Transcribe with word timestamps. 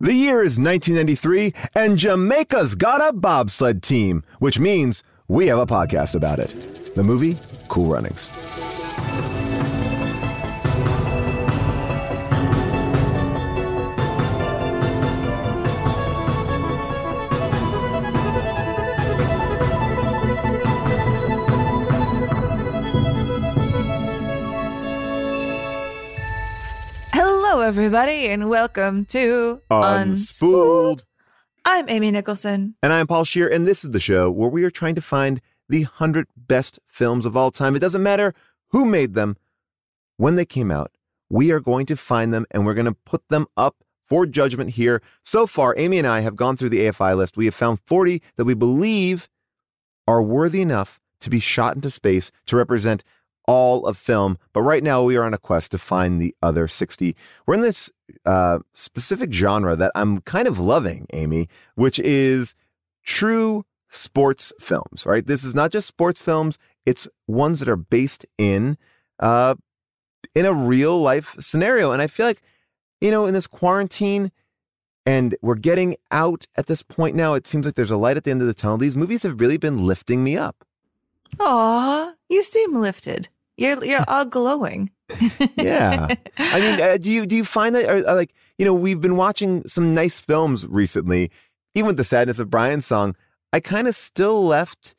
The 0.00 0.14
year 0.14 0.44
is 0.44 0.60
1993, 0.60 1.52
and 1.74 1.98
Jamaica's 1.98 2.76
got 2.76 3.04
a 3.04 3.12
bobsled 3.12 3.82
team, 3.82 4.22
which 4.38 4.60
means 4.60 5.02
we 5.26 5.48
have 5.48 5.58
a 5.58 5.66
podcast 5.66 6.14
about 6.14 6.38
it. 6.38 6.94
The 6.94 7.02
movie, 7.02 7.36
Cool 7.66 7.90
Runnings. 7.90 8.28
Hello, 27.50 27.62
everybody, 27.62 28.26
and 28.26 28.50
welcome 28.50 29.06
to 29.06 29.62
Unspooled. 29.70 31.02
I'm 31.64 31.88
Amy 31.88 32.10
Nicholson. 32.10 32.74
And 32.82 32.92
I'm 32.92 33.06
Paul 33.06 33.24
Scheer, 33.24 33.48
and 33.48 33.66
this 33.66 33.82
is 33.86 33.92
the 33.92 33.98
show 33.98 34.30
where 34.30 34.50
we 34.50 34.64
are 34.64 34.70
trying 34.70 34.94
to 34.96 35.00
find 35.00 35.40
the 35.66 35.84
100 35.84 36.26
best 36.36 36.78
films 36.88 37.24
of 37.24 37.38
all 37.38 37.50
time. 37.50 37.74
It 37.74 37.78
doesn't 37.78 38.02
matter 38.02 38.34
who 38.68 38.84
made 38.84 39.14
them, 39.14 39.38
when 40.18 40.34
they 40.34 40.44
came 40.44 40.70
out, 40.70 40.92
we 41.30 41.50
are 41.50 41.58
going 41.58 41.86
to 41.86 41.96
find 41.96 42.34
them 42.34 42.44
and 42.50 42.66
we're 42.66 42.74
going 42.74 42.84
to 42.84 42.92
put 42.92 43.26
them 43.30 43.46
up 43.56 43.76
for 44.06 44.26
judgment 44.26 44.72
here. 44.72 45.00
So 45.24 45.46
far, 45.46 45.74
Amy 45.78 45.96
and 45.96 46.06
I 46.06 46.20
have 46.20 46.36
gone 46.36 46.58
through 46.58 46.68
the 46.68 46.80
AFI 46.80 47.16
list. 47.16 47.38
We 47.38 47.46
have 47.46 47.54
found 47.54 47.80
40 47.86 48.20
that 48.36 48.44
we 48.44 48.52
believe 48.52 49.26
are 50.06 50.22
worthy 50.22 50.60
enough 50.60 51.00
to 51.22 51.30
be 51.30 51.40
shot 51.40 51.76
into 51.76 51.88
space 51.88 52.30
to 52.44 52.56
represent 52.56 53.04
all 53.48 53.86
of 53.86 53.96
film. 53.96 54.38
But 54.52 54.60
right 54.60 54.84
now, 54.84 55.02
we 55.02 55.16
are 55.16 55.24
on 55.24 55.32
a 55.32 55.38
quest 55.38 55.72
to 55.72 55.78
find 55.78 56.20
the 56.20 56.36
other 56.42 56.68
60. 56.68 57.16
We're 57.46 57.54
in 57.54 57.62
this 57.62 57.90
uh, 58.26 58.58
specific 58.74 59.32
genre 59.32 59.74
that 59.74 59.90
I'm 59.94 60.20
kind 60.20 60.46
of 60.46 60.58
loving, 60.58 61.06
Amy, 61.14 61.48
which 61.74 61.98
is 61.98 62.54
true 63.02 63.64
sports 63.88 64.52
films, 64.60 65.06
right? 65.06 65.26
This 65.26 65.44
is 65.44 65.54
not 65.54 65.72
just 65.72 65.88
sports 65.88 66.20
films, 66.20 66.58
it's 66.84 67.08
ones 67.26 67.60
that 67.60 67.70
are 67.70 67.76
based 67.76 68.26
in 68.36 68.76
uh, 69.18 69.54
in 70.34 70.44
a 70.44 70.52
real 70.52 71.00
life 71.00 71.34
scenario. 71.40 71.90
And 71.90 72.02
I 72.02 72.06
feel 72.06 72.26
like, 72.26 72.42
you 73.00 73.10
know, 73.10 73.24
in 73.26 73.32
this 73.32 73.46
quarantine, 73.46 74.30
and 75.06 75.34
we're 75.40 75.54
getting 75.54 75.96
out 76.10 76.46
at 76.56 76.66
this 76.66 76.82
point 76.82 77.16
now. 77.16 77.32
It 77.32 77.46
seems 77.46 77.64
like 77.64 77.76
there's 77.76 77.90
a 77.90 77.96
light 77.96 78.18
at 78.18 78.24
the 78.24 78.30
end 78.30 78.42
of 78.42 78.46
the 78.46 78.52
tunnel. 78.52 78.76
These 78.76 78.94
movies 78.94 79.22
have 79.22 79.40
really 79.40 79.56
been 79.56 79.86
lifting 79.86 80.22
me 80.22 80.36
up. 80.36 80.66
Aw, 81.40 82.12
you 82.28 82.42
seem 82.42 82.78
lifted. 82.78 83.28
You're 83.58 83.84
you're 83.84 84.04
all 84.08 84.24
glowing. 84.24 84.90
Yeah. 85.56 86.14
I 86.38 86.60
mean, 86.60 86.80
uh, 86.80 86.96
do 86.96 87.10
you 87.10 87.26
do 87.26 87.36
you 87.36 87.44
find 87.44 87.74
that, 87.74 87.84
or, 87.90 88.08
uh, 88.08 88.14
like, 88.14 88.32
you 88.56 88.64
know, 88.64 88.72
we've 88.72 89.00
been 89.00 89.16
watching 89.16 89.66
some 89.66 89.92
nice 89.94 90.20
films 90.20 90.66
recently, 90.66 91.30
even 91.74 91.88
with 91.88 91.96
the 91.96 92.04
sadness 92.04 92.38
of 92.38 92.48
Brian's 92.50 92.86
song. 92.86 93.16
I 93.52 93.60
kind 93.60 93.88
of 93.88 93.96
still 93.96 94.46
left, 94.46 94.94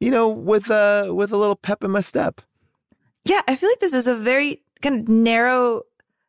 you 0.00 0.10
know, 0.10 0.28
with 0.28 0.70
a 0.70 1.10
with 1.12 1.32
a 1.32 1.36
little 1.36 1.56
pep 1.56 1.82
in 1.84 1.90
my 1.90 2.00
step. 2.00 2.40
Yeah, 3.24 3.40
I 3.48 3.56
feel 3.56 3.68
like 3.68 3.80
this 3.80 3.94
is 3.94 4.06
a 4.06 4.14
very 4.14 4.62
kind 4.82 5.00
of 5.00 5.08
narrow 5.08 5.82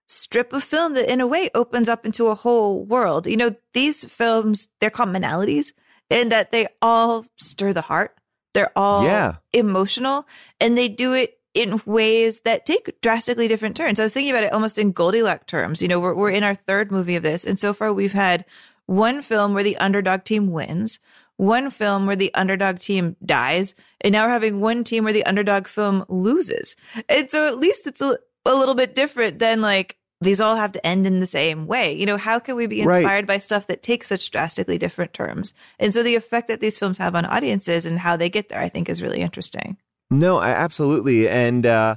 strip 0.08 0.54
of 0.54 0.64
film 0.64 0.94
that 0.94 1.12
in 1.12 1.22
a 1.22 1.28
way 1.28 1.50
opens 1.54 1.90
up 1.90 2.06
into 2.06 2.28
a 2.28 2.36
whole 2.36 2.84
world. 2.86 3.28
You 3.28 3.38
know, 3.38 3.56
these 3.74 4.04
films, 4.06 4.68
they're 4.80 4.90
commonalities 4.90 5.74
in 6.10 6.30
that 6.30 6.52
they 6.52 6.68
all 6.82 7.26
stir 7.36 7.74
the 7.74 7.82
heart. 7.82 8.16
They're 8.54 8.72
all 8.76 9.04
Yeah. 9.04 9.36
emotional 9.54 10.26
and 10.60 10.76
they 10.78 10.88
do 10.88 11.14
it 11.14 11.37
in 11.58 11.82
ways 11.88 12.42
that 12.42 12.68
take 12.68 13.02
drastically 13.02 13.48
different 13.48 13.76
turns. 13.76 14.00
I 14.00 14.04
was 14.04 14.14
thinking 14.14 14.30
about 14.30 14.44
it 14.44 14.54
almost 14.54 14.78
in 14.78 14.92
Goldilocks 14.92 15.48
terms. 15.48 15.82
You 15.82 15.88
know, 15.88 16.00
we're, 16.00 16.14
we're 16.14 16.30
in 16.30 16.44
our 16.44 16.54
third 16.54 16.92
movie 16.92 17.16
of 17.16 17.24
this. 17.24 17.44
And 17.44 17.60
so 17.60 17.74
far 17.74 17.92
we've 17.92 18.14
had 18.14 18.46
one 18.86 19.24
film 19.24 19.56
where 19.56 19.64
the 19.64 19.76
underdog 19.78 20.24
team 20.24 20.52
wins, 20.52 21.00
one 21.38 21.72
film 21.72 22.06
where 22.06 22.16
the 22.16 22.32
underdog 22.36 22.78
team 22.78 23.16
dies, 23.26 23.74
and 24.02 24.12
now 24.12 24.26
we're 24.26 24.32
having 24.34 24.60
one 24.62 24.84
team 24.84 25.04
where 25.04 25.14
the 25.14 25.26
underdog 25.26 25.68
film 25.68 26.06
loses. 26.10 26.76
And 27.10 27.30
so 27.32 27.48
at 27.48 27.58
least 27.58 27.88
it's 27.88 28.02
a, 28.02 28.18
a 28.46 28.54
little 28.54 28.76
bit 28.76 28.94
different 28.94 29.40
than 29.40 29.60
like 29.60 29.98
these 30.22 30.40
all 30.40 30.56
have 30.56 30.72
to 30.74 30.86
end 30.86 31.08
in 31.08 31.20
the 31.22 31.28
same 31.28 31.66
way. 31.66 31.92
You 31.94 32.06
know, 32.06 32.18
how 32.18 32.38
can 32.38 32.56
we 32.56 32.68
be 32.68 32.84
Right. 32.86 33.02
inspired 33.02 33.26
by 33.26 33.40
stuff 33.40 33.66
that 33.68 33.82
takes 33.82 34.08
such 34.08 34.30
drastically 34.30 34.78
different 34.78 35.14
terms? 35.14 35.56
And 35.80 35.92
so 35.92 36.04
the 36.04 36.16
effect 36.16 36.48
that 36.50 36.60
these 36.60 36.78
films 36.78 37.00
have 37.00 37.16
on 37.16 37.26
audiences 37.26 37.88
and 37.88 37.98
how 37.98 38.16
they 38.16 38.30
get 38.30 38.50
there, 38.50 38.60
I 38.62 38.70
think 38.70 38.90
is 38.90 39.02
really 39.02 39.22
interesting. 39.22 39.78
No, 40.10 40.38
I 40.38 40.50
absolutely. 40.50 41.28
And 41.28 41.66
uh, 41.66 41.96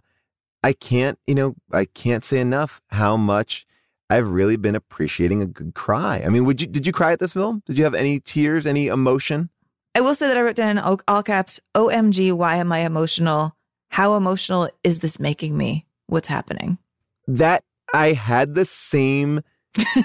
I 0.62 0.72
can't, 0.72 1.18
you 1.26 1.34
know, 1.34 1.54
I 1.72 1.84
can't 1.84 2.24
say 2.24 2.40
enough 2.40 2.80
how 2.88 3.16
much 3.16 3.66
I've 4.08 4.28
really 4.28 4.56
been 4.56 4.74
appreciating 4.74 5.42
a 5.42 5.46
good 5.46 5.74
cry. 5.74 6.22
I 6.24 6.28
mean, 6.28 6.44
would 6.44 6.60
you 6.60 6.66
did 6.66 6.86
you 6.86 6.92
cry 6.92 7.12
at 7.12 7.20
this 7.20 7.32
film? 7.32 7.62
Did 7.66 7.78
you 7.78 7.84
have 7.84 7.94
any 7.94 8.18
tears, 8.20 8.66
any 8.66 8.88
emotion? 8.88 9.50
I 9.94 10.00
will 10.00 10.14
say 10.14 10.28
that 10.28 10.36
I 10.36 10.42
wrote 10.42 10.56
down 10.56 10.70
in 10.70 10.78
all, 10.78 11.00
all 11.08 11.22
caps, 11.22 11.58
OMG, 11.74 12.32
why 12.32 12.56
am 12.56 12.70
I 12.70 12.80
emotional? 12.80 13.56
How 13.88 14.14
emotional 14.14 14.68
is 14.84 15.00
this 15.00 15.18
making 15.18 15.56
me? 15.56 15.86
What's 16.06 16.28
happening? 16.28 16.78
That 17.26 17.64
I 17.92 18.12
had 18.12 18.54
the 18.54 18.64
same 18.64 19.42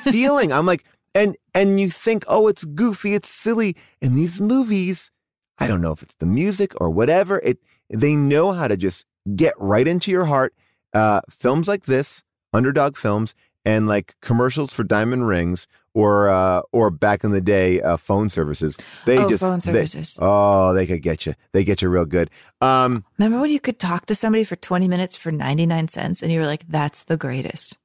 feeling. 0.04 0.52
I'm 0.52 0.66
like, 0.66 0.86
and 1.14 1.36
and 1.54 1.80
you 1.80 1.90
think, 1.90 2.26
oh, 2.28 2.48
it's 2.48 2.64
goofy, 2.64 3.14
it's 3.14 3.30
silly. 3.30 3.76
In 4.02 4.16
these 4.16 4.40
movies, 4.40 5.12
I 5.58 5.68
don't 5.68 5.82
know 5.82 5.92
if 5.92 6.04
it's 6.04 6.16
the 6.16 6.26
music 6.26 6.74
or 6.80 6.90
whatever. 6.90 7.40
It 7.40 7.60
they 7.90 8.16
know 8.16 8.52
how 8.52 8.68
to 8.68 8.78
just 8.78 9.06
get 9.36 9.54
right 9.60 9.88
into 9.88 10.12
your 10.12 10.26
heart. 10.26 10.54
Uh, 10.94 11.22
films 11.30 11.68
like 11.68 11.86
this, 11.86 12.24
underdog 12.54 12.96
films, 12.96 13.36
and 13.66 13.88
like 13.88 14.16
commercials 14.22 14.72
for 14.74 14.84
diamond 14.84 15.28
rings 15.28 15.68
or 15.94 16.30
uh, 16.30 16.62
or 16.72 16.90
back 16.90 17.24
in 17.24 17.32
the 17.32 17.42
day, 17.42 17.82
uh, 17.82 17.98
phone 17.98 18.30
services. 18.30 18.78
They 19.06 19.18
Oh, 19.18 19.30
just 19.30 19.42
phone 19.42 19.60
they- 19.60 19.74
services. 19.74 20.18
oh, 20.22 20.74
they 20.74 20.86
could 20.88 21.02
get 21.02 21.26
you. 21.26 21.36
They 21.52 21.64
get 21.66 21.82
you 21.82 21.90
real 21.90 22.06
good. 22.06 22.30
Um, 22.62 23.04
Remember 23.18 23.42
when 23.42 23.52
you 23.52 23.60
could 23.60 23.80
talk 23.80 24.06
to 24.08 24.16
somebody 24.16 24.44
for 24.46 24.56
20 24.56 24.88
minutes 24.88 25.18
for 25.18 25.32
99 25.32 25.88
cents 25.90 26.22
and 26.22 26.32
you 26.32 26.40
were 26.40 26.46
like, 26.46 26.64
that's 26.68 27.04
the 27.06 27.18
greatest? 27.18 27.78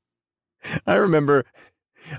I 0.87 0.95
remember, 0.95 1.45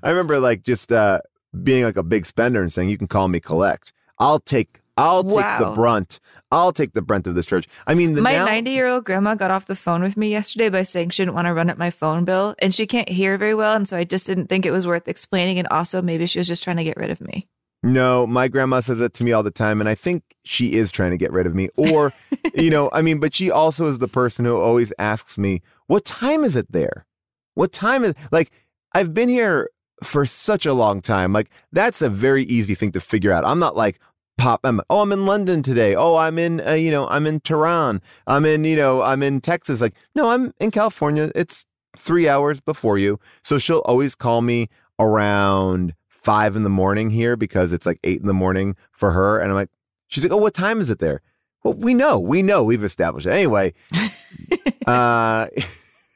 I 0.04 0.10
remember 0.10 0.40
like 0.40 0.64
just 0.64 0.92
uh, 0.92 1.22
being 1.64 1.84
like 1.86 1.98
a 1.98 2.04
big 2.04 2.26
spender 2.26 2.62
and 2.62 2.72
saying, 2.74 2.90
"You 2.90 2.98
can 2.98 3.08
call 3.08 3.28
me 3.28 3.40
collect. 3.40 3.94
I'll 4.20 4.40
take 4.40 4.81
I'll 4.98 5.24
take 5.24 5.60
the 5.60 5.72
brunt. 5.74 6.20
I'll 6.52 6.74
take 6.74 6.94
the 6.94 7.02
brunt 7.02 7.28
of 7.28 7.36
this 7.36 7.46
church. 7.46 7.68
I 7.88 7.94
mean, 7.94 8.14
the 8.14 8.22
My 8.22 8.34
now, 8.34 8.46
90 8.46 8.72
year 8.72 8.88
old 8.88 9.06
grandma 9.06 9.36
got 9.36 9.52
off 9.52 9.66
the 9.66 9.76
phone 9.76 10.04
with 10.04 10.18
me 10.18 10.30
yesterday 10.30 10.70
by 10.70 10.84
saying 10.84 11.12
she 11.12 11.24
didn't 11.24 11.36
want 11.36 11.48
to 11.48 11.54
run 11.54 11.70
up 11.70 11.78
my 11.78 11.90
phone 11.90 12.26
bill 12.26 12.56
and 12.60 12.76
she 12.76 12.86
can't 12.86 13.10
hear 13.10 13.38
very 13.38 13.56
well. 13.56 13.76
And 13.76 13.88
so 13.88 13.98
I 13.98 14.04
just 14.04 14.28
didn't 14.28 14.48
think 14.48 14.66
it 14.66 14.72
was 14.72 14.86
worth 14.86 15.08
explaining. 15.08 15.60
And 15.60 15.68
also, 15.70 16.02
maybe 16.02 16.26
she 16.26 16.40
was 16.40 16.48
just 16.48 16.64
trying 16.64 16.78
to 16.78 16.84
get 16.84 16.98
rid 16.98 17.10
of 17.10 17.22
me. 17.22 17.48
No, 17.84 18.28
my 18.28 18.48
grandma 18.48 18.80
says 18.82 19.02
it 19.02 19.14
to 19.16 19.24
me 19.24 19.32
all 19.32 19.42
the 19.42 19.50
time, 19.50 19.80
and 19.80 19.90
I 19.90 19.96
think 19.96 20.24
she 20.44 20.74
is 20.74 20.92
trying 20.92 21.12
to 21.12 21.18
get 21.18 21.32
rid 21.32 21.48
of 21.48 21.56
me. 21.56 21.70
Or, 21.78 22.14
you 22.54 22.70
know, 22.70 22.92
I 22.94 23.02
mean, 23.02 23.20
but 23.20 23.34
she 23.34 23.50
also 23.50 23.88
is 23.88 23.98
the 23.98 24.08
person 24.08 24.46
who 24.46 24.56
always 24.56 24.94
asks 25.00 25.38
me, 25.40 25.64
"What 25.88 26.06
time 26.06 26.44
is 26.44 26.56
it 26.56 26.72
there? 26.72 27.08
What 27.56 27.72
time 27.72 28.04
is 28.04 28.14
like?" 28.32 28.52
I've 28.94 29.14
been 29.14 29.30
here 29.30 29.70
for 30.04 30.26
such 30.26 30.66
a 30.66 30.74
long 30.74 31.02
time. 31.02 31.34
Like 31.34 31.50
that's 31.72 32.02
a 32.02 32.10
very 32.10 32.44
easy 32.44 32.76
thing 32.76 32.92
to 32.94 33.00
figure 33.00 33.32
out. 33.32 33.46
I'm 33.46 33.60
not 33.60 33.76
like 33.76 34.00
pop. 34.38 34.62
I'm 34.64 34.82
oh, 34.90 35.02
I'm 35.02 35.12
in 35.12 35.26
London 35.26 35.64
today. 35.64 35.96
Oh, 35.96 36.16
I'm 36.16 36.38
in 36.38 36.62
uh, 36.62 36.74
you 36.74 36.92
know, 36.92 37.08
I'm 37.08 37.28
in 37.28 37.40
Tehran. 37.40 38.02
I'm 38.28 38.46
in 38.46 38.64
you 38.66 38.76
know, 38.76 39.02
I'm 39.02 39.24
in 39.24 39.42
Texas. 39.42 39.82
Like 39.82 39.96
no, 40.16 40.30
I'm 40.30 40.54
in 40.60 40.72
California. 40.72 41.32
It's 41.36 41.66
three 41.98 42.28
hours 42.28 42.60
before 42.60 42.98
you. 42.98 43.20
So 43.44 43.58
she'll 43.58 43.80
always 43.80 44.16
call 44.16 44.42
me 44.42 44.70
around 45.00 45.94
five 46.08 46.56
in 46.56 46.64
the 46.64 46.70
morning 46.70 47.10
here 47.10 47.36
because 47.36 47.74
it's 47.74 47.86
like 47.86 48.00
eight 48.04 48.22
in 48.22 48.28
the 48.28 48.34
morning 48.34 48.76
for 48.92 49.12
her. 49.12 49.40
And 49.40 49.50
I'm 49.50 49.56
like, 49.56 49.70
she's 50.08 50.24
like, 50.24 50.32
oh, 50.32 50.38
what 50.38 50.54
time 50.54 50.80
is 50.80 50.90
it 50.90 51.00
there? 51.00 51.22
Well, 51.64 51.74
we 51.74 51.94
know, 51.94 52.20
we 52.20 52.42
know, 52.42 52.64
we've 52.64 52.84
established 52.84 53.28
it. 53.28 53.34
Anyway, 53.34 53.74
uh, 54.88 55.48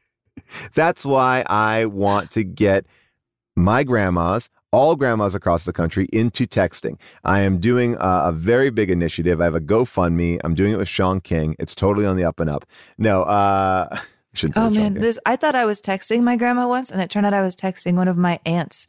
that's 0.74 1.06
why 1.06 1.44
I 1.48 1.86
want 1.86 2.32
to 2.32 2.44
get 2.44 2.86
my 3.56 3.84
grandmas, 3.84 4.50
all 4.76 4.98
grandmas 4.98 5.34
across 5.34 5.64
the 5.64 5.72
country, 5.72 6.10
into 6.12 6.46
texting. 6.46 6.98
I 7.24 7.40
am 7.40 7.60
doing 7.60 7.96
a, 7.96 8.24
a 8.26 8.32
very 8.34 8.70
big 8.70 8.92
initiative. 8.92 9.40
I 9.40 9.46
have 9.46 9.56
a 9.56 9.62
GoFundMe. 9.62 10.42
I'm 10.44 10.54
doing 10.54 10.74
it 10.74 10.78
with 10.78 10.90
Sean 10.90 11.22
King. 11.22 11.56
It's 11.60 11.74
totally 11.74 12.06
on 12.06 12.18
the 12.18 12.26
up 12.26 12.42
and 12.42 12.50
up. 12.50 12.66
No, 12.98 13.24
uh, 13.24 13.88
I 13.92 14.00
shouldn't 14.34 14.58
Oh 14.58 14.70
man, 14.70 14.96
this 14.96 15.18
I 15.26 15.38
thought 15.38 15.56
I 15.56 15.66
was 15.66 15.82
texting 15.82 16.24
my 16.24 16.36
grandma 16.36 16.68
once, 16.68 16.92
and 16.92 17.02
it 17.02 17.10
turned 17.10 17.26
out 17.26 17.34
I 17.34 17.42
was 17.42 17.56
texting 17.56 17.96
one 17.96 18.10
of 18.10 18.18
my 18.18 18.38
aunts. 18.46 18.86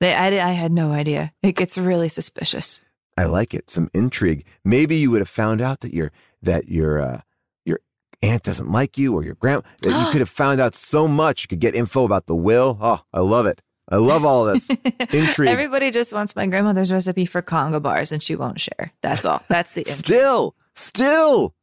They, 0.00 0.14
I, 0.14 0.26
I 0.26 0.52
had 0.52 0.70
no 0.70 0.92
idea. 0.92 1.32
It 1.42 1.56
gets 1.56 1.76
really 1.76 2.08
suspicious. 2.08 2.84
I 3.16 3.24
like 3.24 3.54
it. 3.54 3.70
Some 3.70 3.90
intrigue. 3.92 4.44
Maybe 4.64 4.96
you 4.96 5.10
would 5.10 5.20
have 5.20 5.28
found 5.28 5.60
out 5.60 5.80
that 5.80 5.92
your 5.92 6.12
that 6.42 6.68
your 6.68 7.00
uh, 7.00 7.20
your 7.64 7.80
aunt 8.22 8.44
doesn't 8.44 8.70
like 8.70 8.96
you, 8.96 9.12
or 9.14 9.24
your 9.24 9.34
grand. 9.34 9.64
That 9.82 9.98
you 9.98 10.06
could 10.12 10.20
have 10.20 10.28
found 10.28 10.60
out 10.60 10.76
so 10.76 11.08
much. 11.08 11.42
You 11.42 11.48
could 11.48 11.60
get 11.60 11.74
info 11.74 12.04
about 12.04 12.26
the 12.26 12.36
will. 12.36 12.78
Oh, 12.80 13.02
I 13.12 13.18
love 13.20 13.46
it. 13.46 13.62
I 13.88 13.96
love 13.96 14.24
all 14.24 14.46
this 14.46 14.68
intrigue. 15.12 15.48
Everybody 15.50 15.90
just 15.90 16.12
wants 16.12 16.34
my 16.34 16.46
grandmother's 16.46 16.90
recipe 16.92 17.26
for 17.26 17.42
conga 17.42 17.82
bars, 17.82 18.12
and 18.12 18.22
she 18.22 18.34
won't 18.36 18.58
share. 18.60 18.92
That's 19.02 19.24
all. 19.24 19.42
That's 19.48 19.74
the 19.74 19.80
intrigue. 19.82 19.98
still, 19.98 20.54
still. 20.74 21.54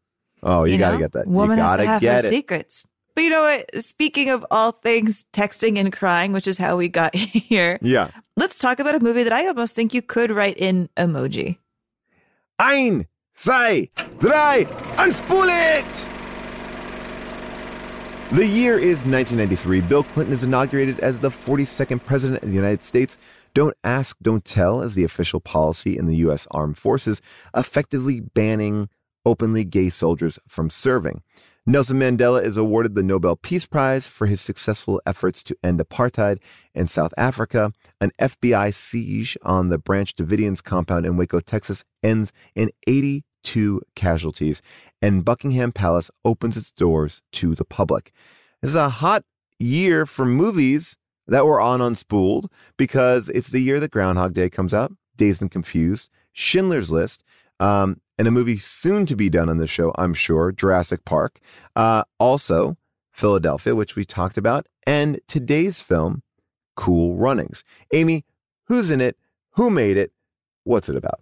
Oh, 0.44 0.64
you, 0.66 0.78
got 0.78 0.90
to 0.90 0.94
know? 0.96 1.00
get 1.00 1.12
that. 1.14 1.28
Woman 1.28 1.58
you 1.58 1.64
has 1.64 1.72
gotta 1.72 1.84
to 1.84 1.88
have 1.88 2.02
get 2.02 2.22
her 2.22 2.28
it. 2.28 2.30
secrets. 2.30 2.86
But 3.16 3.24
you 3.26 3.30
know 3.30 3.42
what? 3.42 3.84
Speaking 3.84 4.30
of 4.30 4.46
all 4.52 4.72
things 4.72 5.26
texting 5.34 5.78
and 5.78 5.92
crying, 5.92 6.32
which 6.32 6.48
is 6.48 6.58
how 6.58 6.78
we 6.78 6.88
got 6.88 7.14
here, 7.16 7.78
Yeah. 7.82 8.10
let's 8.38 8.58
talk 8.60 8.80
about 8.80 8.96
a 8.96 9.00
movie 9.00 9.24
that 9.24 9.34
I 9.34 9.48
almost 9.48 9.76
think 9.76 9.94
you 9.94 10.02
could 10.02 10.32
write 10.32 10.58
in 10.58 10.90
emoji. 10.96 11.58
Ein, 12.60 13.08
zwei, 13.36 13.90
drei, 14.20 14.66
unspool 14.98 15.48
it! 15.50 16.21
The 18.32 18.48
year 18.48 18.80
is 18.80 19.06
1993. 19.06 19.82
Bill 19.82 20.04
Clinton 20.04 20.34
is 20.34 20.46
inaugurated 20.46 21.02
as 21.02 21.20
the 21.20 21.28
42nd 21.28 22.02
President 22.02 22.42
of 22.42 22.48
the 22.48 22.56
United 22.56 22.82
States. 22.82 23.18
Don't 23.54 23.76
ask, 23.84 24.16
don't 24.22 24.46
tell 24.46 24.82
is 24.82 24.96
the 24.96 25.04
official 25.04 25.42
policy 25.42 25.98
in 25.98 26.08
the 26.08 26.16
U.S. 26.16 26.48
Armed 26.52 26.78
Forces, 26.78 27.22
effectively 27.54 28.22
banning 28.22 28.88
openly 29.26 29.66
gay 29.66 29.90
soldiers 29.90 30.40
from 30.48 30.70
serving. 30.70 31.24
Nelson 31.66 32.00
Mandela 32.00 32.42
is 32.42 32.56
awarded 32.56 32.96
the 32.96 33.04
Nobel 33.04 33.36
Peace 33.36 33.66
Prize 33.66 34.08
for 34.08 34.28
his 34.28 34.40
successful 34.40 35.02
efforts 35.06 35.44
to 35.44 35.58
end 35.62 35.82
apartheid 35.82 36.40
in 36.74 36.88
South 36.88 37.14
Africa. 37.18 37.74
An 38.00 38.14
FBI 38.18 38.74
siege 38.74 39.38
on 39.42 39.68
the 39.68 39.78
Branch 39.78 40.16
Davidians 40.16 40.64
compound 40.64 41.06
in 41.06 41.18
Waco, 41.18 41.42
Texas 41.42 41.84
ends 42.02 42.32
in 42.56 42.72
82 43.44 43.82
casualties, 43.96 44.62
and 45.02 45.26
Buckingham 45.26 45.72
Palace 45.72 46.12
opens 46.24 46.58
its 46.58 46.72
doors 46.72 47.22
to 47.34 47.56
the 47.56 47.66
public. 47.66 48.14
This 48.62 48.72
is 48.72 48.76
a 48.76 48.90
hot 48.90 49.24
year 49.60 50.06
for 50.06 50.26
movies 50.26 50.98
that 51.28 51.46
were 51.46 51.62
on 51.62 51.80
Unspooled 51.80 52.48
because 52.78 53.30
it's 53.30 53.50
the 53.50 53.60
year 53.60 53.80
that 53.80 53.92
Groundhog 53.92 54.34
Day 54.34 54.50
comes 54.50 54.74
out, 54.74 54.94
Dazed 55.18 55.42
and 55.42 55.52
Confused, 55.52 56.10
Schindler's 56.34 56.92
List, 56.92 57.24
um, 57.60 58.00
and 58.18 58.28
a 58.28 58.32
movie 58.32 58.58
soon 58.58 59.06
to 59.08 59.16
be 59.16 59.30
done 59.30 59.50
on 59.50 59.58
the 59.58 59.68
show, 59.68 59.94
I'm 59.96 60.14
sure, 60.14 60.52
Jurassic 60.52 61.06
Park. 61.06 61.40
Uh, 61.76 62.04
also, 62.20 62.78
Philadelphia, 63.12 63.76
which 63.76 63.96
we 63.96 64.06
talked 64.06 64.38
about, 64.38 64.68
and 64.86 65.20
today's 65.28 65.82
film, 65.82 66.22
Cool 66.76 67.16
Runnings. 67.16 67.64
Amy, 67.94 68.26
who's 68.66 68.92
in 68.92 69.02
it? 69.02 69.18
Who 69.52 69.70
made 69.70 69.98
it? 69.98 70.12
What's 70.64 70.90
it 70.90 70.96
about? 70.96 71.22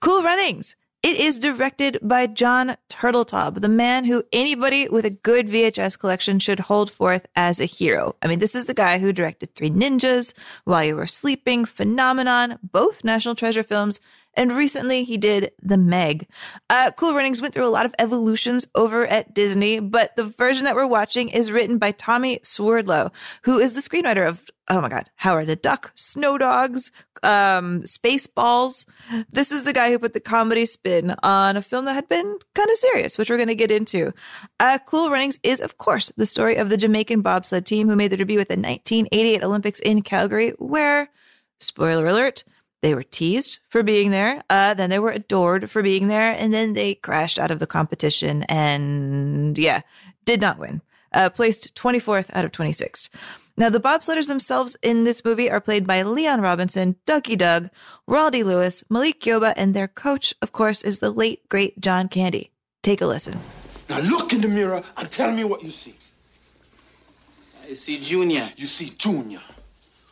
Cool 0.00 0.22
Runnings. 0.22 0.76
It 1.00 1.16
is 1.16 1.38
directed 1.38 2.00
by 2.02 2.26
John 2.26 2.76
Turteltaub, 2.90 3.60
the 3.60 3.68
man 3.68 4.04
who 4.04 4.24
anybody 4.32 4.88
with 4.88 5.04
a 5.04 5.10
good 5.10 5.46
VHS 5.46 5.96
collection 5.96 6.40
should 6.40 6.58
hold 6.58 6.90
forth 6.90 7.28
as 7.36 7.60
a 7.60 7.66
hero. 7.66 8.16
I 8.20 8.26
mean, 8.26 8.40
this 8.40 8.56
is 8.56 8.64
the 8.64 8.74
guy 8.74 8.98
who 8.98 9.12
directed 9.12 9.54
Three 9.54 9.70
Ninjas, 9.70 10.34
While 10.64 10.82
You 10.82 10.96
Were 10.96 11.06
Sleeping, 11.06 11.66
Phenomenon, 11.66 12.58
both 12.64 13.04
National 13.04 13.36
Treasure 13.36 13.62
films, 13.62 14.00
and 14.34 14.56
recently 14.56 15.04
he 15.04 15.16
did 15.16 15.52
The 15.62 15.76
Meg. 15.76 16.28
Uh, 16.70 16.90
cool 16.92 17.14
Runnings 17.14 17.40
went 17.42 17.54
through 17.54 17.66
a 17.66 17.70
lot 17.70 17.86
of 17.86 17.94
evolutions 17.98 18.66
over 18.74 19.06
at 19.06 19.34
Disney, 19.34 19.80
but 19.80 20.14
the 20.16 20.24
version 20.24 20.64
that 20.64 20.76
we're 20.76 20.86
watching 20.86 21.28
is 21.28 21.50
written 21.50 21.78
by 21.78 21.90
Tommy 21.92 22.38
Swerdlow, 22.42 23.10
who 23.42 23.58
is 23.58 23.72
the 23.72 23.80
screenwriter 23.80 24.26
of, 24.26 24.44
oh 24.68 24.80
my 24.80 24.88
God, 24.88 25.10
Howard 25.16 25.48
the 25.48 25.56
Duck, 25.56 25.92
Snow 25.94 26.38
Dogs, 26.38 26.92
um, 27.22 27.82
Spaceballs. 27.82 28.86
This 29.30 29.50
is 29.50 29.64
the 29.64 29.72
guy 29.72 29.90
who 29.90 29.98
put 29.98 30.12
the 30.12 30.20
comedy 30.20 30.66
spin 30.66 31.14
on 31.22 31.56
a 31.56 31.62
film 31.62 31.84
that 31.86 31.94
had 31.94 32.08
been 32.08 32.38
kind 32.54 32.70
of 32.70 32.76
serious, 32.76 33.18
which 33.18 33.30
we're 33.30 33.36
going 33.36 33.48
to 33.48 33.54
get 33.54 33.70
into. 33.70 34.12
Uh, 34.60 34.78
cool 34.86 35.10
Runnings 35.10 35.38
is, 35.42 35.60
of 35.60 35.78
course, 35.78 36.12
the 36.16 36.26
story 36.26 36.56
of 36.56 36.70
the 36.70 36.76
Jamaican 36.76 37.22
bobsled 37.22 37.66
team 37.66 37.88
who 37.88 37.96
made 37.96 38.08
their 38.08 38.18
debut 38.18 38.40
at 38.40 38.48
the 38.48 38.54
1988 38.54 39.42
Olympics 39.42 39.80
in 39.80 40.02
Calgary, 40.02 40.50
where, 40.58 41.10
spoiler 41.58 42.06
alert, 42.06 42.44
they 42.80 42.94
were 42.94 43.02
teased 43.02 43.60
for 43.68 43.82
being 43.82 44.10
there. 44.10 44.42
Uh, 44.48 44.74
then 44.74 44.90
they 44.90 44.98
were 44.98 45.10
adored 45.10 45.70
for 45.70 45.82
being 45.82 46.06
there. 46.06 46.32
And 46.32 46.52
then 46.52 46.72
they 46.72 46.94
crashed 46.94 47.38
out 47.38 47.50
of 47.50 47.58
the 47.58 47.66
competition 47.66 48.44
and, 48.44 49.58
yeah, 49.58 49.80
did 50.24 50.40
not 50.40 50.58
win. 50.58 50.82
Uh, 51.12 51.30
placed 51.30 51.74
24th 51.74 52.30
out 52.34 52.44
of 52.44 52.52
26. 52.52 53.10
Now, 53.56 53.70
the 53.70 53.80
bobsledders 53.80 54.28
themselves 54.28 54.76
in 54.82 55.02
this 55.02 55.24
movie 55.24 55.50
are 55.50 55.60
played 55.60 55.84
by 55.84 56.02
Leon 56.02 56.40
Robinson, 56.40 56.94
Ducky 57.06 57.34
Doug, 57.34 57.70
Rawle 58.08 58.30
D. 58.30 58.44
Lewis, 58.44 58.84
Malik 58.88 59.20
Yoba, 59.22 59.52
and 59.56 59.74
their 59.74 59.88
coach, 59.88 60.32
of 60.40 60.52
course, 60.52 60.82
is 60.82 61.00
the 61.00 61.10
late, 61.10 61.48
great 61.48 61.80
John 61.80 62.06
Candy. 62.08 62.52
Take 62.84 63.00
a 63.00 63.06
listen. 63.06 63.40
Now 63.88 63.98
look 64.00 64.32
in 64.32 64.42
the 64.42 64.48
mirror 64.48 64.82
and 64.96 65.10
tell 65.10 65.32
me 65.32 65.42
what 65.42 65.64
you 65.64 65.70
see. 65.70 65.96
I 67.68 67.72
see 67.72 67.98
Junior. 67.98 68.48
You 68.56 68.66
see 68.66 68.90
Junior. 68.90 69.40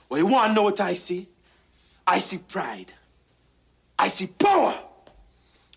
Well, 0.09 0.21
you 0.21 0.26
want 0.26 0.49
to 0.49 0.55
know 0.55 0.62
what 0.62 0.81
I 0.81 0.95
see? 0.95 1.29
I 2.07 2.19
see 2.19 2.39
pride. 2.39 2.93
I 3.99 4.09
see 4.09 4.27
power. 4.27 4.75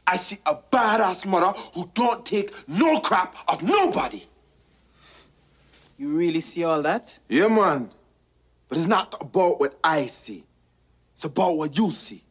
I 0.05 0.15
see 0.15 0.37
a 0.45 0.55
badass 0.55 1.25
mother 1.25 1.57
who 1.73 1.89
don't 1.93 2.25
take 2.25 2.53
no 2.67 2.99
crap 2.99 3.35
of 3.47 3.61
nobody. 3.63 4.23
You 5.97 6.15
really 6.15 6.41
see 6.41 6.63
all 6.63 6.81
that? 6.81 7.19
Yeah, 7.27 7.47
man. 7.47 7.89
But 8.67 8.77
it's 8.77 8.87
not 8.87 9.15
about 9.19 9.59
what 9.59 9.77
I 9.83 10.05
see. 10.05 10.43
It's 11.13 11.25
about 11.25 11.57
what 11.57 11.77
you 11.77 11.91
see. 11.91 12.23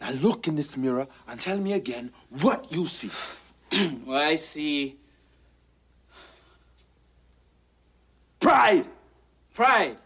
Now 0.00 0.10
look 0.12 0.48
in 0.48 0.56
this 0.56 0.76
mirror 0.76 1.06
and 1.28 1.40
tell 1.40 1.58
me 1.58 1.74
again 1.74 2.10
what 2.40 2.72
you 2.72 2.86
see. 2.86 3.10
Well, 4.04 4.18
I 4.18 4.34
see 4.34 4.96
Pride, 8.42 8.88
pride. 9.54 9.96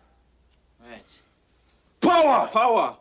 Right. 0.86 1.22
Power, 2.22 2.48
Power. 2.48 2.96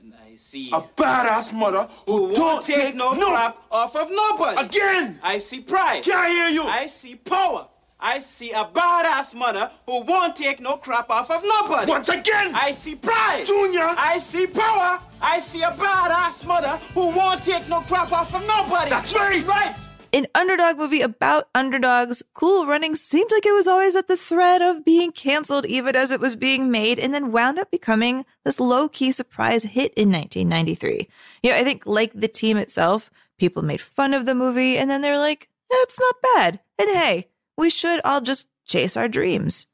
And 0.00 0.14
I 0.14 0.34
see 0.34 0.70
a 0.70 0.80
badass 0.80 1.52
mother 1.52 1.88
who, 2.06 2.28
who 2.28 2.34
don't 2.34 2.44
won't 2.54 2.64
take 2.64 2.94
no 2.94 3.12
crap 3.14 3.58
off 3.70 3.96
of 3.96 4.10
nobody. 4.10 4.60
Again! 4.60 5.18
I 5.22 5.38
see 5.38 5.60
pride. 5.60 6.02
Can't 6.02 6.32
hear 6.32 6.48
you. 6.48 6.64
I 6.64 6.86
see 6.86 7.14
power. 7.14 7.68
I 8.00 8.18
see 8.18 8.50
a 8.50 8.64
badass 8.64 9.32
mother 9.34 9.70
who 9.86 10.02
won't 10.02 10.34
take 10.34 10.60
no 10.60 10.76
crap 10.76 11.08
off 11.08 11.30
of 11.30 11.42
nobody. 11.44 11.88
Once 11.88 12.08
again! 12.08 12.52
I 12.54 12.72
see 12.72 12.96
pride. 12.96 13.46
Junior! 13.46 13.94
I 13.96 14.18
see 14.18 14.48
power. 14.48 15.00
I 15.20 15.38
see 15.38 15.62
a 15.62 15.70
badass 15.70 16.44
mother 16.44 16.80
who 16.94 17.10
won't 17.10 17.42
take 17.42 17.68
no 17.68 17.80
crap 17.82 18.12
off 18.12 18.34
of 18.34 18.44
nobody. 18.48 18.90
That's 18.90 19.14
right. 19.14 19.46
Right. 19.46 19.76
An 20.14 20.26
underdog 20.34 20.76
movie 20.76 21.00
about 21.00 21.48
underdogs, 21.54 22.22
Cool 22.34 22.66
Running 22.66 22.94
seemed 22.96 23.30
like 23.32 23.46
it 23.46 23.54
was 23.54 23.66
always 23.66 23.96
at 23.96 24.08
the 24.08 24.16
threat 24.16 24.60
of 24.60 24.84
being 24.84 25.10
canceled 25.10 25.64
even 25.64 25.96
as 25.96 26.10
it 26.10 26.20
was 26.20 26.36
being 26.36 26.70
made 26.70 26.98
and 26.98 27.14
then 27.14 27.32
wound 27.32 27.58
up 27.58 27.70
becoming 27.70 28.26
this 28.44 28.60
low 28.60 28.90
key 28.90 29.10
surprise 29.10 29.62
hit 29.62 29.94
in 29.94 30.12
1993. 30.12 31.08
You 31.42 31.50
know, 31.50 31.56
I 31.56 31.64
think 31.64 31.86
like 31.86 32.12
the 32.12 32.28
team 32.28 32.58
itself, 32.58 33.10
people 33.38 33.62
made 33.62 33.80
fun 33.80 34.12
of 34.12 34.26
the 34.26 34.34
movie 34.34 34.76
and 34.76 34.90
then 34.90 35.00
they're 35.00 35.18
like, 35.18 35.48
it's 35.70 35.98
not 35.98 36.14
bad. 36.34 36.60
And 36.78 36.90
hey, 36.90 37.28
we 37.56 37.70
should 37.70 38.02
all 38.04 38.20
just 38.20 38.48
chase 38.66 38.98
our 38.98 39.08
dreams. 39.08 39.66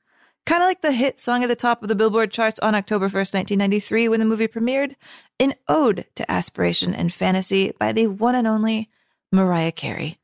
Kind 0.46 0.62
of 0.62 0.68
like 0.68 0.82
the 0.82 0.92
hit 0.92 1.18
song 1.18 1.42
at 1.42 1.48
the 1.48 1.56
top 1.56 1.82
of 1.82 1.88
the 1.88 1.96
Billboard 1.96 2.30
charts 2.30 2.60
on 2.60 2.76
October 2.76 3.08
1st, 3.08 3.34
1993, 3.34 4.08
when 4.08 4.20
the 4.20 4.24
movie 4.24 4.48
premiered, 4.48 4.94
an 5.40 5.54
ode 5.66 6.06
to 6.14 6.30
aspiration 6.30 6.94
and 6.94 7.12
fantasy 7.12 7.72
by 7.78 7.92
the 7.92 8.06
one 8.06 8.36
and 8.36 8.46
only 8.46 8.88
Mariah 9.32 9.72
Carey. 9.72 10.16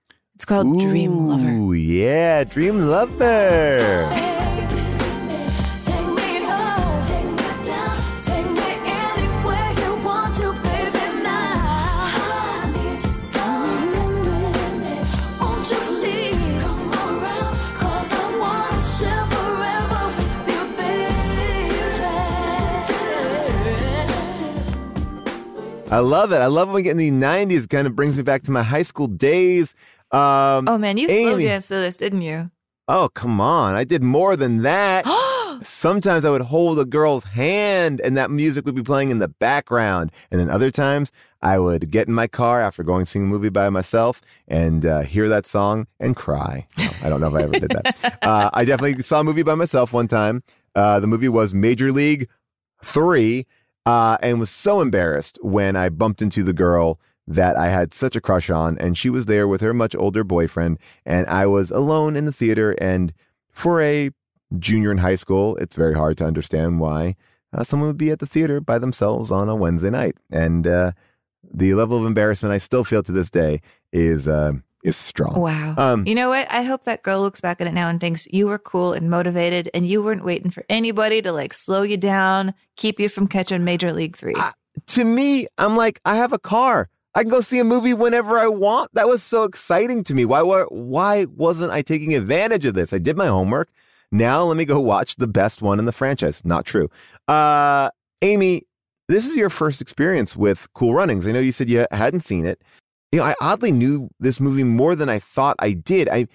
It's 0.45 0.51
called 0.51 0.79
Dream 0.79 1.27
Lover. 1.27 1.49
Ooh, 1.49 1.73
yeah, 1.73 2.45
Dream 2.45 2.87
Lover. 2.91 4.11
I 25.91 26.01
love 26.01 26.33
it. 26.33 26.39
I 26.39 26.47
love 26.47 26.67
when 26.69 26.75
we 26.75 26.83
get 26.83 26.91
in 26.91 26.97
the 26.97 27.11
90s. 27.11 27.65
It 27.65 27.71
kind 27.71 27.87
of 27.87 27.95
brings 27.95 28.17
me 28.17 28.25
back 28.25 28.43
to 28.43 28.51
my 28.51 28.65
high 28.65 28.83
school 28.83 29.07
days. 29.07 29.77
Um, 30.11 30.69
Oh 30.69 30.79
man, 30.79 30.97
you 30.99 31.09
slow 31.09 31.39
danced 31.39 31.69
to 31.69 31.75
this, 31.75 31.97
didn't 31.97 32.23
you? 32.23 32.51
Oh, 32.87 33.09
come 33.09 33.41
on. 33.41 33.75
I 33.75 33.85
did 33.85 34.03
more 34.03 34.37
than 34.37 34.63
that. 34.63 35.07
Sometimes 35.63 36.25
I 36.25 36.31
would 36.31 36.43
hold 36.43 36.79
a 36.79 36.85
girl's 36.85 37.25
hand 37.25 38.01
and 38.03 38.17
that 38.17 38.31
music 38.31 38.67
would 38.67 38.75
be 38.75 38.83
playing 38.83 39.11
in 39.11 39.21
the 39.21 39.29
background. 39.29 40.13
And 40.31 40.39
then 40.39 40.51
other 40.51 40.71
times 40.71 41.11
I 41.41 41.59
would 41.59 41.91
get 41.91 42.09
in 42.09 42.15
my 42.15 42.27
car 42.27 42.61
after 42.61 42.83
going 42.83 43.05
to 43.07 43.11
see 43.11 43.21
a 43.21 43.23
movie 43.23 43.49
by 43.49 43.71
myself 43.71 44.21
and 44.49 44.85
uh, 44.85 45.01
hear 45.03 45.29
that 45.29 45.47
song 45.47 45.87
and 45.99 46.15
cry. 46.15 46.67
No, 46.77 46.91
I 47.05 47.09
don't 47.09 47.21
know 47.21 47.29
if 47.29 47.35
I 47.35 47.43
ever 47.43 47.53
did 47.53 47.71
that. 47.71 48.19
Uh, 48.25 48.49
I 48.55 48.65
definitely 48.65 49.03
saw 49.03 49.21
a 49.21 49.25
movie 49.25 49.43
by 49.43 49.55
myself 49.55 49.93
one 49.93 50.09
time. 50.09 50.43
Uh, 50.75 50.99
the 50.99 51.07
movie 51.07 51.29
was 51.29 51.53
Major 51.53 51.93
League 51.93 52.29
3 52.83 53.47
uh, 53.87 54.17
and 54.23 54.41
was 54.41 54.51
so 54.51 54.81
embarrassed 54.81 55.39
when 55.43 55.77
I 55.77 55.89
bumped 55.91 56.23
into 56.23 56.43
the 56.43 56.53
girl 56.55 56.99
that 57.27 57.57
I 57.57 57.69
had 57.69 57.95
such 57.95 58.17
a 58.17 58.21
crush 58.21 58.51
on, 58.51 58.79
and 58.79 58.97
she 58.99 59.11
was 59.11 59.27
there 59.27 59.49
with 59.49 59.61
her 59.61 59.73
much 59.73 59.95
older 59.97 60.25
boyfriend, 60.25 60.79
and 61.07 61.27
I 61.27 61.47
was 61.47 61.71
alone 61.71 62.17
in 62.17 62.27
the 62.27 62.33
theater. 62.33 62.73
And 62.73 63.13
for 63.51 63.81
a 63.81 64.11
junior 64.59 64.91
in 64.93 64.99
high 64.99 65.15
school, 65.15 65.57
it's 65.57 65.77
very 65.77 65.95
hard 65.95 66.19
to 66.19 66.25
understand 66.27 66.81
why 66.81 67.17
uh, 67.53 67.65
someone 67.65 67.89
would 67.89 67.97
be 67.99 68.11
at 68.11 68.19
the 68.19 68.27
theater 68.27 68.61
by 68.61 68.79
themselves 68.79 69.31
on 69.33 69.49
a 69.49 69.57
Wednesday 69.57 69.91
night. 69.91 70.17
And 70.31 70.67
uh, 70.67 70.93
the 71.53 71.75
level 71.75 71.99
of 71.99 72.05
embarrassment 72.07 72.53
I 72.53 72.59
still 72.59 72.85
feel 72.85 73.03
to 73.03 73.13
this 73.13 73.31
day 73.31 73.63
is 73.93 74.29
uh, 74.29 74.53
is 74.83 74.97
strong. 74.97 75.41
Wow. 75.41 75.75
Um, 75.79 76.07
you 76.07 76.15
know 76.15 76.29
what? 76.29 76.51
I 76.51 76.63
hope 76.63 76.85
that 76.85 77.03
girl 77.03 77.23
looks 77.23 77.41
back 77.41 77.61
at 77.63 77.67
it 77.67 77.73
now 77.73 77.89
and 77.89 77.99
thinks 77.99 78.29
you 78.31 78.49
were 78.49 78.59
cool 78.59 78.93
and 78.93 79.09
motivated 79.09 79.71
and 79.73 79.87
you 79.87 80.03
weren't 80.03 80.25
waiting 80.25 80.51
for 80.51 80.65
anybody 80.69 81.23
to 81.23 81.33
like 81.33 81.55
slow 81.55 81.83
you 81.83 81.97
down, 81.97 82.53
keep 82.77 83.01
you 83.01 83.09
from 83.09 83.27
catching 83.29 83.65
Major 83.65 83.93
League 83.95 84.15
3. 84.17 84.35
I- 84.37 84.53
to 84.89 85.05
me, 85.05 85.47
I'm 85.57 85.77
like, 85.77 86.01
I 86.05 86.17
have 86.17 86.33
a 86.33 86.39
car. 86.39 86.91
I 87.15 87.23
can 87.23 87.31
go 87.31 87.41
see 87.41 87.61
a 87.61 87.65
movie 87.65 87.95
whenever 87.95 88.39
I 88.39 88.49
want. 88.49 88.93
That 88.95 89.09
was 89.09 89.23
so 89.23 89.45
exciting 89.45 90.03
to 90.05 90.15
me. 90.15 90.25
Why, 90.25 90.43
why, 90.43 90.63
why 90.65 91.25
wasn't 91.27 91.71
I 91.71 91.83
taking 91.83 92.15
advantage 92.15 92.65
of 92.65 92.75
this? 92.75 92.93
I 92.93 92.99
did 92.99 93.17
my 93.17 93.29
homework. 93.29 93.71
Now 94.11 94.43
let 94.45 94.57
me 94.57 94.65
go 94.65 94.81
watch 94.81 95.17
the 95.17 95.29
best 95.29 95.63
one 95.63 95.79
in 95.79 95.85
the 95.85 95.93
franchise. 95.93 96.45
Not 96.45 96.67
true. 96.67 96.89
Uh, 97.29 97.91
Amy, 98.23 98.63
this 99.09 99.27
is 99.27 99.37
your 99.37 99.51
first 99.51 99.81
experience 99.81 100.37
with 100.37 100.67
Cool 100.75 100.95
Runnings. 100.95 101.29
I 101.29 101.33
know 101.33 101.41
you 101.41 101.53
said 101.53 101.69
you 101.69 101.87
hadn't 101.93 102.21
seen 102.21 102.47
it. 102.47 102.63
You 103.13 103.21
know, 103.21 103.27
I 103.27 103.35
oddly 103.41 103.71
knew 103.71 104.11
this 104.19 104.41
movie 104.41 104.65
more 104.65 104.97
than 104.97 105.09
I 105.09 105.21
thought 105.21 105.57
I 105.61 105.73
did. 105.73 106.09
I, 106.09 106.27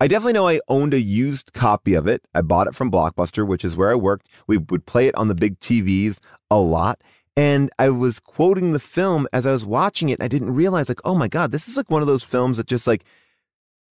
I 0.00 0.06
definitely 0.06 0.34
know 0.34 0.46
I 0.46 0.60
owned 0.68 0.94
a 0.94 1.00
used 1.00 1.52
copy 1.52 1.94
of 1.94 2.06
it. 2.06 2.22
I 2.34 2.42
bought 2.42 2.68
it 2.68 2.76
from 2.76 2.92
Blockbuster, 2.92 3.44
which 3.44 3.64
is 3.64 3.76
where 3.76 3.90
I 3.90 3.96
worked. 3.96 4.28
We 4.46 4.58
would 4.58 4.86
play 4.86 5.08
it 5.08 5.16
on 5.16 5.26
the 5.26 5.34
big 5.34 5.58
TVs 5.58 6.20
a 6.50 6.58
lot. 6.58 7.02
And 7.38 7.70
I 7.78 7.90
was 7.90 8.18
quoting 8.18 8.72
the 8.72 8.80
film 8.80 9.28
as 9.32 9.46
I 9.46 9.52
was 9.52 9.64
watching 9.64 10.08
it. 10.08 10.20
I 10.20 10.26
didn't 10.26 10.56
realize, 10.56 10.88
like, 10.88 11.00
oh 11.04 11.14
my 11.14 11.28
God, 11.28 11.52
this 11.52 11.68
is 11.68 11.76
like 11.76 11.88
one 11.88 12.02
of 12.02 12.08
those 12.08 12.24
films 12.24 12.56
that 12.56 12.66
just 12.66 12.88
like, 12.88 13.04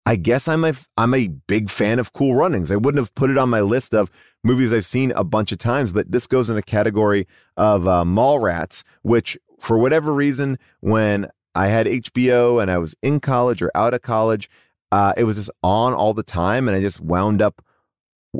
I 0.04 0.16
guess 0.16 0.48
I'm 0.48 0.64
a, 0.64 0.74
I'm 0.96 1.14
a 1.14 1.28
big 1.28 1.70
fan 1.70 2.00
of 2.00 2.12
Cool 2.12 2.34
Runnings. 2.34 2.72
I 2.72 2.76
wouldn't 2.76 3.00
have 3.00 3.14
put 3.14 3.30
it 3.30 3.38
on 3.38 3.48
my 3.48 3.60
list 3.60 3.94
of 3.94 4.10
movies 4.42 4.72
I've 4.72 4.84
seen 4.84 5.12
a 5.12 5.22
bunch 5.22 5.52
of 5.52 5.58
times, 5.58 5.92
but 5.92 6.10
this 6.10 6.26
goes 6.26 6.50
in 6.50 6.56
a 6.56 6.62
category 6.62 7.28
of 7.56 7.86
uh, 7.86 8.02
Mallrats, 8.02 8.82
which 9.02 9.38
for 9.60 9.78
whatever 9.78 10.12
reason, 10.12 10.58
when 10.80 11.28
I 11.54 11.68
had 11.68 11.86
HBO 11.86 12.60
and 12.60 12.68
I 12.68 12.78
was 12.78 12.96
in 13.00 13.20
college 13.20 13.62
or 13.62 13.70
out 13.76 13.94
of 13.94 14.02
college, 14.02 14.50
uh, 14.90 15.12
it 15.16 15.22
was 15.22 15.36
just 15.36 15.50
on 15.62 15.94
all 15.94 16.14
the 16.14 16.24
time. 16.24 16.66
And 16.66 16.76
I 16.76 16.80
just 16.80 17.00
wound 17.00 17.40
up, 17.40 17.64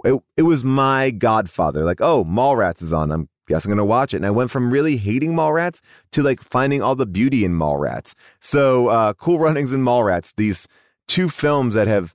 it, 0.05 0.21
it 0.37 0.43
was 0.43 0.65
my 0.65 1.13
godfather. 1.13 1.85
Like, 1.85 2.01
oh, 2.01 2.25
Mallrats 2.25 2.83
is 2.83 2.93
on. 2.93 3.13
I'm 3.13 3.29
guess 3.49 3.65
I'm 3.65 3.71
going 3.71 3.79
to 3.79 3.85
watch 3.85 4.13
it. 4.15 4.19
And 4.19 4.27
I 4.27 4.31
went 4.31 4.51
from 4.51 4.73
really 4.73 4.97
hating 4.97 5.35
Mallrats 5.35 5.81
to 6.13 6.23
like 6.23 6.41
finding 6.43 6.83
all 6.83 6.95
the 6.97 7.07
beauty 7.07 7.45
in 7.45 7.53
Mallrats. 7.53 8.15
So, 8.41 8.89
uh, 8.89 9.13
Cool 9.15 9.39
Runnings 9.39 9.73
and 9.73 9.85
Mallrats, 9.85 10.35
these 10.37 10.67
two 11.09 11.29
films 11.29 11.75
that 11.75 11.87
have 11.89 12.15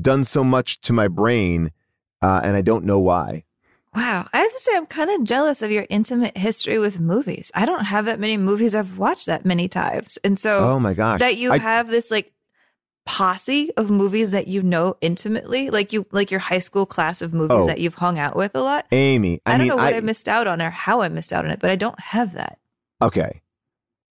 done 0.00 0.24
so 0.24 0.42
much 0.44 0.80
to 0.82 0.92
my 0.92 1.08
brain, 1.08 1.70
uh, 2.22 2.40
and 2.44 2.56
I 2.56 2.62
don't 2.62 2.84
know 2.84 2.98
why. 2.98 3.44
Wow. 3.94 4.28
I 4.32 4.38
have 4.38 4.52
to 4.52 4.60
say, 4.60 4.76
I'm 4.76 4.86
kind 4.86 5.10
of 5.10 5.24
jealous 5.24 5.62
of 5.62 5.72
your 5.72 5.84
intimate 5.90 6.36
history 6.36 6.78
with 6.78 7.00
movies. 7.00 7.50
I 7.54 7.66
don't 7.66 7.86
have 7.86 8.04
that 8.04 8.20
many 8.20 8.36
movies 8.36 8.74
I've 8.74 8.98
watched 8.98 9.26
that 9.26 9.44
many 9.44 9.66
times. 9.68 10.16
And 10.22 10.38
so 10.38 10.60
Oh 10.60 10.78
my 10.78 10.94
gosh. 10.94 11.18
that 11.18 11.36
you 11.38 11.50
I- 11.52 11.58
have 11.58 11.88
this 11.88 12.08
like 12.10 12.32
posse 13.06 13.72
of 13.76 13.90
movies 13.90 14.30
that 14.30 14.46
you 14.46 14.62
know 14.62 14.96
intimately, 15.00 15.70
like 15.70 15.92
you, 15.92 16.06
like 16.12 16.30
your 16.30 16.40
high 16.40 16.58
school 16.58 16.86
class 16.86 17.22
of 17.22 17.32
movies 17.32 17.58
Oh. 17.60 17.66
that 17.66 17.78
you've 17.78 17.94
hung 17.94 18.18
out 18.18 18.36
with 18.36 18.54
a 18.54 18.60
lot. 18.60 18.86
Amy, 18.92 19.40
I, 19.46 19.54
I, 19.54 19.58
don't 19.58 19.68
know 19.68 19.76
what 19.76 19.94
I, 19.94 20.00
missed 20.00 20.28
out 20.28 20.46
on 20.46 20.62
or 20.62 20.70
how 20.70 21.02
I 21.02 21.08
missed 21.08 21.32
out 21.32 21.44
on 21.44 21.50
it, 21.50 21.60
but 21.60 21.70
I 21.70 21.76
don't 21.76 21.98
have 21.98 22.34
that. 22.34 22.58
Okay. 23.02 23.40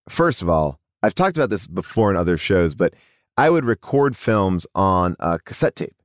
First 0.10 0.41
of 0.41 0.50
all, 0.50 0.79
I've 1.01 1.15
talked 1.15 1.38
about 1.38 1.50
this 1.50 1.67
before 1.67 2.12
in 2.12 2.17
other 2.17 2.38
shows, 2.38 2.75
but 2.75 2.93
I 3.38 3.50
would 3.50 3.63
record 3.63 4.17
films 4.17 4.67
on 4.75 5.15
a 5.19 5.39
cassette 5.39 5.75
tape 5.75 5.96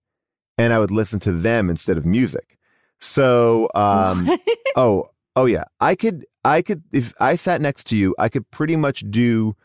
and 0.57 0.73
I 0.73 0.79
would 0.79 0.91
listen 0.91 1.19
to 1.21 1.33
them 1.33 1.69
instead 1.71 1.97
of 1.97 2.07
music. 2.07 2.59
So, 3.01 3.69
um, 3.75 4.31
oh, 4.77 5.11
oh 5.35 5.47
yeah, 5.47 5.65
I 5.81 5.95
could, 5.95 6.27
I 6.45 6.63
could, 6.63 6.85
if 6.93 7.13
I 7.19 7.35
sat 7.37 7.61
next 7.61 7.87
to 7.89 7.97
you, 7.97 8.15
I 8.19 8.29
could 8.29 8.49
pretty 8.51 8.77
much 8.77 9.03
do 9.11 9.57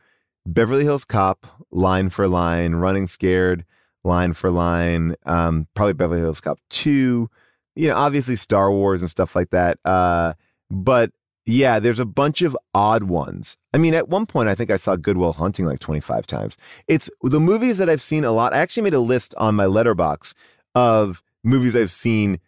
Beverly 0.46 0.84
Hills 0.84 1.06
Cop 1.06 1.46
line 1.72 2.10
for 2.10 2.28
line, 2.28 2.76
Running 2.76 3.08
Scared 3.08 3.66
line 4.04 4.34
for 4.34 4.50
line, 4.50 5.16
um, 5.26 5.68
probably 5.76 5.94
Beverly 5.94 6.22
Hills 6.22 6.42
Cop 6.42 6.60
2, 6.70 7.30
you 7.76 7.88
know, 7.88 7.96
obviously 7.96 8.36
Star 8.36 8.72
Wars 8.72 9.02
and 9.02 9.10
stuff 9.10 9.36
like 9.36 9.50
that. 9.52 9.78
Uh, 9.86 10.34
but 10.70 11.12
yeah, 11.46 11.80
there's 11.80 12.00
a 12.00 12.06
bunch 12.06 12.42
of 12.42 12.58
odd 12.74 13.04
ones. 13.04 13.58
I 13.74 13.78
mean, 13.78 13.94
at 13.94 14.10
one 14.10 14.26
point, 14.26 14.50
I 14.50 14.56
think 14.56 14.70
I 14.70 14.76
saw 14.76 14.96
Good 14.96 15.18
Will 15.18 15.34
Hunting 15.34 15.66
like 15.66 15.80
25 15.80 16.28
times. 16.28 16.58
It's 16.88 17.10
the 17.24 17.40
movies 17.40 17.78
that 17.78 17.90
I've 17.90 18.02
seen 18.02 18.24
a 18.24 18.32
lot. 18.32 18.54
I 18.54 18.58
actually 18.58 18.84
made 18.84 18.94
a 18.94 19.00
list 19.00 19.34
on 19.36 19.56
my 19.56 19.66
Letterboxd 19.66 20.34
of 20.76 21.24
movies 21.44 21.76
I've 21.76 21.92
seen 21.92 22.40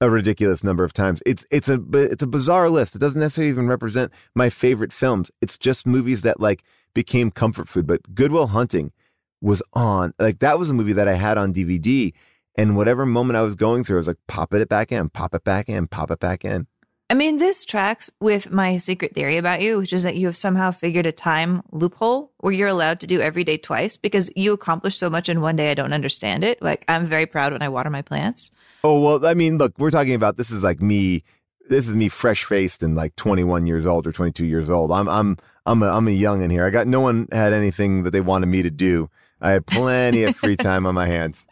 a 0.00 0.10
ridiculous 0.10 0.64
number 0.64 0.84
of 0.84 0.92
times. 0.92 1.22
It's 1.26 1.44
it's 1.50 1.68
a 1.68 1.80
it's 1.92 2.22
a 2.22 2.26
bizarre 2.26 2.70
list. 2.70 2.94
It 2.94 3.00
doesn't 3.00 3.20
necessarily 3.20 3.50
even 3.50 3.68
represent 3.68 4.12
my 4.34 4.50
favorite 4.50 4.92
films. 4.92 5.30
It's 5.40 5.58
just 5.58 5.86
movies 5.86 6.22
that 6.22 6.40
like 6.40 6.62
became 6.94 7.30
comfort 7.30 7.68
food. 7.68 7.86
But 7.86 8.14
Good 8.14 8.32
Will 8.32 8.48
Hunting 8.48 8.92
was 9.40 9.62
on 9.72 10.12
like 10.18 10.40
that 10.40 10.58
was 10.58 10.70
a 10.70 10.74
movie 10.74 10.92
that 10.92 11.08
I 11.08 11.14
had 11.14 11.38
on 11.38 11.54
DVD. 11.54 12.12
And 12.56 12.76
whatever 12.76 13.06
moment 13.06 13.36
I 13.36 13.42
was 13.42 13.54
going 13.54 13.84
through, 13.84 13.96
I 13.96 13.98
was 13.98 14.06
like, 14.08 14.18
pop 14.26 14.52
it 14.52 14.68
back 14.68 14.92
in, 14.92 15.08
pop 15.08 15.34
it 15.34 15.44
back 15.44 15.68
in, 15.68 15.86
pop 15.86 16.10
it 16.10 16.18
back 16.18 16.44
in. 16.44 16.66
I 17.08 17.14
mean, 17.14 17.38
this 17.38 17.64
tracks 17.64 18.08
with 18.20 18.52
my 18.52 18.78
secret 18.78 19.14
theory 19.14 19.36
about 19.36 19.62
you, 19.62 19.78
which 19.78 19.92
is 19.92 20.04
that 20.04 20.14
you 20.14 20.26
have 20.26 20.36
somehow 20.36 20.70
figured 20.70 21.06
a 21.06 21.12
time 21.12 21.62
loophole 21.72 22.32
where 22.38 22.52
you're 22.52 22.68
allowed 22.68 23.00
to 23.00 23.06
do 23.08 23.20
every 23.20 23.42
day 23.42 23.56
twice 23.56 23.96
because 23.96 24.30
you 24.36 24.52
accomplish 24.52 24.96
so 24.96 25.10
much 25.10 25.28
in 25.28 25.40
one 25.40 25.56
day. 25.56 25.72
I 25.72 25.74
don't 25.74 25.92
understand 25.92 26.44
it. 26.44 26.62
Like, 26.62 26.84
I'm 26.86 27.06
very 27.06 27.26
proud 27.26 27.52
when 27.52 27.62
I 27.62 27.68
water 27.68 27.90
my 27.90 28.02
plants. 28.02 28.52
Oh 28.84 29.00
well, 29.00 29.26
I 29.26 29.34
mean, 29.34 29.58
look, 29.58 29.74
we're 29.76 29.90
talking 29.90 30.14
about 30.14 30.36
this 30.36 30.50
is 30.50 30.62
like 30.62 30.80
me. 30.80 31.24
This 31.68 31.88
is 31.88 31.96
me, 31.96 32.08
fresh 32.08 32.44
faced 32.44 32.82
and 32.82 32.94
like 32.96 33.14
21 33.16 33.66
years 33.66 33.86
old 33.86 34.06
or 34.06 34.12
22 34.12 34.44
years 34.44 34.70
old. 34.70 34.92
I'm 34.92 35.08
I'm 35.08 35.36
I'm 35.66 35.82
a 35.82 35.88
I'm 35.88 36.08
a 36.08 36.12
young 36.12 36.42
in 36.42 36.50
here. 36.50 36.64
I 36.64 36.70
got 36.70 36.86
no 36.86 37.00
one 37.00 37.28
had 37.32 37.52
anything 37.52 38.04
that 38.04 38.10
they 38.10 38.20
wanted 38.20 38.46
me 38.46 38.62
to 38.62 38.70
do 38.70 39.10
I 39.40 39.52
had 39.52 39.66
plenty 39.66 40.24
of 40.24 40.36
free 40.36 40.56
time 40.56 40.86
on 40.86 40.94
my 40.94 41.06
hands. 41.06 41.46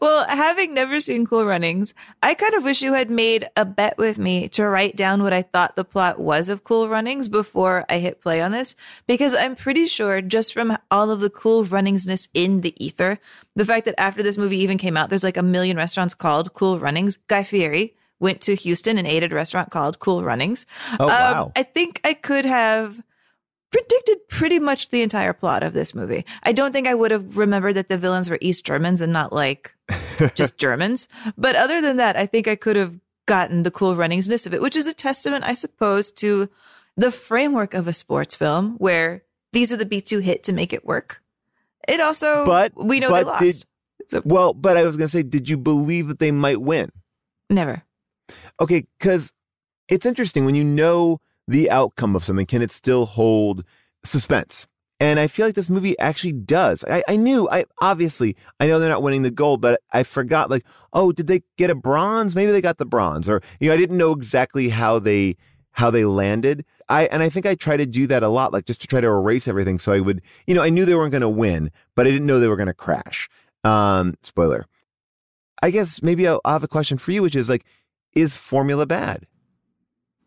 Well, 0.00 0.26
having 0.28 0.74
never 0.74 1.00
seen 1.00 1.26
Cool 1.26 1.46
Runnings, 1.46 1.94
I 2.22 2.34
kind 2.34 2.54
of 2.54 2.64
wish 2.64 2.82
you 2.82 2.92
had 2.92 3.10
made 3.10 3.48
a 3.56 3.64
bet 3.64 3.96
with 3.96 4.18
me 4.18 4.48
to 4.50 4.66
write 4.66 4.96
down 4.96 5.22
what 5.22 5.32
I 5.32 5.42
thought 5.42 5.76
the 5.76 5.84
plot 5.84 6.18
was 6.18 6.48
of 6.48 6.64
Cool 6.64 6.88
Runnings 6.88 7.28
before 7.28 7.84
I 7.88 7.98
hit 7.98 8.20
play 8.20 8.40
on 8.40 8.52
this, 8.52 8.74
because 9.06 9.34
I'm 9.34 9.56
pretty 9.56 9.86
sure 9.86 10.20
just 10.20 10.52
from 10.52 10.76
all 10.90 11.10
of 11.10 11.20
the 11.20 11.30
Cool 11.30 11.64
Runningsness 11.64 12.28
in 12.34 12.60
the 12.60 12.74
ether, 12.82 13.18
the 13.56 13.64
fact 13.64 13.86
that 13.86 13.98
after 13.98 14.22
this 14.22 14.38
movie 14.38 14.58
even 14.58 14.78
came 14.78 14.96
out, 14.96 15.08
there's 15.08 15.24
like 15.24 15.36
a 15.36 15.42
million 15.42 15.76
restaurants 15.76 16.14
called 16.14 16.52
Cool 16.52 16.78
Runnings. 16.78 17.18
Guy 17.28 17.44
Fieri 17.44 17.94
went 18.18 18.42
to 18.42 18.54
Houston 18.54 18.98
and 18.98 19.06
ate 19.06 19.22
at 19.22 19.32
a 19.32 19.34
restaurant 19.34 19.70
called 19.70 19.98
Cool 19.98 20.22
Runnings. 20.22 20.66
Oh, 20.98 21.04
um, 21.04 21.08
wow. 21.08 21.52
I 21.56 21.62
think 21.62 22.00
I 22.04 22.12
could 22.14 22.44
have 22.44 23.02
predicted 23.70 24.28
pretty 24.28 24.58
much 24.58 24.88
the 24.90 25.02
entire 25.02 25.32
plot 25.32 25.62
of 25.62 25.72
this 25.72 25.94
movie. 25.94 26.24
I 26.42 26.52
don't 26.52 26.72
think 26.72 26.86
I 26.86 26.94
would 26.94 27.10
have 27.10 27.36
remembered 27.36 27.74
that 27.74 27.88
the 27.88 27.98
villains 27.98 28.28
were 28.28 28.38
East 28.40 28.64
Germans 28.64 29.00
and 29.00 29.12
not 29.12 29.32
like 29.32 29.74
just 30.34 30.56
Germans. 30.58 31.08
But 31.38 31.56
other 31.56 31.80
than 31.80 31.96
that, 31.98 32.16
I 32.16 32.26
think 32.26 32.48
I 32.48 32.56
could 32.56 32.76
have 32.76 32.98
gotten 33.26 33.62
the 33.62 33.70
cool 33.70 33.94
runningsness 33.94 34.46
of 34.46 34.54
it, 34.54 34.60
which 34.62 34.76
is 34.76 34.86
a 34.88 34.94
testament, 34.94 35.44
I 35.44 35.54
suppose, 35.54 36.10
to 36.12 36.48
the 36.96 37.12
framework 37.12 37.74
of 37.74 37.86
a 37.86 37.92
sports 37.92 38.34
film 38.34 38.74
where 38.78 39.22
these 39.52 39.72
are 39.72 39.76
the 39.76 39.86
beats 39.86 40.10
you 40.10 40.18
hit 40.18 40.42
to 40.44 40.52
make 40.52 40.72
it 40.72 40.84
work. 40.84 41.22
It 41.88 42.00
also, 42.00 42.44
But- 42.44 42.72
we 42.76 42.98
know 43.00 43.08
but 43.10 43.18
they 43.18 43.24
lost. 43.24 43.42
did- 43.42 43.64
so, 44.08 44.22
Well, 44.24 44.52
but 44.54 44.76
I 44.76 44.82
was 44.82 44.96
going 44.96 45.06
to 45.06 45.12
say, 45.12 45.22
did 45.22 45.48
you 45.48 45.56
believe 45.56 46.08
that 46.08 46.18
they 46.18 46.32
might 46.32 46.60
win? 46.60 46.90
never. 47.48 47.82
Okay, 48.60 48.86
because 48.98 49.32
it's 49.88 50.04
interesting 50.06 50.44
when 50.44 50.54
you 50.54 50.62
know 50.64 51.20
the 51.50 51.70
outcome 51.70 52.14
of 52.16 52.24
something, 52.24 52.46
can 52.46 52.62
it 52.62 52.70
still 52.70 53.06
hold 53.06 53.64
suspense? 54.04 54.66
And 55.00 55.18
I 55.18 55.28
feel 55.28 55.46
like 55.46 55.54
this 55.54 55.70
movie 55.70 55.98
actually 55.98 56.32
does. 56.32 56.84
I, 56.84 57.02
I 57.08 57.16
knew, 57.16 57.48
I 57.50 57.64
obviously, 57.80 58.36
I 58.60 58.66
know 58.66 58.78
they're 58.78 58.88
not 58.88 59.02
winning 59.02 59.22
the 59.22 59.30
gold, 59.30 59.62
but 59.62 59.80
I 59.92 60.02
forgot, 60.02 60.50
like, 60.50 60.64
oh, 60.92 61.10
did 61.10 61.26
they 61.26 61.42
get 61.56 61.70
a 61.70 61.74
bronze? 61.74 62.36
Maybe 62.36 62.52
they 62.52 62.60
got 62.60 62.78
the 62.78 62.84
bronze, 62.84 63.28
or 63.28 63.42
you 63.60 63.68
know, 63.68 63.74
I 63.74 63.78
didn't 63.78 63.96
know 63.96 64.12
exactly 64.12 64.68
how 64.68 64.98
they 64.98 65.36
how 65.72 65.90
they 65.90 66.04
landed. 66.04 66.64
I 66.88 67.06
and 67.06 67.22
I 67.22 67.30
think 67.30 67.46
I 67.46 67.54
try 67.54 67.76
to 67.76 67.86
do 67.86 68.06
that 68.08 68.22
a 68.22 68.28
lot, 68.28 68.52
like 68.52 68.66
just 68.66 68.82
to 68.82 68.86
try 68.86 69.00
to 69.00 69.06
erase 69.06 69.48
everything. 69.48 69.78
So 69.78 69.92
I 69.92 70.00
would, 70.00 70.20
you 70.46 70.54
know, 70.54 70.62
I 70.62 70.68
knew 70.68 70.84
they 70.84 70.94
weren't 70.94 71.12
going 71.12 71.22
to 71.22 71.28
win, 71.28 71.70
but 71.94 72.06
I 72.06 72.10
didn't 72.10 72.26
know 72.26 72.38
they 72.38 72.48
were 72.48 72.56
going 72.56 72.66
to 72.66 72.74
crash. 72.74 73.28
Um, 73.64 74.16
spoiler. 74.22 74.66
I 75.62 75.70
guess 75.70 76.02
maybe 76.02 76.28
I'll, 76.28 76.40
I'll 76.44 76.54
have 76.54 76.64
a 76.64 76.68
question 76.68 76.98
for 76.98 77.12
you, 77.12 77.22
which 77.22 77.36
is 77.36 77.48
like, 77.48 77.64
is 78.14 78.36
formula 78.36 78.86
bad? 78.86 79.26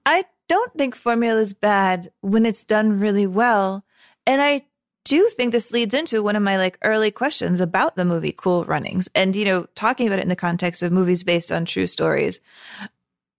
I 0.06 0.26
don't 0.54 0.74
think 0.76 0.96
formula 0.96 1.42
is 1.42 1.54
bad 1.54 2.12
when 2.22 2.46
it's 2.46 2.64
done 2.64 3.00
really 3.00 3.26
well. 3.26 3.84
And 4.28 4.40
I 4.40 4.68
do 5.04 5.28
think 5.30 5.52
this 5.52 5.72
leads 5.72 5.96
into 5.96 6.22
one 6.22 6.36
of 6.36 6.44
my 6.44 6.58
like 6.58 6.78
early 6.84 7.10
questions 7.10 7.60
about 7.60 7.96
the 7.96 8.06
movie 8.06 8.32
Cool 8.32 8.64
Runnings 8.64 9.10
and, 9.16 9.36
you 9.36 9.46
know, 9.46 9.66
talking 9.74 10.06
about 10.06 10.20
it 10.20 10.24
in 10.24 10.30
the 10.30 10.36
context 10.36 10.84
of 10.84 10.92
movies 10.92 11.24
based 11.24 11.52
on 11.52 11.66
true 11.66 11.88
stories, 11.88 12.40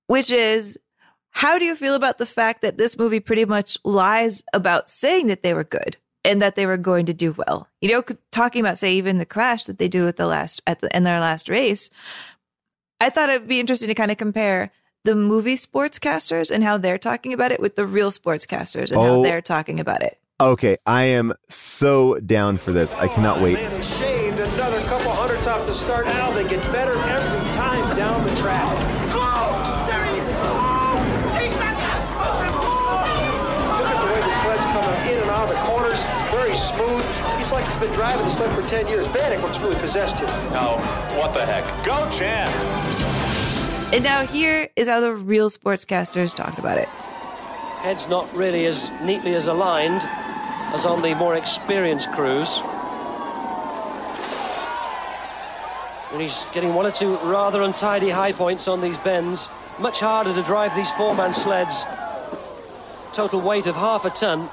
which 0.08 0.32
is 0.32 0.76
how 1.30 1.56
do 1.56 1.64
you 1.64 1.76
feel 1.76 1.94
about 1.94 2.18
the 2.18 2.26
fact 2.26 2.62
that 2.62 2.78
this 2.78 2.98
movie 2.98 3.20
pretty 3.20 3.44
much 3.44 3.78
lies 3.84 4.42
about 4.52 4.90
saying 4.90 5.28
that 5.28 5.44
they 5.44 5.54
were 5.54 5.62
good 5.62 5.96
and 6.24 6.42
that 6.42 6.56
they 6.56 6.66
were 6.66 6.76
going 6.76 7.06
to 7.06 7.14
do 7.14 7.32
well? 7.32 7.68
You 7.80 7.92
know, 7.92 8.02
talking 8.32 8.60
about, 8.60 8.78
say, 8.78 8.94
even 8.94 9.18
the 9.18 9.24
crash 9.24 9.62
that 9.64 9.78
they 9.78 9.88
do 9.88 10.08
at 10.08 10.16
the 10.16 10.26
last, 10.26 10.62
at 10.66 10.80
the, 10.80 10.94
in 10.96 11.04
their 11.04 11.20
last 11.20 11.48
race. 11.48 11.90
I 13.00 13.08
thought 13.08 13.28
it'd 13.28 13.46
be 13.46 13.60
interesting 13.60 13.88
to 13.88 13.94
kind 13.94 14.10
of 14.10 14.16
compare 14.16 14.72
the 15.04 15.14
movie 15.14 15.56
sportscasters 15.56 16.50
and 16.50 16.64
how 16.64 16.78
they're 16.78 16.96
talking 16.98 17.32
about 17.34 17.52
it 17.52 17.60
with 17.60 17.76
the 17.76 17.86
real 17.86 18.10
sportscasters 18.10 18.90
and 18.90 19.00
how 19.00 19.16
Oh. 19.16 19.22
they're 19.22 19.42
talking 19.42 19.78
about 19.78 20.02
it. 20.02 20.18
Okay, 20.40 20.78
I 20.86 21.04
am 21.04 21.34
so 21.48 22.18
down 22.20 22.56
for 22.58 22.72
this. 22.72 22.94
I 22.94 23.06
cannot 23.08 23.40
wait. 23.40 23.54
Man 23.54 23.70
is 23.72 23.86
shaved. 23.98 24.40
Another 24.40 24.80
couple 24.82 25.12
hundredths 25.12 25.46
off 25.46 25.66
to 25.66 25.74
start. 25.74 26.06
Now 26.06 26.30
they 26.32 26.48
get 26.48 26.60
better 26.72 26.92
every 26.96 27.52
time 27.52 27.96
down 27.96 28.24
the 28.24 28.34
track. 28.36 28.66
Go, 29.12 29.20
Terry! 29.90 30.10
Look 33.70 33.88
at 33.92 34.00
the 34.00 34.06
way 34.08 34.20
the 34.20 34.34
sled's 34.42 34.64
coming 34.72 35.12
in 35.12 35.20
and 35.22 35.30
out 35.30 35.48
of 35.48 35.54
the 35.54 35.60
corners. 35.68 36.00
Very 36.32 36.56
smooth. 36.56 37.04
He's 37.38 37.52
like 37.52 37.64
he's 37.68 37.76
been 37.76 37.92
driving 37.92 38.24
the 38.24 38.32
sled 38.32 38.52
for 38.54 38.66
10 38.68 38.88
years. 38.88 39.06
Bannock 39.08 39.42
looks 39.42 39.58
really 39.60 39.76
possessed 39.76 40.16
here. 40.18 40.28
Oh, 40.56 40.78
what 41.18 41.34
the 41.34 41.44
heck? 41.44 41.64
Go, 41.84 42.08
Chance! 42.10 43.13
And 43.94 44.02
now 44.02 44.26
here 44.26 44.68
is 44.74 44.88
how 44.88 44.98
the 44.98 45.14
real 45.14 45.48
sportscasters 45.48 46.34
talked 46.34 46.58
about 46.58 46.78
it. 46.78 46.88
Head's 47.78 48.08
not 48.08 48.26
really 48.34 48.66
as 48.66 48.90
neatly 49.02 49.36
as 49.36 49.46
aligned 49.46 50.00
as 50.74 50.84
on 50.84 51.00
the 51.00 51.14
more 51.14 51.36
experienced 51.36 52.10
crews. 52.10 52.58
And 56.10 56.20
he's 56.20 56.44
getting 56.46 56.74
one 56.74 56.86
or 56.86 56.90
two 56.90 57.14
rather 57.18 57.62
untidy 57.62 58.10
high 58.10 58.32
points 58.32 58.66
on 58.66 58.80
these 58.80 58.98
bends. 58.98 59.48
Much 59.78 60.00
harder 60.00 60.34
to 60.34 60.42
drive 60.42 60.74
these 60.74 60.90
four-man 60.90 61.32
sleds. 61.32 61.84
Total 63.12 63.40
weight 63.40 63.68
of 63.68 63.76
half 63.76 64.04
a 64.04 64.10
ton. 64.10 64.48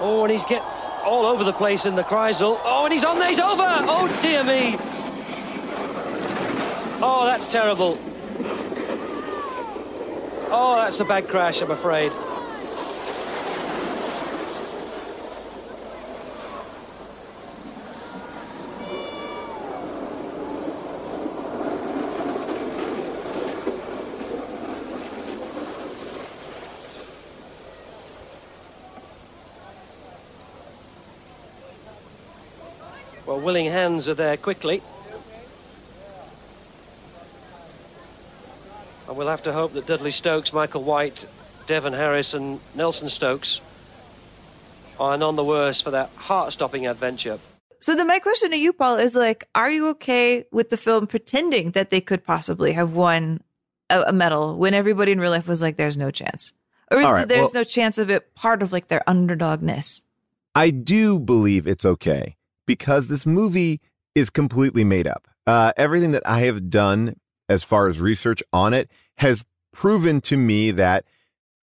Oh, 0.00 0.20
and 0.22 0.32
he's 0.32 0.44
get 0.44 0.62
all 1.04 1.26
over 1.26 1.44
the 1.44 1.52
place 1.52 1.84
in 1.84 1.96
the 1.96 2.02
Kreisel. 2.02 2.58
Oh, 2.64 2.84
and 2.84 2.94
he's 2.94 3.04
on 3.04 3.18
there, 3.18 3.28
he's 3.28 3.38
over! 3.38 3.62
Oh, 3.62 4.08
dear 4.22 4.42
me! 4.42 4.76
Oh, 7.02 7.26
that's 7.26 7.46
terrible. 7.46 7.98
Oh, 10.54 10.76
that's 10.76 11.00
a 11.00 11.06
bad 11.06 11.28
crash, 11.28 11.62
I'm 11.62 11.70
afraid. 11.70 12.12
Well, 33.26 33.40
willing 33.40 33.64
hands 33.64 34.06
are 34.06 34.12
there 34.12 34.36
quickly. 34.36 34.82
And 39.12 39.18
we'll 39.18 39.28
have 39.28 39.42
to 39.42 39.52
hope 39.52 39.74
that 39.74 39.84
Dudley 39.84 40.10
Stokes, 40.10 40.54
Michael 40.54 40.84
White, 40.84 41.26
Devon 41.66 41.92
Harris, 41.92 42.32
and 42.32 42.58
Nelson 42.74 43.10
Stokes 43.10 43.60
are 44.98 45.18
none 45.18 45.36
the 45.36 45.44
worse 45.44 45.82
for 45.82 45.90
that 45.90 46.08
heart-stopping 46.16 46.86
adventure. 46.86 47.38
So 47.80 47.94
then 47.94 48.06
my 48.06 48.20
question 48.20 48.52
to 48.52 48.56
you, 48.56 48.72
Paul, 48.72 48.96
is 48.96 49.14
like, 49.14 49.46
are 49.54 49.70
you 49.70 49.90
okay 49.90 50.46
with 50.50 50.70
the 50.70 50.78
film 50.78 51.06
pretending 51.06 51.72
that 51.72 51.90
they 51.90 52.00
could 52.00 52.24
possibly 52.24 52.72
have 52.72 52.94
won 52.94 53.42
a, 53.90 54.00
a 54.06 54.12
medal 54.14 54.56
when 54.56 54.72
everybody 54.72 55.12
in 55.12 55.20
real 55.20 55.32
life 55.32 55.46
was 55.46 55.60
like, 55.60 55.76
there's 55.76 55.98
no 55.98 56.10
chance? 56.10 56.54
Or 56.90 57.02
is 57.02 57.06
All 57.06 57.16
it 57.16 57.28
there's 57.28 57.52
well- 57.52 57.60
no 57.60 57.64
chance 57.64 57.98
of 57.98 58.08
it 58.08 58.34
part 58.34 58.62
of 58.62 58.72
like 58.72 58.86
their 58.86 59.02
underdogness? 59.06 60.00
I 60.54 60.70
do 60.70 61.18
believe 61.18 61.66
it's 61.66 61.84
okay 61.84 62.36
because 62.64 63.08
this 63.08 63.26
movie 63.26 63.82
is 64.14 64.30
completely 64.30 64.84
made 64.84 65.06
up. 65.06 65.28
Uh, 65.46 65.74
everything 65.76 66.12
that 66.12 66.26
I 66.26 66.44
have 66.44 66.70
done 66.70 67.16
as 67.48 67.62
far 67.62 67.88
as 67.88 68.00
research 68.00 68.42
on 68.52 68.72
it 68.72 68.88
has 69.18 69.44
proven 69.72 70.20
to 70.22 70.36
me 70.36 70.70
that 70.72 71.04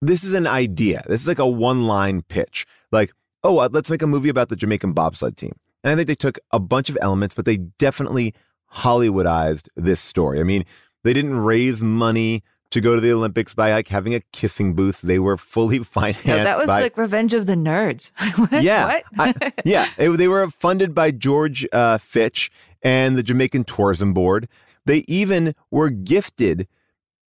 this 0.01 0.23
is 0.23 0.33
an 0.33 0.47
idea. 0.47 1.03
This 1.07 1.21
is 1.21 1.27
like 1.27 1.39
a 1.39 1.47
one 1.47 1.87
line 1.87 2.21
pitch. 2.23 2.65
Like, 2.91 3.11
oh, 3.43 3.59
uh, 3.59 3.69
let's 3.71 3.89
make 3.89 4.01
a 4.01 4.07
movie 4.07 4.29
about 4.29 4.49
the 4.49 4.55
Jamaican 4.55 4.93
bobsled 4.93 5.37
team. 5.37 5.53
And 5.83 5.91
I 5.91 5.95
think 5.95 6.07
they 6.07 6.15
took 6.15 6.39
a 6.51 6.59
bunch 6.59 6.89
of 6.89 6.97
elements, 7.01 7.35
but 7.35 7.45
they 7.45 7.57
definitely 7.57 8.33
Hollywoodized 8.73 9.67
this 9.75 9.99
story. 9.99 10.39
I 10.39 10.43
mean, 10.43 10.65
they 11.03 11.13
didn't 11.13 11.37
raise 11.37 11.81
money 11.83 12.43
to 12.71 12.81
go 12.81 12.93
to 12.93 13.01
the 13.01 13.11
Olympics 13.11 13.53
by 13.53 13.71
like 13.71 13.87
having 13.87 14.13
a 14.13 14.21
kissing 14.31 14.73
booth. 14.73 15.01
They 15.01 15.19
were 15.19 15.37
fully 15.37 15.79
financed. 15.83 16.25
No, 16.27 16.43
that 16.43 16.57
was 16.57 16.67
by, 16.67 16.81
like 16.81 16.97
Revenge 16.97 17.33
of 17.33 17.45
the 17.45 17.55
Nerds. 17.55 18.11
What? 18.51 18.63
yeah, 18.63 19.01
What? 19.15 19.35
I- 19.41 19.53
yeah. 19.65 19.89
They, 19.97 20.07
they 20.15 20.27
were 20.27 20.49
funded 20.49 20.93
by 20.93 21.11
George 21.11 21.65
uh, 21.73 21.97
Fitch 21.97 22.51
and 22.81 23.17
the 23.17 23.23
Jamaican 23.23 23.63
Tourism 23.65 24.13
Board. 24.13 24.47
They 24.85 24.99
even 25.07 25.55
were 25.71 25.89
gifted 25.89 26.67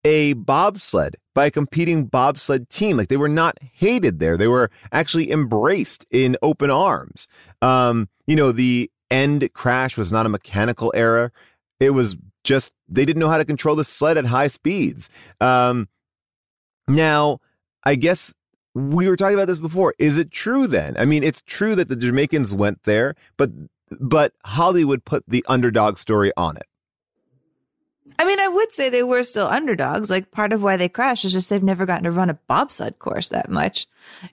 a 0.09 0.33
bobsled 0.33 1.16
by 1.35 1.47
a 1.47 1.51
competing 1.51 2.07
bobsled 2.07 2.71
team. 2.71 2.97
Like 2.97 3.09
they 3.09 3.18
were 3.18 3.29
not 3.29 3.59
hated 3.61 4.21
there; 4.21 4.38
they 4.38 4.49
were 4.49 4.71
actually 4.90 5.31
embraced 5.31 6.07
in 6.11 6.37
open 6.40 6.71
arms. 6.71 7.29
Um, 7.61 8.09
you 8.27 8.35
know, 8.35 8.51
the 8.51 8.90
end 9.11 9.51
crash 9.53 9.99
was 9.99 10.11
not 10.11 10.25
a 10.25 10.31
mechanical 10.31 10.90
error; 10.97 11.31
it 11.79 11.90
was 11.90 12.16
just 12.42 12.73
they 12.88 13.05
didn't 13.05 13.21
know 13.21 13.29
how 13.29 13.37
to 13.37 13.44
control 13.44 13.77
the 13.77 13.85
sled 13.85 14.16
at 14.16 14.25
high 14.25 14.49
speeds. 14.49 15.11
Um, 15.42 15.88
now, 16.88 17.40
I 17.85 17.94
guess 17.94 18.33
we 18.75 19.09
were 19.09 19.16
talking 19.16 19.35
about 19.35 19.49
this 19.49 19.59
before. 19.59 19.94
Is 19.99 20.16
it 20.16 20.31
true 20.31 20.66
then? 20.66 20.97
I 20.97 21.05
mean, 21.05 21.23
it's 21.23 21.42
true 21.42 21.75
that 21.75 21.88
the 21.88 21.97
Jamaicans 21.97 22.55
went 22.55 22.83
there, 22.85 23.14
but 23.37 23.51
but 24.01 24.33
Hollywood 24.47 25.05
put 25.05 25.25
the 25.29 25.44
underdog 25.49 25.99
story 25.99 26.33
on 26.35 26.57
it. 26.57 26.68
I 28.18 28.25
mean, 28.25 28.40
I 28.40 28.49
would 28.49 28.73
say 28.73 28.88
they 28.88 29.03
were 29.03 29.23
still 29.23 29.47
underdogs. 29.47 30.11
Like 30.11 30.31
part 30.31 30.53
of 30.53 30.62
why 30.62 30.77
they 30.77 30.88
crashed 30.88 31.25
is 31.25 31.33
just 31.33 31.51
they've 31.51 31.62
never 31.62 31.87
gotten 31.87 32.05
to 32.05 32.11
run 32.11 32.31
a 32.31 32.35
bobsled 32.35 32.99
course 32.99 33.29
that 33.29 33.51
much. 33.51 33.87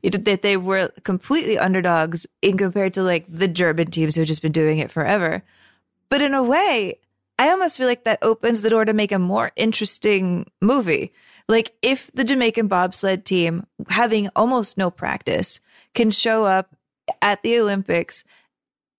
That 0.03 0.41
they 0.41 0.57
were 0.57 0.91
completely 1.03 1.57
underdogs 1.57 2.25
in 2.41 2.57
compared 2.57 2.93
to 2.95 3.03
like 3.03 3.25
the 3.27 3.47
German 3.47 3.91
teams 3.91 4.15
who've 4.15 4.27
just 4.27 4.41
been 4.41 4.51
doing 4.51 4.79
it 4.79 4.91
forever. 4.91 5.43
But 6.09 6.21
in 6.21 6.33
a 6.33 6.43
way, 6.43 6.99
I 7.37 7.49
almost 7.49 7.77
feel 7.77 7.87
like 7.87 8.05
that 8.05 8.19
opens 8.21 8.61
the 8.61 8.69
door 8.69 8.85
to 8.85 8.93
make 8.93 9.11
a 9.11 9.19
more 9.19 9.51
interesting 9.55 10.49
movie. 10.61 11.13
Like 11.47 11.75
if 11.81 12.09
the 12.13 12.23
Jamaican 12.23 12.67
bobsled 12.67 13.25
team, 13.25 13.67
having 13.89 14.29
almost 14.35 14.77
no 14.77 14.89
practice, 14.89 15.59
can 15.93 16.11
show 16.11 16.45
up 16.45 16.75
at 17.21 17.43
the 17.43 17.59
Olympics 17.59 18.23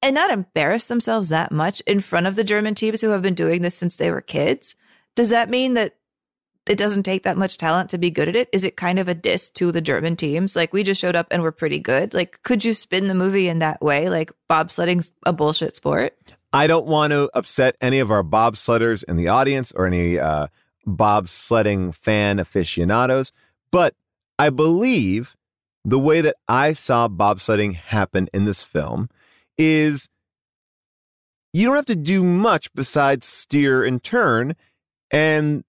and 0.03 0.15
not 0.15 0.31
embarrass 0.31 0.87
themselves 0.87 1.29
that 1.29 1.53
much 1.53 1.81
in 1.87 2.01
front 2.01 2.27
of 2.27 2.37
the 2.37 2.45
German 2.45 2.75
teams 2.75 3.01
who 3.01 3.11
have 3.11 3.23
been 3.23 3.35
doing 3.35 3.63
this 3.63 3.75
since 3.75 3.97
they 3.97 4.11
were 4.11 4.21
kids, 4.21 4.77
does 5.15 5.31
that 5.31 5.51
mean 5.51 5.75
that 5.75 5.97
it 6.69 6.79
doesn't 6.79 7.05
take 7.05 7.23
that 7.23 7.39
much 7.39 7.59
talent 7.59 7.91
to 7.91 7.99
be 7.99 8.11
good 8.11 8.29
at 8.29 8.37
it? 8.37 8.49
Is 8.53 8.65
it 8.65 8.77
kind 8.77 8.99
of 8.99 9.09
a 9.09 9.15
diss 9.15 9.51
to 9.51 9.71
the 9.71 9.81
German 9.81 10.17
teams? 10.17 10.57
Like 10.57 10.73
we 10.73 10.83
just 10.83 11.01
showed 11.01 11.17
up 11.17 11.29
and 11.31 11.43
we're 11.43 11.53
pretty 11.53 11.79
good. 11.79 12.13
Like 12.13 12.43
could 12.43 12.65
you 12.65 12.75
spin 12.75 13.09
the 13.09 13.15
movie 13.15 13.49
in 13.49 13.61
that 13.61 13.81
way? 13.81 14.09
Like 14.09 14.33
bobsledding's 14.51 15.13
a 15.25 15.33
bullshit 15.33 15.77
sport? 15.77 16.17
I 16.53 16.67
don't 16.67 16.87
want 16.87 17.13
to 17.13 17.31
upset 17.35 17.77
any 17.81 17.99
of 17.99 18.11
our 18.11 18.23
bobsledders 18.23 19.05
in 19.05 19.17
the 19.17 19.29
audience 19.29 19.73
or 19.73 19.87
any 19.87 20.19
uh, 20.19 20.49
bobsledding 20.87 21.95
fan 21.95 22.39
aficionados, 22.39 23.33
but 23.71 23.95
I 24.39 24.51
believe 24.51 25.37
the 25.85 25.99
way 25.99 26.21
that 26.21 26.37
I 26.49 26.73
saw 26.73 27.09
bobsledding 27.09 27.77
happen 27.77 28.29
in 28.33 28.45
this 28.45 28.63
film 28.63 29.09
is 29.59 30.09
you 31.53 31.67
don't 31.67 31.77
have 31.77 31.87
to 31.87 31.97
do 31.97 32.23
much 32.23 32.73
besides 32.75 33.27
steer 33.27 33.85
and 33.85 34.03
turn. 34.03 34.55
And 35.11 35.65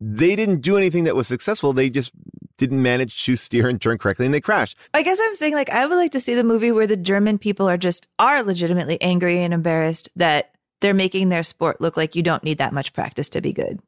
they 0.00 0.36
didn't 0.36 0.60
do 0.60 0.76
anything 0.76 1.04
that 1.04 1.16
was 1.16 1.26
successful. 1.28 1.72
They 1.72 1.90
just 1.90 2.12
didn't 2.58 2.82
manage 2.82 3.24
to 3.24 3.34
steer 3.36 3.68
and 3.68 3.80
turn 3.80 3.98
correctly 3.98 4.26
and 4.26 4.34
they 4.34 4.40
crashed. 4.40 4.76
I 4.94 5.02
guess 5.02 5.18
I'm 5.20 5.34
saying 5.34 5.54
like 5.54 5.70
I 5.70 5.86
would 5.86 5.96
like 5.96 6.12
to 6.12 6.20
see 6.20 6.34
the 6.34 6.44
movie 6.44 6.70
where 6.70 6.86
the 6.86 6.96
German 6.96 7.38
people 7.38 7.68
are 7.68 7.76
just 7.78 8.06
are 8.18 8.42
legitimately 8.42 9.00
angry 9.00 9.38
and 9.40 9.52
embarrassed 9.54 10.08
that 10.16 10.52
they're 10.80 10.94
making 10.94 11.28
their 11.28 11.42
sport 11.42 11.80
look 11.80 11.96
like 11.96 12.14
you 12.14 12.22
don't 12.22 12.44
need 12.44 12.58
that 12.58 12.72
much 12.72 12.92
practice 12.92 13.28
to 13.30 13.40
be 13.40 13.52
good. 13.52 13.80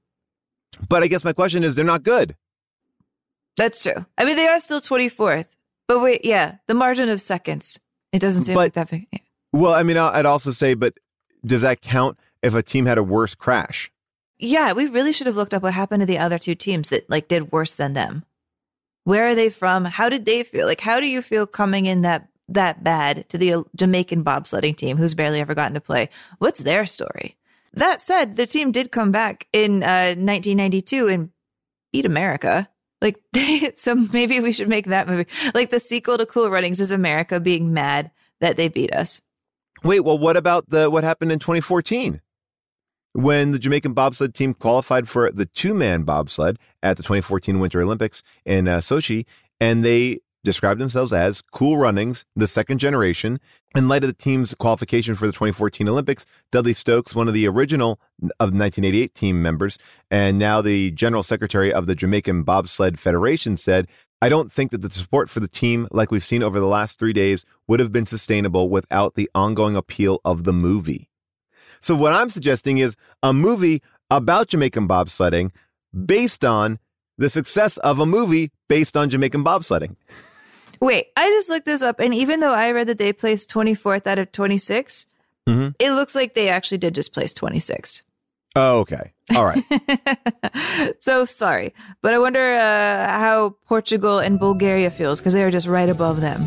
But 0.88 1.02
I 1.02 1.08
guess 1.08 1.22
my 1.24 1.32
question 1.32 1.62
is 1.62 1.74
they're 1.74 1.84
not 1.84 2.02
good. 2.02 2.34
That's 3.56 3.82
true. 3.82 4.04
I 4.18 4.24
mean 4.24 4.36
they 4.36 4.48
are 4.48 4.58
still 4.60 4.80
24th. 4.80 5.46
But 5.86 6.00
wait, 6.00 6.24
yeah, 6.24 6.56
the 6.66 6.74
margin 6.74 7.08
of 7.10 7.20
seconds. 7.20 7.78
It 8.12 8.18
doesn't 8.20 8.44
seem 8.44 8.54
But- 8.54 8.60
like 8.60 8.72
that 8.74 8.90
big. 8.90 9.06
Yeah. 9.12 9.18
Well, 9.54 9.72
I 9.72 9.84
mean, 9.84 9.96
I'd 9.96 10.26
also 10.26 10.50
say, 10.50 10.74
but 10.74 10.94
does 11.46 11.62
that 11.62 11.80
count 11.80 12.18
if 12.42 12.56
a 12.56 12.62
team 12.62 12.86
had 12.86 12.98
a 12.98 13.04
worse 13.04 13.36
crash? 13.36 13.88
Yeah, 14.36 14.72
we 14.72 14.86
really 14.86 15.12
should 15.12 15.28
have 15.28 15.36
looked 15.36 15.54
up 15.54 15.62
what 15.62 15.74
happened 15.74 16.00
to 16.00 16.06
the 16.06 16.18
other 16.18 16.40
two 16.40 16.56
teams 16.56 16.88
that 16.88 17.08
like 17.08 17.28
did 17.28 17.52
worse 17.52 17.72
than 17.72 17.94
them. 17.94 18.24
Where 19.04 19.28
are 19.28 19.34
they 19.36 19.50
from? 19.50 19.84
How 19.84 20.08
did 20.08 20.26
they 20.26 20.42
feel? 20.42 20.66
Like, 20.66 20.80
how 20.80 20.98
do 20.98 21.06
you 21.06 21.22
feel 21.22 21.46
coming 21.46 21.86
in 21.86 22.02
that 22.02 22.26
that 22.48 22.82
bad 22.82 23.28
to 23.28 23.38
the 23.38 23.62
Jamaican 23.76 24.24
bobsledding 24.24 24.76
team 24.76 24.96
who's 24.96 25.14
barely 25.14 25.38
ever 25.38 25.54
gotten 25.54 25.74
to 25.74 25.80
play? 25.80 26.08
What's 26.38 26.58
their 26.58 26.84
story? 26.84 27.36
That 27.72 28.02
said, 28.02 28.34
the 28.34 28.48
team 28.48 28.72
did 28.72 28.90
come 28.90 29.12
back 29.12 29.46
in 29.52 29.84
uh, 29.84 30.16
1992 30.16 31.06
and 31.06 31.30
beat 31.92 32.06
America. 32.06 32.68
Like, 33.00 33.20
so 33.76 33.94
maybe 33.94 34.40
we 34.40 34.50
should 34.50 34.68
make 34.68 34.86
that 34.86 35.06
movie. 35.06 35.28
Like 35.54 35.70
the 35.70 35.78
sequel 35.78 36.18
to 36.18 36.26
Cool 36.26 36.50
Runnings 36.50 36.80
is 36.80 36.90
America 36.90 37.38
being 37.38 37.72
mad 37.72 38.10
that 38.40 38.56
they 38.56 38.66
beat 38.66 38.92
us. 38.92 39.20
Wait, 39.84 40.00
well, 40.00 40.16
what 40.16 40.34
about 40.34 40.70
the 40.70 40.88
what 40.88 41.04
happened 41.04 41.30
in 41.30 41.38
2014 41.38 42.22
when 43.12 43.52
the 43.52 43.58
Jamaican 43.58 43.92
bobsled 43.92 44.34
team 44.34 44.54
qualified 44.54 45.08
for 45.08 45.30
the 45.30 45.46
two-man 45.46 46.02
bobsled 46.02 46.58
at 46.82 46.96
the 46.96 47.02
2014 47.02 47.60
Winter 47.60 47.82
Olympics 47.82 48.22
in 48.44 48.66
uh, 48.66 48.78
Sochi, 48.78 49.24
and 49.60 49.84
they 49.84 50.18
described 50.42 50.80
themselves 50.80 51.12
as 51.12 51.40
Cool 51.40 51.76
Runnings, 51.76 52.24
the 52.34 52.46
second 52.46 52.78
generation. 52.78 53.40
In 53.74 53.88
light 53.88 54.04
of 54.04 54.08
the 54.08 54.14
team's 54.14 54.54
qualification 54.54 55.14
for 55.14 55.26
the 55.26 55.32
2014 55.32 55.88
Olympics, 55.88 56.26
Dudley 56.52 56.72
Stokes, 56.72 57.14
one 57.14 57.28
of 57.28 57.34
the 57.34 57.48
original 57.48 57.98
of 58.22 58.52
1988 58.52 59.14
team 59.14 59.42
members, 59.42 59.78
and 60.10 60.38
now 60.38 60.60
the 60.60 60.92
general 60.92 61.22
secretary 61.22 61.72
of 61.72 61.86
the 61.86 61.94
Jamaican 61.94 62.44
Bobsled 62.44 63.00
Federation, 63.00 63.56
said, 63.56 63.88
I 64.22 64.28
don't 64.28 64.50
think 64.50 64.70
that 64.70 64.80
the 64.80 64.90
support 64.90 65.28
for 65.28 65.40
the 65.40 65.48
team, 65.48 65.86
like 65.90 66.10
we've 66.10 66.24
seen 66.24 66.42
over 66.42 66.58
the 66.58 66.66
last 66.66 66.98
three 66.98 67.12
days, 67.12 67.44
would 67.68 67.80
have 67.80 67.92
been 67.92 68.06
sustainable 68.06 68.68
without 68.70 69.14
the 69.14 69.30
ongoing 69.34 69.76
appeal 69.76 70.20
of 70.24 70.44
the 70.44 70.52
movie. 70.52 71.10
So, 71.80 71.94
what 71.94 72.12
I'm 72.12 72.30
suggesting 72.30 72.78
is 72.78 72.96
a 73.22 73.34
movie 73.34 73.82
about 74.10 74.48
Jamaican 74.48 74.88
bobsledding 74.88 75.50
based 76.06 76.44
on 76.44 76.78
the 77.18 77.28
success 77.28 77.76
of 77.78 77.98
a 77.98 78.06
movie 78.06 78.50
based 78.68 78.96
on 78.96 79.10
Jamaican 79.10 79.44
bobsledding. 79.44 79.96
Wait, 80.80 81.08
I 81.16 81.28
just 81.28 81.48
looked 81.48 81.66
this 81.66 81.82
up, 81.82 82.00
and 82.00 82.14
even 82.14 82.40
though 82.40 82.54
I 82.54 82.70
read 82.72 82.88
that 82.88 82.98
they 82.98 83.12
placed 83.12 83.50
24th 83.50 84.06
out 84.06 84.18
of 84.18 84.32
26, 84.32 85.06
Mhm. 85.48 85.74
it 85.78 85.92
looks 85.92 86.14
like 86.14 86.34
they 86.34 86.48
actually 86.48 86.78
did 86.78 86.94
just 86.94 87.12
place 87.12 87.32
26th. 87.32 88.02
Oh, 88.56 88.80
okay. 88.80 89.12
All 89.34 89.44
right. 89.44 89.64
so 91.00 91.24
sorry, 91.24 91.74
but 92.02 92.14
I 92.14 92.18
wonder 92.18 92.54
uh, 92.54 93.08
how 93.18 93.56
Portugal 93.66 94.18
and 94.20 94.38
Bulgaria 94.38 94.90
feels 94.90 95.18
because 95.18 95.34
they 95.34 95.42
are 95.42 95.50
just 95.50 95.66
right 95.66 95.88
above 95.88 96.20
them. 96.20 96.46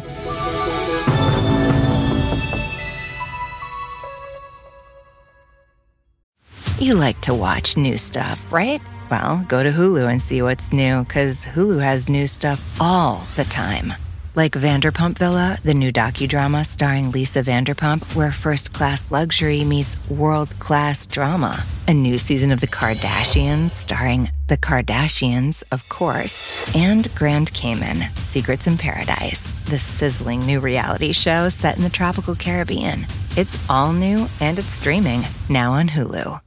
You 6.79 6.93
like 6.95 7.19
to 7.21 7.33
watch 7.33 7.75
new 7.75 7.97
stuff, 7.97 8.53
right? 8.53 8.79
Well, 9.09 9.43
go 9.47 9.63
to 9.63 9.71
Hulu 9.71 10.09
and 10.09 10.21
see 10.21 10.41
what's 10.41 10.71
new 10.71 11.03
because 11.03 11.45
Hulu 11.45 11.81
has 11.81 12.07
new 12.07 12.27
stuff 12.27 12.79
all 12.79 13.23
the 13.35 13.45
time. 13.45 13.93
Like 14.37 14.51
Vanderpump 14.51 15.17
Villa, 15.17 15.57
the 15.63 15.73
new 15.73 15.91
docudrama 15.91 16.63
starring 16.63 17.09
Lisa 17.09 17.41
Vanderpump, 17.41 18.15
where 18.15 18.31
first 18.31 18.71
class 18.71 19.09
luxury 19.09 19.63
meets 19.63 19.97
world 20.09 20.51
class 20.59 21.07
drama. 21.07 21.57
A 21.87 21.93
new 21.95 22.19
season 22.19 22.51
of 22.51 22.61
The 22.61 22.67
Kardashians 22.67 23.71
starring 23.71 24.29
The 24.45 24.57
Kardashians, 24.57 25.63
of 25.71 25.89
course, 25.89 26.71
and 26.75 27.09
Grand 27.15 27.51
Cayman, 27.55 28.09
Secrets 28.17 28.67
in 28.67 28.77
Paradise, 28.77 29.53
the 29.71 29.79
sizzling 29.79 30.41
new 30.41 30.59
reality 30.59 31.13
show 31.13 31.49
set 31.49 31.77
in 31.77 31.81
the 31.81 31.89
tropical 31.89 32.35
Caribbean. 32.35 33.07
It's 33.35 33.57
all 33.71 33.91
new 33.91 34.27
and 34.39 34.59
it's 34.59 34.67
streaming 34.67 35.21
now 35.49 35.71
on 35.71 35.89
Hulu. 35.89 36.39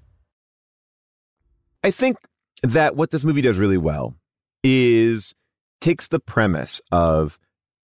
I 1.83 1.91
think 1.91 2.19
that 2.63 2.95
what 2.95 3.11
this 3.11 3.25
movie 3.25 3.43
does 3.43 3.59
really 3.59 3.79
well 3.79 4.15
is 4.63 5.35
takes 5.81 6.07
the 6.07 6.21
premise 6.21 6.81
of 6.93 7.37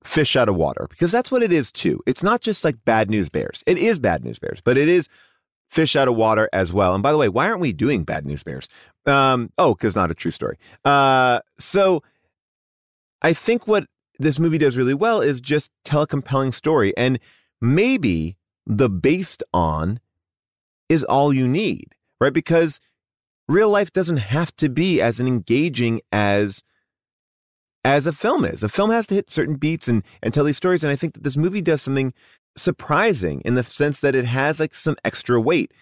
fish 0.06 0.36
out 0.36 0.48
of 0.48 0.56
water 0.56 0.86
because 0.88 1.12
that's 1.12 1.30
what 1.30 1.42
it 1.42 1.52
is 1.52 1.70
too. 1.72 2.00
It's 2.06 2.22
not 2.22 2.40
just 2.40 2.64
like 2.64 2.84
bad 2.84 3.10
news 3.10 3.28
bears. 3.28 3.62
It 3.66 3.78
is 3.78 3.98
bad 3.98 4.24
news 4.24 4.38
bears, 4.38 4.60
but 4.64 4.78
it 4.78 4.88
is 4.88 5.08
fish 5.68 5.96
out 5.96 6.08
of 6.08 6.16
water 6.16 6.48
as 6.52 6.72
well. 6.72 6.94
And 6.94 7.02
by 7.02 7.12
the 7.12 7.18
way, 7.18 7.28
why 7.28 7.48
aren't 7.48 7.60
we 7.60 7.72
doing 7.72 8.04
bad 8.04 8.24
news 8.24 8.42
bears? 8.42 8.68
Um, 9.04 9.50
oh, 9.58 9.74
because 9.74 9.96
not 9.96 10.10
a 10.10 10.14
true 10.14 10.30
story. 10.30 10.58
Uh, 10.84 11.40
so 11.58 12.02
I 13.22 13.32
think 13.32 13.66
what 13.66 13.86
this 14.18 14.38
movie 14.38 14.58
does 14.58 14.76
really 14.76 14.94
well 14.94 15.20
is 15.20 15.40
just 15.40 15.70
tell 15.84 16.02
a 16.02 16.06
compelling 16.06 16.52
story, 16.52 16.96
and 16.96 17.18
maybe 17.60 18.36
the 18.66 18.88
based 18.88 19.42
on 19.52 20.00
is 20.88 21.04
all 21.04 21.32
you 21.32 21.46
need, 21.46 21.94
right? 22.20 22.32
Because 22.32 22.80
real 23.48 23.68
life 23.68 23.92
doesn't 23.92 24.16
have 24.18 24.54
to 24.56 24.68
be 24.68 25.00
as 25.00 25.20
engaging 25.20 26.00
as 26.12 26.62
as 27.86 28.04
a 28.04 28.12
film 28.12 28.44
is. 28.44 28.64
A 28.64 28.68
film 28.68 28.90
has 28.90 29.06
to 29.06 29.14
hit 29.14 29.30
certain 29.30 29.54
beats 29.54 29.86
and 29.86 30.02
and 30.20 30.34
tell 30.34 30.44
these 30.44 30.56
stories. 30.56 30.82
And 30.82 30.92
I 30.92 30.96
think 30.96 31.14
that 31.14 31.22
this 31.22 31.36
movie 31.36 31.62
does 31.62 31.80
something 31.80 32.12
surprising 32.56 33.40
in 33.44 33.54
the 33.54 33.62
sense 33.62 34.00
that 34.00 34.16
it 34.16 34.24
has 34.24 34.58
like 34.58 34.74
some 34.74 34.96
extra 35.04 35.40
weight, 35.40 35.72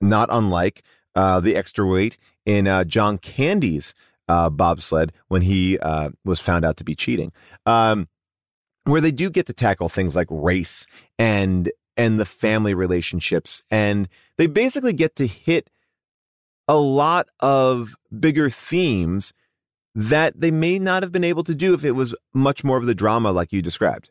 not 0.00 0.28
unlike 0.30 0.82
uh, 1.14 1.40
the 1.40 1.56
extra 1.56 1.86
weight 1.86 2.18
in 2.44 2.68
uh, 2.68 2.84
John 2.84 3.16
Candy's 3.16 3.94
uh, 4.28 4.50
bobsled 4.50 5.12
when 5.28 5.40
he 5.42 5.78
uh, 5.78 6.10
was 6.24 6.38
found 6.38 6.66
out 6.66 6.76
to 6.76 6.84
be 6.84 6.94
cheating. 6.94 7.32
Um, 7.64 8.08
where 8.84 9.00
they 9.00 9.12
do 9.12 9.30
get 9.30 9.46
to 9.46 9.54
tackle 9.54 9.88
things 9.88 10.14
like 10.14 10.28
race 10.30 10.86
and 11.18 11.72
and 11.96 12.20
the 12.20 12.26
family 12.26 12.74
relationships 12.74 13.62
and 13.70 14.08
they 14.36 14.46
basically 14.46 14.92
get 14.92 15.16
to 15.16 15.26
hit 15.26 15.70
a 16.68 16.76
lot 16.76 17.28
of 17.40 17.94
bigger 18.20 18.50
themes 18.50 19.32
that 19.94 20.40
they 20.40 20.50
may 20.50 20.78
not 20.78 21.02
have 21.02 21.12
been 21.12 21.24
able 21.24 21.44
to 21.44 21.54
do 21.54 21.74
if 21.74 21.84
it 21.84 21.92
was 21.92 22.14
much 22.32 22.64
more 22.64 22.78
of 22.78 22.86
the 22.86 22.94
drama 22.94 23.30
like 23.30 23.52
you 23.52 23.62
described. 23.62 24.10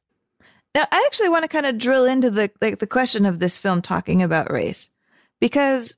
Now, 0.76 0.88
I 0.92 1.04
actually 1.06 1.30
want 1.30 1.44
to 1.44 1.50
kind 1.50 1.66
of 1.66 1.78
drill 1.78 2.06
into 2.06 2.32
the 2.32 2.50
like 2.62 2.80
the 2.80 2.88
question 2.88 3.26
of 3.26 3.40
this 3.40 3.58
film 3.58 3.82
talking 3.82 4.24
about 4.24 4.52
race, 4.52 4.90
because 5.40 5.96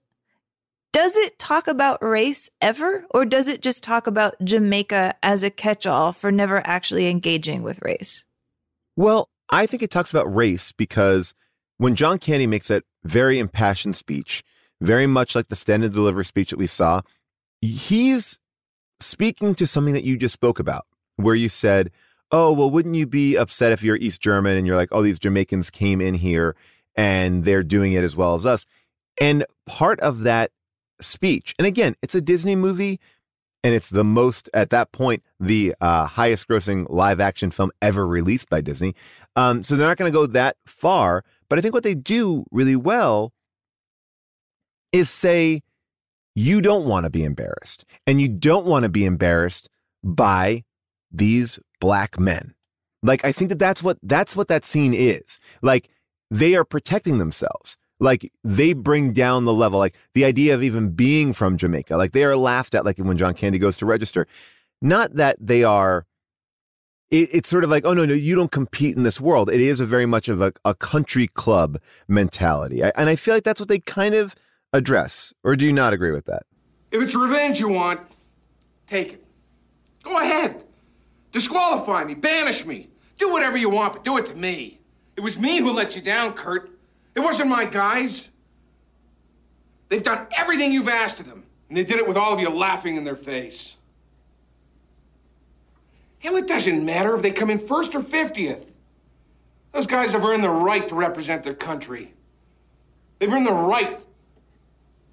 does 0.92 1.16
it 1.16 1.38
talk 1.38 1.68
about 1.68 2.04
race 2.04 2.50
ever, 2.62 3.06
or 3.12 3.26
does 3.26 3.48
it 3.48 3.62
just 3.62 3.84
talk 3.84 4.08
about 4.08 4.36
Jamaica 4.44 5.16
as 5.22 5.44
a 5.44 5.50
catch-all 5.50 6.14
for 6.14 6.32
never 6.32 6.66
actually 6.66 7.08
engaging 7.10 7.64
with 7.64 7.82
race? 7.82 8.24
Well, 8.96 9.30
I 9.50 9.66
think 9.66 9.84
it 9.84 9.92
talks 9.92 10.12
about 10.12 10.34
race 10.34 10.72
because 10.72 11.34
when 11.78 11.96
John 11.96 12.18
Candy 12.18 12.48
makes 12.48 12.70
that 12.70 12.84
very 13.04 13.40
impassioned 13.40 13.96
speech, 13.96 14.44
very 14.82 15.08
much 15.08 15.36
like 15.36 15.50
the 15.50 15.56
stand 15.56 15.84
and 15.84 15.94
deliver 15.94 16.24
speech 16.24 16.50
that 16.50 16.60
we 16.60 16.68
saw, 16.68 17.02
he's 17.62 18.40
speaking 19.00 19.56
to 19.56 19.68
something 19.68 19.94
that 19.94 20.04
you 20.04 20.18
just 20.18 20.34
spoke 20.34 20.60
about, 20.60 20.86
where 21.16 21.36
you 21.36 21.50
said, 21.50 21.92
"Oh, 22.32 22.52
well, 22.54 22.70
wouldn't 22.70 22.96
you 22.96 23.06
be 23.06 23.36
upset 23.36 23.72
if 23.72 23.84
you're 23.84 23.98
East 23.98 24.22
German 24.22 24.58
and 24.58 24.66
you're 24.66 24.76
like, 24.76 24.90
oh, 24.92 25.02
these 25.02 25.20
Jamaicans 25.20 25.70
came 25.70 26.02
in 26.02 26.16
here 26.16 26.56
and 26.96 27.44
they're 27.44 27.64
doing 27.64 27.94
it 27.94 28.04
as 28.04 28.16
well 28.16 28.36
as 28.36 28.46
us?" 28.46 28.66
And 29.20 29.46
part 29.66 30.00
of 30.02 30.22
that 30.22 30.52
speech, 31.02 31.56
and 31.58 31.66
again, 31.66 31.96
it's 32.02 32.16
a 32.16 32.22
Disney 32.22 32.56
movie, 32.56 33.00
and 33.64 33.74
it's 33.74 33.90
the 33.90 34.04
most 34.04 34.50
at 34.54 34.70
that 34.70 34.92
point 34.92 35.24
the 35.40 35.74
uh, 35.82 36.06
highest 36.06 36.48
grossing 36.48 36.86
live 36.90 37.20
action 37.20 37.52
film 37.52 37.72
ever 37.82 38.06
released 38.06 38.50
by 38.50 38.62
Disney. 38.62 38.94
Um, 39.36 39.64
so 39.64 39.76
they're 39.76 39.88
not 39.88 39.98
going 39.98 40.12
to 40.12 40.18
go 40.18 40.28
that 40.28 40.58
far, 40.66 41.24
but 41.50 41.58
I 41.58 41.62
think 41.62 41.74
what 41.74 41.84
they 41.84 41.96
do 41.96 42.46
really 42.52 42.76
well 42.76 43.34
is 44.92 45.10
say 45.10 45.62
you 46.36 46.62
don't 46.62 46.86
want 46.86 47.06
to 47.06 47.10
be 47.10 47.24
embarrassed, 47.24 47.86
and 48.06 48.22
you 48.22 48.28
don't 48.28 48.66
want 48.66 48.84
to 48.84 48.90
be 48.90 49.06
embarrassed 49.06 49.70
by 50.04 50.64
these 51.12 51.60
black 51.80 52.20
men. 52.20 52.54
Like 53.02 53.24
I 53.24 53.32
think 53.32 53.50
that 53.50 53.60
that's 53.60 53.82
what 53.82 53.98
that's 54.04 54.36
what 54.36 54.48
that 54.50 54.66
scene 54.66 54.94
is. 54.94 55.40
Like 55.62 55.90
they 56.30 56.56
are 56.56 56.66
protecting 56.66 57.18
themselves. 57.18 57.78
Like 58.00 58.32
they 58.44 58.74
bring 58.74 59.14
down 59.14 59.46
the 59.46 59.54
level. 59.54 59.80
Like 59.80 59.96
the 60.14 60.26
idea 60.26 60.54
of 60.54 60.64
even 60.64 60.92
being 60.92 61.34
from 61.34 61.58
Jamaica. 61.58 61.96
Like 61.96 62.12
they 62.12 62.26
are 62.26 62.36
laughed 62.36 62.76
at. 62.76 62.84
Like 62.84 62.98
when 62.98 63.18
John 63.18 63.34
Candy 63.34 63.60
goes 63.60 63.78
to 63.78 63.86
register. 63.86 64.28
Not 64.82 65.16
that 65.16 65.38
they 65.40 65.64
are. 65.64 66.06
It, 67.12 67.30
it's 67.32 67.50
sort 67.50 67.64
of 67.64 67.70
like, 67.70 67.86
oh 67.86 67.94
no, 67.94 68.06
no, 68.06 68.16
you 68.16 68.36
don't 68.36 68.52
compete 68.52 68.98
in 68.98 69.04
this 69.04 69.22
world. 69.22 69.50
It 69.50 69.62
is 69.62 69.80
a 69.80 69.86
very 69.86 70.08
much 70.08 70.28
of 70.28 70.42
a, 70.42 70.52
a 70.66 70.74
country 70.74 71.28
club 71.28 71.80
mentality, 72.08 72.84
I, 72.84 72.92
and 72.96 73.10
I 73.10 73.16
feel 73.16 73.36
like 73.36 73.44
that's 73.44 73.60
what 73.60 73.70
they 73.70 73.80
kind 73.80 74.16
of 74.16 74.36
address. 74.76 75.34
Or 75.44 75.56
do 75.56 75.66
you 75.66 75.74
not 75.74 75.94
agree 75.94 76.12
with 76.12 76.26
that? 76.26 76.44
If 76.92 77.02
it's 77.02 77.16
revenge 77.16 77.60
you 77.60 77.70
want, 77.70 78.02
take 78.88 79.14
it. 79.14 79.24
Go 80.04 80.18
ahead. 80.20 80.64
Disqualify 81.32 82.04
me, 82.04 82.14
banish 82.14 82.66
me. 82.66 82.90
Do 83.18 83.32
whatever 83.32 83.58
you 83.58 83.70
want, 83.70 83.94
but 83.94 84.04
do 84.04 84.18
it 84.18 84.26
to 84.28 84.36
me. 84.36 84.80
It 85.16 85.22
was 85.22 85.40
me 85.40 85.60
who 85.60 85.72
let 85.72 85.96
you 85.96 86.02
down, 86.02 86.34
Kurt. 86.34 86.70
It 87.16 87.22
wasn't 87.22 87.50
my 87.50 87.66
guys. 87.66 88.30
They've 89.90 90.04
done 90.04 90.28
everything 90.36 90.72
you've 90.72 90.90
asked 90.90 91.20
of 91.20 91.28
them, 91.28 91.44
and 91.70 91.78
they 91.78 91.84
did 91.84 91.98
it 91.98 92.08
with 92.08 92.18
all 92.18 92.34
of 92.34 92.40
you 92.40 92.50
laughing 92.50 92.98
in 92.98 93.04
their 93.04 93.16
face. 93.16 93.78
Hell, 96.20 96.36
it 96.38 96.48
doesn't 96.48 96.84
matter 96.84 97.14
if 97.16 97.22
they 97.22 97.32
come 97.32 97.50
in 97.50 97.60
first 97.60 97.96
or 97.96 98.02
50th. 98.02 98.66
Those 99.72 99.88
guys 99.88 100.14
have 100.14 100.24
earned 100.24 100.44
the 100.44 100.50
right 100.50 100.88
to 100.90 100.96
represent 100.96 101.44
their 101.44 101.54
country. 101.54 102.14
They've 103.20 103.32
earned 103.32 103.46
the 103.46 103.54
right 103.54 104.00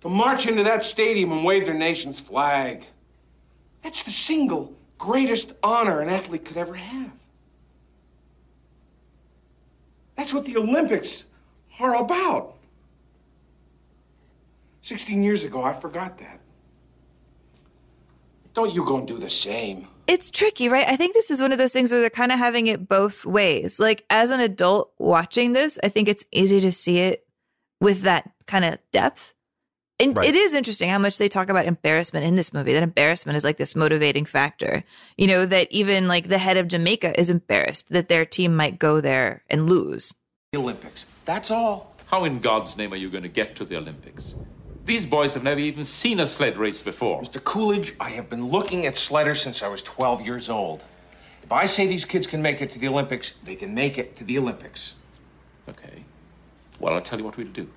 to 0.02 0.08
march 0.08 0.46
into 0.46 0.64
that 0.64 0.84
stadium 0.84 1.32
and 1.32 1.44
wave 1.44 1.64
their 1.64 1.74
nation's 1.74 2.20
flag. 2.20 2.84
That's 3.82 4.02
the 4.02 4.10
single 4.10 4.74
greatest 4.98 5.54
honor 5.62 6.00
an 6.00 6.08
athlete 6.08 6.44
could 6.44 6.56
ever 6.56 6.74
have. 6.74 7.12
That's 10.16 10.34
what 10.34 10.44
the 10.44 10.56
Olympics 10.56 11.24
are 11.80 11.96
about. 11.96 12.56
16 14.82 15.22
years 15.22 15.44
ago, 15.44 15.62
I 15.62 15.72
forgot 15.72 16.18
that. 16.18 16.40
Don't 18.54 18.74
you 18.74 18.84
go 18.84 18.98
and 18.98 19.06
do 19.06 19.18
the 19.18 19.30
same. 19.30 19.86
It's 20.06 20.30
tricky, 20.30 20.68
right? 20.68 20.86
I 20.86 20.96
think 20.96 21.14
this 21.14 21.30
is 21.30 21.40
one 21.40 21.52
of 21.52 21.58
those 21.58 21.72
things 21.72 21.90
where 21.90 22.00
they're 22.00 22.10
kind 22.10 22.32
of 22.32 22.38
having 22.38 22.66
it 22.66 22.88
both 22.88 23.24
ways. 23.24 23.78
Like 23.78 24.04
as 24.10 24.30
an 24.30 24.40
adult 24.40 24.92
watching 24.98 25.52
this, 25.52 25.78
I 25.82 25.88
think 25.88 26.08
it's 26.08 26.24
easy 26.32 26.60
to 26.60 26.72
see 26.72 26.98
it 26.98 27.24
with 27.80 28.02
that 28.02 28.30
kind 28.46 28.64
of 28.64 28.78
depth. 28.92 29.34
And 30.02 30.16
Right. 30.16 30.28
it 30.28 30.34
is 30.34 30.54
interesting 30.54 30.88
how 30.88 30.98
much 30.98 31.18
they 31.18 31.28
talk 31.28 31.48
about 31.48 31.66
embarrassment 31.66 32.26
in 32.26 32.34
this 32.34 32.52
movie. 32.52 32.72
That 32.72 32.82
embarrassment 32.82 33.36
is 33.36 33.44
like 33.44 33.56
this 33.56 33.76
motivating 33.76 34.24
factor. 34.24 34.82
You 35.16 35.28
know, 35.28 35.46
that 35.46 35.70
even 35.70 36.08
like 36.08 36.28
the 36.28 36.38
head 36.38 36.56
of 36.56 36.66
Jamaica 36.68 37.18
is 37.18 37.30
embarrassed 37.30 37.88
that 37.90 38.08
their 38.08 38.24
team 38.24 38.56
might 38.56 38.78
go 38.78 39.00
there 39.00 39.44
and 39.48 39.70
lose. 39.70 40.12
The 40.52 40.58
Olympics. 40.58 41.06
That's 41.24 41.50
all. 41.50 41.94
How 42.06 42.24
in 42.24 42.40
God's 42.40 42.76
name 42.76 42.92
are 42.92 42.96
you 42.96 43.10
going 43.10 43.22
to 43.22 43.28
get 43.28 43.54
to 43.56 43.64
the 43.64 43.76
Olympics? 43.76 44.34
These 44.84 45.06
boys 45.06 45.34
have 45.34 45.44
never 45.44 45.60
even 45.60 45.84
seen 45.84 46.18
a 46.18 46.26
sled 46.26 46.58
race 46.58 46.82
before. 46.82 47.22
Mr. 47.22 47.42
Coolidge, 47.42 47.94
I 48.00 48.10
have 48.10 48.28
been 48.28 48.48
looking 48.48 48.84
at 48.86 48.94
sledders 48.94 49.36
since 49.38 49.62
I 49.62 49.68
was 49.68 49.82
12 49.84 50.22
years 50.22 50.50
old. 50.50 50.84
If 51.44 51.52
I 51.52 51.66
say 51.66 51.86
these 51.86 52.04
kids 52.04 52.26
can 52.26 52.42
make 52.42 52.60
it 52.60 52.70
to 52.72 52.78
the 52.80 52.88
Olympics, 52.88 53.34
they 53.44 53.54
can 53.54 53.72
make 53.72 53.96
it 53.98 54.16
to 54.16 54.24
the 54.24 54.36
Olympics. 54.38 54.94
Okay. 55.68 56.04
Well, 56.80 56.94
I'll 56.94 57.00
tell 57.00 57.18
you 57.20 57.24
what 57.24 57.36
we'll 57.36 57.46
do. 57.46 57.68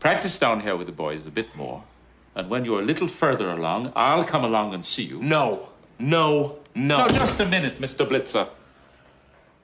Practice 0.00 0.38
down 0.38 0.60
here 0.60 0.76
with 0.76 0.86
the 0.86 0.92
boys 0.92 1.26
a 1.26 1.30
bit 1.30 1.54
more, 1.56 1.82
and 2.34 2.50
when 2.50 2.64
you're 2.64 2.80
a 2.80 2.84
little 2.84 3.08
further 3.08 3.50
along, 3.50 3.92
I'll 3.96 4.24
come 4.24 4.44
along 4.44 4.74
and 4.74 4.84
see 4.84 5.02
you. 5.02 5.20
No, 5.22 5.68
no, 5.98 6.58
no. 6.74 6.98
Now, 6.98 7.08
just 7.08 7.40
a 7.40 7.46
minute, 7.46 7.80
Mr. 7.80 8.06
Blitzer. 8.06 8.48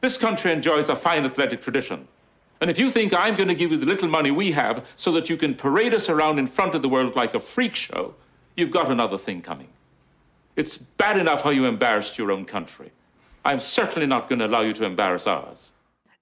This 0.00 0.18
country 0.18 0.50
enjoys 0.50 0.88
a 0.88 0.96
fine 0.96 1.24
athletic 1.24 1.60
tradition. 1.60 2.08
And 2.60 2.70
if 2.70 2.78
you 2.78 2.90
think 2.90 3.12
I'm 3.12 3.36
going 3.36 3.48
to 3.48 3.54
give 3.54 3.72
you 3.72 3.76
the 3.76 3.86
little 3.86 4.08
money 4.08 4.30
we 4.30 4.52
have 4.52 4.86
so 4.96 5.12
that 5.12 5.28
you 5.28 5.36
can 5.36 5.54
parade 5.54 5.94
us 5.94 6.08
around 6.08 6.38
in 6.38 6.46
front 6.46 6.74
of 6.74 6.82
the 6.82 6.88
world 6.88 7.14
like 7.14 7.34
a 7.34 7.40
freak 7.40 7.74
show, 7.74 8.14
you've 8.56 8.70
got 8.70 8.90
another 8.90 9.18
thing 9.18 9.42
coming. 9.42 9.68
It's 10.56 10.78
bad 10.78 11.18
enough 11.18 11.42
how 11.42 11.50
you 11.50 11.66
embarrassed 11.66 12.18
your 12.18 12.30
own 12.30 12.44
country. 12.44 12.90
I'm 13.44 13.60
certainly 13.60 14.06
not 14.06 14.28
going 14.28 14.38
to 14.38 14.46
allow 14.46 14.60
you 14.60 14.72
to 14.74 14.84
embarrass 14.84 15.26
ours. 15.26 15.72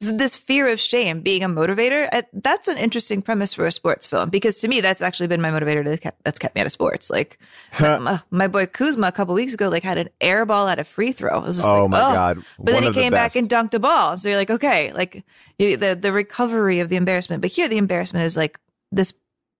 This 0.02 0.34
fear 0.34 0.66
of 0.66 0.80
shame 0.80 1.20
being 1.20 1.44
a 1.44 1.48
motivator, 1.48 2.08
that's 2.32 2.68
an 2.68 2.78
interesting 2.78 3.20
premise 3.20 3.52
for 3.52 3.66
a 3.66 3.72
sports 3.72 4.06
film 4.06 4.30
because 4.30 4.58
to 4.60 4.68
me, 4.68 4.80
that's 4.80 5.02
actually 5.02 5.26
been 5.26 5.42
my 5.42 5.50
motivator 5.50 5.84
to 5.84 5.98
kept, 5.98 6.24
that's 6.24 6.38
kept 6.38 6.54
me 6.54 6.62
out 6.62 6.66
of 6.66 6.72
sports. 6.72 7.10
Like 7.10 7.38
my, 7.78 7.88
uh, 7.88 8.18
my 8.30 8.48
boy 8.48 8.64
Kuzma 8.64 9.08
a 9.08 9.12
couple 9.12 9.34
weeks 9.34 9.52
ago, 9.52 9.68
like 9.68 9.82
had 9.82 9.98
an 9.98 10.08
air 10.22 10.46
ball 10.46 10.68
at 10.68 10.78
a 10.78 10.84
free 10.84 11.12
throw. 11.12 11.30
I 11.30 11.46
was 11.46 11.56
just 11.56 11.68
Oh 11.68 11.82
like, 11.82 11.90
my 11.90 11.98
God. 11.98 12.44
But 12.58 12.72
then 12.72 12.82
he 12.82 12.88
of 12.88 12.94
the 12.94 13.00
came 13.02 13.12
back 13.12 13.36
and 13.36 13.46
dunked 13.46 13.74
a 13.74 13.78
ball. 13.78 14.16
So 14.16 14.30
you're 14.30 14.38
like, 14.38 14.50
okay, 14.50 14.90
like 14.94 15.22
the, 15.58 15.98
the 16.00 16.12
recovery 16.12 16.80
of 16.80 16.88
the 16.88 16.96
embarrassment. 16.96 17.42
But 17.42 17.50
here 17.50 17.68
the 17.68 17.76
embarrassment 17.76 18.24
is 18.24 18.38
like 18.38 18.58
this 18.90 19.12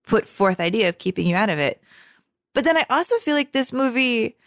put 0.07 0.27
forth 0.27 0.59
idea 0.59 0.89
of 0.89 0.97
keeping 0.97 1.27
you 1.27 1.35
out 1.35 1.51
of 1.51 1.59
it. 1.59 1.83
But 2.55 2.63
then 2.63 2.77
I 2.77 2.87
also 2.89 3.15
feel 3.17 3.35
like 3.35 3.51
this 3.51 3.71
movie, 3.71 4.37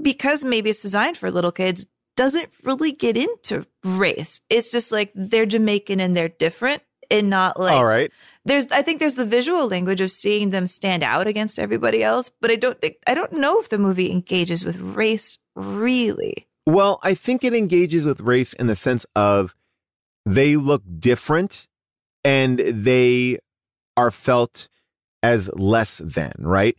because 0.00 0.44
maybe 0.44 0.70
it's 0.70 0.82
designed 0.82 1.18
for 1.18 1.28
little 1.32 1.50
kids, 1.50 1.88
doesn't 2.18 2.50
really 2.64 2.90
get 2.90 3.16
into 3.16 3.64
race. 3.84 4.40
It's 4.50 4.72
just 4.72 4.90
like 4.90 5.12
they're 5.14 5.46
Jamaican 5.46 6.00
and 6.00 6.16
they're 6.16 6.28
different 6.28 6.82
and 7.12 7.30
not 7.30 7.58
like 7.58 7.76
All 7.76 7.84
right. 7.84 8.10
there's 8.44 8.66
I 8.72 8.82
think 8.82 8.98
there's 8.98 9.14
the 9.14 9.24
visual 9.24 9.68
language 9.68 10.00
of 10.00 10.10
seeing 10.10 10.50
them 10.50 10.66
stand 10.66 11.04
out 11.04 11.28
against 11.28 11.60
everybody 11.60 12.02
else, 12.02 12.28
but 12.40 12.50
I 12.50 12.56
don't 12.56 12.78
think 12.80 12.96
I 13.06 13.14
don't 13.14 13.34
know 13.34 13.60
if 13.60 13.68
the 13.68 13.78
movie 13.78 14.10
engages 14.10 14.64
with 14.64 14.78
race 14.78 15.38
really. 15.54 16.48
Well, 16.66 16.98
I 17.04 17.14
think 17.14 17.44
it 17.44 17.54
engages 17.54 18.04
with 18.04 18.20
race 18.20 18.52
in 18.52 18.66
the 18.66 18.76
sense 18.76 19.06
of 19.14 19.54
they 20.26 20.56
look 20.56 20.82
different 20.98 21.68
and 22.24 22.58
they 22.58 23.38
are 23.96 24.10
felt 24.10 24.68
as 25.22 25.50
less 25.54 25.98
than, 25.98 26.32
right? 26.40 26.76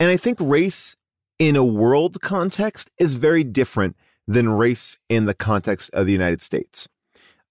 And 0.00 0.10
I 0.10 0.16
think 0.16 0.38
race 0.40 0.96
in 1.38 1.54
a 1.54 1.64
world 1.64 2.20
context 2.20 2.90
is 2.98 3.14
very 3.14 3.44
different 3.44 3.96
than 4.30 4.48
race 4.48 4.96
in 5.08 5.24
the 5.24 5.34
context 5.34 5.90
of 5.92 6.06
the 6.06 6.12
United 6.12 6.40
States. 6.40 6.88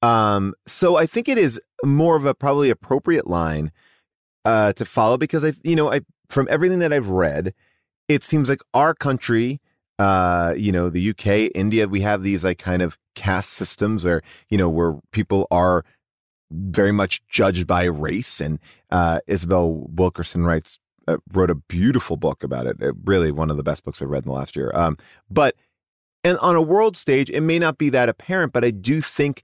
Um, 0.01 0.53
so 0.65 0.95
I 0.95 1.05
think 1.05 1.27
it 1.27 1.37
is 1.37 1.59
more 1.83 2.15
of 2.15 2.23
a 2.23 2.33
probably 2.33 2.69
appropriate 2.69 3.27
line 3.27 3.73
uh, 4.45 4.71
to 4.73 4.85
follow 4.85 5.17
because 5.17 5.43
I, 5.43 5.53
you 5.61 5.75
know, 5.75 5.91
I 5.91 6.01
from 6.29 6.47
everything 6.49 6.79
that 6.79 6.93
I've 6.93 7.09
read, 7.09 7.53
it 8.07 8.23
seems 8.23 8.47
like 8.47 8.61
our 8.73 8.93
country, 8.93 9.59
uh, 9.97 10.53
you 10.55 10.71
know, 10.71 10.89
the 10.89 11.09
UK, 11.09 11.51
India, 11.53 11.85
we 11.85 11.99
have 11.99 12.23
these 12.23 12.45
like 12.45 12.59
kind 12.59 12.81
of 12.81 12.97
caste 13.13 13.49
systems 13.49 14.05
where 14.05 14.21
you 14.49 14.57
know 14.57 14.69
where 14.69 14.95
people 15.11 15.47
are 15.51 15.83
very 16.49 16.93
much 16.93 17.21
judged 17.27 17.67
by 17.67 17.83
race. 17.83 18.39
And 18.39 18.57
uh, 18.89 19.19
Isabel 19.27 19.85
Wilkerson 19.93 20.45
writes 20.45 20.79
uh, 21.09 21.17
wrote 21.33 21.51
a 21.51 21.55
beautiful 21.55 22.15
book 22.15 22.41
about 22.41 22.67
it. 22.67 22.81
Uh, 22.81 22.93
really, 23.03 23.31
one 23.31 23.51
of 23.51 23.57
the 23.57 23.63
best 23.63 23.83
books 23.83 24.01
I've 24.01 24.09
read 24.09 24.23
in 24.23 24.29
the 24.29 24.37
last 24.37 24.55
year. 24.55 24.71
Um, 24.73 24.97
but 25.29 25.55
and 26.23 26.37
on 26.39 26.55
a 26.55 26.61
world 26.61 26.97
stage, 26.97 27.29
it 27.29 27.41
may 27.41 27.59
not 27.59 27.77
be 27.77 27.89
that 27.89 28.09
apparent, 28.09 28.53
but 28.53 28.65
I 28.65 28.71
do 28.71 29.01
think 29.01 29.43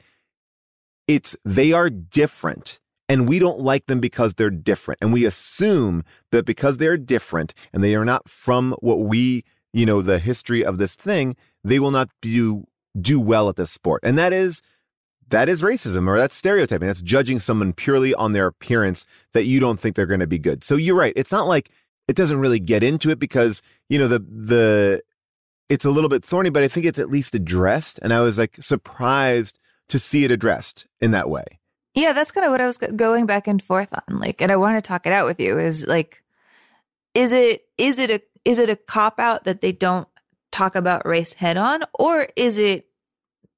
it's 1.07 1.35
they 1.45 1.71
are 1.71 1.89
different 1.89 2.79
and 3.07 3.29
we 3.29 3.39
don't 3.39 3.59
like 3.59 3.85
them 3.85 3.99
because 3.99 4.33
they're 4.33 4.49
different. 4.49 4.99
And 5.01 5.13
we 5.13 5.25
assume 5.25 6.03
that 6.31 6.45
because 6.45 6.77
they're 6.77 6.97
different 6.97 7.53
and 7.71 7.83
they 7.83 7.95
are 7.95 8.05
not 8.05 8.27
from 8.27 8.75
what 8.79 9.01
we 9.01 9.43
you 9.73 9.85
know 9.85 10.01
the 10.01 10.19
history 10.19 10.63
of 10.63 10.77
this 10.77 10.95
thing 10.95 11.35
they 11.63 11.79
will 11.79 11.91
not 11.91 12.09
do 12.21 12.65
do 12.99 13.19
well 13.19 13.49
at 13.49 13.55
this 13.55 13.71
sport. 13.71 14.01
And 14.03 14.17
that 14.17 14.33
is 14.33 14.61
that 15.29 15.49
is 15.49 15.61
racism 15.61 16.07
or 16.07 16.17
that's 16.17 16.35
stereotyping. 16.35 16.88
That's 16.88 17.01
judging 17.01 17.39
someone 17.39 17.73
purely 17.73 18.13
on 18.13 18.33
their 18.33 18.47
appearance 18.47 19.05
that 19.33 19.45
you 19.45 19.59
don't 19.59 19.79
think 19.79 19.95
they're 19.95 20.05
going 20.05 20.19
to 20.19 20.27
be 20.27 20.38
good. 20.38 20.63
So 20.63 20.75
you're 20.75 20.95
right. 20.95 21.13
It's 21.15 21.31
not 21.31 21.47
like 21.47 21.71
it 22.07 22.15
doesn't 22.15 22.39
really 22.39 22.59
get 22.59 22.83
into 22.83 23.09
it 23.09 23.19
because 23.19 23.61
you 23.89 23.97
know 23.97 24.07
the 24.07 24.19
the 24.19 25.01
it's 25.69 25.86
a 25.86 25.91
little 25.91 26.10
bit 26.10 26.23
thorny 26.23 26.49
but 26.49 26.63
i 26.63 26.67
think 26.67 26.86
it's 26.86 26.99
at 26.99 27.10
least 27.10 27.36
addressed 27.36 27.99
and 28.01 28.13
i 28.13 28.19
was 28.19 28.38
like 28.38 28.56
surprised 28.62 29.60
to 29.88 29.99
see 29.99 30.23
it 30.23 30.32
addressed 30.32 30.88
in 30.99 31.12
that 31.12 31.30
way 31.30 31.60
Yeah, 31.95 32.12
that's 32.12 32.32
kind 32.32 32.45
of 32.45 32.51
what 32.51 32.60
I 32.60 32.65
was 32.65 32.78
going 32.78 33.25
back 33.25 33.47
and 33.47 33.63
forth 33.63 33.93
on. 33.93 34.19
Like, 34.19 34.41
and 34.41 34.51
I 34.51 34.58
want 34.58 34.75
to 34.75 34.86
talk 34.86 35.06
it 35.06 35.13
out 35.13 35.25
with 35.25 35.39
you. 35.39 35.58
Is 35.58 35.88
like, 35.88 36.23
is 37.13 37.32
it 37.32 37.63
is 37.78 37.99
it 37.99 38.12
a 38.12 38.21
is 38.43 38.60
it 38.60 38.69
a 38.69 38.75
cop 38.75 39.17
out 39.17 39.45
that 39.45 39.62
they 39.62 39.71
don't 39.71 40.08
talk 40.51 40.75
about 40.75 41.06
race 41.06 41.32
head 41.34 41.56
on, 41.56 41.84
or 41.93 42.28
is 42.36 42.60
it 42.60 42.88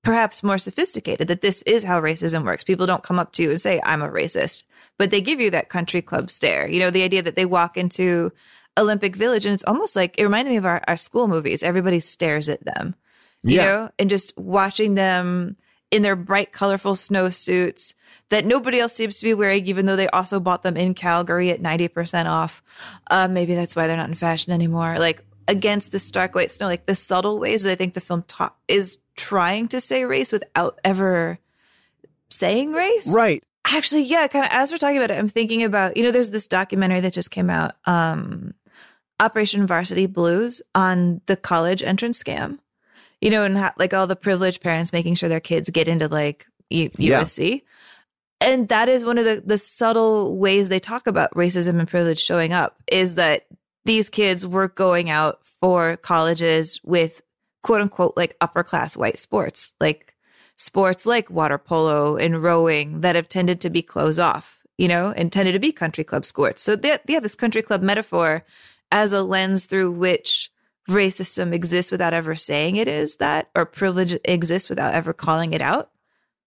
perhaps 0.03 0.43
more 0.43 0.59
sophisticated 0.59 1.27
that 1.27 1.41
this 1.41 1.63
is 1.63 1.83
how 1.83 1.99
racism 1.99 2.45
works? 2.45 2.63
People 2.63 2.85
don't 2.85 3.03
come 3.03 3.17
up 3.17 3.33
to 3.33 3.43
you 3.43 3.49
and 3.49 3.61
say, 3.61 3.81
I'm 3.83 4.03
a 4.03 4.09
racist, 4.09 4.65
but 4.99 5.09
they 5.09 5.19
give 5.19 5.41
you 5.41 5.49
that 5.49 5.69
country 5.69 6.03
club 6.03 6.29
stare. 6.29 6.67
You 6.67 6.79
know, 6.79 6.91
the 6.91 7.03
idea 7.03 7.23
that 7.23 7.35
they 7.35 7.45
walk 7.45 7.75
into 7.75 8.31
Olympic 8.77 9.15
Village 9.15 9.45
and 9.45 9.53
it's 9.53 9.63
almost 9.65 9.95
like 9.95 10.15
it 10.17 10.23
reminded 10.23 10.51
me 10.51 10.57
of 10.57 10.65
our, 10.65 10.81
our 10.87 10.97
school 10.97 11.27
movies. 11.27 11.63
Everybody 11.63 11.99
stares 11.99 12.47
at 12.49 12.63
them, 12.63 12.95
you 13.43 13.55
Yeah. 13.57 13.65
know, 13.65 13.89
and 13.99 14.09
just 14.09 14.37
watching 14.37 14.95
them 14.95 15.57
in 15.91 16.01
their 16.01 16.15
bright, 16.15 16.51
colorful 16.51 16.93
snowsuits 16.95 17.93
that 18.29 18.45
nobody 18.45 18.79
else 18.79 18.93
seems 18.93 19.19
to 19.19 19.25
be 19.25 19.33
wearing, 19.33 19.65
even 19.67 19.85
though 19.85 19.95
they 19.95 20.09
also 20.09 20.39
bought 20.39 20.61
them 20.63 20.75
in 20.75 20.93
Calgary 20.93 21.49
at 21.49 21.61
90% 21.61 22.25
off. 22.27 22.61
Uh, 23.09 23.27
maybe 23.29 23.55
that's 23.55 23.75
why 23.75 23.87
they're 23.87 23.95
not 23.97 24.09
in 24.09 24.15
fashion 24.15 24.51
anymore. 24.51 24.97
Like 24.99 25.23
against 25.47 25.93
the 25.93 25.99
stark 25.99 26.35
white 26.35 26.51
snow, 26.51 26.65
like 26.67 26.85
the 26.87 26.95
subtle 26.95 27.39
ways 27.39 27.63
that 27.63 27.71
I 27.71 27.75
think 27.75 27.93
the 27.93 28.01
film 28.01 28.23
ta- 28.27 28.53
is 28.67 28.97
trying 29.15 29.69
to 29.69 29.79
say 29.79 30.03
race 30.03 30.33
without 30.33 30.77
ever 30.83 31.39
saying 32.29 32.73
race. 32.73 33.07
Right. 33.07 33.43
Actually, 33.65 34.03
yeah, 34.03 34.27
kind 34.27 34.45
of 34.45 34.51
as 34.53 34.71
we're 34.71 34.77
talking 34.77 34.97
about 34.97 35.11
it, 35.11 35.17
I'm 35.17 35.29
thinking 35.29 35.63
about, 35.63 35.97
you 35.97 36.03
know, 36.03 36.11
there's 36.11 36.31
this 36.31 36.47
documentary 36.47 36.99
that 37.01 37.13
just 37.13 37.31
came 37.31 37.49
out, 37.49 37.75
um, 37.85 38.53
Operation 39.19 39.65
Varsity 39.67 40.05
Blues 40.05 40.61
on 40.75 41.21
the 41.25 41.35
college 41.35 41.83
entrance 41.83 42.21
scam. 42.21 42.59
You 43.21 43.31
know, 43.31 43.43
and 43.43 43.57
how, 43.57 43.71
like 43.77 43.93
all 43.95 44.05
the 44.05 44.15
privileged 44.15 44.61
parents 44.61 44.93
making 44.93 45.15
sure 45.15 45.27
their 45.27 45.39
kids 45.39 45.71
get 45.71 45.87
into 45.87 46.07
like 46.07 46.45
U- 46.69 46.91
Yeah. 46.97 47.23
USC. 47.23 47.63
And 48.39 48.69
that 48.69 48.87
is 48.89 49.03
one 49.03 49.17
of 49.17 49.25
the, 49.25 49.41
the 49.43 49.57
subtle 49.57 50.37
ways 50.37 50.69
they 50.69 50.79
talk 50.79 51.07
about 51.07 51.31
racism 51.31 51.79
and 51.79 51.87
privilege 51.87 52.19
showing 52.19 52.53
up 52.53 52.77
is 52.91 53.15
that 53.15 53.47
these 53.85 54.09
kids 54.09 54.45
were 54.45 54.67
going 54.67 55.09
out 55.09 55.39
for 55.59 55.97
colleges 55.97 56.79
with 56.83 57.21
quote 57.63 57.81
unquote 57.81 58.13
like 58.15 58.35
upper 58.39 58.63
class 58.63 58.95
white 58.95 59.19
sports, 59.19 59.73
like 59.79 60.13
sports 60.57 61.07
like 61.07 61.31
water 61.31 61.57
polo 61.57 62.17
and 62.17 62.43
rowing 62.43 63.01
that 63.01 63.15
have 63.15 63.27
tended 63.29 63.61
to 63.61 63.69
be 63.71 63.81
closed 63.81 64.19
off, 64.19 64.61
you 64.77 64.87
know, 64.87 65.11
and 65.17 65.31
tended 65.31 65.53
to 65.53 65.59
be 65.59 65.71
country 65.71 66.03
club 66.03 66.25
sports. 66.25 66.61
So 66.61 66.75
they, 66.75 66.99
they 67.05 67.17
this 67.19 67.35
country 67.35 67.63
club 67.63 67.81
metaphor 67.81 68.43
as 68.91 69.13
a 69.13 69.23
lens 69.23 69.65
through 69.65 69.91
which 69.91 70.51
racism 70.89 71.53
exists 71.53 71.91
without 71.91 72.13
ever 72.13 72.35
saying 72.35 72.77
it 72.77 72.87
is 72.87 73.17
that, 73.17 73.49
or 73.55 73.65
privilege 73.65 74.17
exists 74.25 74.69
without 74.69 74.93
ever 74.93 75.13
calling 75.13 75.53
it 75.53 75.61
out. 75.61 75.91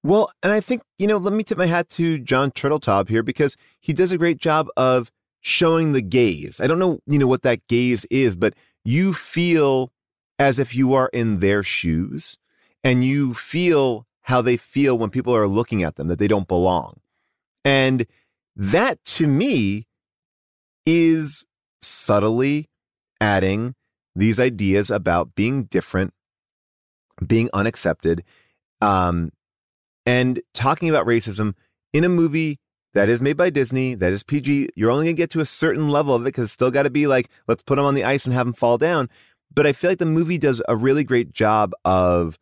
Well, 0.03 0.31
and 0.43 0.51
I 0.51 0.61
think, 0.61 0.83
you 0.99 1.07
know, 1.07 1.19
let 1.19 1.35
me 1.35 1.45
tip 1.45 1.59
my 1.59 1.67
hat 1.67 1.91
to 1.91 2.19
Jon 2.19 2.51
Turteltaub 2.51 3.09
here 3.09 3.23
because 3.23 3.57
he 3.81 3.93
does 3.93 4.13
a 4.13 4.19
great 4.19 4.39
job 4.39 4.69
of 4.77 5.13
showing 5.43 5.93
the 5.93 6.01
gaze. 6.01 6.61
I 6.61 6.67
don't 6.67 6.79
know, 6.79 7.01
you 7.07 7.19
know, 7.19 7.27
what 7.27 7.43
that 7.43 7.67
gaze 7.69 8.07
is, 8.07 8.35
but 8.35 8.55
you 8.83 9.13
feel 9.13 9.93
as 10.39 10.59
if 10.59 10.75
you 10.75 10.95
are 10.95 11.11
in 11.13 11.41
their 11.41 11.63
shoes 11.63 12.39
and 12.83 13.05
you 13.05 13.35
feel 13.35 14.07
how 14.23 14.41
they 14.41 14.57
feel 14.57 14.97
when 14.97 15.11
people 15.11 15.37
are 15.37 15.49
looking 15.49 15.83
at 15.83 15.97
them, 15.97 16.09
that 16.09 16.19
they 16.19 16.29
don't 16.29 16.49
belong. 16.49 17.01
And 17.65 18.07
that 18.57 19.05
to 19.05 19.27
me 19.27 19.87
is 20.87 21.45
subtly 21.83 22.69
adding 23.21 23.75
these 24.15 24.41
ideas 24.41 24.91
about 24.91 25.35
being 25.35 25.65
different, 25.65 26.13
being 27.27 27.49
unaccepted, 27.53 28.25
um, 28.81 29.31
and 30.07 30.41
talking 30.55 30.89
about 30.89 31.07
racism 31.07 31.55
in 31.93 32.05
a 32.05 32.09
movie 32.09 32.59
that 32.95 33.09
is 33.09 33.21
made 33.21 33.37
by 33.37 33.51
Disney, 33.51 33.95
that 33.95 34.13
is 34.13 34.23
PG. 34.23 34.71
You're 34.75 34.91
only 34.91 35.07
going 35.07 35.17
to 35.17 35.23
get 35.23 35.31
to 35.31 35.41
a 35.41 35.47
certain 35.47 35.89
level 35.89 36.15
of 36.15 36.23
it 36.23 36.27
because 36.27 36.45
it's 36.45 36.53
still 36.53 36.71
got 36.71 36.83
to 36.85 36.91
be 36.91 37.07
like, 37.07 37.29
let's 37.47 37.63
put 37.63 37.77
them 37.77 37.85
on 37.85 37.95
the 37.95 38.05
ice 38.05 38.25
and 38.25 38.35
have 38.35 38.47
them 38.47 38.53
fall 38.53 38.79
down. 38.79 39.09
But 39.53 39.67
I 39.67 39.73
feel 39.73 39.91
like 39.91 39.99
the 39.99 40.07
movie 40.07 40.39
does 40.39 40.63
a 40.69 40.77
really 40.77 41.05
great 41.05 41.33
job 41.33 41.73
of 41.85 42.39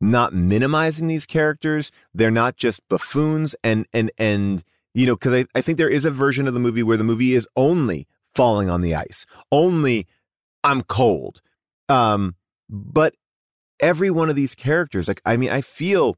not 0.00 0.34
minimizing 0.34 1.06
these 1.06 1.26
characters. 1.26 1.90
They're 2.12 2.30
not 2.30 2.56
just 2.56 2.86
buffoons 2.88 3.54
and, 3.64 3.86
and, 3.92 4.10
and, 4.18 4.64
you 4.92 5.06
know, 5.06 5.16
because 5.16 5.32
I, 5.32 5.46
I 5.54 5.60
think 5.60 5.78
there 5.78 5.88
is 5.88 6.04
a 6.04 6.10
version 6.10 6.46
of 6.46 6.54
the 6.54 6.60
movie 6.60 6.82
where 6.82 6.96
the 6.96 7.04
movie 7.04 7.34
is 7.34 7.48
only 7.56 8.06
falling 8.34 8.68
on 8.70 8.80
the 8.80 8.94
ice, 8.94 9.26
only 9.52 10.06
I'm 10.62 10.82
cold. 10.82 11.40
Um, 11.88 12.36
but 12.68 13.14
every 13.80 14.10
one 14.10 14.30
of 14.30 14.36
these 14.36 14.54
characters, 14.54 15.08
like, 15.08 15.20
I 15.24 15.36
mean, 15.36 15.50
I 15.50 15.60
feel 15.60 16.16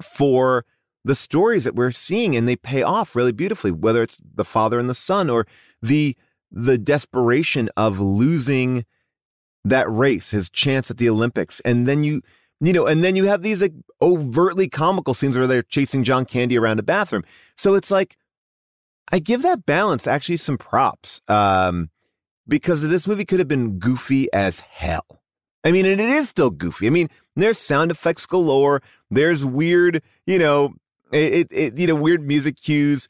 for 0.00 0.64
the 1.04 1.14
stories 1.14 1.64
that 1.64 1.74
we're 1.74 1.90
seeing 1.90 2.36
and 2.36 2.46
they 2.46 2.56
pay 2.56 2.82
off 2.82 3.16
really 3.16 3.32
beautifully, 3.32 3.70
whether 3.70 4.02
it's 4.02 4.18
the 4.34 4.44
father 4.44 4.78
and 4.78 4.88
the 4.88 4.94
son 4.94 5.30
or 5.30 5.46
the, 5.80 6.16
the 6.50 6.78
desperation 6.78 7.70
of 7.76 7.98
losing 7.98 8.84
that 9.64 9.90
race, 9.90 10.30
his 10.30 10.50
chance 10.50 10.90
at 10.90 10.98
the 10.98 11.08
Olympics. 11.08 11.60
And 11.60 11.88
then 11.88 12.04
you, 12.04 12.22
you 12.60 12.72
know, 12.72 12.86
and 12.86 13.02
then 13.02 13.16
you 13.16 13.24
have 13.24 13.42
these 13.42 13.62
like 13.62 13.74
overtly 14.00 14.68
comical 14.68 15.14
scenes 15.14 15.36
where 15.36 15.46
they're 15.46 15.62
chasing 15.62 16.04
John 16.04 16.24
Candy 16.24 16.58
around 16.58 16.78
a 16.78 16.84
bathroom. 16.84 17.24
So 17.56 17.74
it's 17.74 17.90
like, 17.90 18.16
I 19.10 19.18
give 19.18 19.42
that 19.42 19.66
balance 19.66 20.06
actually 20.06 20.36
some 20.36 20.58
props. 20.58 21.20
Um, 21.28 21.90
because 22.48 22.82
this 22.82 23.06
movie 23.06 23.24
could 23.24 23.38
have 23.38 23.48
been 23.48 23.78
goofy 23.78 24.32
as 24.32 24.60
hell. 24.60 25.22
I 25.64 25.70
mean, 25.70 25.86
and 25.86 26.00
it 26.00 26.08
is 26.08 26.28
still 26.28 26.50
goofy. 26.50 26.86
I 26.86 26.90
mean, 26.90 27.08
there's 27.36 27.58
sound 27.58 27.90
effects 27.90 28.26
galore. 28.26 28.82
There's 29.10 29.44
weird, 29.44 30.02
you 30.26 30.38
know, 30.38 30.74
it, 31.12 31.48
it, 31.50 31.78
you 31.78 31.86
know, 31.86 31.94
weird 31.94 32.26
music 32.26 32.56
cues, 32.56 33.08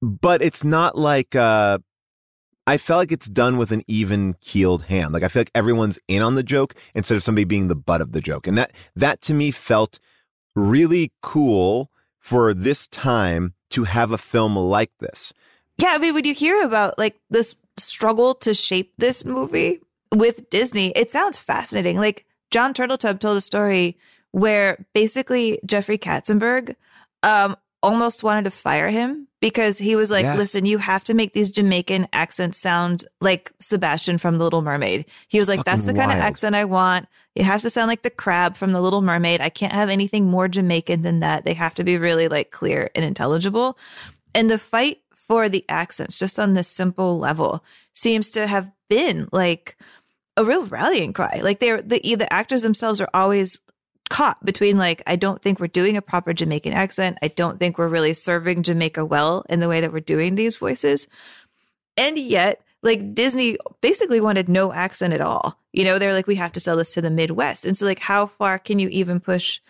but 0.00 0.42
it's 0.42 0.64
not 0.64 0.98
like, 0.98 1.36
uh, 1.36 1.78
I 2.66 2.76
felt 2.76 2.98
like 2.98 3.12
it's 3.12 3.28
done 3.28 3.56
with 3.56 3.70
an 3.72 3.82
even 3.86 4.34
keeled 4.40 4.84
hand. 4.84 5.12
Like 5.12 5.22
I 5.22 5.28
feel 5.28 5.40
like 5.40 5.50
everyone's 5.54 5.98
in 6.08 6.22
on 6.22 6.34
the 6.34 6.42
joke 6.42 6.74
instead 6.94 7.16
of 7.16 7.22
somebody 7.22 7.44
being 7.44 7.68
the 7.68 7.76
butt 7.76 8.00
of 8.00 8.12
the 8.12 8.20
joke. 8.20 8.46
And 8.46 8.58
that, 8.58 8.72
that 8.96 9.20
to 9.22 9.34
me 9.34 9.50
felt 9.50 9.98
really 10.54 11.12
cool 11.22 11.90
for 12.18 12.52
this 12.54 12.86
time 12.88 13.54
to 13.72 13.84
have 13.84 14.12
a 14.12 14.18
film 14.18 14.56
like 14.56 14.92
this. 14.98 15.32
Yeah, 15.78 15.90
I 15.92 15.98
mean, 15.98 16.14
when 16.14 16.24
you 16.24 16.34
hear 16.34 16.62
about 16.62 16.98
like 16.98 17.18
this 17.30 17.56
struggle 17.76 18.34
to 18.36 18.54
shape 18.54 18.92
this 18.98 19.24
movie 19.24 19.80
with 20.14 20.48
Disney, 20.50 20.90
it 20.92 21.10
sounds 21.10 21.38
fascinating. 21.38 21.98
Like 21.98 22.26
Jon 22.50 22.74
Turteltaub 22.74 23.18
told 23.18 23.36
a 23.36 23.40
story 23.40 23.98
where 24.32 24.86
basically 24.94 25.58
Jeffrey 25.66 25.98
Katzenberg 25.98 26.74
um 27.22 27.56
almost 27.82 28.22
wanted 28.22 28.44
to 28.44 28.50
fire 28.50 28.88
him 28.88 29.26
because 29.40 29.78
he 29.78 29.96
was 29.96 30.10
like, 30.10 30.24
Yes. 30.24 30.36
listen, 30.36 30.64
you 30.64 30.78
have 30.78 31.04
to 31.04 31.14
make 31.14 31.32
these 31.32 31.50
Jamaican 31.50 32.08
accents 32.12 32.58
sound 32.58 33.04
like 33.20 33.52
Sebastian 33.58 34.18
from 34.18 34.38
The 34.38 34.44
Little 34.44 34.62
Mermaid. 34.62 35.06
He 35.28 35.38
was 35.38 35.48
like, 35.48 35.58
Fucking 35.60 35.72
that's 35.72 35.84
the 35.86 35.94
kind 35.94 36.12
of 36.12 36.18
accent 36.18 36.54
I 36.54 36.64
want. 36.64 37.06
It 37.34 37.44
has 37.44 37.62
to 37.62 37.70
sound 37.70 37.88
like 37.88 38.02
the 38.02 38.10
crab 38.10 38.56
from 38.56 38.72
The 38.72 38.80
Little 38.80 39.02
Mermaid. 39.02 39.40
I 39.40 39.48
can't 39.48 39.72
have 39.72 39.88
anything 39.88 40.26
more 40.26 40.48
Jamaican 40.48 41.02
than 41.02 41.20
that. 41.20 41.44
They 41.44 41.54
have 41.54 41.74
to 41.74 41.84
be 41.84 41.96
really 41.98 42.28
like 42.28 42.50
clear 42.50 42.90
and 42.94 43.04
intelligible. 43.04 43.78
And 44.34 44.50
the 44.50 44.58
fight 44.58 45.00
for 45.14 45.48
the 45.48 45.64
accents, 45.68 46.18
just 46.18 46.38
on 46.38 46.54
this 46.54 46.68
simple 46.68 47.18
level, 47.18 47.64
seems 47.94 48.30
to 48.32 48.46
have 48.46 48.70
been 48.88 49.28
like 49.32 49.76
a 50.36 50.44
real 50.44 50.66
rallying 50.66 51.12
cry. 51.12 51.40
Like 51.42 51.58
they're 51.58 51.82
the 51.82 52.00
the 52.16 52.32
actors 52.32 52.62
themselves 52.62 53.00
are 53.00 53.08
always 53.14 53.58
caught 54.10 54.44
between 54.44 54.78
like 54.78 55.02
I 55.06 55.16
don't 55.16 55.40
think 55.40 55.58
we're 55.58 55.68
doing 55.68 55.96
a 55.96 56.02
proper 56.02 56.32
Jamaican 56.32 56.72
accent. 56.72 57.18
I 57.22 57.28
don't 57.28 57.58
think 57.58 57.78
we're 57.78 57.88
really 57.88 58.14
serving 58.14 58.62
Jamaica 58.62 59.04
well 59.04 59.44
in 59.48 59.60
the 59.60 59.68
way 59.68 59.80
that 59.80 59.92
we're 59.92 60.00
doing 60.00 60.34
these 60.34 60.56
voices. 60.56 61.08
And 61.96 62.18
yet, 62.18 62.62
like 62.82 63.14
Disney 63.14 63.56
basically 63.80 64.20
wanted 64.20 64.48
no 64.48 64.72
accent 64.72 65.12
at 65.12 65.20
all. 65.20 65.58
You 65.72 65.84
know, 65.84 65.98
they're 65.98 66.12
like 66.12 66.26
we 66.26 66.34
have 66.36 66.52
to 66.52 66.60
sell 66.60 66.76
this 66.76 66.94
to 66.94 67.00
the 67.00 67.10
Midwest. 67.10 67.64
And 67.64 67.76
so 67.76 67.86
like 67.86 68.00
how 68.00 68.26
far 68.26 68.58
can 68.58 68.78
you 68.78 68.88
even 68.88 69.20
push 69.20 69.60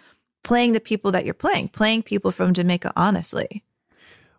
playing 0.42 0.73
the 0.73 0.81
people 0.81 1.12
that 1.12 1.25
you're 1.25 1.35
playing, 1.35 1.68
playing 1.68 2.03
people 2.03 2.31
from 2.31 2.55
Jamaica 2.55 2.92
honestly? 2.97 3.62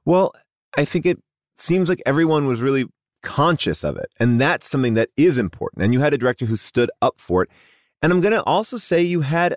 Well, 0.06 0.34
I 0.77 0.86
think 0.86 1.06
it 1.06 1.19
seems 1.58 1.88
like 1.88 2.01
everyone 2.06 2.45
was 2.45 2.62
really 2.62 2.86
conscious 3.21 3.84
of 3.84 3.97
it. 3.97 4.12
And 4.19 4.39
that's 4.39 4.69
something 4.69 4.93
that 4.95 5.10
is 5.17 5.38
important. 5.38 5.84
And 5.84 5.93
you 5.93 6.01
had 6.01 6.13
a 6.13 6.17
director 6.17 6.45
who 6.45 6.58
stood 6.58 6.91
up 7.01 7.15
for 7.19 7.43
it. 7.43 7.49
And 8.01 8.12
I'm 8.12 8.21
going 8.21 8.34
to 8.34 8.43
also 8.43 8.77
say 8.77 9.01
you 9.01 9.21
had 9.21 9.56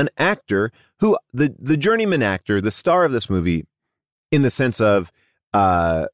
an 0.00 0.08
actor 0.18 0.72
who, 0.98 1.16
the, 1.32 1.54
the 1.58 1.76
journeyman 1.76 2.22
actor, 2.22 2.60
the 2.60 2.70
star 2.70 3.04
of 3.04 3.12
this 3.12 3.30
movie, 3.30 3.66
in 4.32 4.42
the 4.42 4.50
sense 4.50 4.80
of 4.80 5.12
uh, 5.52 6.06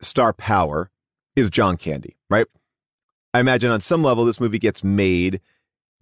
star 0.00 0.32
power, 0.32 0.90
is 1.36 1.50
John 1.50 1.76
Candy, 1.76 2.16
right? 2.30 2.46
I 3.34 3.40
imagine 3.40 3.70
on 3.70 3.80
some 3.80 4.02
level 4.02 4.24
this 4.24 4.40
movie 4.40 4.58
gets 4.58 4.84
made 4.84 5.40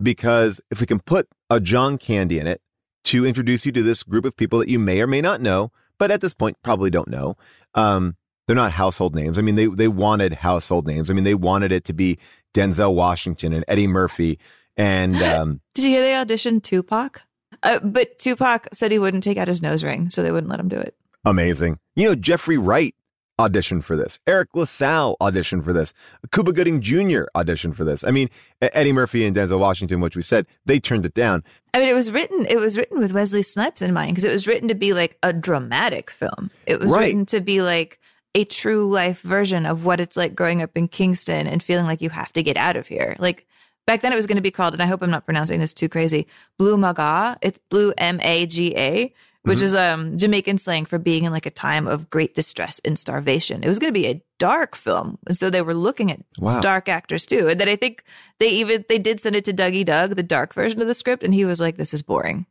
because 0.03 0.61
if 0.71 0.81
we 0.81 0.87
can 0.87 1.01
put 1.01 1.29
a 1.49 1.61
John 1.61 1.99
Candy 1.99 2.39
in 2.39 2.47
it 2.47 2.61
to 3.05 3.25
introduce 3.25 3.65
you 3.65 3.73
to 3.73 3.83
this 3.83 4.03
group 4.03 4.25
of 4.25 4.37
people 4.37 4.59
that 4.59 4.69
you 4.69 4.79
may 4.79 5.01
or 5.01 5.07
may 5.07 5.21
not 5.21 5.41
know, 5.41 5.71
but 5.99 6.11
at 6.11 6.21
this 6.21 6.35
point 6.35 6.57
probably 6.63 6.91
don't 6.91 7.09
know. 7.09 7.37
Um, 7.75 8.17
they're 8.47 8.57
not 8.57 8.73
household 8.73 9.15
names. 9.15 9.39
I 9.39 9.43
mean, 9.43 9.55
they 9.55 9.67
they 9.67 9.87
wanted 9.87 10.35
household 10.35 10.87
names. 10.87 11.09
I 11.09 11.13
mean, 11.13 11.23
they 11.23 11.35
wanted 11.35 11.71
it 11.71 11.85
to 11.85 11.93
be 11.93 12.19
Denzel 12.53 12.95
Washington 12.95 13.53
and 13.53 13.65
Eddie 13.69 13.87
Murphy 13.87 14.41
and 14.77 15.17
um, 15.23 15.61
Did 15.75 15.85
you 15.85 15.91
hear 15.91 16.03
they 16.03 16.13
auditioned 16.13 16.63
Tupac? 16.63 17.23
Uh, 17.63 17.79
but 17.81 18.19
Tupac 18.19 18.69
said 18.73 18.91
he 18.91 18.99
wouldn't 18.99 19.23
take 19.23 19.37
out 19.39 19.49
his 19.49 19.63
nose 19.63 19.85
ring, 19.85 20.09
so 20.11 20.23
they 20.23 20.33
wouldn't 20.33 20.51
let 20.51 20.61
him 20.61 20.69
do 20.69 20.79
it. 20.79 20.95
amazing. 21.25 21.79
You 21.97 22.09
know, 22.09 22.15
Jeffrey 22.15 22.57
Wright 22.59 22.95
auditioned 23.39 23.85
for 23.85 23.97
this. 23.97 24.21
Eric 24.27 24.51
LaSalle 24.55 25.17
auditioned 25.21 25.65
for 25.65 25.73
this. 25.73 25.93
Cuba 26.33 26.53
Gooding 26.53 26.81
Jr. 26.81 27.23
auditioned 27.35 27.75
for 27.75 27.85
this. 27.85 28.05
I 28.05 28.11
mean, 28.11 28.29
Eddie 28.61 28.93
Murphy 28.93 29.25
and 29.27 29.35
Denzel 29.35 29.59
Washington, 29.59 30.01
which 30.01 30.15
we 30.17 30.23
said, 30.23 30.47
they 30.67 30.79
turned 30.79 31.07
it 31.07 31.15
down. 31.15 31.43
I 31.73 31.79
mean, 31.79 31.89
it 31.89 31.95
was 31.95 32.13
written. 32.13 32.45
It 32.51 32.59
was 32.59 32.77
written 32.77 32.99
with 32.99 33.13
Wesley 33.13 33.43
Snipes 33.43 33.81
in 33.83 33.93
mind 33.95 34.13
because 34.13 34.25
it 34.25 34.33
was 34.33 34.47
written 34.47 34.69
to 34.69 34.75
be 34.75 34.93
like 34.93 35.17
a 35.23 35.33
dramatic 35.33 36.11
film. 36.11 36.51
It 36.67 36.81
was 36.81 36.93
Right. 36.93 37.07
written 37.07 37.25
to 37.27 37.41
be 37.41 37.63
like 37.63 37.99
a 38.35 38.45
true 38.45 38.91
life 38.91 39.21
version 39.23 39.65
of 39.67 39.85
what 39.85 40.01
it's 40.01 40.17
like 40.17 40.35
growing 40.35 40.63
up 40.63 40.77
in 40.77 40.87
Kingston 40.89 41.47
and 41.47 41.63
feeling 41.63 41.87
like 41.87 42.01
you 42.03 42.11
have 42.11 42.33
to 42.35 42.43
get 42.43 42.57
out 42.57 42.77
of 42.77 42.87
here. 42.87 43.17
Like 43.19 43.47
back 43.91 44.03
then, 44.03 44.13
it 44.13 44.17
was 44.17 44.27
going 44.29 44.37
to 44.37 44.43
be 44.43 44.53
called, 44.53 44.73
and 44.73 44.81
I 44.83 44.87
hope 44.87 45.03
I'm 45.03 45.11
not 45.11 45.25
pronouncing 45.25 45.59
this 45.59 45.75
too 45.75 45.89
crazy, 45.89 46.29
Blue 46.59 46.77
Maga. 46.77 47.37
It's 47.43 47.59
Blue 47.71 47.93
M 47.99 48.21
A 48.23 48.47
G 48.47 48.73
A, 48.77 49.13
which 49.43 49.59
Mhm. 49.59 49.63
is 49.63 49.75
um 49.75 50.17
Jamaican 50.17 50.59
slang 50.59 50.85
for 50.85 50.97
being 50.99 51.25
in 51.25 51.33
like 51.33 51.47
a 51.47 51.51
time 51.51 51.89
of 51.89 52.09
great 52.09 52.37
distress 52.37 52.81
and 52.85 52.97
starvation. 52.97 53.65
It 53.65 53.69
was 53.69 53.81
going 53.81 53.93
to 53.93 54.01
be 54.01 54.07
a 54.07 54.23
dark 54.39 54.77
film, 54.77 55.19
and 55.27 55.37
so 55.37 55.51
they 55.51 55.61
were 55.63 55.75
looking 55.75 56.13
at 56.13 56.21
Wow. 56.39 56.61
dark 56.61 56.89
actors 56.89 57.27
too. 57.27 57.49
And 57.49 57.59
then 57.59 57.69
I 57.69 57.75
think 57.75 58.05
they 58.39 58.49
even 58.51 58.85
they 58.89 58.99
did 58.99 59.21
send 59.21 59.35
it 59.35 59.45
to 59.47 59.53
Dougie 59.53 59.85
Doug, 59.85 60.15
the 60.15 60.23
dark 60.23 60.55
version 60.55 60.81
of 60.81 60.87
the 60.87 60.95
script, 60.95 61.25
and 61.25 61.35
he 61.35 61.45
was 61.45 61.59
like, 61.61 61.77
"This 61.77 61.93
is 61.93 62.03
boring." 62.03 62.47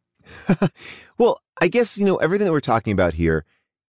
Well, 1.17 1.41
I 1.61 1.67
guess, 1.69 1.97
you 1.97 2.05
know, 2.05 2.17
everything 2.17 2.45
that 2.45 2.51
we're 2.53 2.59
talking 2.61 2.93
about 2.93 3.13
here, 3.15 3.45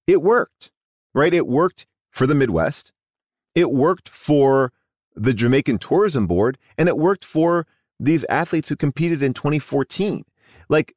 it 0.07 0.21
worked, 0.21 0.71
right? 1.13 1.33
It 1.33 1.47
worked 1.47 1.85
for 2.11 2.25
the 2.27 2.33
Midwest. 2.35 2.91
It 3.55 3.71
worked 3.71 4.07
for 4.09 4.71
the 5.15 5.33
Jamaican 5.33 5.79
Tourism 5.79 6.27
Board, 6.27 6.57
and 6.77 6.87
it 6.87 6.97
worked 6.97 7.25
for 7.25 7.67
these 7.99 8.23
athletes 8.25 8.69
who 8.69 8.75
competed 8.75 9.21
in 9.21 9.33
2014. 9.33 10.23
Like, 10.69 10.95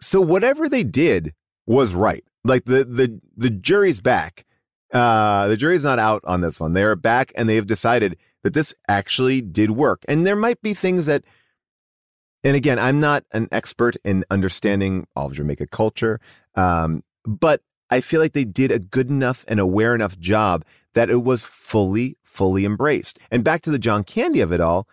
so 0.00 0.20
whatever 0.20 0.68
they 0.68 0.84
did 0.84 1.34
was 1.66 1.94
right. 1.94 2.24
Like 2.44 2.64
the 2.64 2.84
the 2.84 3.20
the 3.36 3.50
jury's 3.50 4.00
back. 4.00 4.46
Uh 4.92 5.46
the 5.48 5.56
jury's 5.56 5.84
not 5.84 5.98
out 5.98 6.22
on 6.24 6.40
this 6.40 6.58
one. 6.58 6.72
They're 6.72 6.96
back 6.96 7.32
and 7.36 7.48
they 7.48 7.56
have 7.56 7.66
decided 7.66 8.16
that 8.42 8.54
this 8.54 8.74
actually 8.88 9.40
did 9.40 9.72
work. 9.72 10.04
And 10.08 10.26
there 10.26 10.36
might 10.36 10.62
be 10.62 10.74
things 10.74 11.06
that 11.06 11.22
and 12.42 12.56
again, 12.56 12.78
I'm 12.78 13.00
not 13.00 13.24
an 13.32 13.48
expert 13.52 13.96
in 14.04 14.24
understanding 14.30 15.06
all 15.14 15.26
of 15.26 15.34
Jamaica 15.34 15.66
culture, 15.66 16.20
um, 16.54 17.04
but 17.26 17.62
I 17.90 18.00
feel 18.00 18.20
like 18.20 18.32
they 18.32 18.46
did 18.46 18.72
a 18.72 18.78
good 18.78 19.10
enough 19.10 19.44
and 19.46 19.60
aware 19.60 19.94
enough 19.94 20.18
job 20.18 20.64
that 20.94 21.10
it 21.10 21.22
was 21.22 21.44
fully, 21.44 22.16
fully 22.32 22.64
embraced. 22.64 23.18
And 23.30 23.44
back 23.44 23.62
to 23.62 23.70
the 23.70 23.78
John 23.78 24.04
Candy 24.04 24.40
of 24.40 24.52
it 24.52 24.60
all, 24.60 24.88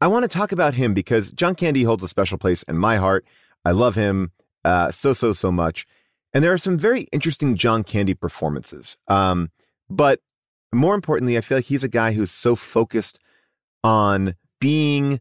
I 0.00 0.08
want 0.08 0.24
to 0.24 0.28
talk 0.28 0.52
about 0.52 0.74
him 0.74 0.94
because 0.94 1.30
John 1.30 1.54
Candy 1.54 1.84
holds 1.84 2.02
a 2.02 2.08
special 2.08 2.38
place 2.38 2.62
in 2.64 2.76
my 2.76 2.96
heart. 2.96 3.24
I 3.64 3.70
love 3.70 3.94
him 3.94 4.32
uh, 4.64 4.90
so, 4.90 5.12
so, 5.12 5.32
so 5.32 5.52
much. 5.52 5.86
And 6.34 6.42
there 6.42 6.52
are 6.52 6.58
some 6.58 6.78
very 6.78 7.02
interesting 7.12 7.56
John 7.56 7.84
Candy 7.84 8.14
performances. 8.14 8.96
Um, 9.06 9.50
but 9.88 10.20
more 10.72 10.94
importantly, 10.94 11.36
I 11.36 11.40
feel 11.40 11.58
like 11.58 11.66
he's 11.66 11.84
a 11.84 11.88
guy 11.88 12.12
who's 12.12 12.30
so 12.30 12.56
focused 12.56 13.18
on 13.84 14.34
being 14.60 15.20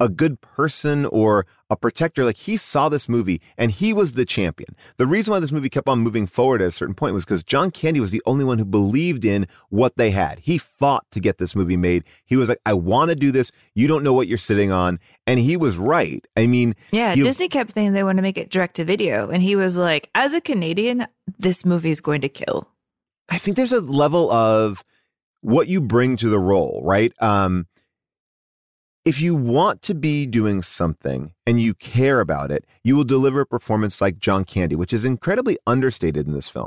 a 0.00 0.08
good 0.08 0.40
person 0.40 1.06
or 1.06 1.46
a 1.68 1.76
protector. 1.76 2.24
Like 2.24 2.36
he 2.36 2.56
saw 2.56 2.88
this 2.88 3.08
movie 3.08 3.40
and 3.58 3.70
he 3.70 3.92
was 3.92 4.12
the 4.12 4.24
champion. 4.24 4.76
The 4.98 5.06
reason 5.06 5.32
why 5.32 5.40
this 5.40 5.50
movie 5.52 5.68
kept 5.68 5.88
on 5.88 5.98
moving 6.00 6.26
forward 6.26 6.62
at 6.62 6.68
a 6.68 6.70
certain 6.70 6.94
point 6.94 7.14
was 7.14 7.24
because 7.24 7.42
John 7.42 7.70
Candy 7.70 8.00
was 8.00 8.10
the 8.12 8.22
only 8.26 8.44
one 8.44 8.58
who 8.58 8.64
believed 8.64 9.24
in 9.24 9.46
what 9.70 9.96
they 9.96 10.10
had. 10.10 10.38
He 10.40 10.58
fought 10.58 11.04
to 11.12 11.20
get 11.20 11.38
this 11.38 11.54
movie 11.56 11.76
made. 11.76 12.04
He 12.24 12.36
was 12.36 12.48
like, 12.48 12.60
I 12.64 12.72
want 12.74 13.08
to 13.10 13.16
do 13.16 13.32
this. 13.32 13.50
You 13.74 13.88
don't 13.88 14.04
know 14.04 14.12
what 14.12 14.28
you're 14.28 14.38
sitting 14.38 14.70
on. 14.70 14.98
And 15.26 15.40
he 15.40 15.56
was 15.56 15.76
right. 15.76 16.24
I 16.36 16.46
mean, 16.46 16.74
Yeah, 16.92 17.14
he- 17.14 17.22
Disney 17.22 17.48
kept 17.48 17.74
saying 17.74 17.92
they 17.94 18.04
want 18.04 18.18
to 18.18 18.22
make 18.22 18.38
it 18.38 18.50
direct 18.50 18.76
to 18.76 18.84
video, 18.84 19.28
and 19.28 19.42
he 19.42 19.56
was 19.56 19.76
like, 19.76 20.08
"As 20.14 20.32
a 20.34 20.40
Canadian, 20.40 21.06
this 21.38 21.64
movie 21.66 21.90
is 21.90 22.00
going 22.00 22.20
to 22.20 22.28
kill." 22.28 22.70
I 23.28 23.38
think 23.38 23.56
there's 23.56 23.72
a 23.72 23.80
level 23.80 24.30
of 24.30 24.84
what 25.40 25.66
you 25.66 25.80
bring 25.80 26.16
to 26.18 26.28
the 26.28 26.38
role, 26.38 26.80
right? 26.84 27.12
Um, 27.20 27.66
if 29.06 29.20
you 29.20 29.36
want 29.36 29.82
to 29.82 29.94
be 29.94 30.26
doing 30.26 30.62
something 30.62 31.32
and 31.46 31.60
you 31.60 31.74
care 31.74 32.18
about 32.18 32.50
it, 32.50 32.66
you 32.82 32.96
will 32.96 33.04
deliver 33.04 33.42
a 33.42 33.46
performance 33.46 34.00
like 34.00 34.18
John 34.18 34.44
Candy, 34.44 34.74
which 34.74 34.92
is 34.92 35.04
incredibly 35.04 35.56
understated 35.64 36.26
in 36.26 36.34
this 36.34 36.48
film. 36.48 36.66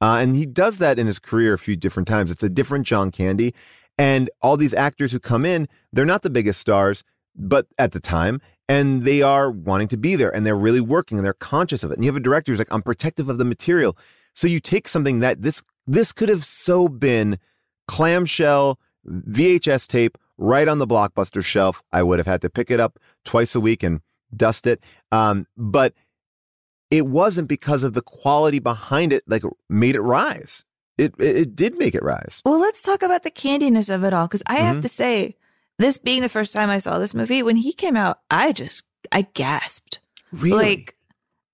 Uh, 0.00 0.16
and 0.16 0.34
he 0.34 0.46
does 0.46 0.78
that 0.78 0.98
in 0.98 1.06
his 1.06 1.18
career 1.18 1.52
a 1.52 1.58
few 1.58 1.76
different 1.76 2.08
times. 2.08 2.30
It's 2.30 2.42
a 2.42 2.48
different 2.48 2.86
John 2.86 3.10
Candy. 3.10 3.54
And 3.98 4.30
all 4.40 4.56
these 4.56 4.72
actors 4.72 5.12
who 5.12 5.20
come 5.20 5.44
in, 5.44 5.68
they're 5.92 6.06
not 6.06 6.22
the 6.22 6.30
biggest 6.30 6.58
stars, 6.58 7.04
but 7.36 7.66
at 7.78 7.92
the 7.92 8.00
time, 8.00 8.40
and 8.66 9.04
they 9.04 9.20
are 9.20 9.50
wanting 9.50 9.88
to 9.88 9.98
be 9.98 10.16
there 10.16 10.34
and 10.34 10.46
they're 10.46 10.56
really 10.56 10.80
working 10.80 11.18
and 11.18 11.24
they're 11.24 11.34
conscious 11.34 11.84
of 11.84 11.90
it. 11.90 11.98
And 11.98 12.04
you 12.04 12.08
have 12.08 12.16
a 12.16 12.20
director 12.20 12.50
who's 12.50 12.58
like, 12.58 12.72
I'm 12.72 12.82
protective 12.82 13.28
of 13.28 13.36
the 13.36 13.44
material. 13.44 13.94
So 14.34 14.48
you 14.48 14.58
take 14.58 14.88
something 14.88 15.20
that 15.20 15.42
this 15.42 15.62
this 15.86 16.12
could 16.12 16.30
have 16.30 16.46
so 16.46 16.88
been 16.88 17.38
clamshell 17.86 18.78
VHS 19.06 19.86
tape 19.86 20.16
right 20.38 20.66
on 20.68 20.78
the 20.78 20.86
blockbuster 20.86 21.44
shelf. 21.44 21.82
I 21.92 22.02
would 22.02 22.18
have 22.18 22.26
had 22.26 22.42
to 22.42 22.50
pick 22.50 22.70
it 22.70 22.80
up 22.80 22.98
twice 23.24 23.54
a 23.54 23.60
week 23.60 23.82
and 23.82 24.00
dust 24.36 24.66
it. 24.66 24.82
Um, 25.12 25.46
but 25.56 25.94
it 26.90 27.06
wasn't 27.06 27.48
because 27.48 27.82
of 27.82 27.92
the 27.94 28.02
quality 28.02 28.58
behind 28.58 29.12
it, 29.12 29.24
like 29.26 29.42
made 29.68 29.94
it 29.94 30.00
rise. 30.00 30.64
It, 30.96 31.14
it 31.18 31.36
it 31.36 31.56
did 31.56 31.76
make 31.76 31.94
it 31.94 32.02
rise. 32.04 32.40
Well, 32.44 32.60
let's 32.60 32.82
talk 32.82 33.02
about 33.02 33.24
the 33.24 33.30
candiness 33.30 33.92
of 33.92 34.04
it 34.04 34.14
all, 34.14 34.26
because 34.28 34.44
I 34.46 34.56
have 34.56 34.76
Mhm. 34.76 34.82
to 34.82 34.88
say, 34.88 35.36
this 35.78 35.98
being 35.98 36.22
the 36.22 36.28
first 36.28 36.52
time 36.52 36.70
I 36.70 36.78
saw 36.78 36.98
this 37.00 37.14
movie, 37.14 37.42
when 37.42 37.56
he 37.56 37.72
came 37.72 37.96
out, 37.96 38.20
I 38.30 38.52
just 38.52 38.84
I 39.10 39.22
gasped. 39.34 40.00
Really? 40.30 40.56
Like 40.56 40.96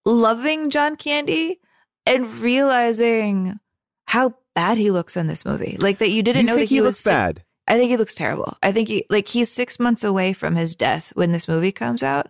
loving 0.04 0.68
John 0.70 0.96
Candy 0.96 1.58
and 2.06 2.26
realizing 2.74 3.58
how 4.06 4.34
bad 4.54 4.76
he 4.78 4.90
looks 4.90 5.16
in 5.16 5.26
this 5.26 5.44
movie. 5.46 5.76
Like 5.80 5.98
that 6.00 6.10
you 6.10 6.22
didn't 6.22 6.42
you 6.42 6.46
know 6.48 6.56
that 6.56 6.66
he, 6.68 6.76
he 6.76 6.80
was 6.82 7.02
bad? 7.02 7.42
I 7.70 7.78
think 7.78 7.90
he 7.90 7.96
looks 7.96 8.14
terrible. 8.14 8.58
I 8.62 8.72
think 8.72 8.88
he 8.88 9.06
like 9.08 9.28
he's 9.28 9.50
six 9.50 9.78
months 9.78 10.04
away 10.04 10.32
from 10.34 10.56
his 10.56 10.74
death 10.76 11.12
when 11.14 11.32
this 11.32 11.48
movie 11.48 11.72
comes 11.72 12.02
out. 12.02 12.28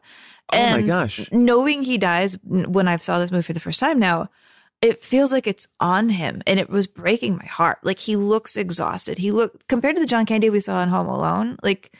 Oh 0.52 0.70
my 0.70 0.82
gosh. 0.82 1.28
Knowing 1.32 1.82
he 1.82 1.96
dies 1.98 2.36
when 2.44 2.86
I 2.88 2.96
saw 2.98 3.18
this 3.18 3.30
movie 3.32 3.42
for 3.44 3.52
the 3.52 3.60
first 3.60 3.80
time 3.80 3.98
now, 3.98 4.28
it 4.82 5.02
feels 5.02 5.32
like 5.32 5.46
it's 5.46 5.66
on 5.80 6.08
him 6.10 6.42
and 6.46 6.60
it 6.60 6.68
was 6.68 6.86
breaking 6.86 7.36
my 7.36 7.46
heart. 7.46 7.78
Like 7.82 7.98
he 7.98 8.16
looks 8.16 8.56
exhausted. 8.56 9.16
He 9.18 9.30
looked 9.32 9.66
compared 9.68 9.96
to 9.96 10.00
the 10.00 10.06
John 10.06 10.26
Candy 10.26 10.50
we 10.50 10.60
saw 10.60 10.82
in 10.82 10.88
Home 10.90 11.06
Alone, 11.08 11.56
like 11.62 11.90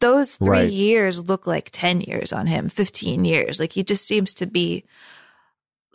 those 0.00 0.36
three 0.36 0.48
Right. 0.48 0.70
years 0.70 1.28
look 1.28 1.46
like 1.46 1.70
10 1.72 2.02
years 2.02 2.32
on 2.32 2.46
him, 2.46 2.68
15 2.68 3.24
years. 3.24 3.58
Like 3.58 3.72
he 3.72 3.82
just 3.82 4.04
seems 4.06 4.34
to 4.34 4.46
be 4.46 4.84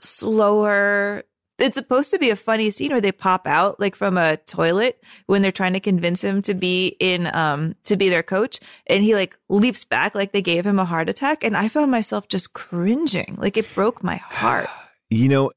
slower. 0.01 1.23
It's 1.64 1.76
supposed 1.76 2.11
to 2.11 2.20
be 2.20 2.30
a 2.30 2.36
funny 2.36 2.72
scene 2.72 2.91
where 2.91 2.99
they 2.99 3.14
pop 3.14 3.47
out 3.47 3.80
like 3.80 3.95
from 3.95 4.18
a 4.18 4.36
toilet 4.36 5.01
when 5.28 5.41
they're 5.41 5.51
trying 5.51 5.72
to 5.74 5.80
convince 5.80 6.22
him 6.22 6.41
to 6.41 6.53
be 6.53 6.97
in 6.99 7.30
um 7.34 7.76
to 7.86 7.95
be 7.95 8.09
their 8.09 8.22
coach 8.22 8.59
and 8.88 9.01
he 9.01 9.16
like 9.16 9.38
leaps 9.47 9.86
back 9.86 10.14
like 10.14 10.34
they 10.34 10.41
gave 10.41 10.66
him 10.66 10.78
a 10.78 10.84
heart 10.84 11.09
attack 11.09 11.41
and 11.41 11.55
I 11.55 11.70
found 11.70 11.89
myself 11.89 12.28
just 12.28 12.51
cringing. 12.51 13.38
Like 13.39 13.55
it 13.55 13.74
broke 13.74 14.03
my 14.03 14.18
heart. 14.18 14.70
You 15.09 15.30
know, 15.30 15.51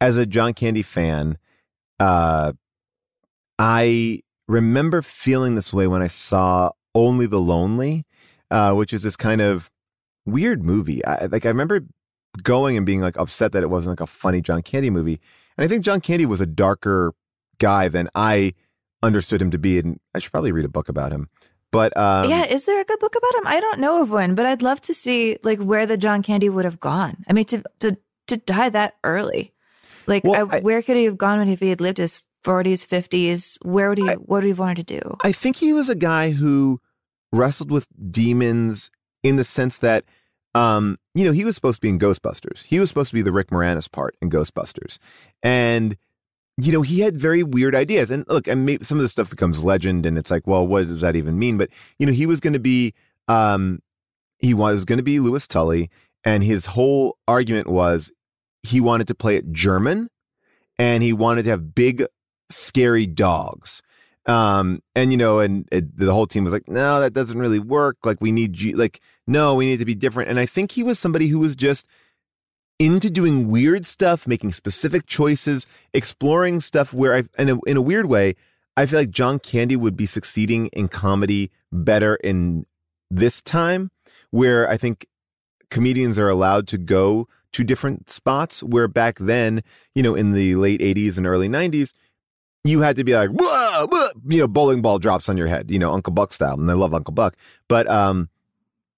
as 0.00 0.16
a 0.16 0.24
John 0.24 0.54
Candy 0.54 0.80
fan, 0.80 1.36
uh, 2.00 2.54
I 3.58 4.22
remember 4.48 5.02
feeling 5.02 5.56
this 5.56 5.74
way 5.74 5.86
when 5.86 6.00
I 6.00 6.06
saw 6.06 6.70
Only 6.94 7.26
the 7.26 7.40
Lonely, 7.40 8.06
uh, 8.50 8.72
which 8.72 8.94
is 8.94 9.02
this 9.02 9.14
kind 9.16 9.42
of 9.42 9.70
weird 10.24 10.62
movie. 10.62 11.04
I, 11.04 11.26
like 11.26 11.44
I 11.44 11.48
remember 11.48 11.82
going 12.42 12.78
and 12.78 12.86
being 12.86 13.02
like 13.02 13.18
upset 13.18 13.52
that 13.52 13.62
it 13.62 13.68
wasn't 13.68 13.92
like 13.92 14.08
a 14.08 14.10
funny 14.10 14.40
John 14.40 14.62
Candy 14.62 14.88
movie. 14.88 15.20
And 15.56 15.64
I 15.64 15.68
think 15.68 15.84
John 15.84 16.00
Candy 16.00 16.26
was 16.26 16.40
a 16.40 16.46
darker 16.46 17.14
guy 17.58 17.88
than 17.88 18.08
I 18.14 18.54
understood 19.02 19.40
him 19.40 19.50
to 19.52 19.58
be. 19.58 19.78
And 19.78 20.00
I 20.14 20.18
should 20.18 20.32
probably 20.32 20.52
read 20.52 20.64
a 20.64 20.68
book 20.68 20.88
about 20.88 21.12
him. 21.12 21.28
But 21.70 21.96
um, 21.96 22.30
yeah, 22.30 22.44
is 22.46 22.66
there 22.66 22.80
a 22.80 22.84
good 22.84 23.00
book 23.00 23.14
about 23.16 23.34
him? 23.40 23.46
I 23.48 23.60
don't 23.60 23.80
know 23.80 24.00
of 24.02 24.10
one, 24.10 24.34
but 24.36 24.46
I'd 24.46 24.62
love 24.62 24.80
to 24.82 24.94
see 24.94 25.38
like 25.42 25.58
where 25.58 25.86
the 25.86 25.96
John 25.96 26.22
Candy 26.22 26.48
would 26.48 26.64
have 26.64 26.78
gone. 26.78 27.24
I 27.28 27.32
mean 27.32 27.46
to 27.46 27.62
to 27.80 27.96
to 28.28 28.36
die 28.36 28.68
that 28.68 28.94
early. 29.02 29.52
Like 30.06 30.22
Well, 30.24 30.48
I, 30.52 30.58
I- 30.58 30.60
where 30.60 30.82
could 30.82 30.96
he 30.96 31.04
have 31.04 31.18
gone 31.18 31.38
when 31.40 31.48
if 31.48 31.60
he 31.60 31.70
had 31.70 31.80
lived 31.80 31.98
his 31.98 32.22
40s, 32.44 32.86
50s? 32.86 33.58
Where 33.64 33.88
would 33.88 33.98
he 33.98 34.04
what 34.06 34.28
would 34.28 34.44
he 34.44 34.50
have 34.50 34.58
wanted 34.60 34.86
to 34.86 35.00
do? 35.00 35.16
I 35.24 35.32
think 35.32 35.56
he 35.56 35.72
was 35.72 35.88
a 35.88 35.94
guy 35.96 36.30
who 36.30 36.80
wrestled 37.32 37.70
with 37.72 37.88
demons 38.10 38.90
in 39.24 39.34
the 39.36 39.44
sense 39.44 39.78
that, 39.78 40.04
um, 40.54 40.98
you 41.14 41.24
know, 41.24 41.32
he 41.32 41.44
was 41.44 41.54
supposed 41.54 41.76
to 41.76 41.80
be 41.80 41.88
in 41.88 41.98
Ghostbusters. 41.98 42.64
He 42.64 42.78
was 42.78 42.88
supposed 42.88 43.10
to 43.10 43.14
be 43.14 43.22
the 43.22 43.32
Rick 43.32 43.48
Moranis 43.48 43.90
part 43.90 44.16
in 44.22 44.30
Ghostbusters, 44.30 44.98
and 45.42 45.96
you 46.56 46.72
know, 46.72 46.82
he 46.82 47.00
had 47.00 47.18
very 47.18 47.42
weird 47.42 47.74
ideas. 47.74 48.10
And 48.10 48.24
look, 48.28 48.46
and 48.46 48.64
maybe 48.64 48.84
some 48.84 48.98
of 48.98 49.02
this 49.02 49.10
stuff 49.10 49.30
becomes 49.30 49.64
legend, 49.64 50.06
and 50.06 50.16
it's 50.16 50.30
like, 50.30 50.46
well, 50.46 50.66
what 50.66 50.86
does 50.86 51.00
that 51.00 51.16
even 51.16 51.38
mean? 51.38 51.58
But 51.58 51.70
you 51.98 52.06
know, 52.06 52.12
he 52.12 52.26
was 52.26 52.40
going 52.40 52.52
to 52.52 52.60
be, 52.60 52.94
um, 53.28 53.80
he 54.38 54.54
was 54.54 54.84
going 54.84 54.98
to 54.98 55.02
be 55.02 55.20
Lewis 55.20 55.46
Tully, 55.46 55.90
and 56.24 56.44
his 56.44 56.66
whole 56.66 57.18
argument 57.26 57.68
was 57.68 58.12
he 58.62 58.80
wanted 58.80 59.08
to 59.08 59.14
play 59.14 59.36
it 59.36 59.52
German, 59.52 60.10
and 60.78 61.02
he 61.02 61.12
wanted 61.12 61.44
to 61.44 61.50
have 61.50 61.74
big, 61.74 62.06
scary 62.50 63.06
dogs. 63.06 63.82
Um, 64.26 64.82
and 64.94 65.10
you 65.10 65.18
know, 65.18 65.40
and 65.40 65.68
it, 65.70 65.96
the 65.98 66.12
whole 66.12 66.26
team 66.26 66.44
was 66.44 66.52
like, 66.52 66.68
no, 66.68 67.00
that 67.00 67.12
doesn't 67.12 67.38
really 67.38 67.58
work. 67.58 67.98
Like, 68.04 68.20
we 68.20 68.32
need, 68.32 68.54
G- 68.54 68.74
like, 68.74 69.00
no, 69.26 69.54
we 69.54 69.66
need 69.66 69.78
to 69.78 69.84
be 69.84 69.94
different. 69.94 70.30
And 70.30 70.40
I 70.40 70.46
think 70.46 70.72
he 70.72 70.82
was 70.82 70.98
somebody 70.98 71.28
who 71.28 71.38
was 71.38 71.54
just 71.54 71.86
into 72.78 73.10
doing 73.10 73.50
weird 73.50 73.86
stuff, 73.86 74.26
making 74.26 74.52
specific 74.52 75.06
choices, 75.06 75.66
exploring 75.92 76.60
stuff 76.60 76.92
where 76.92 77.14
I, 77.14 77.24
in 77.38 77.50
a, 77.50 77.58
in 77.66 77.76
a 77.76 77.82
weird 77.82 78.06
way, 78.06 78.34
I 78.76 78.86
feel 78.86 78.98
like 78.98 79.10
John 79.10 79.38
Candy 79.38 79.76
would 79.76 79.96
be 79.96 80.06
succeeding 80.06 80.66
in 80.68 80.88
comedy 80.88 81.50
better 81.70 82.16
in 82.16 82.66
this 83.10 83.40
time, 83.40 83.90
where 84.30 84.68
I 84.68 84.76
think 84.76 85.06
comedians 85.70 86.18
are 86.18 86.28
allowed 86.28 86.66
to 86.68 86.78
go 86.78 87.28
to 87.52 87.62
different 87.62 88.10
spots. 88.10 88.62
Where 88.62 88.88
back 88.88 89.18
then, 89.20 89.62
you 89.94 90.02
know, 90.02 90.16
in 90.16 90.32
the 90.32 90.56
late 90.56 90.80
80s 90.80 91.16
and 91.16 91.26
early 91.26 91.48
90s, 91.48 91.92
you 92.64 92.80
had 92.80 92.96
to 92.96 93.04
be 93.04 93.14
like, 93.14 93.30
whoa, 93.30 93.86
whoa, 93.86 94.08
you 94.26 94.38
know, 94.38 94.48
bowling 94.48 94.80
ball 94.82 94.98
drops 94.98 95.28
on 95.28 95.36
your 95.36 95.46
head, 95.46 95.70
you 95.70 95.78
know, 95.78 95.92
Uncle 95.92 96.12
Buck 96.12 96.32
style. 96.32 96.54
And 96.54 96.70
I 96.70 96.74
love 96.74 96.94
Uncle 96.94 97.12
Buck. 97.14 97.36
But, 97.68 97.86
um, 97.90 98.28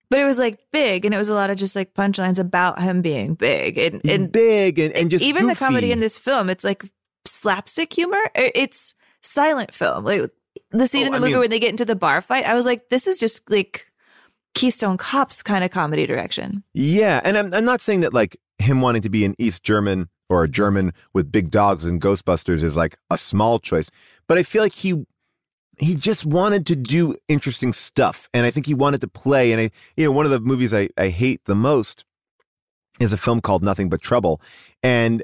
But 0.09 0.21
it 0.21 0.25
was 0.25 0.39
like 0.39 0.59
big, 0.73 1.05
and 1.05 1.13
it 1.13 1.19
was 1.19 1.29
a 1.29 1.35
lot 1.35 1.51
of 1.51 1.57
just 1.59 1.75
like 1.75 1.93
punchlines 1.95 2.39
about 2.39 2.79
him 2.81 3.03
being 3.03 3.35
big 3.35 3.77
and 3.77 4.01
and 4.09 4.31
big 4.31 4.79
and, 4.79 4.95
and 4.97 5.11
just 5.11 5.25
even 5.25 5.49
the 5.49 5.57
comedy 5.57 5.91
in 5.91 5.99
this 6.01 6.17
film. 6.19 6.49
It's 6.49 6.63
like 6.65 6.85
slapstick 7.25 7.93
humor. 7.93 8.23
It's 8.37 8.95
silent 9.23 9.75
film. 9.75 10.05
Like 10.05 10.31
the 10.71 10.87
scene 10.87 11.03
Oh, 11.03 11.07
in 11.07 11.13
the 11.13 11.17
I 11.19 11.21
movie 11.21 11.33
mean- 11.33 11.39
where 11.41 11.49
they 11.49 11.59
get 11.59 11.71
into 11.71 11.85
the 11.85 11.97
bar 11.97 12.23
fight. 12.23 12.45
I 12.47 12.55
was 12.55 12.67
like, 12.67 12.89
this 12.89 13.09
is 13.09 13.19
just 13.19 13.51
like 13.51 13.91
Keystone 14.55 14.97
Cops 14.97 15.43
kind 15.43 15.65
of 15.65 15.73
comedy 15.73 16.07
direction. 16.07 16.63
Yeah, 16.73 17.21
and 17.25 17.37
I'm 17.37 17.53
I'm 17.53 17.65
not 17.65 17.81
saying 17.81 18.01
that 18.03 18.15
like 18.15 18.39
him 18.59 18.81
wanting 18.81 19.03
to 19.03 19.11
be 19.11 19.25
an 19.25 19.35
East 19.39 19.65
German 19.65 20.09
or 20.29 20.43
a 20.43 20.49
German 20.49 20.93
with 21.13 21.33
big 21.33 21.51
dogs 21.51 21.85
and 21.85 22.01
Ghostbusters 22.01 22.63
is 22.63 22.77
like 22.77 22.97
a 23.11 23.19
small 23.19 23.59
choice, 23.59 23.91
but 24.27 24.39
I 24.39 24.43
feel 24.43 24.63
like 24.63 24.75
he 24.75 25.07
he 25.79 25.95
just 25.95 26.25
wanted 26.25 26.65
to 26.67 26.77
do 26.77 27.17
interesting 27.29 27.73
stuff, 27.73 28.31
and 28.33 28.47
I 28.47 28.51
think 28.51 28.67
he 28.67 28.75
wanted 28.75 29.03
to 29.03 29.09
play. 29.09 29.53
And 29.53 29.61
I, 29.61 29.71
you 29.97 30.05
know, 30.05 30.13
one 30.13 30.25
of 30.25 30.31
the 30.31 30.41
movies 30.41 30.73
I 30.73 30.89
I 30.97 31.09
hate 31.09 31.43
the 31.45 31.55
most 31.55 32.05
is 32.99 33.13
a 33.13 33.19
film 33.19 33.41
called 33.41 33.63
Nothing 33.63 33.89
But 33.89 34.01
Trouble, 34.01 34.41
and 34.83 35.23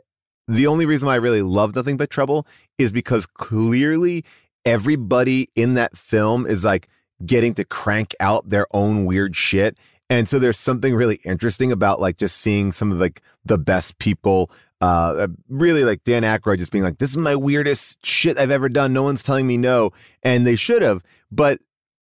the 0.49 0.67
only 0.67 0.87
reason 0.87 1.07
why 1.07 1.15
I 1.15 1.19
really 1.19 1.43
love 1.43 1.75
Nothing 1.75 1.97
But 1.97 2.11
Trouble 2.11 2.47
is 2.79 2.93
because 2.93 3.27
clearly 3.27 4.25
everybody 4.65 5.49
in 5.55 5.75
that 5.75 5.97
film 5.97 6.47
is 6.47 6.65
like 6.65 6.89
getting 7.25 7.55
to 7.55 7.65
crank 7.65 8.15
out 8.21 8.49
their 8.49 8.67
own 8.73 9.05
weird 9.05 9.37
shit. 9.37 9.77
And 10.11 10.29
so 10.29 10.39
there's 10.39 10.59
something 10.59 10.95
really 10.95 11.21
interesting 11.25 11.73
about 11.73 12.01
like 12.01 12.19
just 12.19 12.37
seeing 12.37 12.73
some 12.73 12.93
of 12.93 12.99
like 12.99 13.23
the 13.45 13.59
best 13.59 13.99
people, 13.99 14.51
uh, 14.83 15.29
really 15.49 15.85
like 15.85 16.03
Dan 16.05 16.23
Aykroyd 16.23 16.59
just 16.59 16.73
being 16.73 16.85
like, 16.85 16.99
this 16.99 17.11
is 17.11 17.17
my 17.17 17.37
weirdest 17.37 18.05
shit 18.05 18.37
I've 18.37 18.51
ever 18.51 18.69
done. 18.69 18.93
No 18.93 19.03
one's 19.05 19.23
telling 19.23 19.47
me 19.47 19.57
no. 19.57 19.93
And 20.23 20.47
they 20.47 20.57
should 20.57 20.83
have, 20.83 21.03
but 21.31 21.61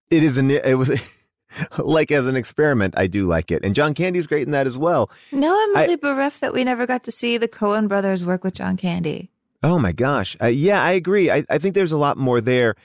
it 0.09 0.23
is 0.23 0.37
an, 0.37 0.49
it 0.49 0.77
was 0.77 0.89
like 1.77 2.11
as 2.11 2.25
an 2.25 2.35
experiment. 2.35 2.93
I 2.97 3.07
do 3.07 3.27
like 3.27 3.51
it. 3.51 3.63
And 3.65 3.75
John 3.75 3.93
Candy's 3.93 4.27
great 4.27 4.43
in 4.47 4.51
that 4.51 4.65
as 4.65 4.77
well. 4.77 5.09
No, 5.31 5.53
I'm 5.53 5.77
I- 5.77 5.83
really 5.83 5.97
bereft 5.97 6.41
that 6.41 6.53
we 6.53 6.63
never 6.63 6.87
got 6.87 7.03
to 7.03 7.11
see 7.11 7.37
the 7.37 7.47
Coen 7.49 7.87
brothers 7.87 8.25
work 8.25 8.43
with 8.43 8.53
John 8.55 8.77
Candy. 8.77 9.29
Oh 9.61 9.77
my 9.77 9.91
gosh. 9.91 10.37
Uh, 10.41 10.47
yeah, 10.47 10.81
I 10.81 10.91
agree. 10.91 11.29
I, 11.29 11.43
I 11.49 11.57
think 11.57 11.75
there's 11.75 11.91
a 11.91 11.97
lot 11.97 12.17
more 12.17 12.39
there. 12.39 12.75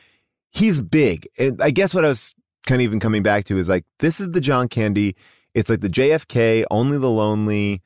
He's 0.50 0.80
big. 0.80 1.28
And 1.38 1.62
I 1.62 1.70
guess 1.70 1.94
what 1.94 2.04
I 2.04 2.08
was 2.08 2.34
kind 2.66 2.80
of 2.80 2.84
even 2.84 2.98
coming 2.98 3.22
back 3.22 3.44
to 3.44 3.58
is 3.58 3.68
like, 3.68 3.84
this 4.00 4.18
is 4.18 4.32
the 4.32 4.40
John 4.40 4.66
Candy. 4.66 5.14
It's 5.54 5.70
like 5.70 5.82
the 5.82 5.88
JFK, 5.88 6.64
Only 6.72 6.98
the 6.98 7.10
Lonely. 7.10 7.80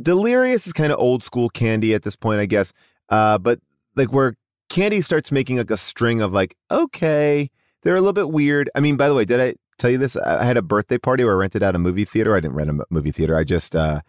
Delirious 0.00 0.66
is 0.66 0.72
kind 0.72 0.92
of 0.92 0.98
old 0.98 1.22
school 1.22 1.48
Candy 1.50 1.94
at 1.94 2.02
this 2.02 2.16
point, 2.16 2.40
I 2.40 2.46
guess. 2.46 2.72
Uh, 3.08 3.38
but 3.38 3.60
like 3.94 4.12
where 4.12 4.36
Candy 4.68 5.00
starts 5.00 5.32
making 5.32 5.58
like 5.58 5.70
a 5.70 5.76
string 5.76 6.20
of 6.20 6.32
like, 6.32 6.56
okay, 6.70 7.50
they're 7.82 7.96
a 7.96 8.00
little 8.00 8.12
bit 8.12 8.30
weird. 8.30 8.68
I 8.74 8.80
mean, 8.80 8.96
by 8.96 9.08
the 9.08 9.14
way, 9.14 9.24
did 9.24 9.40
I 9.40 9.54
tell 9.78 9.90
you 9.90 9.98
this? 9.98 10.16
I 10.16 10.44
had 10.44 10.56
a 10.56 10.62
birthday 10.62 10.98
party 10.98 11.24
where 11.24 11.34
I 11.34 11.38
rented 11.38 11.62
out 11.62 11.74
a 11.76 11.78
movie 11.78 12.04
theater. 12.04 12.36
I 12.36 12.40
didn't 12.40 12.56
rent 12.56 12.70
a 12.70 12.84
movie 12.90 13.12
theater. 13.12 13.36
I 13.38 13.44
just, 13.44 13.74
uh, 13.76 14.00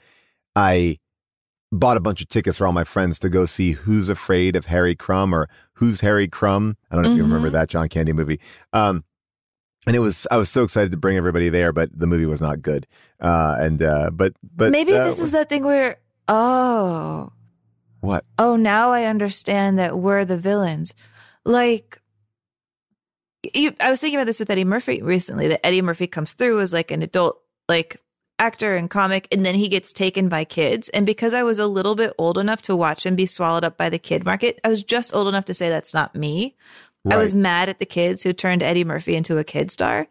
I 0.55 0.97
bought 1.71 1.97
a 1.97 2.01
bunch 2.01 2.21
of 2.21 2.29
tickets 2.29 2.57
for 2.57 2.65
all 2.65 2.73
my 2.73 2.83
friends 2.85 3.19
to 3.19 3.29
go 3.29 3.45
see 3.45 3.73
Who's 3.73 4.09
Afraid 4.09 4.55
of 4.55 4.65
Harry 4.67 4.95
Crumb 4.95 5.33
or 5.33 5.47
Who's 5.73 6.01
Harry 6.01 6.27
Crumb. 6.27 6.75
I 6.89 6.95
don't 6.95 7.03
know 7.03 7.11
if 7.11 7.17
you 7.17 7.23
remember 7.23 7.49
Mhm. 7.49 7.53
that 7.53 7.69
John 7.69 7.87
Candy 7.89 8.13
movie. 8.13 8.39
Um, 8.73 9.03
and 9.87 9.95
it 9.95 9.99
was 9.99 10.27
I 10.29 10.35
was 10.35 10.49
so 10.49 10.63
excited 10.63 10.91
to 10.91 10.97
bring 10.97 11.17
everybody 11.17 11.47
there, 11.49 11.71
but 11.71 11.89
the 11.97 12.05
movie 12.05 12.25
was 12.25 12.41
not 12.41 12.61
good. 12.61 12.85
Uh, 13.21 13.55
and 13.57 13.81
uh, 13.81 14.11
but 14.11 14.33
but 14.43 14.71
Maybe 14.71 14.93
uh, 14.93 15.05
this 15.05 15.19
is 15.19 15.31
that 15.31 15.47
thing 15.47 15.63
where, 15.63 15.99
oh, 16.27 17.31
what 18.01 18.25
oh, 18.37 18.57
now 18.57 18.91
I 18.91 19.05
understand 19.05 19.79
that 19.79 19.97
we're 19.97 20.25
the 20.25 20.37
villains. 20.37 20.93
Like, 21.45 22.01
you, 23.53 23.73
I 23.79 23.89
was 23.89 24.01
thinking 24.01 24.19
about 24.19 24.27
this 24.27 24.41
with 24.41 24.49
Eddie 24.49 24.65
Murphy 24.65 25.01
recently. 25.01 25.47
That 25.47 25.65
Eddie 25.65 25.81
Murphy 25.81 26.07
comes 26.07 26.33
through 26.33 26.59
as 26.59 26.73
like 26.73 26.91
an 26.91 27.01
adult, 27.01 27.41
like 27.69 28.01
actor 28.39 28.75
and 28.75 28.89
comic, 28.89 29.29
and 29.31 29.45
then 29.45 29.55
he 29.55 29.69
gets 29.69 29.93
taken 29.93 30.27
by 30.27 30.43
kids. 30.43 30.89
And 30.89 31.05
because 31.05 31.33
I 31.33 31.43
was 31.43 31.59
a 31.59 31.67
little 31.67 31.95
bit 31.95 32.13
old 32.17 32.37
enough 32.37 32.61
to 32.63 32.75
watch 32.75 33.05
him 33.05 33.15
be 33.15 33.25
swallowed 33.25 33.63
up 33.63 33.77
by 33.77 33.89
the 33.89 33.99
kid 33.99 34.25
market, 34.25 34.59
I 34.65 34.69
was 34.69 34.83
just 34.83 35.15
old 35.15 35.29
enough 35.29 35.45
to 35.45 35.53
say 35.53 35.69
that's 35.69 35.93
not 35.93 36.13
me. 36.13 36.57
I 37.11 37.17
was 37.17 37.33
mad 37.33 37.69
at 37.69 37.79
the 37.79 37.85
kids 37.85 38.23
who 38.23 38.33
turned 38.33 38.63
Eddie 38.63 38.83
Murphy 38.83 39.15
into 39.15 39.37
a 39.37 39.43
kid 39.43 39.71
star. 39.71 40.07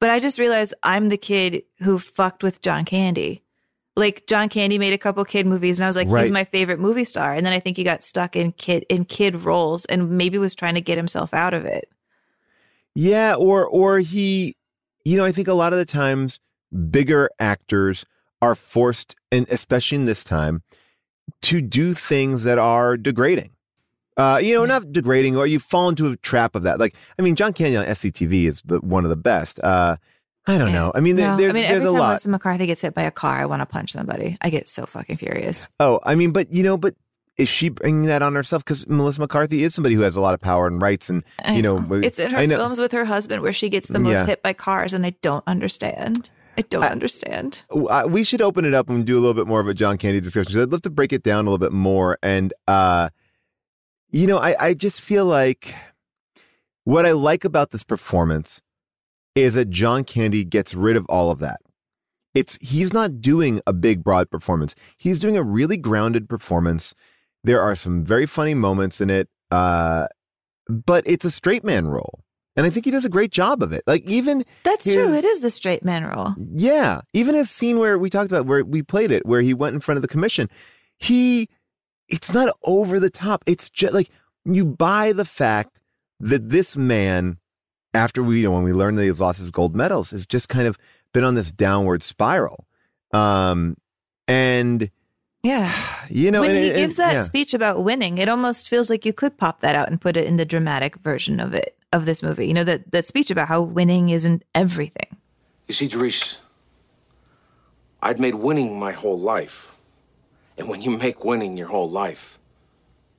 But 0.00 0.10
I 0.10 0.18
just 0.18 0.38
realized 0.38 0.74
I'm 0.82 1.08
the 1.08 1.16
kid 1.16 1.62
who 1.80 1.98
fucked 1.98 2.42
with 2.42 2.60
John 2.62 2.84
Candy. 2.84 3.42
Like 3.94 4.26
John 4.26 4.48
Candy 4.48 4.78
made 4.78 4.92
a 4.94 4.98
couple 4.98 5.24
kid 5.24 5.46
movies 5.46 5.78
and 5.78 5.84
I 5.84 5.88
was 5.88 5.96
like, 5.96 6.08
Right. 6.08 6.22
he's 6.22 6.30
my 6.30 6.44
favorite 6.44 6.80
movie 6.80 7.04
star. 7.04 7.34
And 7.34 7.44
then 7.46 7.52
I 7.52 7.60
think 7.60 7.76
he 7.76 7.84
got 7.84 8.02
stuck 8.02 8.34
in 8.34 8.52
kid 8.52 8.84
in 8.88 9.04
kid 9.04 9.36
roles 9.36 9.84
and 9.84 10.10
maybe 10.10 10.38
was 10.38 10.54
trying 10.54 10.74
to 10.74 10.80
get 10.80 10.96
himself 10.96 11.32
out 11.34 11.54
of 11.54 11.64
it. 11.64 11.88
Yeah, 12.94 13.34
or 13.34 13.66
or 13.66 14.00
he, 14.00 14.56
you 15.04 15.16
know, 15.16 15.24
I 15.24 15.32
think 15.32 15.48
a 15.48 15.54
lot 15.54 15.72
of 15.72 15.78
the 15.78 15.84
times 15.84 16.40
bigger 16.90 17.30
actors 17.38 18.04
are 18.40 18.54
forced, 18.54 19.14
and 19.30 19.46
especially 19.50 19.96
in 19.96 20.04
this 20.06 20.24
time, 20.24 20.62
to 21.42 21.60
do 21.60 21.94
things 21.94 22.44
that 22.44 22.58
are 22.58 22.96
degrading. 22.96 23.50
Uh, 24.16 24.38
you 24.42 24.54
know, 24.54 24.64
not 24.66 24.92
degrading, 24.92 25.36
or 25.36 25.46
you 25.46 25.58
fall 25.58 25.88
into 25.88 26.10
a 26.10 26.16
trap 26.18 26.54
of 26.54 26.64
that. 26.64 26.78
Like, 26.78 26.94
I 27.18 27.22
mean, 27.22 27.34
John 27.34 27.52
Candy 27.52 27.76
on 27.76 27.86
SCTV 27.86 28.44
is 28.48 28.62
the 28.64 28.78
one 28.80 29.04
of 29.04 29.10
the 29.10 29.16
best. 29.16 29.58
Uh, 29.60 29.96
I 30.46 30.58
don't 30.58 30.72
know. 30.72 30.90
I 30.94 31.00
mean, 31.00 31.16
there, 31.16 31.30
No, 31.30 31.36
there's 31.36 31.52
I 31.52 31.54
mean, 31.54 31.62
there's 31.68 31.82
every 31.82 31.88
a 31.88 31.90
time 31.92 32.00
lot. 32.00 32.08
Melissa 32.08 32.28
McCarthy 32.30 32.66
gets 32.66 32.80
hit 32.82 32.94
by 32.94 33.02
a 33.02 33.10
car, 33.12 33.38
I 33.40 33.46
want 33.46 33.62
to 33.62 33.66
punch 33.66 33.92
somebody. 33.92 34.36
I 34.42 34.50
get 34.50 34.68
so 34.68 34.86
fucking 34.86 35.16
furious. 35.16 35.68
Oh, 35.80 36.00
I 36.02 36.14
mean, 36.16 36.32
but 36.32 36.52
you 36.52 36.62
know, 36.62 36.76
but 36.76 36.94
is 37.38 37.48
she 37.48 37.68
bringing 37.70 38.06
that 38.06 38.22
on 38.22 38.34
herself? 38.34 38.64
Because 38.64 38.86
Melissa 38.88 39.20
McCarthy 39.20 39.62
is 39.62 39.74
somebody 39.74 39.94
who 39.94 40.02
has 40.02 40.16
a 40.16 40.20
lot 40.20 40.34
of 40.34 40.40
power 40.40 40.66
and 40.66 40.82
rights, 40.82 41.08
and 41.08 41.22
I 41.44 41.54
you 41.54 41.62
know, 41.62 41.78
It's 42.02 42.18
in 42.18 42.32
her 42.32 42.38
I 42.38 42.46
know- 42.46 42.58
films 42.58 42.78
with 42.80 42.92
her 42.92 43.04
husband 43.06 43.40
where 43.42 43.52
she 43.52 43.68
gets 43.68 43.88
the 43.88 43.98
most 44.00 44.12
Yeah. 44.18 44.26
hit 44.26 44.42
by 44.42 44.52
cars, 44.52 44.92
and 44.92 45.06
I 45.06 45.14
don't 45.22 45.44
understand. 45.46 46.30
I 46.58 46.62
don't 46.62 46.84
understand. 46.84 47.62
uh, 47.70 48.04
we 48.06 48.24
should 48.24 48.42
open 48.42 48.66
it 48.66 48.74
up 48.74 48.90
and 48.90 49.06
do 49.06 49.16
a 49.16 49.20
little 49.20 49.32
bit 49.32 49.46
more 49.46 49.60
of 49.60 49.68
a 49.68 49.74
John 49.74 49.96
Candy 49.96 50.20
discussion. 50.20 50.60
I'd 50.60 50.70
love 50.70 50.82
to 50.82 50.90
break 50.90 51.12
it 51.14 51.22
down 51.22 51.46
a 51.46 51.50
little 51.50 51.56
bit 51.56 51.72
more. 51.72 52.18
And, 52.22 52.52
uh, 52.68 53.08
you 54.12 54.26
know, 54.26 54.38
I, 54.38 54.54
I 54.68 54.74
just 54.74 55.00
feel 55.00 55.24
like 55.24 55.74
what 56.84 57.06
I 57.06 57.12
like 57.12 57.44
about 57.44 57.70
this 57.70 57.82
performance 57.82 58.60
is 59.34 59.54
that 59.54 59.70
John 59.70 60.04
Candy 60.04 60.44
gets 60.44 60.74
rid 60.74 60.96
of 60.96 61.06
all 61.06 61.30
of 61.30 61.38
that. 61.40 61.60
It's 62.34 62.58
he's 62.60 62.92
not 62.92 63.20
doing 63.20 63.60
a 63.66 63.72
big 63.72 64.04
broad 64.04 64.30
performance. 64.30 64.74
He's 64.96 65.18
doing 65.18 65.36
a 65.36 65.42
really 65.42 65.76
grounded 65.76 66.28
performance. 66.28 66.94
There 67.44 67.60
are 67.60 67.74
some 67.74 68.04
very 68.04 68.26
funny 68.26 68.54
moments 68.54 69.00
in 69.00 69.10
it, 69.10 69.28
uh, 69.50 70.06
but 70.68 71.04
it's 71.06 71.24
a 71.24 71.30
straight 71.30 71.64
man 71.64 71.88
role, 71.88 72.20
and 72.56 72.64
I 72.66 72.70
think 72.70 72.84
he 72.86 72.90
does 72.90 73.04
a 73.04 73.10
great 73.10 73.32
job 73.32 73.62
of 73.62 73.72
it. 73.72 73.82
Like 73.86 74.08
even 74.08 74.44
That's 74.62 74.84
true. 74.84 75.12
It 75.12 75.24
is 75.24 75.40
the 75.40 75.50
straight 75.50 75.84
man 75.84 76.04
role. 76.04 76.34
yeah, 76.54 77.02
even 77.12 77.34
his 77.34 77.50
scene 77.50 77.78
where 77.78 77.98
we 77.98 78.08
talked 78.08 78.30
about 78.30 78.46
where 78.46 78.64
we 78.64 78.82
played 78.82 79.10
it, 79.10 79.26
where 79.26 79.42
he 79.42 79.52
went 79.52 79.74
in 79.74 79.80
front 79.80 79.96
of 79.96 80.02
the 80.02 80.08
commission, 80.08 80.48
he, 80.98 81.48
it's 82.12 82.32
not 82.32 82.56
over 82.62 83.00
the 83.00 83.10
top. 83.10 83.42
It's 83.46 83.68
just 83.68 83.92
like 83.92 84.10
you 84.44 84.64
buy 84.64 85.12
the 85.12 85.24
fact 85.24 85.80
that 86.20 86.50
this 86.50 86.76
man, 86.76 87.38
after 87.94 88.22
we, 88.22 88.38
you 88.38 88.44
know, 88.44 88.52
when 88.52 88.62
we 88.62 88.72
learned 88.72 88.98
that 88.98 89.04
he's 89.04 89.20
lost 89.20 89.38
his 89.40 89.50
gold 89.50 89.74
medals, 89.74 90.10
has 90.12 90.26
just 90.26 90.48
kind 90.48 90.68
of 90.68 90.78
been 91.12 91.24
on 91.24 91.34
this 91.34 91.50
downward 91.50 92.02
spiral. 92.04 92.66
Um, 93.12 93.76
and 94.28 94.90
Yeah. 95.42 95.72
you 96.08 96.30
know, 96.30 96.40
when 96.42 96.50
and- 96.50 96.58
he 96.58 96.68
and- 96.68 96.76
gives 96.76 96.96
that 96.96 97.14
yeah. 97.14 97.20
speech 97.22 97.54
about 97.54 97.82
winning, 97.82 98.18
it 98.18 98.28
almost 98.28 98.68
feels 98.68 98.88
like 98.90 99.04
you 99.04 99.12
could 99.12 99.36
pop 99.36 99.60
that 99.60 99.74
out 99.74 99.88
and 99.90 100.00
put 100.00 100.16
it 100.16 100.26
in 100.26 100.36
the 100.36 100.44
dramatic 100.44 100.96
version 100.96 101.40
of 101.40 101.54
it 101.54 101.76
of 101.92 102.06
this 102.06 102.22
movie. 102.22 102.46
You 102.46 102.54
know 102.54 102.64
that 102.64 102.90
that 102.92 103.04
speech 103.06 103.30
about 103.30 103.48
how 103.48 103.60
winning 103.62 104.10
isn't 104.10 104.44
everything. 104.54 105.16
You 105.68 105.74
see, 105.74 105.88
Derice, 105.88 106.38
I'd 108.02 108.18
made 108.18 108.34
winning 108.34 108.78
my 108.78 108.92
whole 108.92 109.18
life. 109.18 109.76
And 110.58 110.68
when 110.68 110.82
you 110.82 110.90
make 110.90 111.24
winning 111.24 111.56
your 111.56 111.68
whole 111.68 111.88
life, 111.88 112.38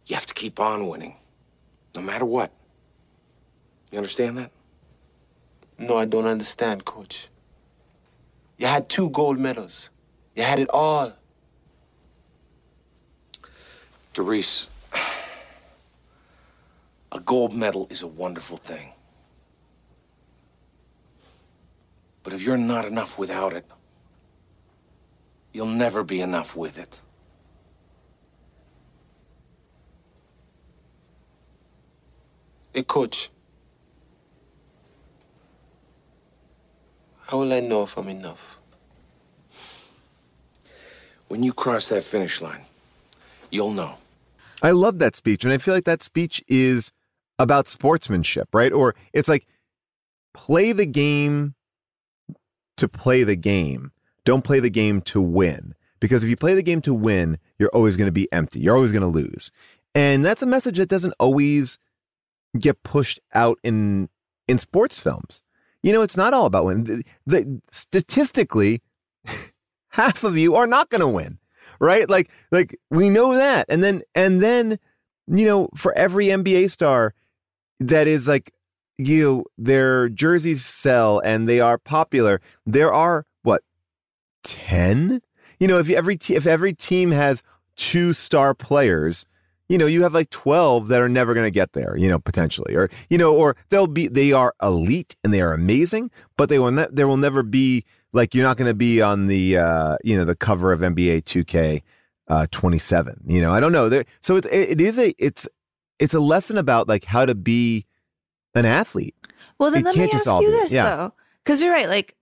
you 0.05 0.15
have 0.15 0.25
to 0.25 0.33
keep 0.33 0.59
on 0.59 0.87
winning, 0.87 1.15
no 1.95 2.01
matter 2.01 2.25
what. 2.25 2.51
You 3.91 3.97
understand 3.97 4.37
that? 4.37 4.51
No, 5.77 5.97
I 5.97 6.05
don't 6.05 6.27
understand, 6.27 6.85
coach. 6.85 7.29
You 8.57 8.67
had 8.67 8.89
two 8.89 9.09
gold 9.09 9.39
medals. 9.39 9.89
You 10.35 10.43
had 10.43 10.59
it 10.59 10.69
all. 10.69 11.13
Derice, 14.13 14.67
a 17.11 17.19
gold 17.19 17.53
medal 17.53 17.87
is 17.89 18.03
a 18.03 18.07
wonderful 18.07 18.57
thing. 18.57 18.93
But 22.21 22.33
if 22.33 22.43
you're 22.43 22.57
not 22.57 22.85
enough 22.85 23.17
without 23.17 23.53
it, 23.53 23.65
you'll 25.51 25.65
never 25.65 26.03
be 26.03 26.21
enough 26.21 26.55
with 26.55 26.77
it. 26.77 27.01
Hey, 32.73 32.81
coach. 32.81 33.29
How 37.27 37.39
will 37.39 37.53
I 37.53 37.59
know 37.59 37.83
if 37.83 37.97
I'm 37.97 38.09
enough? 38.09 38.59
When 41.27 41.43
you 41.43 41.53
cross 41.53 41.89
that 41.89 42.03
finish 42.03 42.41
line, 42.41 42.61
you'll 43.51 43.71
know. 43.71 43.95
I 44.61 44.71
love 44.71 44.99
that 44.99 45.15
speech. 45.15 45.43
And 45.43 45.53
I 45.53 45.57
feel 45.57 45.73
like 45.73 45.85
that 45.85 46.03
speech 46.03 46.43
is 46.47 46.91
about 47.37 47.67
sportsmanship, 47.67 48.49
right? 48.53 48.71
Or 48.71 48.95
it's 49.13 49.29
like 49.29 49.45
play 50.33 50.71
the 50.71 50.85
game 50.85 51.53
to 52.77 52.87
play 52.87 53.23
the 53.23 53.35
game. 53.35 53.91
Don't 54.25 54.43
play 54.43 54.59
the 54.59 54.69
game 54.69 55.01
to 55.01 55.21
win. 55.21 55.75
Because 55.99 56.23
if 56.23 56.29
you 56.29 56.35
play 56.35 56.55
the 56.55 56.63
game 56.63 56.81
to 56.81 56.93
win, 56.93 57.37
you're 57.59 57.69
always 57.69 57.97
going 57.97 58.07
to 58.07 58.11
be 58.11 58.31
empty. 58.31 58.59
You're 58.59 58.75
always 58.75 58.91
going 58.91 59.01
to 59.01 59.07
lose. 59.07 59.51
And 59.95 60.25
that's 60.25 60.41
a 60.41 60.47
message 60.47 60.77
that 60.77 60.89
doesn't 60.89 61.13
always 61.19 61.77
get 62.57 62.83
pushed 62.83 63.19
out 63.33 63.59
in 63.63 64.09
in 64.47 64.57
sports 64.57 64.99
films. 64.99 65.41
You 65.81 65.91
know, 65.91 66.01
it's 66.01 66.17
not 66.17 66.33
all 66.33 66.45
about 66.45 66.65
winning. 66.65 66.83
The, 66.83 67.03
the, 67.25 67.61
statistically, 67.69 68.81
half 69.89 70.23
of 70.23 70.37
you 70.37 70.55
are 70.55 70.67
not 70.67 70.89
going 70.89 71.01
to 71.01 71.07
win, 71.07 71.39
right? 71.79 72.09
Like, 72.09 72.29
like 72.51 72.79
we 72.89 73.09
know 73.09 73.35
that. 73.35 73.65
And 73.69 73.83
then, 73.83 74.01
and 74.15 74.41
then, 74.41 74.79
you 75.27 75.45
know, 75.45 75.69
for 75.75 75.93
every 75.97 76.27
NBA 76.27 76.71
star 76.71 77.13
that 77.79 78.07
is 78.07 78.27
like, 78.27 78.53
you, 78.97 79.23
know, 79.23 79.43
their 79.57 80.07
jerseys 80.07 80.65
sell 80.65 81.19
and 81.19 81.49
they 81.49 81.59
are 81.59 81.77
popular. 81.77 82.39
There 82.65 82.93
are 82.93 83.25
what, 83.41 83.63
ten? 84.43 85.21
You 85.59 85.67
know, 85.67 85.79
if 85.79 85.89
every 85.89 86.17
if 86.29 86.45
every 86.45 86.73
team 86.73 87.11
has 87.11 87.41
two 87.75 88.13
star 88.13 88.53
players, 88.53 89.25
you 89.73 89.79
know, 89.79 89.87
you 89.87 90.03
have 90.03 90.13
like 90.13 90.29
12 90.29 90.89
that 90.89 91.01
are 91.01 91.09
never 91.09 91.33
going 91.33 91.47
to 91.47 91.51
get 91.51 91.73
there, 91.73 91.97
you 91.97 92.07
know, 92.07 92.19
potentially, 92.19 92.75
or, 92.75 92.91
you 93.09 93.17
know, 93.17 93.35
or 93.35 93.55
they'll 93.69 93.87
be, 93.87 94.07
they 94.07 94.31
are 94.31 94.53
elite 94.61 95.15
and 95.23 95.33
they 95.33 95.41
are 95.41 95.51
amazing, 95.51 96.11
but 96.37 96.47
they 96.47 96.59
will, 96.59 96.71
ne- 96.71 96.89
there 96.91 97.07
will 97.07 97.17
never 97.17 97.41
be 97.41 97.83
like, 98.11 98.35
you're 98.35 98.43
not 98.43 98.55
going 98.55 98.69
to 98.69 98.75
be 98.75 99.01
on 99.01 99.25
the, 99.25 99.57
uh, 99.57 99.97
you 100.03 100.15
know, 100.15 100.25
the 100.25 100.35
cover 100.35 100.71
of 100.71 100.81
NBA 100.81 101.23
2K, 101.23 101.81
uh, 102.27 102.45
27, 102.51 103.21
you 103.25 103.41
know, 103.41 103.51
I 103.51 103.59
don't 103.59 103.71
know. 103.71 103.89
There, 103.89 104.05
so 104.21 104.35
it's, 104.35 104.45
it, 104.45 104.73
it 104.73 104.81
is 104.81 104.99
a, 104.99 105.15
it's, 105.17 105.47
it's 105.97 106.13
a 106.13 106.19
lesson 106.19 106.59
about 106.59 106.87
like 106.87 107.05
how 107.05 107.25
to 107.25 107.33
be 107.33 107.87
an 108.53 108.67
athlete. 108.67 109.15
Well, 109.57 109.71
then 109.71 109.81
It 109.81 109.85
let 109.85 109.95
me 109.95 110.11
ask 110.13 110.27
you 110.27 110.51
this 110.51 110.71
yeah. 110.71 110.95
though, 110.95 111.13
because 111.43 111.63
you're 111.63 111.71
right. 111.71 111.89
Like 111.89 112.15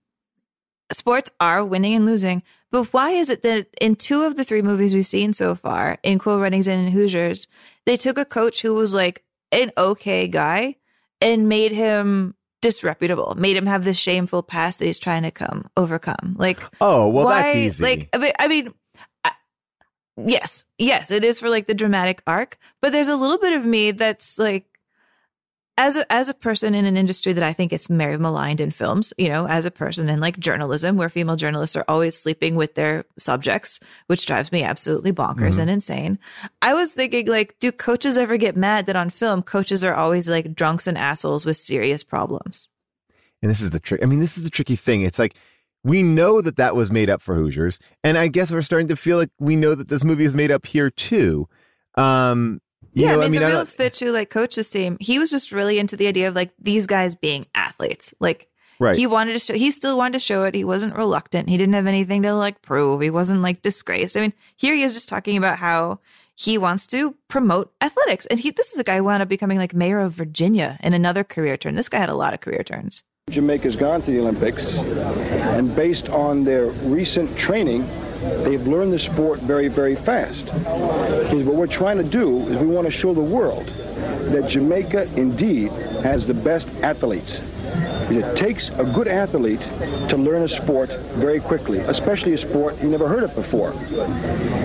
sports 0.94 1.30
are 1.40 1.64
winning 1.64 1.94
and 1.94 2.04
losing, 2.06 2.42
but 2.70 2.92
why 2.92 3.10
is 3.10 3.28
it 3.30 3.42
that 3.42 3.68
in 3.80 3.96
two 3.96 4.22
of 4.22 4.36
the 4.36 4.44
three 4.44 4.62
movies 4.62 4.94
we've 4.94 5.06
seen 5.06 5.32
so 5.32 5.54
far, 5.54 5.98
in 6.02 6.18
Cool 6.18 6.40
Runnings 6.40 6.68
and 6.68 6.86
in 6.86 6.92
Hoosiers, 6.92 7.46
they 7.86 7.96
took 7.96 8.18
a 8.18 8.24
coach 8.24 8.62
who 8.62 8.74
was 8.74 8.94
like 8.94 9.22
an 9.50 9.70
okay 9.76 10.28
guy 10.28 10.76
and 11.20 11.48
made 11.48 11.72
him 11.72 12.34
disreputable, 12.62 13.34
made 13.36 13.56
him 13.56 13.66
have 13.66 13.84
this 13.84 13.98
shameful 13.98 14.42
past 14.42 14.78
that 14.78 14.86
he's 14.86 14.98
trying 14.98 15.22
to 15.24 15.30
come 15.30 15.66
overcome. 15.76 16.36
Like, 16.38 16.60
Oh, 16.80 17.08
well, 17.08 17.24
why, 17.26 17.42
that's 17.42 17.56
easy. 17.56 17.82
Like, 17.84 18.08
I 18.12 18.18
mean, 18.18 18.32
I 18.38 18.48
mean, 18.48 18.74
I- 19.24 19.32
yes, 20.16 20.64
yes, 20.78 21.10
it 21.10 21.24
is 21.24 21.38
for 21.38 21.48
like 21.50 21.66
the 21.66 21.74
dramatic 21.74 22.22
arc, 22.26 22.58
but 22.80 22.92
there's 22.92 23.08
a 23.08 23.16
little 23.16 23.38
bit 23.38 23.52
of 23.54 23.64
me 23.64 23.90
that's 23.90 24.38
like, 24.38 24.66
as 25.78 25.96
a, 25.96 26.12
as 26.12 26.28
a 26.28 26.34
person 26.34 26.74
in 26.74 26.84
an 26.84 26.96
industry 26.96 27.32
that 27.32 27.42
I 27.42 27.52
think 27.54 27.72
it's 27.72 27.86
very 27.86 28.18
maligned 28.18 28.60
in 28.60 28.70
films, 28.70 29.12
you 29.16 29.28
know, 29.28 29.46
as 29.48 29.64
a 29.64 29.70
person 29.70 30.08
in 30.10 30.20
like 30.20 30.38
journalism, 30.38 30.96
where 30.96 31.08
female 31.08 31.36
journalists 31.36 31.76
are 31.76 31.84
always 31.88 32.16
sleeping 32.16 32.56
with 32.56 32.74
their 32.74 33.04
subjects, 33.18 33.80
which 34.06 34.26
drives 34.26 34.52
me 34.52 34.62
absolutely 34.62 35.12
bonkers 35.12 35.56
Mhm. 35.56 35.60
and 35.60 35.70
insane. 35.70 36.18
I 36.60 36.74
was 36.74 36.92
thinking, 36.92 37.26
like, 37.26 37.56
do 37.58 37.72
coaches 37.72 38.18
ever 38.18 38.36
get 38.36 38.56
mad 38.56 38.86
that 38.86 38.96
on 38.96 39.08
film 39.10 39.42
coaches 39.42 39.82
are 39.82 39.94
always 39.94 40.28
like 40.28 40.54
drunks 40.54 40.86
and 40.86 40.98
assholes 40.98 41.46
with 41.46 41.56
serious 41.56 42.04
problems? 42.04 42.68
And 43.40 43.50
this 43.50 43.60
is 43.60 43.70
the 43.70 43.80
trick. 43.80 44.02
I 44.02 44.06
mean, 44.06 44.20
this 44.20 44.36
is 44.36 44.44
the 44.44 44.50
tricky 44.50 44.76
thing. 44.76 45.02
It's 45.02 45.18
like 45.18 45.34
we 45.82 46.02
know 46.02 46.40
that 46.42 46.56
that 46.56 46.76
was 46.76 46.92
made 46.92 47.10
up 47.10 47.22
for 47.22 47.34
Hoosiers, 47.34 47.80
and 48.04 48.16
I 48.18 48.28
guess 48.28 48.52
we're 48.52 48.62
starting 48.62 48.88
to 48.88 48.94
feel 48.96 49.16
like 49.16 49.30
we 49.40 49.56
know 49.56 49.74
that 49.74 49.88
this 49.88 50.04
movie 50.04 50.24
is 50.24 50.34
made 50.34 50.50
up 50.52 50.66
here 50.66 50.90
too. 50.90 51.48
Um, 51.96 52.60
you 52.92 53.04
yeah, 53.06 53.12
know, 53.16 53.22
I 53.22 53.28
mean, 53.28 53.40
the 53.40 53.46
I 53.46 53.48
real 53.50 53.64
don't- 53.64 54.12
like 54.12 54.30
coached 54.30 54.56
this 54.56 54.68
team, 54.68 54.96
he 55.00 55.18
was 55.18 55.30
just 55.30 55.52
really 55.52 55.78
into 55.78 55.96
the 55.96 56.06
idea 56.06 56.28
of 56.28 56.34
like 56.34 56.50
these 56.58 56.86
guys 56.86 57.14
being 57.14 57.46
athletes. 57.54 58.12
Like 58.20 58.48
Right. 58.78 58.96
he 58.96 59.06
wanted 59.06 59.34
to 59.34 59.38
show, 59.38 59.54
he 59.54 59.70
still 59.70 59.96
wanted 59.96 60.14
to 60.14 60.18
show 60.18 60.42
it. 60.44 60.54
He 60.54 60.64
wasn't 60.64 60.96
reluctant. 60.96 61.48
He 61.48 61.56
didn't 61.56 61.74
have 61.74 61.86
anything 61.86 62.22
to 62.22 62.34
like 62.34 62.62
prove. 62.62 63.00
He 63.00 63.10
wasn't 63.10 63.40
like 63.42 63.62
disgraced. 63.62 64.16
I 64.16 64.20
mean, 64.22 64.32
here 64.56 64.74
he 64.74 64.82
is 64.82 64.92
just 64.92 65.08
talking 65.08 65.36
about 65.36 65.58
how 65.58 66.00
he 66.34 66.58
wants 66.58 66.86
to 66.88 67.14
promote 67.28 67.72
athletics. 67.80 68.26
And 68.26 68.40
he, 68.40 68.50
this 68.50 68.72
is 68.72 68.80
a 68.80 68.84
guy 68.84 68.96
who 68.96 69.04
wound 69.04 69.22
up 69.22 69.28
becoming 69.28 69.58
like 69.58 69.72
mayor 69.74 70.00
of 70.00 70.12
Virginia 70.14 70.78
in 70.82 70.94
another 70.94 71.22
career 71.22 71.56
turn. 71.56 71.76
This 71.76 71.88
guy 71.88 71.98
had 71.98 72.08
a 72.08 72.14
lot 72.16 72.34
of 72.34 72.40
career 72.40 72.64
turns. 72.64 73.04
Jamaica's 73.30 73.76
gone 73.76 74.02
to 74.02 74.10
the 74.10 74.18
Olympics, 74.18 74.74
and 74.76 75.74
based 75.76 76.08
on 76.08 76.42
their 76.42 76.66
recent 76.90 77.36
training, 77.38 77.88
they've 78.44 78.66
learned 78.66 78.92
the 78.92 78.98
sport 78.98 79.40
very, 79.40 79.68
very 79.68 79.96
fast. 79.96 80.46
Because 80.46 81.44
what 81.44 81.56
we're 81.56 81.66
trying 81.66 81.98
to 81.98 82.04
do 82.04 82.40
is 82.48 82.58
we 82.58 82.66
want 82.66 82.86
to 82.86 82.92
show 82.92 83.14
the 83.14 83.20
world 83.20 83.66
that 84.32 84.48
Jamaica 84.48 85.08
indeed 85.16 85.70
has 86.02 86.26
the 86.26 86.34
best 86.34 86.68
athletes. 86.82 87.40
It 88.10 88.36
takes 88.36 88.68
a 88.78 88.84
good 88.84 89.08
athlete 89.08 89.60
to 90.08 90.16
learn 90.16 90.42
a 90.42 90.48
sport 90.48 90.90
very 91.14 91.40
quickly, 91.40 91.78
especially 91.78 92.34
a 92.34 92.38
sport 92.38 92.80
you 92.82 92.88
never 92.88 93.08
heard 93.08 93.22
of 93.22 93.34
before. 93.34 93.72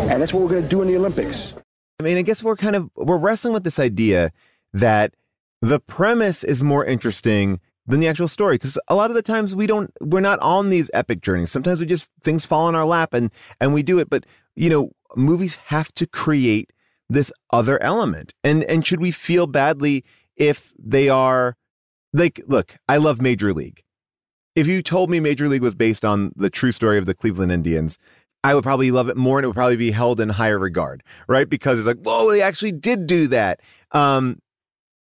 And 0.09 0.21
that's 0.21 0.33
what 0.33 0.43
we're 0.43 0.49
going 0.49 0.63
to 0.63 0.69
do 0.69 0.81
in 0.81 0.87
the 0.87 0.97
Olympics. 0.97 1.53
I 1.99 2.03
mean, 2.03 2.17
I 2.17 2.21
guess 2.21 2.43
we're 2.43 2.55
kind 2.55 2.75
of 2.75 2.91
we're 2.95 3.17
wrestling 3.17 3.53
with 3.53 3.63
this 3.63 3.79
idea 3.79 4.31
that 4.73 5.13
the 5.61 5.79
premise 5.79 6.43
is 6.43 6.61
more 6.61 6.85
interesting 6.85 7.59
than 7.88 7.99
the 7.99 8.07
actual 8.07 8.27
story 8.27 8.55
because 8.55 8.77
a 8.88 8.95
lot 8.95 9.09
of 9.09 9.15
the 9.15 9.21
times 9.21 9.55
we 9.55 9.65
don't 9.65 9.91
we're 10.01 10.19
not 10.19 10.39
on 10.39 10.69
these 10.69 10.91
epic 10.93 11.21
journeys. 11.21 11.51
Sometimes 11.51 11.79
we 11.79 11.85
just 11.85 12.07
things 12.21 12.45
fall 12.45 12.67
in 12.69 12.75
our 12.75 12.85
lap 12.85 13.13
and 13.13 13.31
and 13.59 13.73
we 13.73 13.83
do 13.83 13.97
it. 13.99 14.09
But 14.09 14.25
you 14.55 14.69
know, 14.69 14.91
movies 15.15 15.55
have 15.67 15.93
to 15.95 16.05
create 16.05 16.71
this 17.09 17.31
other 17.51 17.81
element. 17.81 18.33
And 18.43 18.63
and 18.65 18.85
should 18.85 18.99
we 18.99 19.11
feel 19.11 19.47
badly 19.47 20.03
if 20.35 20.73
they 20.77 21.09
are 21.09 21.55
like 22.13 22.41
look, 22.47 22.77
I 22.89 22.97
love 22.97 23.21
Major 23.21 23.53
League. 23.53 23.83
If 24.55 24.67
you 24.67 24.81
told 24.81 25.09
me 25.09 25.19
Major 25.19 25.47
League 25.47 25.61
was 25.61 25.75
based 25.75 26.03
on 26.03 26.31
the 26.35 26.49
true 26.49 26.71
story 26.71 26.97
of 26.97 27.05
the 27.05 27.13
Cleveland 27.13 27.51
Indians, 27.51 27.97
I 28.43 28.55
would 28.55 28.63
probably 28.63 28.91
love 28.91 29.07
it 29.07 29.17
more 29.17 29.38
and 29.38 29.45
it 29.45 29.47
would 29.47 29.55
probably 29.55 29.75
be 29.75 29.91
held 29.91 30.19
in 30.19 30.29
higher 30.29 30.57
regard, 30.57 31.03
right? 31.27 31.47
Because 31.49 31.77
it's 31.77 31.88
like, 31.88 31.99
whoa, 31.99 32.31
they 32.31 32.41
actually 32.41 32.71
did 32.71 33.05
do 33.05 33.27
that. 33.27 33.59
Um, 33.91 34.39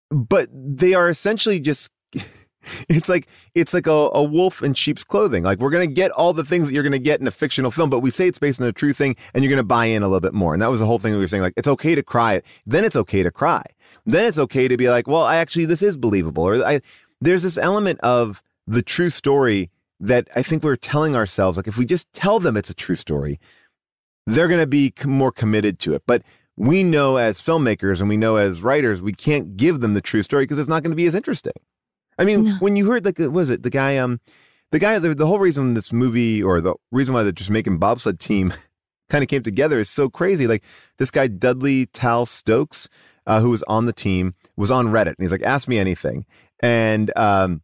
but 0.10 0.50
they 0.52 0.94
are 0.94 1.10
essentially 1.10 1.60
just 1.60 1.90
it's 2.90 3.10
like 3.10 3.28
it's 3.56 3.74
like 3.74 3.88
a, 3.88 4.10
a 4.14 4.24
wolf 4.24 4.64
in 4.64 4.74
sheep's 4.74 5.04
clothing. 5.04 5.44
Like 5.44 5.60
we're 5.60 5.70
gonna 5.70 5.88
get 5.88 6.12
all 6.12 6.34
the 6.34 6.44
things 6.44 6.68
that 6.68 6.74
you're 6.74 6.84
gonna 6.84 7.00
get 7.00 7.20
in 7.20 7.28
a 7.28 7.32
fictional 7.32 7.72
film, 7.72 7.90
but 7.90 8.00
we 8.00 8.12
say 8.12 8.28
it's 8.28 8.40
based 8.40 8.62
on 8.62 8.68
a 8.68 8.72
true 8.72 8.94
thing, 8.94 9.16
and 9.34 9.44
you're 9.44 9.52
gonna 9.52 9.64
buy 9.64 9.86
in 9.86 10.04
a 10.04 10.08
little 10.08 10.20
bit 10.20 10.34
more. 10.34 10.54
And 10.54 10.62
that 10.62 10.70
was 10.70 10.80
the 10.80 10.86
whole 10.86 11.00
thing 11.00 11.14
we 11.14 11.20
were 11.20 11.28
saying. 11.28 11.44
Like 11.44 11.54
it's 11.58 11.68
okay 11.68 11.96
to 11.96 12.04
cry. 12.04 12.42
Then 12.66 12.86
it's 12.86 12.96
okay 12.96 13.24
to 13.24 13.32
cry. 13.32 13.64
Then 14.06 14.26
it's 14.26 14.40
okay 14.40 14.68
to 14.68 14.78
be 14.78 14.90
like, 14.90 15.08
well, 15.08 15.24
I 15.24 15.38
actually 15.38 15.66
this 15.66 15.82
is 15.82 15.98
believable. 15.98 16.44
Or 16.44 16.66
I 16.66 16.82
there's 17.22 17.44
this 17.44 17.58
element 17.58 18.00
of 18.02 18.42
the 18.66 18.82
true 18.82 19.10
story 19.10 19.70
that 20.00 20.28
I 20.36 20.44
think 20.44 20.64
we're 20.64 20.76
telling 20.76 21.16
ourselves. 21.16 21.58
Like 21.58 21.68
if 21.68 21.78
we 21.78 21.86
just 21.86 22.12
tell 22.14 22.40
them 22.40 22.56
it's 22.56 22.70
a 22.70 22.76
true 22.76 22.96
story, 22.96 23.40
they're 24.26 24.48
gonna 24.48 24.68
be 24.68 24.94
more 25.06 25.32
committed 25.32 25.80
to 25.80 25.94
it. 25.94 26.04
But 26.06 26.24
we 26.58 26.84
know 26.84 27.18
as 27.18 27.42
filmmakers 27.42 28.00
and 28.00 28.10
we 28.10 28.18
know 28.18 28.36
as 28.36 28.62
writers, 28.62 29.02
we 29.02 29.14
can't 29.14 29.56
give 29.56 29.80
them 29.80 29.94
the 29.94 30.02
true 30.02 30.24
story 30.24 30.44
because 30.44 30.58
it's 30.58 30.68
not 30.68 30.82
going 30.84 30.92
to 30.92 30.96
be 30.96 31.06
as 31.06 31.16
interesting. 31.16 31.54
I 32.18 32.26
mean, 32.26 32.48
when 32.60 32.76
you 32.76 32.90
heard 32.90 33.06
like, 33.06 33.20
what 33.20 33.32
was 33.32 33.50
it 33.50 33.64
the 33.64 33.70
guy? 33.70 33.98
Um, 33.98 34.20
the 34.72 34.80
guy. 34.80 35.00
The, 35.00 35.14
the 35.14 35.28
whole 35.28 35.40
reason 35.40 35.74
this 35.74 35.94
movie 35.94 36.42
or 36.42 36.62
the 36.62 36.76
reason 36.92 37.14
why 37.14 37.24
the 37.24 37.32
Jamaican 37.32 37.78
bobsled 37.78 38.20
team 38.20 38.54
kind 39.10 39.24
of 39.24 39.30
came 39.30 39.44
together 39.44 39.80
is 39.80 39.90
so 39.90 40.10
crazy. 40.10 40.48
Like 40.48 40.64
this 40.98 41.12
guy 41.12 41.28
Dudley 41.28 41.88
Tal 41.88 42.26
Stokes, 42.26 42.90
uh, 43.26 43.40
who 43.40 43.50
was 43.50 43.64
on 43.64 43.86
the 43.86 43.94
team, 43.94 44.36
was 44.56 44.72
on 44.72 44.88
Reddit, 44.88 45.08
and 45.08 45.18
he's 45.20 45.32
like, 45.32 45.44
"Ask 45.44 45.68
me 45.68 45.80
anything," 45.80 46.26
and 46.60 47.16
um, 47.18 47.62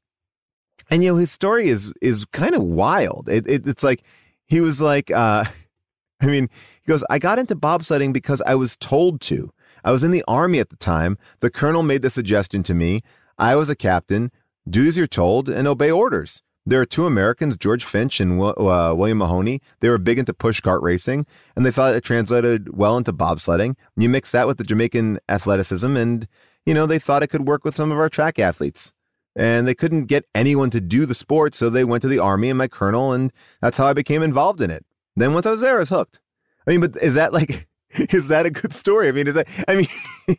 and 0.90 1.04
you 1.04 1.12
know 1.12 1.18
his 1.18 1.32
story 1.32 1.68
is 1.68 1.94
is 2.02 2.26
kind 2.26 2.56
of 2.56 2.64
wild. 2.64 3.28
It, 3.30 3.46
it 3.48 3.68
it's 3.68 3.84
like 3.84 4.04
he 4.46 4.62
was 4.62 4.82
like, 4.82 5.12
uh, 5.12 5.46
I 6.22 6.26
mean, 6.28 6.50
he 6.84 6.90
goes, 6.90 7.04
I 7.10 7.20
got 7.20 7.40
into 7.40 7.56
bobsledding 7.56 8.14
because 8.14 8.42
I 8.46 8.56
was 8.56 8.78
told 8.78 9.22
to. 9.22 9.52
I 9.84 9.92
was 9.92 10.04
in 10.04 10.12
the 10.12 10.24
army 10.28 10.60
at 10.60 10.70
the 10.70 10.78
time. 10.78 11.18
The 11.42 11.50
colonel 11.50 11.84
made 11.84 12.02
the 12.02 12.10
suggestion 12.10 12.64
to 12.64 12.74
me. 12.74 13.02
I 13.38 13.56
was 13.56 13.70
a 13.70 13.76
captain. 13.76 14.32
Do 14.70 14.88
as 14.88 14.98
you're 14.98 15.08
told 15.08 15.50
and 15.50 15.68
obey 15.68 15.92
orders. 15.92 16.42
There 16.66 16.80
are 16.80 16.86
two 16.86 17.06
Americans, 17.06 17.58
George 17.58 17.84
Fitch 17.84 18.22
and 18.22 18.42
uh, 18.42 18.94
William 18.96 19.18
Maloney. 19.18 19.62
They 19.82 19.90
were 19.90 19.98
big 19.98 20.18
into 20.18 20.34
push 20.34 20.62
cart 20.62 20.82
racing, 20.82 21.26
and 21.56 21.66
they 21.66 21.72
thought 21.72 21.94
it 21.94 22.06
translated 22.06 22.78
well 22.78 22.96
into 22.96 23.12
bobsledding. 23.12 23.76
You 23.98 24.08
mix 24.08 24.32
that 24.32 24.48
with 24.48 24.58
the 24.58 24.64
Jamaican 24.64 25.20
athleticism, 25.28 25.98
and 25.98 26.26
you 26.66 26.74
know 26.74 26.86
they 26.86 27.00
thought 27.00 27.22
it 27.22 27.28
could 27.28 27.48
work 27.48 27.66
with 27.66 27.76
some 27.76 27.92
of 27.92 27.98
our 27.98 28.08
track 28.10 28.40
athletes. 28.40 28.94
And 29.36 29.68
they 29.68 29.76
couldn't 29.76 30.06
get 30.06 30.26
anyone 30.34 30.70
to 30.70 30.80
do 30.80 31.06
the 31.06 31.16
sport, 31.16 31.54
so 31.56 31.70
they 31.70 31.84
went 31.84 32.02
to 32.04 32.08
the 32.08 32.20
army 32.20 32.50
and 32.50 32.58
my 32.58 32.70
colonel, 32.70 33.12
and 33.12 33.34
that's 33.62 33.78
how 33.78 33.88
I 33.88 33.94
became 33.94 34.24
involved 34.24 34.62
in 34.62 34.72
it. 34.72 34.86
Then 35.18 35.34
once 35.34 35.46
I 35.46 35.52
was 35.52 35.62
there, 35.62 35.78
I 35.78 35.80
was 35.80 35.90
hooked. 35.90 36.22
I 36.66 36.72
mean, 36.72 36.80
but 36.80 36.96
is 37.02 37.16
that 37.16 37.34
like 37.34 37.68
is 38.12 38.28
that 38.30 38.46
a 38.46 38.50
good 38.50 38.74
story? 38.74 39.08
I 39.08 39.12
mean, 39.12 39.28
is 39.28 39.36
that? 39.36 39.48
I 39.68 39.76
mean, 39.76 39.88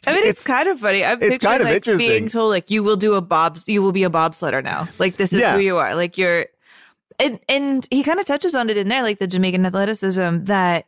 I 0.07 0.13
mean, 0.15 0.25
it's, 0.27 0.45
kind 0.45 0.69
of 0.69 0.81
funny. 0.81 1.05
I'm 1.05 1.23
it's 1.23 1.45
kind 1.45 1.61
of 1.61 1.67
like 1.67 1.77
interesting. 1.77 2.09
being 2.09 2.29
told 2.29 2.51
like 2.51 2.71
you 2.71 2.83
will 2.83 2.97
do 2.97 3.15
a 3.15 3.21
bobs, 3.21 3.69
you 3.69 3.83
will 3.83 3.93
be 3.93 4.05
a 4.05 4.11
bobsledder 4.11 4.63
now. 4.63 4.89
Like 4.99 5.17
this 5.17 5.33
is 5.33 5.41
Yeah. 5.41 5.55
who 5.55 5.61
you 5.61 5.77
are. 5.77 5.95
Like 5.95 6.19
you're, 6.19 6.47
and 7.19 7.39
and 7.49 7.87
he 7.91 8.03
kind 8.03 8.21
of 8.21 8.27
touches 8.27 8.55
on 8.55 8.71
it 8.71 8.77
in 8.77 8.89
there, 8.89 9.03
like 9.03 9.19
the 9.19 9.27
Jamaican 9.27 9.67
athleticism 9.67 10.45
that 10.45 10.87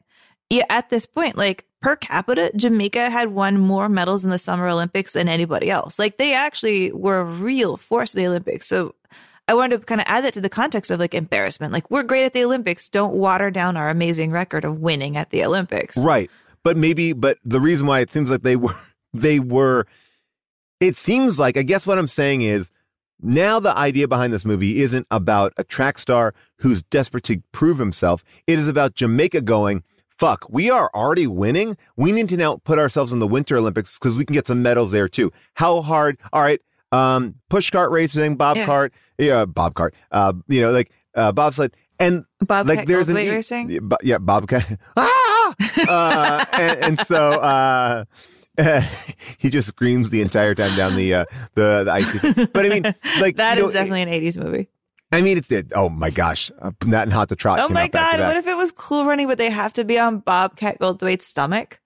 yeah, 0.51 0.64
at 0.71 0.91
this 0.91 1.07
point, 1.07 1.37
like 1.37 1.64
per 1.83 1.97
capita, 1.97 2.53
Jamaica 2.57 3.11
had 3.11 3.29
won 3.29 3.59
more 3.59 3.89
medals 3.89 4.25
in 4.25 4.31
the 4.31 4.39
Summer 4.39 4.69
Olympics 4.69 5.12
than 5.14 5.29
anybody 5.29 5.71
else. 5.71 5.99
Like 5.99 6.19
they 6.19 6.35
actually 6.35 6.93
were 6.93 7.21
a 7.21 7.25
real 7.25 7.77
force 7.77 8.14
in 8.14 8.21
the 8.21 8.29
Olympics. 8.29 8.67
So 8.67 8.95
I 9.49 9.55
wanted 9.55 9.81
to 9.81 9.87
kind 9.87 10.01
of 10.01 10.07
add 10.09 10.25
that 10.25 10.35
to 10.35 10.41
the 10.41 10.49
context 10.49 10.91
of 10.91 10.99
like 11.01 11.14
embarrassment. 11.14 11.73
Like 11.73 11.91
we're 11.91 12.03
great 12.03 12.25
at 12.25 12.33
the 12.33 12.45
Olympics. 12.45 12.89
Don't 12.89 13.14
water 13.14 13.51
down 13.51 13.77
our 13.77 13.89
amazing 13.89 14.31
record 14.31 14.64
of 14.64 14.81
winning 14.81 15.17
at 15.17 15.31
the 15.31 15.45
Olympics. 15.45 15.97
Right. 15.97 16.31
But 16.67 16.77
maybe, 16.77 17.12
but 17.12 17.39
the 17.45 17.61
reason 17.61 17.87
why 17.87 18.01
it 18.01 18.11
seems 18.11 18.29
like 18.29 18.43
they 18.43 18.57
were, 18.67 18.75
they 19.14 19.39
were, 19.39 19.87
it 20.81 20.97
seems 20.97 21.39
like, 21.39 21.57
I 21.57 21.62
guess 21.62 21.87
what 21.87 21.97
I'm 21.97 22.09
saying 22.09 22.43
is 22.43 22.73
now 23.23 23.61
the 23.61 23.79
idea 23.79 24.09
behind 24.09 24.33
this 24.33 24.45
movie 24.45 24.83
isn't 24.83 25.07
about 25.12 25.53
a 25.59 25.62
track 25.62 25.97
star 25.97 26.35
who's 26.57 26.83
desperate 26.83 27.23
to 27.27 27.41
prove 27.53 27.79
himself. 27.79 28.25
It 28.49 28.59
is 28.59 28.67
about 28.67 28.97
Jamaica 28.97 29.43
going, 29.43 29.85
fuck, 30.19 30.45
we 30.51 30.69
are 30.69 30.91
already 30.93 31.29
winning. 31.29 31.77
We 31.97 32.11
need 32.11 32.29
to 32.31 32.37
now 32.37 32.57
put 32.57 32.81
ourselves 32.81 33.12
in 33.12 33.21
the 33.21 33.29
Winter 33.29 33.57
Olympics 33.57 33.97
because 33.97 34.17
we 34.17 34.25
can 34.25 34.35
get 34.35 34.49
some 34.49 34.61
medals 34.61 34.91
there 34.91 35.09
too. 35.09 35.31
How 35.55 35.83
hard? 35.83 36.19
All 36.33 36.43
right. 36.43 36.61
Um, 36.91 37.37
push 37.49 37.71
cart 37.71 37.93
racing, 37.93 38.35
bob 38.35 38.57
Yeah. 38.57 38.67
cart, 38.67 38.93
yeah, 39.19 39.45
bob 39.45 39.75
cart, 39.75 39.95
uh, 40.11 40.33
you 40.49 40.62
know, 40.62 40.73
like, 40.73 40.91
uh, 41.14 41.31
bobsled. 41.31 41.77
And 41.99 42.24
Bobcat 42.40 42.76
like 42.76 42.86
there's 42.86 43.09
an 43.09 43.16
Goldthwait 43.16 43.24
e- 43.24 43.30
racing? 43.30 43.70
yeah, 43.70 43.78
bo- 43.80 43.97
yeah, 44.03 44.18
bobcat. 44.18 44.78
ah! 44.97 45.55
uh, 45.88 46.44
and, 46.53 46.78
and 46.84 47.07
so 47.07 47.16
uh, 47.40 48.05
he 49.38 49.51
just 49.51 49.68
screams 49.68 50.11
the 50.11 50.20
entire 50.20 50.55
time 50.55 50.76
down 50.76 50.97
the 50.97 51.14
uh, 51.14 51.24
the 51.55 51.84
the 51.84 51.92
icy. 51.92 52.47
But 52.47 52.66
I 52.66 52.68
mean, 52.68 52.82
like 53.20 53.36
That 53.36 53.59
you 53.59 53.66
is 53.66 53.74
know, 53.74 53.80
definitely 53.80 54.03
an 54.03 54.09
80s 54.09 54.42
movie. 54.42 54.68
I 55.12 55.22
mean, 55.22 55.38
it's 55.38 55.51
it. 55.53 55.72
Oh 55.74 55.88
my 55.88 56.11
gosh, 56.11 56.51
uh, 56.61 56.72
that 56.86 57.05
and 57.05 57.12
hot 57.12 57.28
to 57.28 57.36
trot. 57.36 57.61
Oh 57.61 57.68
my 57.68 57.84
out 57.84 57.92
back 57.92 58.12
to 58.12 58.16
god! 58.18 58.26
What 58.26 58.36
if 58.36 58.47
it 58.47 58.57
was 58.57 58.72
cool 58.72 59.05
running, 59.05 59.28
but 59.28 59.38
they 59.38 59.51
have 59.51 59.72
to 59.74 59.84
be 59.84 59.99
on 59.99 60.18
Bobcat 60.18 60.78
Goldthwait's 60.80 61.24
stomach? 61.26 61.80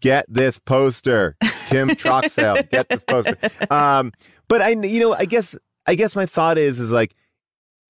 get 0.00 0.26
this 0.28 0.58
poster, 0.58 1.36
Kim 1.68 1.88
Troxall, 1.90 2.68
get 2.70 2.88
this 2.88 3.04
poster. 3.04 3.38
Um, 3.70 4.12
but 4.48 4.60
I, 4.60 4.70
you 4.70 5.00
know, 5.00 5.14
I 5.14 5.24
guess, 5.24 5.56
I 5.86 5.94
guess 5.94 6.14
my 6.14 6.26
thought 6.26 6.58
is, 6.58 6.80
is 6.80 6.90
like 6.90 7.14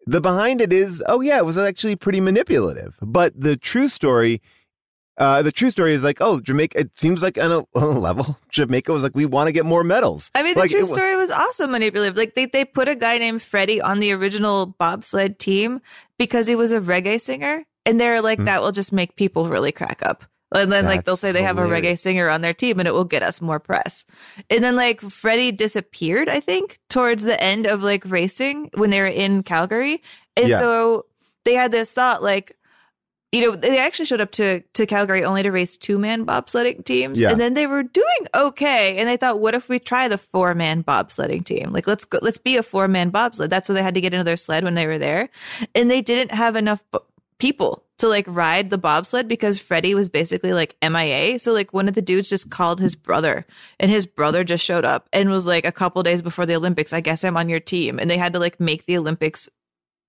the 0.06 0.20
behind 0.20 0.60
it 0.60 0.72
is, 0.72 1.02
oh 1.06 1.20
yeah, 1.20 1.38
it 1.38 1.44
was 1.46 1.58
actually 1.58 1.96
pretty 1.96 2.20
manipulative. 2.20 2.96
But 3.00 3.32
the 3.38 3.56
true 3.56 3.88
story, 3.88 4.40
uh, 5.18 5.42
the 5.42 5.52
true 5.52 5.70
story 5.70 5.92
is 5.92 6.02
like, 6.02 6.20
oh, 6.20 6.40
Jamaica. 6.40 6.78
It 6.78 6.98
seems 6.98 7.22
like 7.22 7.38
on 7.38 7.52
a, 7.52 7.58
on 7.78 7.96
a 7.96 7.98
level, 8.00 8.38
Jamaica 8.50 8.92
was 8.92 9.02
like, 9.02 9.14
we 9.14 9.26
want 9.26 9.48
to 9.48 9.52
get 9.52 9.64
more 9.66 9.84
medals. 9.84 10.30
I 10.34 10.42
mean, 10.42 10.54
the 10.54 10.60
like, 10.60 10.70
true 10.70 10.84
story 10.84 11.16
was 11.16 11.30
also 11.30 11.66
manipulative. 11.66 12.16
Like 12.16 12.34
they 12.34 12.46
they 12.46 12.64
put 12.64 12.88
a 12.88 12.94
guy 12.96 13.18
named 13.18 13.42
Freddie 13.42 13.80
on 13.80 14.00
the 14.00 14.12
original 14.12 14.66
bobsled 14.66 15.38
team 15.38 15.80
because 16.18 16.46
he 16.46 16.56
was 16.56 16.72
a 16.72 16.80
reggae 16.80 17.20
singer, 17.20 17.64
and 17.86 18.00
they're 18.00 18.22
like, 18.22 18.38
Hmm. 18.38 18.46
that 18.46 18.62
will 18.62 18.72
just 18.72 18.92
make 18.92 19.16
people 19.16 19.48
really 19.48 19.72
crack 19.72 20.02
up. 20.04 20.24
And 20.54 20.70
then 20.70 20.84
like 20.86 21.04
they'll 21.04 21.16
say 21.16 21.32
they 21.32 21.42
have 21.42 21.58
a 21.58 21.62
reggae 21.62 21.98
singer 21.98 22.28
on 22.28 22.40
their 22.40 22.54
team, 22.54 22.78
and 22.78 22.86
it 22.86 22.92
will 22.92 23.04
get 23.04 23.22
us 23.22 23.40
more 23.40 23.58
press. 23.58 24.04
And 24.50 24.62
then 24.62 24.76
like 24.76 25.00
Freddie 25.00 25.52
disappeared, 25.52 26.28
I 26.28 26.40
think, 26.40 26.78
towards 26.88 27.22
the 27.24 27.40
end 27.42 27.66
of 27.66 27.82
like 27.82 28.04
racing 28.06 28.70
when 28.74 28.90
they 28.90 29.00
were 29.00 29.06
in 29.06 29.42
Calgary, 29.42 30.02
and 30.36 30.48
Yeah. 30.48 30.58
so 30.58 31.06
they 31.44 31.54
had 31.54 31.72
this 31.72 31.90
thought 31.92 32.22
like. 32.22 32.56
You 33.34 33.40
know, 33.40 33.56
they 33.56 33.78
actually 33.78 34.04
showed 34.04 34.20
up 34.20 34.30
to 34.32 34.60
to 34.74 34.84
Calgary 34.84 35.24
only 35.24 35.42
to 35.42 35.50
race 35.50 35.78
two 35.78 35.98
man 35.98 36.26
bobsledding 36.26 36.84
teams, 36.84 37.18
Yeah. 37.18 37.30
and 37.30 37.40
then 37.40 37.54
they 37.54 37.66
were 37.66 37.82
doing 37.82 38.26
okay. 38.34 38.98
And 38.98 39.08
they 39.08 39.16
thought, 39.16 39.40
what 39.40 39.54
if 39.54 39.70
we 39.70 39.78
try 39.78 40.06
the 40.06 40.18
four 40.18 40.54
man 40.54 40.84
bobsledding 40.84 41.42
team? 41.46 41.72
Like, 41.72 41.86
let's 41.86 42.04
go, 42.04 42.18
let's 42.20 42.36
be 42.36 42.58
a 42.58 42.62
four 42.62 42.88
man 42.88 43.08
bobsled. 43.08 43.48
That's 43.48 43.70
what 43.70 43.76
they 43.76 43.82
had 43.82 43.94
to 43.94 44.02
get 44.02 44.12
into 44.12 44.22
their 44.24 44.36
sled 44.36 44.64
when 44.64 44.74
they 44.74 44.86
were 44.86 44.98
there, 44.98 45.30
and 45.74 45.90
they 45.90 46.02
didn't 46.02 46.34
have 46.34 46.56
enough 46.56 46.84
b- 46.92 46.98
people 47.38 47.82
to 48.02 48.08
like 48.08 48.26
ride 48.28 48.68
the 48.70 48.78
bobsled 48.78 49.28
because 49.28 49.58
Freddie 49.58 49.94
was 49.94 50.08
basically 50.08 50.52
like 50.52 50.76
MIA. 50.82 51.38
So 51.38 51.52
like 51.52 51.72
one 51.72 51.88
of 51.88 51.94
the 51.94 52.02
dudes 52.02 52.28
just 52.28 52.50
called 52.50 52.78
his 52.80 52.94
brother, 52.94 53.46
and 53.80 53.90
his 53.90 54.06
brother 54.06 54.44
just 54.44 54.64
showed 54.64 54.84
up 54.84 55.08
and 55.12 55.30
was 55.30 55.46
like 55.46 55.64
a 55.64 55.72
couple 55.72 56.02
days 56.02 56.20
before 56.20 56.44
the 56.44 56.56
Olympics. 56.56 56.92
I 56.92 57.00
guess 57.00 57.24
I'm 57.24 57.36
on 57.36 57.48
your 57.48 57.60
team, 57.60 57.98
and 57.98 58.10
they 58.10 58.18
had 58.18 58.32
to 58.34 58.38
like 58.38 58.60
make 58.60 58.86
the 58.86 58.98
Olympics 58.98 59.48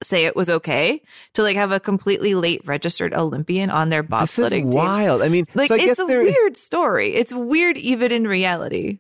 say 0.02 0.26
it 0.26 0.36
was 0.36 0.50
okay 0.50 1.02
to 1.34 1.44
like 1.44 1.56
have 1.56 1.72
a 1.72 1.80
completely 1.80 2.36
late 2.36 2.62
registered 2.66 3.14
Olympian 3.14 3.70
on 3.70 3.90
their 3.90 4.04
This 4.04 4.38
is 4.38 4.50
bobsledding 4.50 4.52
team. 4.64 4.70
wild. 4.72 5.22
I 5.22 5.30
mean, 5.30 5.46
Like 5.54 5.70
so 5.70 5.76
I 5.76 5.78
it's 5.80 6.00
a 6.00 6.06
weird 6.06 6.58
story. 6.58 7.14
It's 7.14 7.34
weird 7.34 7.78
even 7.78 8.12
in 8.12 8.28
reality. 8.28 9.00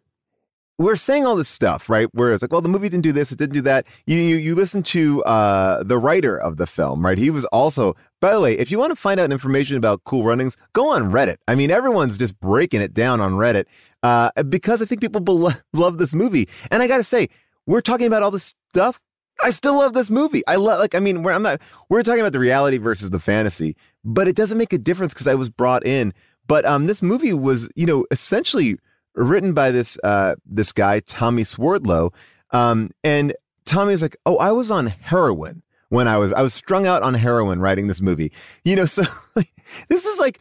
We're 0.78 0.95
saying 0.95 1.26
all 1.26 1.36
this 1.36 1.49
stuff, 1.49 1.89
right? 1.89 2.07
Where 2.13 2.34
it's 2.34 2.41
like, 2.41 2.51
well, 2.51 2.61
the 2.61 2.69
movie 2.69 2.89
didn't 2.89 3.03
do 3.03 3.11
this, 3.11 3.32
it 3.32 3.38
didn't 3.38 3.53
do 3.53 3.61
that. 3.61 3.86
You 4.05 4.17
you, 4.17 4.36
you 4.38 4.55
listen 4.55 4.84
to 4.84 5.24
uh, 5.24 5.84
the 5.84 5.97
writer 5.97 6.38
of 6.38 6.57
the 6.57 6.65
film, 6.65 7.05
right? 7.05 7.17
He 7.17 7.30
was 7.30 7.45
also, 7.45 7.95
by 8.19 8.34
the 8.34 8.39
way, 8.39 8.57
if 8.57 8.71
you 8.71 8.80
want 8.80 8.91
to 8.91 8.95
find 8.95 9.19
out 9.19 9.32
information 9.32 9.78
about 9.78 10.03
Cool 10.03 10.24
Runnings, 10.24 10.57
go 10.74 10.91
on 10.91 11.11
Reddit. 11.11 11.38
I 11.47 11.55
mean, 11.55 11.71
everyone's 11.71 12.17
just 12.17 12.39
breaking 12.39 12.82
it 12.82 12.93
down 12.93 13.21
on 13.21 13.34
Reddit 13.34 13.65
uh, 14.01 14.32
because 14.43 14.82
I 14.82 14.86
think 14.86 15.01
people 15.01 15.21
belo- 15.21 15.61
love 15.74 15.97
this 15.97 16.13
movie. 16.13 16.49
And 16.71 16.82
I 16.82 16.88
got 16.88 16.97
to 16.97 17.03
say, 17.03 17.30
we're 17.65 17.82
talking 17.82 18.07
about 18.07 18.24
all 18.24 18.32
this 18.32 18.55
stuff. 18.71 18.99
I 19.43 19.49
still 19.51 19.78
love 19.78 19.93
this 19.93 20.09
movie. 20.09 20.45
I 20.47 20.55
love, 20.57 20.80
like, 20.80 20.95
I 20.95 20.99
mean, 20.99 21.24
we're, 21.24 21.32
I'm 21.32 21.43
not, 21.43 21.59
we're 21.89 22.03
talking 22.03 22.21
about 22.21 22.34
the 22.34 22.39
reality 22.39 22.78
versus 22.78 23.09
the 23.09 23.19
fantasy, 23.19 23.76
but 24.03 24.28
it 24.28 24.36
doesn't 24.36 24.57
make 24.57 24.74
a 24.74 24.78
difference 24.78 25.13
because 25.13 25.28
I 25.28 25.36
was 25.36 25.49
brought 25.49 25.86
in. 25.86 26.13
But 26.47 26.65
um, 26.65 26.88
this 26.88 27.01
movie 27.01 27.34
was, 27.34 27.69
you 27.76 27.86
know, 27.86 28.05
essentially 28.11 28.78
written 29.16 29.53
by 29.53 29.72
this 29.72 29.97
uh 30.03 30.36
this 30.45 30.72
guy 30.72 30.99
Tommy 31.01 31.43
Swerdlow, 31.43 32.11
um, 32.51 32.91
and 33.03 33.34
Tommy 33.66 33.91
was 33.91 34.01
like, 34.01 34.18
"Oh, 34.26 34.38
I 34.38 34.51
was 34.51 34.72
on 34.72 34.88
heroin 34.88 35.61
when 35.89 36.07
I 36.07 36.18
was 36.18 36.34
I 36.34 36.41
was 36.41 36.53
strung 36.53 36.86
out 36.88 37.03
on 37.03 37.14
heroin 37.14 37.59
writing 37.59 37.88
this 37.88 38.01
movie." 38.01 38.32
You 38.64 38.76
know, 38.76 38.86
so 38.88 39.03
like, 39.36 39.51
this 39.89 40.05
is 40.05 40.20
like, 40.20 40.39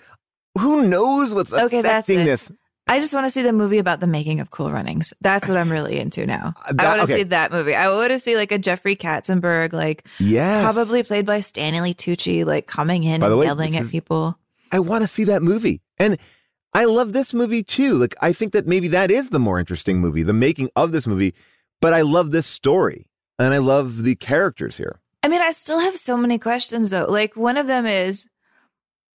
who 0.58 0.86
knows 0.86 1.34
what's 1.34 1.52
Okay, 1.52 1.82
that's 1.82 2.08
affecting 2.08 2.26
this? 2.26 2.50
I 2.88 2.98
just 2.98 3.14
want 3.14 3.26
to 3.26 3.30
see 3.30 3.42
the 3.42 3.52
movie 3.52 3.78
about 3.78 4.00
the 4.00 4.08
making 4.08 4.40
of 4.40 4.50
Cool 4.50 4.72
Runnings. 4.72 5.14
That's 5.20 5.46
what 5.46 5.56
I'm 5.56 5.70
really 5.70 6.00
into 6.00 6.26
now. 6.26 6.52
Uh, 6.66 6.72
that- 6.72 6.80
I 6.84 6.96
want 6.96 7.08
to 7.08 7.14
okay. 7.14 7.22
see 7.22 7.28
that 7.28 7.52
movie. 7.52 7.76
I 7.76 7.88
want 7.88 8.10
to 8.10 8.18
see 8.18 8.36
like 8.36 8.50
a 8.50 8.58
Jeffrey 8.58 8.96
Katzenberg, 8.96 9.72
like 9.72 10.04
Yes. 10.18 10.64
probably 10.64 11.04
played 11.04 11.24
by 11.24 11.40
Stanley 11.40 11.94
Tucci, 11.94 12.44
like 12.44 12.66
coming 12.66 13.04
in 13.04 13.22
and 13.22 13.38
way, 13.38 13.46
yelling 13.46 13.76
at 13.76 13.84
is- 13.84 13.90
people. 13.92 14.36
I 14.72 14.80
want 14.80 15.02
to 15.02 15.08
see 15.08 15.24
that 15.24 15.42
movie, 15.42 15.80
and 15.98 16.18
I 16.74 16.84
love 16.84 17.12
this 17.12 17.34
movie 17.34 17.62
too. 17.62 17.94
Like, 17.94 18.14
I 18.20 18.32
think 18.32 18.52
that 18.52 18.66
maybe 18.66 18.88
that 18.88 19.10
is 19.10 19.30
the 19.30 19.38
more 19.38 19.58
interesting 19.58 20.00
movie, 20.00 20.22
the 20.22 20.32
making 20.32 20.70
of 20.74 20.92
this 20.92 21.06
movie. 21.06 21.34
But 21.80 21.92
I 21.92 22.02
love 22.02 22.30
this 22.30 22.46
story, 22.46 23.08
and 23.38 23.52
I 23.52 23.58
love 23.58 24.04
the 24.04 24.14
characters 24.14 24.78
here. 24.78 25.00
I 25.22 25.28
mean, 25.28 25.42
I 25.42 25.52
still 25.52 25.80
have 25.80 25.96
so 25.96 26.16
many 26.16 26.38
questions 26.38 26.90
though. 26.90 27.06
Like 27.08 27.36
one 27.36 27.56
of 27.56 27.66
them 27.66 27.86
is 27.86 28.28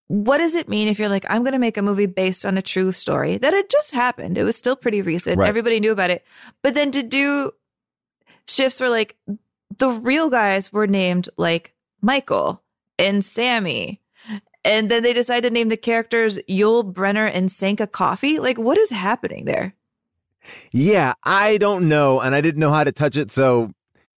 what 0.08 0.38
does 0.38 0.54
it 0.54 0.68
mean 0.68 0.88
if 0.88 0.98
you're 0.98 1.08
like, 1.08 1.26
I'm 1.28 1.42
going 1.42 1.52
to 1.52 1.58
make 1.58 1.76
a 1.76 1.82
movie 1.82 2.06
based 2.06 2.46
on 2.46 2.56
a 2.56 2.62
true 2.62 2.92
story 2.92 3.38
that 3.38 3.52
had 3.52 3.68
just 3.68 3.92
happened? 3.92 4.38
It 4.38 4.44
was 4.44 4.56
still 4.56 4.76
pretty 4.76 5.02
recent. 5.02 5.38
Right. 5.38 5.48
Everybody 5.48 5.80
knew 5.80 5.92
about 5.92 6.10
it. 6.10 6.24
But 6.62 6.74
then 6.74 6.92
to 6.92 7.02
do 7.02 7.52
shifts 8.46 8.78
where 8.78 8.90
like 8.90 9.16
the 9.78 9.90
real 9.90 10.30
guys 10.30 10.72
were 10.72 10.86
named 10.86 11.28
like 11.36 11.74
Michael 12.00 12.62
and 12.98 13.24
Sammy. 13.24 14.00
And 14.66 14.90
then 14.90 15.04
they 15.04 15.12
decided 15.12 15.48
to 15.48 15.54
name 15.54 15.68
the 15.68 15.76
characters 15.76 16.40
Yul 16.48 16.84
Brenner 16.84 17.26
and 17.26 17.52
Sanka 17.52 17.86
Coffie. 17.86 18.40
Like, 18.40 18.58
what 18.58 18.76
is 18.76 18.90
happening 18.90 19.44
there? 19.44 19.74
Yeah, 20.72 21.14
I 21.22 21.56
don't 21.58 21.88
know, 21.88 22.20
and 22.20 22.34
I 22.34 22.40
didn't 22.40 22.60
know 22.60 22.72
how 22.72 22.82
to 22.82 22.90
touch 22.90 23.16
it. 23.16 23.30
So, 23.30 23.72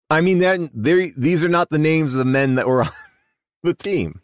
I 0.09 0.21
mean, 0.21 0.39
that 0.39 0.71
they 0.73 1.11
these 1.17 1.43
are 1.43 1.49
not 1.49 1.71
the 1.71 1.79
names 1.79 2.15
of 2.15 2.19
the 2.19 2.25
men 2.25 2.55
that 2.55 2.69
were 2.69 2.83
on 2.85 2.91
the 3.65 3.75
team. 3.75 4.21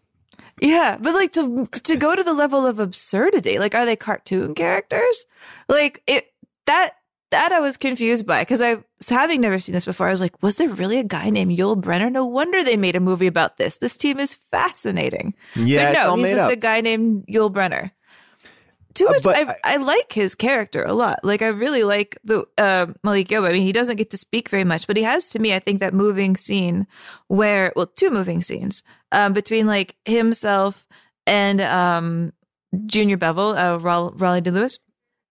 Yeah, 0.61 0.97
but 1.01 1.13
like 1.13 1.33
to 1.33 1.67
to 1.67 1.97
go 1.97 2.15
to 2.15 2.23
the 2.23 2.33
level 2.33 2.67
of 2.67 2.79
absurdity, 2.79 3.59
like 3.59 3.75
are 3.75 3.85
they 3.85 3.97
cartoon 3.97 4.55
characters? 4.55 5.27
Like 5.69 6.03
it 6.07 6.33
that 6.67 6.95
that 7.33 7.53
I 7.53 7.61
was 7.61 7.77
confused 7.77 8.27
by 8.27 8.43
because 8.43 8.63
I 8.63 8.79
having 9.09 9.41
never 9.41 9.59
seen 9.59 9.73
this 9.73 9.85
before. 9.85 10.07
I 10.07 10.11
was 10.11 10.21
like, 10.21 10.41
was 10.43 10.57
there 10.57 10.69
really 10.69 10.99
a 10.99 11.05
guy 11.05 11.29
named 11.31 11.59
Yul 11.59 11.81
Brenner? 11.81 12.09
No 12.09 12.25
wonder 12.25 12.63
they 12.63 12.77
made 12.77 12.97
a 12.97 13.01
movie 13.01 13.27
about 13.27 13.57
this. 13.57 13.79
This 13.79 13.97
team 13.97 14.21
is 14.21 14.35
fascinating. 14.51 15.35
Yeah, 15.57 15.93
but 15.93 15.99
no, 15.99 16.15
he's 16.17 16.31
just 16.31 16.41
up. 16.41 16.53
a 16.53 16.57
guy 16.57 16.81
named 16.81 17.27
Yul 17.27 17.53
Brenner. 17.53 17.93
To 18.95 19.07
Uh, 19.07 19.11
which 19.11 19.23
but 19.23 19.37
I, 19.37 19.57
I 19.65 19.77
like 19.77 20.13
his 20.13 20.35
character 20.35 20.85
a 20.85 20.93
lot. 20.93 21.21
Like 21.25 21.41
I 21.41 21.49
really 21.49 21.83
like 21.83 22.19
the 22.25 22.45
uh, 22.59 22.87
Malik 23.03 23.29
Yoba. 23.29 23.49
I 23.49 23.53
mean, 23.53 23.63
he 23.63 23.73
doesn't 23.73 23.97
get 23.97 24.11
to 24.11 24.19
speak 24.19 24.49
very 24.51 24.65
much, 24.65 24.87
but 24.87 24.97
he 24.97 25.03
has 25.03 25.31
to 25.31 25.39
me. 25.39 25.55
I 25.55 25.59
think 25.59 25.81
that 25.81 25.95
moving 25.95 26.37
scene 26.37 26.87
where, 27.29 27.73
well, 27.75 27.87
two 27.87 28.11
moving 28.11 28.43
scenes 28.43 28.83
um, 29.11 29.33
between 29.33 29.67
like 29.67 29.97
himself 30.05 30.87
and 31.27 31.61
um, 31.63 32.33
Junior 32.87 33.17
Bevil, 33.17 33.51
uh, 33.51 33.79
Rawle 33.79 34.43
D. 34.43 34.51
Lewis. 34.51 34.79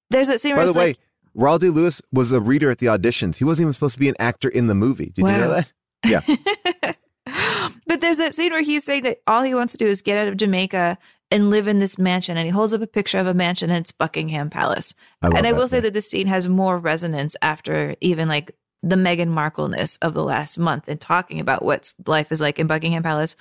There's 0.10 0.28
that 0.28 0.42
scene 0.42 0.56
By 0.56 0.64
where 0.64 0.74
the 0.74 0.80
way, 0.80 0.88
like, 0.88 1.00
Rawle 1.36 1.60
D. 1.60 1.70
Lewis 1.70 2.02
was 2.12 2.32
a 2.32 2.42
reader 2.42 2.70
at 2.70 2.80
the 2.80 2.88
auditions. 2.88 3.38
He 3.38 3.44
wasn't 3.44 3.66
even 3.66 3.74
supposed 3.74 3.94
to 3.94 4.00
be 4.00 4.10
an 4.10 4.16
actor 4.20 4.50
in 4.50 4.68
the 4.68 4.76
movie. 4.76 5.08
Did 5.08 5.18
you 5.18 5.24
know 5.24 5.50
Wow. 5.50 5.64
that? 5.64 5.72
Yeah. 6.06 6.94
but 7.88 8.02
there's 8.02 8.18
that 8.18 8.36
scene 8.36 8.52
where 8.52 8.62
he's 8.62 8.84
saying 8.84 9.04
that 9.04 9.22
all 9.28 9.44
he 9.44 9.54
wants 9.56 9.74
to 9.74 9.78
do 9.78 9.88
is 9.88 10.02
get 10.02 10.18
out 10.18 10.28
of 10.28 10.38
Jamaica 10.38 10.98
and 11.30 11.50
live 11.50 11.68
in 11.68 11.80
this 11.80 11.98
mansion. 11.98 12.38
And 12.38 12.46
he 12.46 12.52
holds 12.52 12.74
up 12.74 12.82
a 12.82 12.88
picture 12.88 13.20
of 13.20 13.28
a 13.28 13.34
mansion 13.34 13.70
and 13.70 13.80
it's 13.80 13.92
Buckingham 13.92 14.50
Palace. 14.50 14.94
I 15.22 15.28
and 15.28 15.38
I 15.40 15.42
that, 15.52 15.56
will 15.56 15.68
say 15.68 15.78
yeah. 15.78 15.82
that 15.82 15.94
this 15.94 16.10
scene 16.10 16.28
has 16.28 16.48
more 16.50 16.78
resonance 16.78 17.36
after 17.42 17.96
even 18.02 18.28
like 18.28 18.52
the 18.84 18.96
Meghan 18.96 19.28
Markle-ness 19.28 19.98
of 19.98 20.14
the 20.14 20.24
last 20.24 20.58
month 20.58 20.88
and 20.88 21.00
talking 21.00 21.40
about 21.40 21.64
what 21.64 21.94
life 22.06 22.32
is 22.32 22.42
like 22.42 22.60
in 22.60 22.68
Buckingham 22.68 23.04
Palace. 23.04 23.36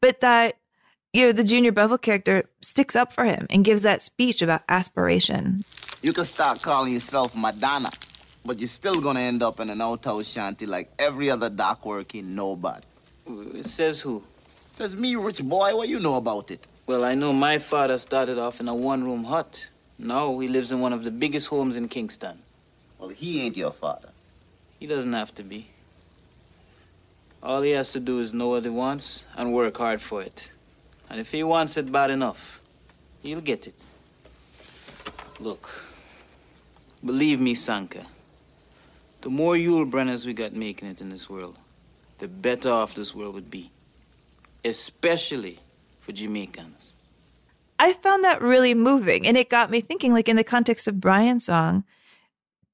But 0.00 0.20
that, 0.20 0.56
you 1.12 1.26
know, 1.26 1.32
the 1.32 1.44
Junior 1.44 1.72
Bevil 1.72 1.98
character 1.98 2.44
sticks 2.62 2.94
up 2.96 3.12
for 3.12 3.24
him 3.24 3.46
and 3.50 3.64
gives 3.64 3.82
that 3.82 4.02
speech 4.02 4.40
about 4.40 4.62
aspiration. 4.68 5.64
You 6.04 6.12
can 6.12 6.26
start 6.26 6.60
calling 6.60 6.92
yourself 6.92 7.34
Madonna, 7.34 7.88
but 8.44 8.58
you're 8.58 8.68
still 8.68 9.00
gonna 9.00 9.20
end 9.20 9.42
up 9.42 9.58
in 9.58 9.70
an 9.70 9.80
outhouse 9.80 10.28
shanty 10.28 10.66
like 10.66 10.90
every 10.98 11.30
other 11.30 11.48
dock 11.48 11.86
working 11.86 12.34
nobody. 12.34 12.84
It 13.26 13.64
says 13.64 14.02
who? 14.02 14.18
It 14.18 14.76
Says 14.76 14.94
me, 14.94 15.16
rich 15.16 15.42
boy, 15.42 15.74
what 15.74 15.88
you 15.88 15.98
know 15.98 16.16
about 16.16 16.50
it? 16.50 16.66
Well, 16.86 17.06
I 17.06 17.14
know 17.14 17.32
my 17.32 17.56
father 17.56 17.96
started 17.96 18.36
off 18.36 18.60
in 18.60 18.68
a 18.68 18.74
one-room 18.74 19.24
hut. 19.24 19.66
Now 19.98 20.38
he 20.40 20.46
lives 20.46 20.72
in 20.72 20.80
one 20.80 20.92
of 20.92 21.04
the 21.04 21.10
biggest 21.10 21.48
homes 21.48 21.74
in 21.74 21.88
Kingston. 21.88 22.36
Well, 22.98 23.08
he 23.08 23.40
ain't 23.46 23.56
your 23.56 23.72
father. 23.72 24.10
He 24.78 24.86
doesn't 24.86 25.14
have 25.14 25.34
to 25.36 25.42
be. 25.42 25.70
All 27.42 27.62
he 27.62 27.70
has 27.70 27.92
to 27.92 28.00
do 28.00 28.20
is 28.20 28.34
know 28.34 28.48
what 28.48 28.64
he 28.64 28.68
wants 28.68 29.24
and 29.38 29.54
work 29.54 29.78
hard 29.78 30.02
for 30.02 30.20
it. 30.20 30.52
And 31.08 31.18
if 31.18 31.32
he 31.32 31.42
wants 31.42 31.78
it 31.78 31.90
bad 31.90 32.10
enough, 32.10 32.60
he'll 33.22 33.40
get 33.40 33.66
it. 33.66 33.86
Look, 35.40 35.93
believe 37.04 37.40
me, 37.40 37.54
Sanka, 37.54 38.04
the 39.20 39.30
more 39.30 39.54
Yul 39.54 39.90
Brenners 39.90 40.26
we 40.26 40.32
got 40.32 40.52
making 40.52 40.88
it 40.88 41.00
in 41.00 41.10
this 41.10 41.28
world, 41.28 41.58
the 42.18 42.28
better 42.28 42.70
off 42.70 42.94
this 42.94 43.14
world 43.14 43.34
would 43.34 43.50
be. 43.50 43.70
Especially 44.64 45.58
for 46.00 46.12
Jamaicans. 46.12 46.94
I 47.78 47.92
found 47.92 48.24
that 48.24 48.40
really 48.40 48.74
moving. 48.74 49.26
And 49.26 49.36
it 49.36 49.50
got 49.50 49.70
me 49.70 49.80
thinking, 49.80 50.12
like 50.12 50.28
in 50.28 50.36
the 50.36 50.44
context 50.44 50.88
of 50.88 51.00
Brian's 51.00 51.46
song, 51.46 51.84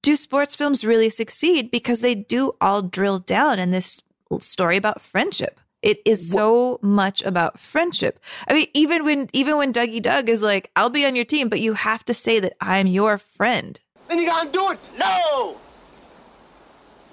do 0.02 0.16
sports 0.16 0.54
films 0.54 0.84
really 0.84 1.10
succeed? 1.10 1.70
Because 1.70 2.00
they 2.00 2.14
do 2.14 2.54
all 2.60 2.82
drill 2.82 3.18
down 3.18 3.58
in 3.58 3.70
this 3.70 4.00
story 4.40 4.76
about 4.76 5.00
friendship. 5.00 5.60
It 5.82 6.00
is 6.04 6.30
so 6.30 6.78
much 6.82 7.22
about 7.22 7.58
friendship. 7.58 8.20
I 8.46 8.52
mean, 8.52 8.66
even 8.74 9.04
when 9.04 9.30
even 9.32 9.56
when 9.56 9.72
Dougie 9.72 10.02
Doug 10.02 10.28
is 10.28 10.42
like, 10.42 10.70
I'll 10.76 10.90
be 10.90 11.06
on 11.06 11.16
your 11.16 11.24
team, 11.24 11.48
but 11.48 11.60
you 11.60 11.72
have 11.72 12.04
to 12.04 12.14
say 12.14 12.38
that 12.38 12.52
I'm 12.60 12.86
your 12.86 13.16
friend. 13.16 13.80
Then 14.10 14.18
you 14.18 14.26
gotta 14.26 14.50
do 14.50 14.72
it. 14.72 14.90
No! 14.98 15.56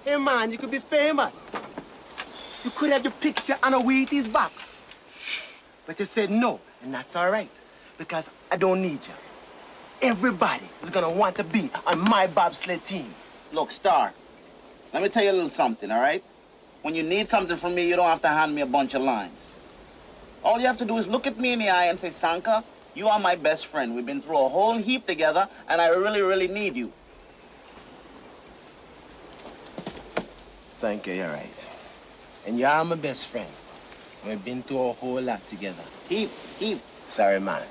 Hey 0.04 0.18
man, 0.18 0.52
you 0.52 0.58
could 0.58 0.72
be 0.72 0.80
famous. 0.80 1.48
You 2.66 2.72
could 2.72 2.90
have 2.90 3.04
your 3.04 3.14
picture 3.14 3.56
on 3.62 3.76
a 3.76 3.80
Wheaties 3.80 4.30
box. 4.34 4.74
But 5.86 6.00
you 6.00 6.08
said 6.08 6.32
no, 6.32 6.60
and 6.82 6.92
that's 6.92 7.16
all 7.16 7.30
right. 7.30 7.52
Because 8.00 8.32
I 8.52 8.58
don't 8.58 8.82
need 8.82 9.06
you. 9.06 9.14
Everybody 10.02 10.66
is 10.82 10.90
gonna 10.90 11.12
want 11.12 11.36
to 11.36 11.44
be 11.44 11.70
on 11.86 12.00
my 12.10 12.26
bobsled 12.26 12.84
team. 12.84 13.14
Look, 13.52 13.70
Star, 13.70 14.12
let 14.92 15.04
me 15.04 15.10
tell 15.10 15.24
you 15.24 15.30
a 15.30 15.34
little 15.34 15.52
something, 15.52 15.92
all 15.92 16.02
right? 16.02 16.24
When 16.82 16.96
you 16.96 17.04
need 17.04 17.30
something 17.30 17.58
from 17.58 17.76
me, 17.76 17.88
you 17.88 17.96
don't 17.96 18.10
have 18.10 18.24
to 18.24 18.28
hand 18.28 18.56
me 18.56 18.64
a 18.64 18.66
bunch 18.66 18.96
of 18.96 19.04
lines. 19.04 19.54
All 20.44 20.60
you 20.60 20.66
have 20.66 20.78
to 20.78 20.86
do 20.86 20.98
is 20.98 21.08
look 21.08 21.28
at 21.28 21.38
me 21.38 21.54
in 21.54 21.60
the 21.60 21.70
eye 21.70 21.86
and 21.86 22.00
say, 22.00 22.10
Sanka, 22.10 22.64
you 22.98 23.08
are 23.08 23.20
my 23.20 23.36
best 23.36 23.68
friend. 23.68 23.96
We've 23.96 24.06
been 24.06 24.22
through 24.22 24.44
a 24.44 24.50
whole 24.50 24.78
heap 24.78 25.06
together, 25.06 25.48
and 25.70 25.80
I 25.80 25.90
really, 25.90 26.22
really 26.22 26.48
need 26.48 26.76
you. 26.76 26.92
Sanka, 30.66 31.14
you're 31.14 31.30
right. 31.30 31.70
And 32.48 32.58
you 32.58 32.66
are 32.66 32.84
my 32.84 32.96
best 32.96 33.28
friend. 33.28 33.50
We've 34.26 34.44
been 34.44 34.64
through 34.64 34.90
a 34.90 34.94
whole 34.94 35.22
lot 35.22 35.46
together. 35.48 35.84
Heap, 36.10 36.32
heap. 36.58 36.80
Sorry, 37.06 37.40
man. 37.40 37.62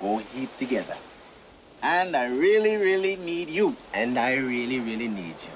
Go 0.00 0.18
heap 0.18 0.56
together. 0.56 0.96
And 1.82 2.16
I 2.16 2.28
really, 2.28 2.76
really 2.76 3.16
need 3.16 3.48
you. 3.48 3.76
And 3.92 4.18
I 4.18 4.36
really, 4.36 4.80
really 4.80 5.08
need 5.08 5.36
you. 5.42 5.54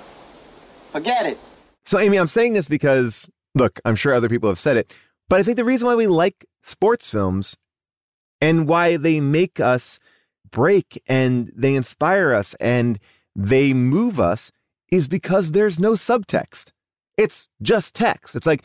Forget 0.91 1.27
it. 1.27 1.39
So, 1.87 1.99
Amy, 1.99 2.19
I'm 2.19 2.29
saying 2.29 2.53
this 2.53 2.69
because, 2.69 3.31
look, 3.55 3.81
I'm 3.85 3.97
sure 3.97 4.12
other 4.12 4.29
people 4.29 4.49
have 4.49 4.59
said 4.59 4.77
it, 4.77 4.93
but 5.29 5.41
I 5.41 5.43
think 5.43 5.57
the 5.57 5.64
reason 5.64 5.87
why 5.87 5.95
we 5.95 6.07
like 6.07 6.45
sports 6.64 7.09
films 7.09 7.57
and 8.41 8.68
why 8.68 8.97
they 8.97 9.20
make 9.20 9.61
us 9.61 9.99
break 10.51 11.03
and 11.07 11.53
they 11.55 11.74
inspire 11.74 12.32
us 12.32 12.55
and 12.55 12.99
they 13.34 13.72
move 13.72 14.20
us 14.20 14.53
is 14.91 15.09
because 15.09 15.53
there's 15.53 15.78
no 15.78 15.93
subtext. 15.93 16.70
It's 17.16 17.49
just 17.62 17.95
text. 17.95 18.37
It's 18.37 18.47
like, 18.47 18.62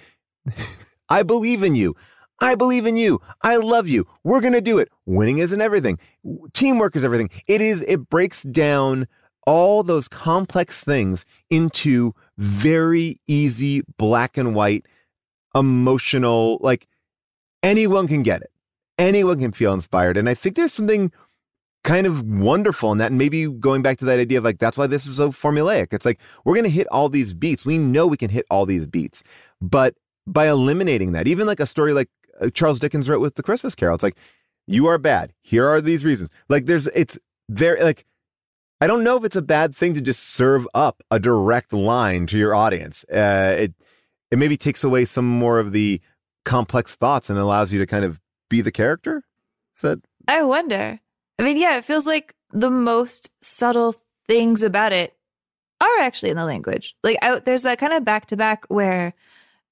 I 1.10 1.24
believe 1.24 1.64
in 1.64 1.76
you. 1.76 1.96
I 2.40 2.56
believe 2.56 2.86
in 2.86 2.98
you. 2.98 3.22
I 3.44 3.58
love 3.58 3.88
you. 3.88 4.08
We're 4.24 4.42
going 4.42 4.54
to 4.54 4.62
do 4.62 4.80
it. 4.80 4.90
Winning 5.06 5.38
isn't 5.38 5.62
everything. 5.62 6.00
Teamwork 6.54 6.96
is 6.96 7.06
everything. 7.06 7.30
It 7.46 7.62
is, 7.62 7.84
it 7.88 8.10
breaks 8.10 8.44
down 8.44 9.08
all 9.46 9.84
those 9.84 10.08
complex 10.08 10.84
things 10.84 11.26
into 11.50 12.14
very 12.38 13.20
easy 13.28 13.84
black 13.98 14.38
and 14.38 14.56
white 14.56 14.86
emotional 15.54 16.58
like 16.62 16.88
anyone 17.64 18.08
can 18.08 18.24
get 18.24 18.42
it 18.42 18.52
anyone 18.98 19.40
can 19.40 19.52
feel 19.52 19.74
inspired. 19.74 20.18
And 20.18 20.30
i 20.30 20.34
think 20.34 20.56
there's 20.56 20.74
something 20.74 21.12
kind 21.84 22.06
of 22.06 22.22
wonderful 22.22 22.92
in 22.92 23.00
that 23.00 23.08
and 23.08 23.18
maybe 23.18 23.48
going 23.48 23.82
back 23.82 23.98
to 23.98 24.06
that 24.06 24.20
idea 24.20 24.38
of 24.38 24.44
like 24.44 24.60
that's 24.60 24.78
why 24.78 24.88
this 24.88 25.06
is 25.06 25.18
so 25.18 25.32
formulaic. 25.32 25.88
It's 25.92 26.06
like 26.06 26.20
we're 26.46 26.56
going 26.56 26.64
to 26.64 26.70
hit 26.70 26.88
all 26.88 27.10
these 27.10 27.34
beats. 27.34 27.66
We 27.66 27.78
know 27.78 28.06
we 28.06 28.18
can 28.18 28.30
hit 28.30 28.46
all 28.52 28.66
these 28.66 28.86
beats. 28.86 29.24
But 29.62 29.96
by 30.28 30.48
eliminating 30.48 31.14
that 31.14 31.28
even 31.28 31.48
like 31.48 31.60
a 31.60 31.66
story 31.66 31.94
like 31.94 32.08
uh, 32.40 32.50
charles 32.54 32.78
dickens 32.78 33.10
wrote 33.10 33.22
with 33.22 33.34
the 33.34 33.42
christmas 33.42 33.74
carol 33.74 33.96
it's 33.96 34.04
like 34.04 34.16
you 34.68 34.88
are 34.88 34.98
bad. 34.98 35.34
Here 35.42 35.68
are 35.68 35.82
these 35.82 36.06
reasons. 36.06 36.30
Like 36.50 36.66
there's 36.66 36.88
it's 36.88 37.18
very 37.50 37.84
like 37.84 38.06
I 38.80 38.88
don't 38.88 39.04
know 39.04 39.18
if 39.18 39.24
it's 39.24 39.36
a 39.36 39.42
bad 39.42 39.76
thing 39.76 39.94
to 39.94 40.02
just 40.02 40.24
serve 40.24 40.68
up 40.74 41.04
a 41.12 41.20
direct 41.20 41.74
line 41.74 42.26
to 42.28 42.38
your 42.38 42.56
audience. 42.56 43.04
Uh, 43.06 43.56
it 43.60 43.74
it 44.32 44.40
maybe 44.40 44.58
takes 44.58 44.84
away 44.84 45.06
some 45.06 45.28
more 45.28 45.60
of 45.60 45.72
the 45.72 46.02
complex 46.46 46.96
thoughts 46.96 47.30
and 47.30 47.38
allows 47.38 47.74
you 47.74 47.80
to 47.80 47.86
kind 47.86 48.06
of 48.06 48.20
be 48.52 48.62
the 48.62 48.72
character. 48.72 49.24
Is 49.76 49.82
that 49.82 50.00
I 50.28 50.44
wonder. 50.44 51.00
I 51.40 51.44
mean, 51.44 51.58
yeah, 51.58 51.78
it 51.78 51.86
feels 51.86 52.06
like 52.06 52.36
the 52.52 52.70
most 52.70 53.32
subtle 53.44 53.96
things 54.28 54.62
about 54.62 54.94
it 54.94 55.16
are 55.82 56.00
actually 56.02 56.30
in 56.30 56.38
the 56.38 56.46
language. 56.46 56.96
Like, 57.04 57.18
I, 57.24 57.40
there's 57.40 57.64
that 57.64 57.80
kind 57.80 57.94
of 57.94 58.06
back 58.06 58.28
to 58.28 58.38
back 58.38 58.66
where 58.68 59.14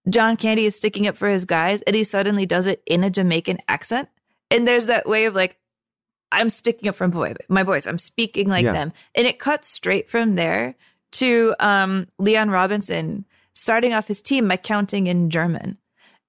John 0.10 0.38
Candy 0.38 0.66
is 0.66 0.76
sticking 0.76 1.06
up 1.08 1.16
for 1.18 1.28
his 1.30 1.46
guys 1.46 1.84
and 1.84 1.96
he 1.96 2.04
suddenly 2.04 2.48
does 2.48 2.66
it 2.66 2.82
in 2.88 3.04
a 3.04 3.12
Jamaican 3.12 3.60
accent. 3.68 4.10
And 4.50 4.68
there's 4.68 4.88
that 4.88 5.08
way 5.08 5.26
of 5.26 5.36
like, 5.36 5.60
I'm 6.32 6.50
sticking 6.50 6.90
up 6.90 6.96
for 6.96 7.08
boy, 7.08 7.34
my 7.48 7.64
boys. 7.64 7.86
I'm 7.86 8.00
speaking 8.00 8.48
like 8.48 8.64
Yeah. 8.64 8.74
them. 8.74 8.94
And 9.14 9.28
it 9.28 9.38
cuts 9.38 9.68
straight 9.68 10.10
from 10.10 10.36
there 10.36 10.76
to 11.14 11.54
um, 11.60 12.08
Leon 12.18 12.50
Robinson 12.50 13.26
starting 13.54 13.94
off 13.94 14.08
his 14.08 14.22
team 14.22 14.48
by 14.48 14.58
counting 14.58 15.06
in 15.08 15.30
German. 15.30 15.78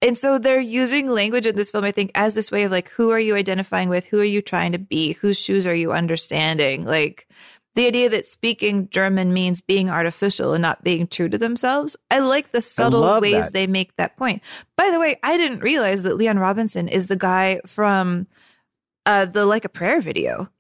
And 0.03 0.17
so 0.17 0.39
they're 0.39 0.61
using 0.61 1.09
language 1.09 1.47
in 1.47 1.57
this 1.57 1.71
film, 1.71 1.85
I 1.85 1.93
think, 1.93 2.11
as 2.15 2.35
this 2.35 2.51
way 2.51 2.65
of 2.65 2.73
like, 2.73 2.89
who 2.89 3.11
are 3.11 3.19
you 3.19 3.37
identifying 3.37 3.89
with? 3.89 4.07
Who 4.07 4.21
are 4.21 4.25
you 4.25 4.41
trying 4.41 4.73
to 4.73 4.79
be? 4.79 5.13
Whose 5.15 5.39
shoes 5.39 5.67
are 5.67 5.75
you 5.75 5.93
understanding? 5.93 6.85
Like 6.85 7.29
the 7.75 7.87
idea 7.87 8.09
that 8.09 8.27
speaking 8.27 8.89
German 8.89 9.33
means 9.33 9.61
being 9.61 9.91
artificial 9.91 10.55
and 10.55 10.63
not 10.63 10.83
being 10.83 11.07
true 11.07 11.29
to 11.29 11.39
themselves. 11.39 11.97
I 12.11 12.19
like 12.21 12.53
the 12.53 12.63
subtle 12.63 13.21
ways 13.21 13.47
that. 13.47 13.53
they 13.53 13.67
make 13.67 13.95
that 13.97 14.17
point. 14.17 14.43
By 14.77 14.91
the 14.91 14.99
way, 14.99 15.17
I 15.23 15.37
didn't 15.37 15.61
realize 15.61 16.03
that 16.03 16.17
Leon 16.17 16.39
Robinson 16.39 16.89
is 16.89 17.07
the 17.07 17.17
guy 17.17 17.61
from 17.67 18.27
uh, 19.07 19.27
the 19.27 19.47
Like 19.47 19.65
a 19.65 19.69
Prayer 19.69 20.01
video. 20.01 20.51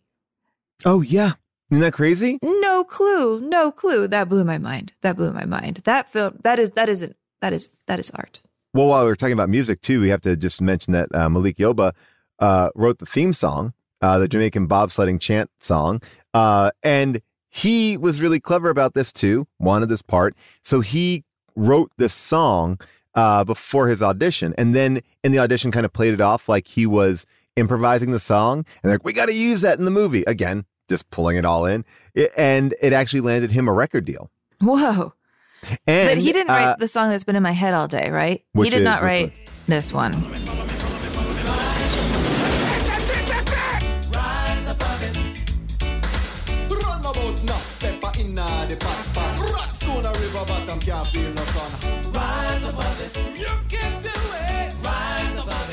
Oh 0.85 1.01
yeah. 1.01 1.33
Isn't 1.71 1.83
that 1.83 1.93
crazy? 1.93 2.39
No 2.43 2.85
clue. 2.85 3.41
No 3.41 3.71
clue. 3.71 4.09
That 4.09 4.29
blew 4.29 4.45
my 4.45 4.59
mind. 4.59 4.93
That 5.03 5.17
blew 5.17 5.33
my 5.33 5.45
mind. 5.45 5.83
That 5.85 6.11
film 6.11 6.39
that 6.43 6.59
is 6.59 6.71
that 6.71 6.89
isn't 6.89 7.17
that 7.41 7.53
is 7.53 7.73
that 7.87 7.99
is 7.99 8.11
art. 8.11 8.41
Well, 8.73 8.87
while 8.89 9.05
we're 9.05 9.17
talking 9.17 9.33
about 9.33 9.49
music 9.49 9.81
too, 9.81 10.01
we 10.01 10.11
have 10.11 10.21
to 10.23 10.37
just 10.37 10.61
mention 10.63 10.93
that 10.93 11.13
uh, 11.15 11.29
Malik 11.29 11.57
Yoba 11.57 11.93
uh, 12.39 12.71
wrote 12.77 12.99
the 12.99 13.07
theme 13.07 13.33
song, 13.33 13.73
uh, 14.01 14.19
the 14.19 14.29
Jamaican 14.29 14.69
bobsledding 14.69 15.21
chant 15.21 15.51
song, 15.59 16.01
uh, 16.35 16.71
and 16.83 17.21
he 17.49 17.97
was 17.97 18.21
really 18.21 18.39
clever 18.39 18.71
about 18.71 18.95
this 18.95 19.11
too. 19.13 19.49
Wanted 19.59 19.89
this 19.89 20.03
part, 20.03 20.37
so 20.63 20.81
he 20.81 21.25
wrote 21.57 21.91
this 21.97 22.15
song 22.15 22.79
uh, 23.17 23.43
before 23.43 23.89
his 23.89 24.03
audition, 24.03 24.55
and 24.57 24.73
then 24.73 25.01
in 25.25 25.33
the 25.33 25.41
audition, 25.41 25.73
kind 25.73 25.85
of 25.85 25.93
played 25.93 26.15
it 26.15 26.21
off 26.21 26.49
like 26.49 26.69
he 26.69 26.87
was 26.87 27.27
improvising 27.57 28.13
the 28.13 28.21
song, 28.21 28.65
and 28.85 28.93
like, 28.93 29.05
"We 29.05 29.13
got 29.13 29.27
to 29.27 29.35
use 29.35 29.63
that 29.63 29.81
in 29.81 29.85
the 29.85 29.91
movie." 29.91 30.23
Again, 30.29 30.65
just 30.89 31.11
pulling 31.11 31.37
it 31.37 31.45
all 31.45 31.67
in, 31.67 31.85
It- 32.15 32.33
and 32.37 32.73
it 32.81 32.93
actually 32.93 33.21
landed 33.23 33.51
him 33.51 33.67
a 33.69 33.73
record 33.73 34.05
deal. 34.05 34.31
Whoa. 34.61 35.13
And 35.87 36.09
but 36.09 36.19
he 36.19 36.33
didn't 36.33 36.51
uh, 36.51 36.55
write 36.55 36.79
the 36.79 36.89
song 36.89 37.11
that's 37.11 37.25
been 37.25 37.37
in 37.37 37.43
my 37.43 37.53
head 37.53 37.75
all 37.75 37.89
day, 37.89 38.11
right? 38.11 38.43
Which 38.53 38.67
he 38.67 38.71
did 38.71 38.81
is- 38.83 38.85
not 38.85 39.03
which 39.03 39.07
write 39.09 39.33
this 39.69 39.93
one. 39.93 40.15
Run 45.71 47.01
about 47.01 47.41
enough 47.43 47.79
pepper 47.81 48.11
inna 48.19 48.67
the 48.69 48.77
pot 48.81 49.07
pot. 49.15 49.39
Rock 49.55 49.71
stone 49.73 50.05
a 50.05 50.11
river 50.13 50.45
bottom 50.47 50.81
can't 50.81 51.07
feel 51.09 51.31
no 51.33 51.43
sun. 51.43 52.13
Rise 52.13 52.65
above 52.69 53.01
it, 53.07 53.39
you 53.39 53.47
can 53.69 54.03
do 54.03 54.09
it. 54.09 54.75
Rise 54.85 55.39
above 55.39 55.71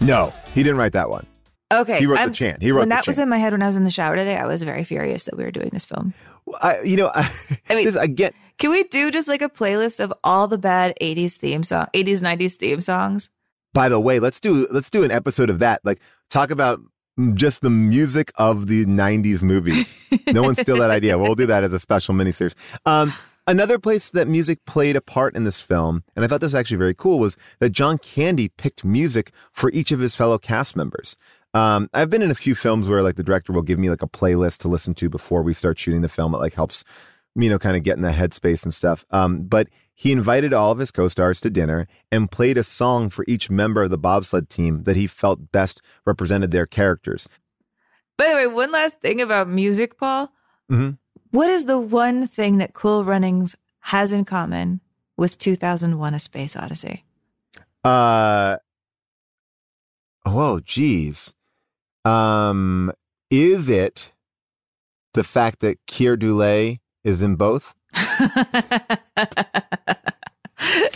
it. 0.00 0.02
No, 0.02 0.32
he 0.54 0.62
didn't 0.62 0.78
write 0.78 0.92
that 0.92 1.10
one. 1.10 1.26
Okay, 1.72 1.98
He 1.98 2.06
wrote 2.06 2.18
I'm- 2.18 2.28
the 2.30 2.34
chant. 2.34 2.62
He 2.62 2.72
wrote 2.72 2.80
when 2.80 2.88
the 2.88 2.94
that 2.96 3.06
was 3.06 3.18
in 3.18 3.28
my 3.28 3.38
head 3.38 3.52
when 3.52 3.62
I 3.62 3.66
was 3.66 3.76
in 3.76 3.84
the 3.84 3.90
shower 3.90 4.16
today. 4.16 4.36
I 4.36 4.46
was 4.46 4.62
very 4.62 4.84
furious 4.84 5.24
that 5.24 5.36
we 5.36 5.44
were 5.44 5.50
doing 5.50 5.68
this 5.72 5.84
film. 5.84 6.14
I, 6.62 6.80
you 6.80 6.96
know, 6.96 7.10
I, 7.14 7.30
I 7.68 7.74
mean, 7.74 7.84
this, 7.84 7.96
I 7.96 8.06
get. 8.06 8.34
Can 8.58 8.70
we 8.70 8.82
do 8.84 9.10
just 9.12 9.28
like 9.28 9.40
a 9.40 9.48
playlist 9.48 10.00
of 10.00 10.12
all 10.24 10.48
the 10.48 10.58
bad 10.58 10.94
'80s 11.00 11.36
theme 11.36 11.62
song, 11.62 11.86
'80s 11.94 12.20
'90s 12.20 12.56
theme 12.56 12.80
songs? 12.80 13.30
By 13.72 13.88
the 13.88 14.00
way, 14.00 14.18
let's 14.18 14.40
do 14.40 14.66
let's 14.70 14.90
do 14.90 15.04
an 15.04 15.12
episode 15.12 15.48
of 15.48 15.60
that. 15.60 15.80
Like 15.84 16.00
talk 16.28 16.50
about 16.50 16.80
just 17.34 17.62
the 17.62 17.70
music 17.70 18.32
of 18.34 18.66
the 18.66 18.84
'90s 18.86 19.44
movies. 19.44 19.96
no 20.32 20.42
one 20.42 20.56
steal 20.56 20.78
that 20.78 20.90
idea. 20.90 21.18
We'll 21.18 21.36
do 21.36 21.46
that 21.46 21.62
as 21.62 21.72
a 21.72 21.78
special 21.78 22.14
miniseries. 22.14 22.54
Um, 22.84 23.12
another 23.46 23.78
place 23.78 24.10
that 24.10 24.26
music 24.26 24.64
played 24.64 24.96
a 24.96 25.00
part 25.00 25.36
in 25.36 25.44
this 25.44 25.60
film, 25.60 26.02
and 26.16 26.24
I 26.24 26.28
thought 26.28 26.40
this 26.40 26.48
was 26.48 26.54
actually 26.56 26.78
very 26.78 26.94
cool, 26.94 27.20
was 27.20 27.36
that 27.60 27.70
John 27.70 27.96
Candy 27.98 28.48
picked 28.48 28.84
music 28.84 29.30
for 29.52 29.70
each 29.70 29.92
of 29.92 30.00
his 30.00 30.16
fellow 30.16 30.36
cast 30.36 30.74
members. 30.74 31.14
Um, 31.54 31.88
I've 31.94 32.10
been 32.10 32.22
in 32.22 32.30
a 32.30 32.36
few 32.36 32.54
films 32.54 32.88
where 32.88 33.02
like 33.02 33.16
the 33.16 33.22
director 33.22 33.52
will 33.52 33.62
give 33.62 33.78
me 33.78 33.88
like 33.88 34.02
a 34.02 34.08
playlist 34.08 34.58
to 34.58 34.68
listen 34.68 34.94
to 34.94 35.08
before 35.08 35.42
we 35.42 35.54
start 35.54 35.78
shooting 35.78 36.02
the 36.02 36.08
film. 36.08 36.34
It 36.34 36.38
like 36.38 36.54
helps, 36.54 36.84
you 37.38 37.48
know, 37.48 37.58
kind 37.58 37.76
of 37.76 37.84
get 37.84 37.96
in 37.96 38.02
the 38.02 38.10
headspace 38.10 38.64
and 38.64 38.74
stuff. 38.74 39.04
Um, 39.10 39.44
but 39.44 39.68
he 39.94 40.12
invited 40.12 40.52
all 40.52 40.72
of 40.72 40.78
his 40.78 40.90
co-stars 40.90 41.40
to 41.40 41.50
dinner 41.50 41.86
and 42.10 42.30
played 42.30 42.58
a 42.58 42.64
song 42.64 43.10
for 43.10 43.24
each 43.28 43.48
member 43.48 43.84
of 43.84 43.90
the 43.90 43.98
bobsled 43.98 44.50
team 44.50 44.84
that 44.84 44.96
he 44.96 45.06
felt 45.06 45.52
best 45.52 45.80
represented 46.04 46.50
their 46.50 46.66
characters. 46.66 47.28
By 48.16 48.28
the 48.28 48.34
way, 48.34 48.46
one 48.48 48.72
last 48.72 49.00
thing 49.00 49.20
about 49.20 49.48
music, 49.48 49.96
Paul. 49.96 50.32
Mm-hmm. 50.70 50.90
What 51.30 51.50
is 51.50 51.66
the 51.66 51.78
one 51.78 52.26
thing 52.26 52.58
that 52.58 52.74
Cool 52.74 53.04
Runnings 53.04 53.54
has 53.80 54.12
in 54.12 54.24
common 54.24 54.80
with 55.16 55.38
2001: 55.38 56.14
A 56.14 56.20
Space 56.20 56.56
Odyssey? 56.56 57.04
Uh, 57.84 58.56
whoa, 60.24 60.60
geez. 60.60 61.34
Um, 62.04 62.92
is 63.30 63.68
it 63.68 64.12
the 65.14 65.24
fact 65.24 65.60
that 65.60 65.84
Keir 65.86 66.16
Dullea 66.16 66.80
is 67.08 67.22
in 67.22 67.36
both? 67.36 67.74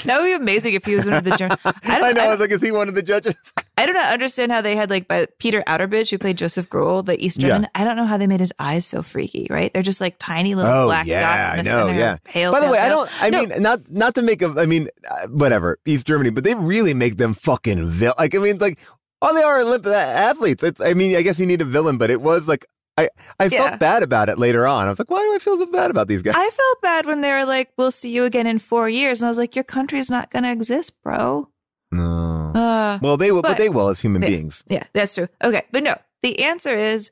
that 0.05 0.19
would 0.19 0.25
be 0.25 0.33
amazing 0.33 0.75
if 0.75 0.85
he 0.85 0.95
was 0.97 1.05
one 1.07 1.15
of 1.15 1.25
the. 1.25 1.37
Jur- 1.37 1.49
I, 1.65 1.73
I 1.85 2.13
know. 2.13 2.23
I 2.23 2.25
I, 2.27 2.29
was 2.31 2.41
like, 2.41 2.51
is 2.51 2.61
he 2.61 2.73
one 2.73 2.89
of 2.89 2.95
the 2.95 3.03
judges? 3.03 3.35
I 3.79 3.87
do 3.87 3.93
not 3.93 4.13
understand 4.13 4.53
how 4.53 4.61
they 4.61 4.75
had 4.77 4.91
like 4.91 5.09
by 5.09 5.27
Peter 5.39 5.63
Outerbridge 5.67 6.11
who 6.11 6.19
played 6.19 6.37
Josef 6.39 6.69
Grool, 6.69 7.03
the 7.03 7.23
East 7.25 7.41
Yeah. 7.41 7.49
German. 7.49 7.69
I 7.75 7.85
don't 7.85 7.97
know 7.97 8.05
how 8.05 8.17
they 8.19 8.27
made 8.27 8.41
his 8.41 8.53
eyes 8.59 8.85
so 8.87 9.03
freaky. 9.03 9.47
Right? 9.51 9.73
They're 9.73 9.83
just 9.83 10.01
like 10.01 10.17
tiny 10.19 10.55
little 10.55 10.71
oh 10.73 10.87
black 10.87 11.07
yeah, 11.07 11.21
dots 11.47 11.61
in 11.61 11.65
the 11.65 11.71
know. 11.73 11.87
center. 11.87 11.99
Yeah. 11.99 12.17
Pale. 12.25 12.53
By 12.53 12.61
the 12.61 12.67
pale, 12.67 12.73
way, 12.73 12.79
I 12.79 12.89
don't. 12.89 13.23
I 13.23 13.31
No, 13.31 13.47
mean, 13.47 13.63
not 13.63 13.91
not 13.91 14.15
to 14.17 14.23
make 14.23 14.43
a. 14.43 14.55
I 14.59 14.67
mean, 14.67 14.89
uh, 15.09 15.29
whatever. 15.29 15.79
East 15.87 16.07
Germany, 16.07 16.31
but 16.31 16.45
they 16.45 16.55
really 16.55 16.95
make 16.95 17.17
them 17.17 17.33
fucking 17.35 17.89
vil. 17.91 18.15
Like 18.19 18.35
I 18.35 18.39
mean, 18.39 18.59
like 18.59 18.79
all 19.23 19.33
they 19.35 19.43
are 19.43 19.61
Olympic 19.61 19.93
athletes. 19.93 20.63
It's. 20.63 20.81
I 20.81 20.95
mean, 20.95 21.17
I 21.17 21.23
guess 21.23 21.39
you 21.39 21.47
need 21.47 21.61
a 21.63 21.67
villain, 21.67 21.97
but 21.99 22.11
it 22.11 22.21
was 22.21 22.49
like. 22.49 22.67
I, 22.99 23.09
I 23.41 23.49
felt 23.49 23.81
bad 23.81 24.03
about 24.03 24.29
it 24.29 24.39
later 24.39 24.67
on. 24.67 24.87
I 24.87 24.91
was 24.91 24.99
like, 24.99 25.11
why 25.11 25.23
do 25.23 25.35
I 25.35 25.39
feel 25.39 25.59
so 25.59 25.67
bad 25.67 25.91
about 25.91 26.09
these 26.09 26.21
guys? 26.23 26.35
I 26.37 26.51
felt 26.51 26.83
bad 26.83 27.07
when 27.07 27.23
they 27.23 27.33
were 27.33 27.47
like, 27.47 27.71
"We'll 27.79 27.91
see 27.91 28.11
you 28.11 28.25
again 28.25 28.47
in 28.47 28.59
four 28.59 28.89
years," 28.89 29.21
and 29.21 29.27
I 29.27 29.31
was 29.31 29.39
like, 29.39 29.57
"Your 29.57 29.65
country's 29.65 30.11
not 30.11 30.31
going 30.31 30.45
to 30.45 30.53
exist, 30.53 31.03
bro." 31.03 31.49
no. 31.91 32.53
Uh, 32.55 32.99
well, 33.01 33.17
they 33.17 33.33
will, 33.33 33.43
but, 33.43 33.49
but- 33.49 33.59
they 33.59 33.69
will 33.69 33.89
as 33.89 34.01
human 34.01 34.23
yeah. 34.23 34.29
beings. 34.29 34.65
Yeah, 34.69 34.85
that's 34.93 35.15
true. 35.15 35.29
Okay, 35.43 35.63
but 35.73 35.83
no, 35.83 35.95
the 36.23 36.43
answer 36.43 36.77
is 36.77 37.11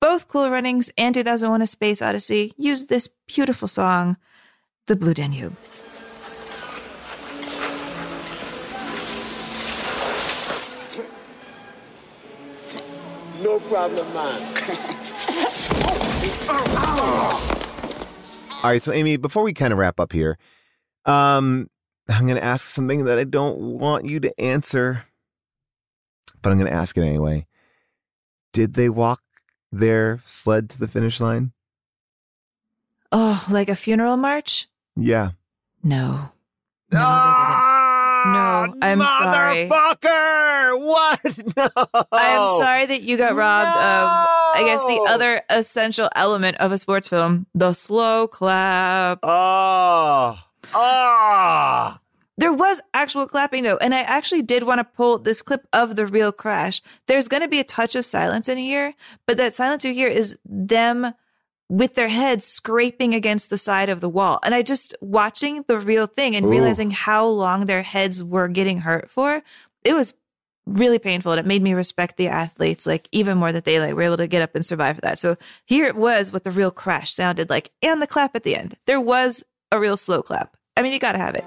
both 0.00 0.28
Cool 0.28 0.50
Runnings 0.50 0.90
and 0.96 1.14
2001: 1.14 1.60
A 1.60 1.66
Space 1.66 2.00
Odyssey 2.00 2.54
use 2.56 2.86
this 2.86 3.08
beautiful 3.26 3.68
song, 3.68 4.16
"The 4.86 4.96
Blue 4.96 5.14
Danube." 5.14 5.56
No 13.46 13.60
problem, 13.60 14.12
man. 14.12 14.42
All 18.64 18.70
right, 18.72 18.82
so 18.82 18.92
Amy, 18.92 19.16
before 19.18 19.44
we 19.44 19.52
kind 19.52 19.72
of 19.72 19.78
wrap 19.78 20.00
up 20.00 20.12
here, 20.12 20.36
um, 21.04 21.70
I'm 22.08 22.26
going 22.26 22.38
to 22.38 22.42
ask 22.42 22.66
something 22.66 23.04
that 23.04 23.20
I 23.20 23.24
don't 23.24 23.78
want 23.78 24.04
you 24.04 24.18
to 24.18 24.40
answer, 24.40 25.04
but 26.42 26.50
I'm 26.50 26.58
going 26.58 26.68
to 26.68 26.76
ask 26.76 26.98
it 26.98 27.02
anyway. 27.02 27.46
Did 28.52 28.74
they 28.74 28.88
walk 28.88 29.22
their 29.70 30.22
sled 30.24 30.68
to 30.70 30.78
the 30.80 30.88
finish 30.88 31.20
line? 31.20 31.52
Oh, 33.12 33.46
like 33.48 33.68
a 33.68 33.76
funeral 33.76 34.16
march? 34.16 34.66
Yeah. 34.96 35.30
No. 35.84 36.32
No, 36.90 36.98
no 38.32 38.74
I'm 38.82 39.00
sorry. 39.00 39.68
Motherfucker! 39.68 40.86
What? 40.86 41.38
No. 41.56 42.04
I'm 42.12 42.60
sorry 42.60 42.86
that 42.86 43.02
you 43.02 43.16
got 43.16 43.34
robbed 43.34 43.68
of, 43.68 44.08
I 44.56 44.62
guess, 44.64 44.80
the 44.80 45.06
other 45.08 45.42
essential 45.48 46.08
element 46.14 46.56
of 46.58 46.72
a 46.72 46.78
sports 46.78 47.08
film 47.08 47.46
the 47.54 47.72
slow 47.72 48.26
clap. 48.28 49.20
Oh. 49.22 50.38
Oh. 50.74 51.98
There 52.38 52.52
was 52.52 52.82
actual 52.92 53.26
clapping 53.26 53.62
though, 53.62 53.78
and 53.78 53.94
I 53.94 54.00
actually 54.00 54.42
did 54.42 54.64
want 54.64 54.78
to 54.80 54.84
pull 54.84 55.18
this 55.18 55.40
clip 55.40 55.66
of 55.72 55.96
the 55.96 56.06
real 56.06 56.32
crash. 56.32 56.82
There's 57.06 57.28
going 57.28 57.42
to 57.42 57.48
be 57.48 57.60
a 57.60 57.64
touch 57.64 57.94
of 57.94 58.04
silence 58.04 58.48
in 58.48 58.58
here, 58.58 58.94
but 59.26 59.38
that 59.38 59.54
silence 59.54 59.84
you 59.84 59.94
hear 59.94 60.08
is 60.08 60.36
them 60.44 61.14
with 61.68 61.94
their 61.94 62.08
heads 62.08 62.46
scraping 62.46 63.14
against 63.14 63.50
the 63.50 63.58
side 63.58 63.88
of 63.88 64.00
the 64.00 64.08
wall. 64.08 64.38
And 64.44 64.54
I 64.54 64.62
just 64.62 64.94
watching 65.00 65.64
the 65.66 65.78
real 65.78 66.06
thing 66.06 66.36
and 66.36 66.46
Ooh. 66.46 66.50
realizing 66.50 66.90
how 66.90 67.26
long 67.26 67.66
their 67.66 67.82
heads 67.82 68.22
were 68.22 68.48
getting 68.48 68.78
hurt 68.78 69.10
for, 69.10 69.42
it 69.84 69.94
was 69.94 70.14
really 70.66 70.98
painful 70.98 71.32
and 71.32 71.38
it 71.38 71.46
made 71.46 71.62
me 71.62 71.74
respect 71.74 72.16
the 72.16 72.26
athletes 72.26 72.86
like 72.86 73.08
even 73.12 73.38
more 73.38 73.52
that 73.52 73.64
they 73.64 73.78
like 73.78 73.94
were 73.94 74.02
able 74.02 74.16
to 74.16 74.26
get 74.26 74.42
up 74.42 74.54
and 74.54 74.66
survive 74.66 75.00
that. 75.00 75.18
So 75.18 75.36
here 75.64 75.86
it 75.86 75.96
was 75.96 76.32
what 76.32 76.44
the 76.44 76.50
real 76.50 76.70
crash 76.70 77.12
sounded 77.12 77.50
like 77.50 77.70
and 77.82 78.02
the 78.02 78.06
clap 78.06 78.34
at 78.34 78.42
the 78.42 78.56
end. 78.56 78.76
There 78.86 79.00
was 79.00 79.44
a 79.70 79.78
real 79.78 79.96
slow 79.96 80.22
clap. 80.22 80.56
I 80.76 80.82
mean, 80.82 80.92
you 80.92 80.98
got 80.98 81.12
to 81.12 81.18
have 81.18 81.34
it. 81.34 81.44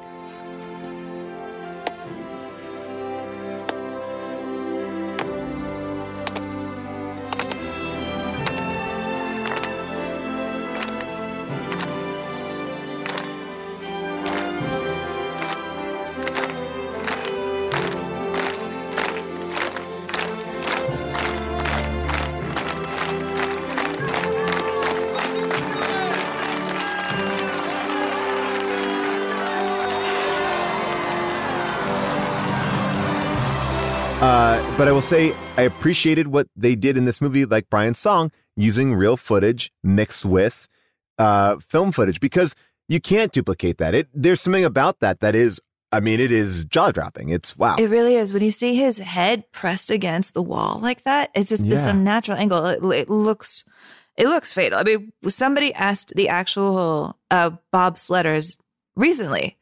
Will 34.99 35.03
say 35.03 35.33
I 35.55 35.61
appreciated 35.61 36.27
what 36.27 36.49
they 36.57 36.75
did 36.75 36.97
in 36.97 37.05
this 37.05 37.21
movie, 37.21 37.45
like 37.45 37.69
Brian's 37.69 37.97
song, 37.97 38.33
using 38.57 38.93
real 38.93 39.15
footage 39.15 39.71
mixed 39.81 40.25
with 40.25 40.67
uh, 41.17 41.55
film 41.59 41.93
footage 41.93 42.19
because 42.19 42.53
you 42.89 42.99
can't 42.99 43.31
duplicate 43.31 43.77
that. 43.77 43.95
It 43.95 44.09
there's 44.13 44.41
something 44.41 44.65
about 44.65 44.99
that 44.99 45.21
that 45.21 45.35
is, 45.35 45.61
I 45.93 46.01
mean, 46.01 46.19
it 46.19 46.33
is 46.33 46.65
jaw 46.65 46.91
dropping. 46.91 47.29
It's 47.29 47.55
wow. 47.55 47.77
It 47.79 47.89
really 47.89 48.15
is. 48.15 48.33
When 48.33 48.43
you 48.43 48.51
see 48.51 48.75
his 48.75 48.97
head 48.97 49.49
pressed 49.53 49.89
against 49.89 50.33
the 50.33 50.43
wall 50.43 50.81
like 50.81 51.03
that, 51.03 51.29
it's 51.33 51.47
just 51.47 51.65
this 51.69 51.85
unnatural 51.85 52.37
angle. 52.37 52.65
It, 52.65 52.83
it 52.83 53.09
looks, 53.09 53.63
it 54.17 54.27
looks 54.27 54.51
fatal. 54.51 54.79
I 54.79 54.83
mean, 54.83 55.13
somebody 55.29 55.73
asked 55.75 56.11
the 56.13 56.27
actual 56.27 57.17
uh, 57.31 57.51
bobsledders 57.73 58.57
recently, 58.97 59.55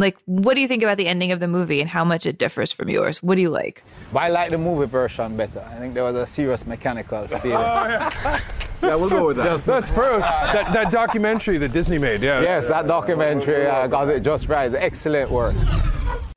like, 0.00 0.16
what 0.24 0.54
do 0.54 0.60
you 0.60 0.68
think 0.68 0.82
about 0.82 0.96
the 0.96 1.06
ending 1.06 1.30
of 1.32 1.40
the 1.40 1.48
movie 1.48 1.80
and 1.80 1.88
how 1.88 2.04
much 2.04 2.26
it 2.26 2.38
differs 2.38 2.72
from 2.72 2.88
yours? 2.88 3.22
What 3.22 3.36
do 3.36 3.42
you 3.42 3.50
like? 3.50 3.84
But 4.12 4.22
I 4.24 4.28
like 4.28 4.50
the 4.50 4.58
movie 4.58 4.86
version 4.86 5.36
better. 5.36 5.60
I 5.70 5.76
think 5.76 5.94
there 5.94 6.04
was 6.04 6.16
a 6.16 6.26
serious 6.26 6.66
mechanical 6.66 7.26
feeling. 7.42 7.60
yeah, 7.60 8.94
we'll 8.96 9.10
go 9.10 9.26
with 9.26 9.36
that. 9.36 9.60
That's 9.60 9.90
proof. 9.90 10.22
That, 10.22 10.72
that 10.72 10.90
documentary 10.90 11.58
that 11.58 11.72
Disney 11.72 11.98
made, 11.98 12.22
yeah. 12.22 12.40
Yes, 12.40 12.68
that 12.68 12.86
documentary 12.86 13.66
uh, 13.66 13.86
got 13.86 14.08
it 14.08 14.22
just 14.22 14.48
right. 14.48 14.72
Excellent 14.74 15.30
work. 15.30 15.54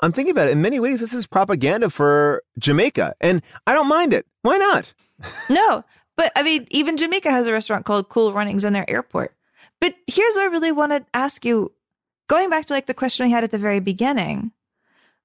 I'm 0.02 0.12
thinking 0.12 0.32
about 0.32 0.50
it. 0.50 0.52
In 0.52 0.62
many 0.62 0.80
ways, 0.82 1.00
this 1.00 1.14
is 1.14 1.26
propaganda 1.26 1.90
for 1.90 2.44
Jamaica, 2.60 3.16
and 3.22 3.42
I 3.66 3.74
don't 3.74 3.88
mind 3.88 4.14
it. 4.14 4.26
Why 4.42 4.58
not? 4.58 4.94
no, 5.50 5.86
but 6.18 6.34
I 6.36 6.44
mean, 6.44 6.68
even 6.72 6.98
Jamaica 6.98 7.32
has 7.32 7.48
a 7.48 7.54
restaurant 7.54 7.86
called 7.86 8.10
Cool 8.10 8.34
Runnings 8.34 8.66
in 8.66 8.74
their 8.74 8.90
airport. 8.90 9.34
But 9.80 9.96
here's 10.08 10.36
what 10.36 10.44
I 10.44 10.52
really 10.52 10.72
want 10.74 10.92
to 10.92 11.06
ask 11.14 11.46
you 11.46 11.72
going 12.34 12.50
back 12.50 12.66
to 12.66 12.74
like 12.74 12.88
the 12.88 12.96
question 12.96 13.28
we 13.28 13.32
had 13.32 13.44
at 13.44 13.52
the 13.52 13.60
very 13.60 13.80
beginning. 13.80 14.52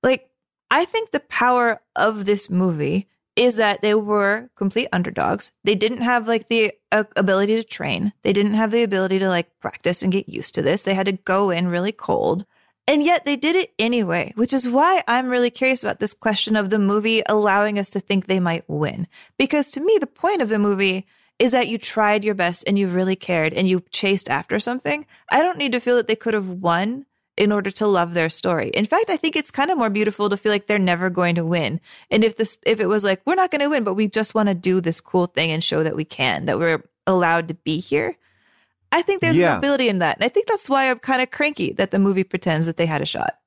Like, 0.03 0.29
I 0.71 0.85
think 0.85 1.11
the 1.11 1.21
power 1.21 1.81
of 1.97 2.27
this 2.27 2.51
movie 2.51 3.09
is 3.35 3.57
that 3.57 3.81
they 3.81 3.95
were 3.95 4.51
complete 4.57 4.89
underdogs. 4.93 5.51
They 5.65 5.75
didn't 5.75 6.03
have 6.03 6.29
like 6.29 6.49
the 6.49 6.73
uh, 6.93 7.05
ability 7.17 7.55
to 7.57 7.65
train, 7.65 8.13
they 8.25 8.35
didn't 8.35 8.55
have 8.55 8.73
the 8.73 8.83
ability 8.83 9.21
to 9.21 9.29
like 9.29 9.49
practice 9.59 10.03
and 10.03 10.13
get 10.13 10.29
used 10.29 10.55
to 10.57 10.63
this. 10.63 10.83
They 10.83 10.93
had 10.93 11.07
to 11.07 11.13
go 11.13 11.49
in 11.49 11.69
really 11.69 11.93
cold. 11.93 12.45
And 12.87 13.03
yet 13.03 13.25
they 13.25 13.37
did 13.37 13.57
it 13.57 13.73
anyway, 13.79 14.33
which 14.35 14.53
is 14.53 14.69
why 14.69 15.03
I'm 15.09 15.29
really 15.29 15.51
curious 15.51 15.83
about 15.83 16.01
this 16.01 16.13
question 16.15 16.57
of 16.57 16.69
the 16.69 16.79
movie 16.79 17.23
allowing 17.27 17.79
us 17.79 17.89
to 17.91 18.01
think 18.01 18.27
they 18.27 18.41
might 18.41 18.69
win. 18.69 19.07
Because 19.39 19.71
to 19.73 19.81
me, 19.81 19.97
the 19.99 20.07
point 20.07 20.43
of 20.43 20.51
the 20.51 20.59
movie 20.59 21.07
is 21.39 21.53
that 21.53 21.69
you 21.69 21.79
tried 21.79 22.25
your 22.25 22.35
best 22.35 22.65
and 22.67 22.79
you 22.79 22.89
really 22.89 23.17
cared 23.17 23.53
and 23.53 23.69
you 23.69 23.83
chased 23.91 24.29
after 24.29 24.59
something. 24.59 25.07
I 25.31 25.43
don't 25.43 25.59
need 25.59 25.73
to 25.73 25.81
feel 25.81 25.97
that 25.97 26.09
they 26.09 26.17
could 26.17 26.35
have 26.35 26.49
won 26.49 27.07
in 27.37 27.53
order 27.53 27.71
to 27.71 27.87
love 27.87 28.15
their 28.15 28.29
story. 28.29 28.69
In 28.71 28.85
fact, 28.85 29.09
I 29.11 29.17
think 29.17 29.37
it's 29.37 29.53
kind 29.53 29.71
of 29.71 29.79
more 29.79 29.91
beautiful 29.91 30.29
to 30.29 30.37
feel 30.37 30.51
like 30.51 30.67
they're 30.67 30.79
never 30.79 31.09
going 31.09 31.37
to 31.37 31.45
win. 31.45 31.81
And 32.11 32.25
if 32.25 32.37
this 32.37 32.59
if 32.67 32.81
it 32.81 32.87
was 32.87 33.05
like 33.05 33.23
we're 33.25 33.37
not 33.37 33.53
going 33.53 33.61
to 33.61 33.69
win, 33.69 33.85
but 33.85 33.95
we 33.95 34.09
just 34.09 34.35
want 34.35 34.49
to 34.49 34.55
do 34.55 34.81
this 34.81 35.01
cool 35.01 35.27
thing 35.27 35.53
and 35.53 35.63
show 35.63 35.85
that 35.85 35.95
we 35.95 36.05
can, 36.05 36.47
that 36.47 36.59
we're 36.59 36.83
allowed 37.07 37.47
to 37.49 37.55
be 37.55 37.79
here, 37.79 38.17
I 38.91 39.03
think 39.03 39.21
there's 39.21 39.37
Yeah. 39.37 39.53
an 39.53 39.59
ability 39.59 39.89
in 39.89 40.01
that. 40.01 40.17
And 40.17 40.25
I 40.25 40.29
think 40.29 40.49
that's 40.49 40.69
why 40.69 40.91
I'm 40.91 40.99
kind 40.99 41.23
of 41.23 41.31
cranky 41.31 41.73
that 41.75 41.93
the 41.93 42.01
movie 42.01 42.25
pretends 42.25 42.67
that 42.67 42.77
they 42.77 42.87
had 42.87 43.03
a 43.03 43.07
shot. 43.07 43.39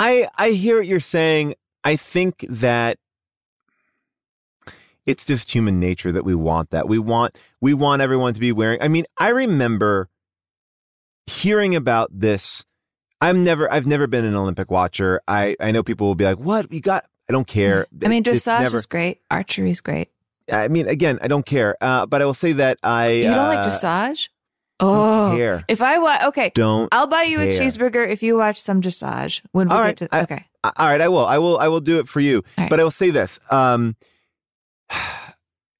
I 0.00 0.28
I 0.36 0.50
hear 0.50 0.78
what 0.78 0.86
you're 0.86 1.00
saying. 1.00 1.54
I 1.84 1.96
think 1.96 2.46
that 2.48 2.98
it's 5.06 5.24
just 5.24 5.52
human 5.54 5.78
nature 5.80 6.12
that 6.12 6.24
we 6.24 6.34
want 6.34 6.70
that. 6.70 6.88
We 6.88 6.98
want 6.98 7.36
we 7.60 7.74
want 7.74 8.02
everyone 8.02 8.34
to 8.34 8.40
be 8.40 8.52
wearing. 8.52 8.82
I 8.82 8.88
mean, 8.88 9.04
I 9.18 9.28
remember 9.28 10.08
hearing 11.26 11.74
about 11.74 12.10
this. 12.12 12.64
I'm 13.20 13.44
never 13.44 13.70
I've 13.72 13.86
never 13.86 14.06
been 14.06 14.24
an 14.24 14.34
Olympic 14.34 14.70
watcher. 14.70 15.20
I 15.26 15.56
I 15.60 15.70
know 15.72 15.82
people 15.82 16.06
will 16.06 16.14
be 16.14 16.24
like, 16.24 16.38
"What? 16.38 16.70
You 16.72 16.80
got 16.80 17.06
I 17.28 17.32
don't 17.32 17.46
care." 17.46 17.86
I 18.04 18.08
mean, 18.08 18.22
dressage 18.22 18.60
never- 18.60 18.76
is 18.76 18.86
great, 18.86 19.20
archery 19.30 19.70
is 19.70 19.80
great. 19.80 20.10
I 20.52 20.68
mean, 20.68 20.86
again, 20.88 21.18
I 21.22 21.26
don't 21.28 21.44
care. 21.44 21.76
Uh, 21.80 22.06
but 22.06 22.22
I 22.22 22.24
will 22.24 22.34
say 22.34 22.52
that 22.52 22.78
I 22.82 23.08
You 23.08 23.22
don't 23.24 23.48
like 23.48 23.66
uh, 23.66 23.68
dressage? 23.68 24.28
Oh, 24.78 25.32
care. 25.34 25.64
if 25.68 25.80
I 25.82 25.98
watch, 25.98 26.22
okay, 26.24 26.52
Don't 26.54 26.88
I'll 26.92 27.06
buy 27.06 27.22
you 27.22 27.40
a 27.40 27.46
cheeseburger 27.46 28.06
if 28.06 28.22
you 28.22 28.36
watch 28.36 28.60
some 28.60 28.80
dressage 28.82 29.40
when 29.52 29.68
we 29.68 29.74
All 29.74 29.78
get 29.78 29.84
right, 29.84 29.96
to. 29.96 30.22
Okay, 30.24 30.44
Uh, 30.62 30.70
all 30.76 30.86
right, 30.86 31.00
I 31.00 31.08
will. 31.08 31.24
I 31.26 31.38
will. 31.38 31.58
I 31.58 31.66
will 31.68 31.80
do 31.80 31.98
it 31.98 32.06
for 32.08 32.20
you. 32.20 32.44
But 32.56 32.78
I 32.78 32.84
will 32.84 32.90
say 32.92 33.08
this: 33.10 33.40
um, 33.50 33.96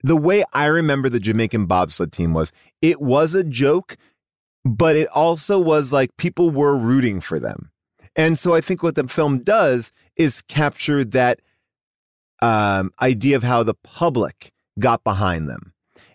the 0.02 0.16
way 0.16 0.44
I 0.52 0.66
remember 0.66 1.08
the 1.08 1.20
Jamaican 1.20 1.66
bobsled 1.66 2.12
team 2.12 2.32
was, 2.32 2.52
it 2.82 3.00
was 3.00 3.34
a 3.34 3.44
joke, 3.44 3.96
but 4.64 4.96
it 4.96 5.08
also 5.08 5.58
was 5.58 5.92
like 5.92 6.16
people 6.16 6.50
were 6.50 6.76
rooting 6.76 7.20
for 7.20 7.38
them, 7.38 7.70
and 8.14 8.38
so 8.38 8.54
I 8.54 8.60
think 8.60 8.82
what 8.82 8.94
the 8.94 9.06
film 9.08 9.42
does 9.42 9.92
is 10.16 10.42
capture 10.42 11.04
that 11.04 11.40
um, 12.40 12.92
idea 13.00 13.36
of 13.36 13.42
how 13.42 13.62
the 13.62 13.74
public 13.74 14.52
got 14.78 15.04
behind 15.04 15.48
them. 15.48 15.72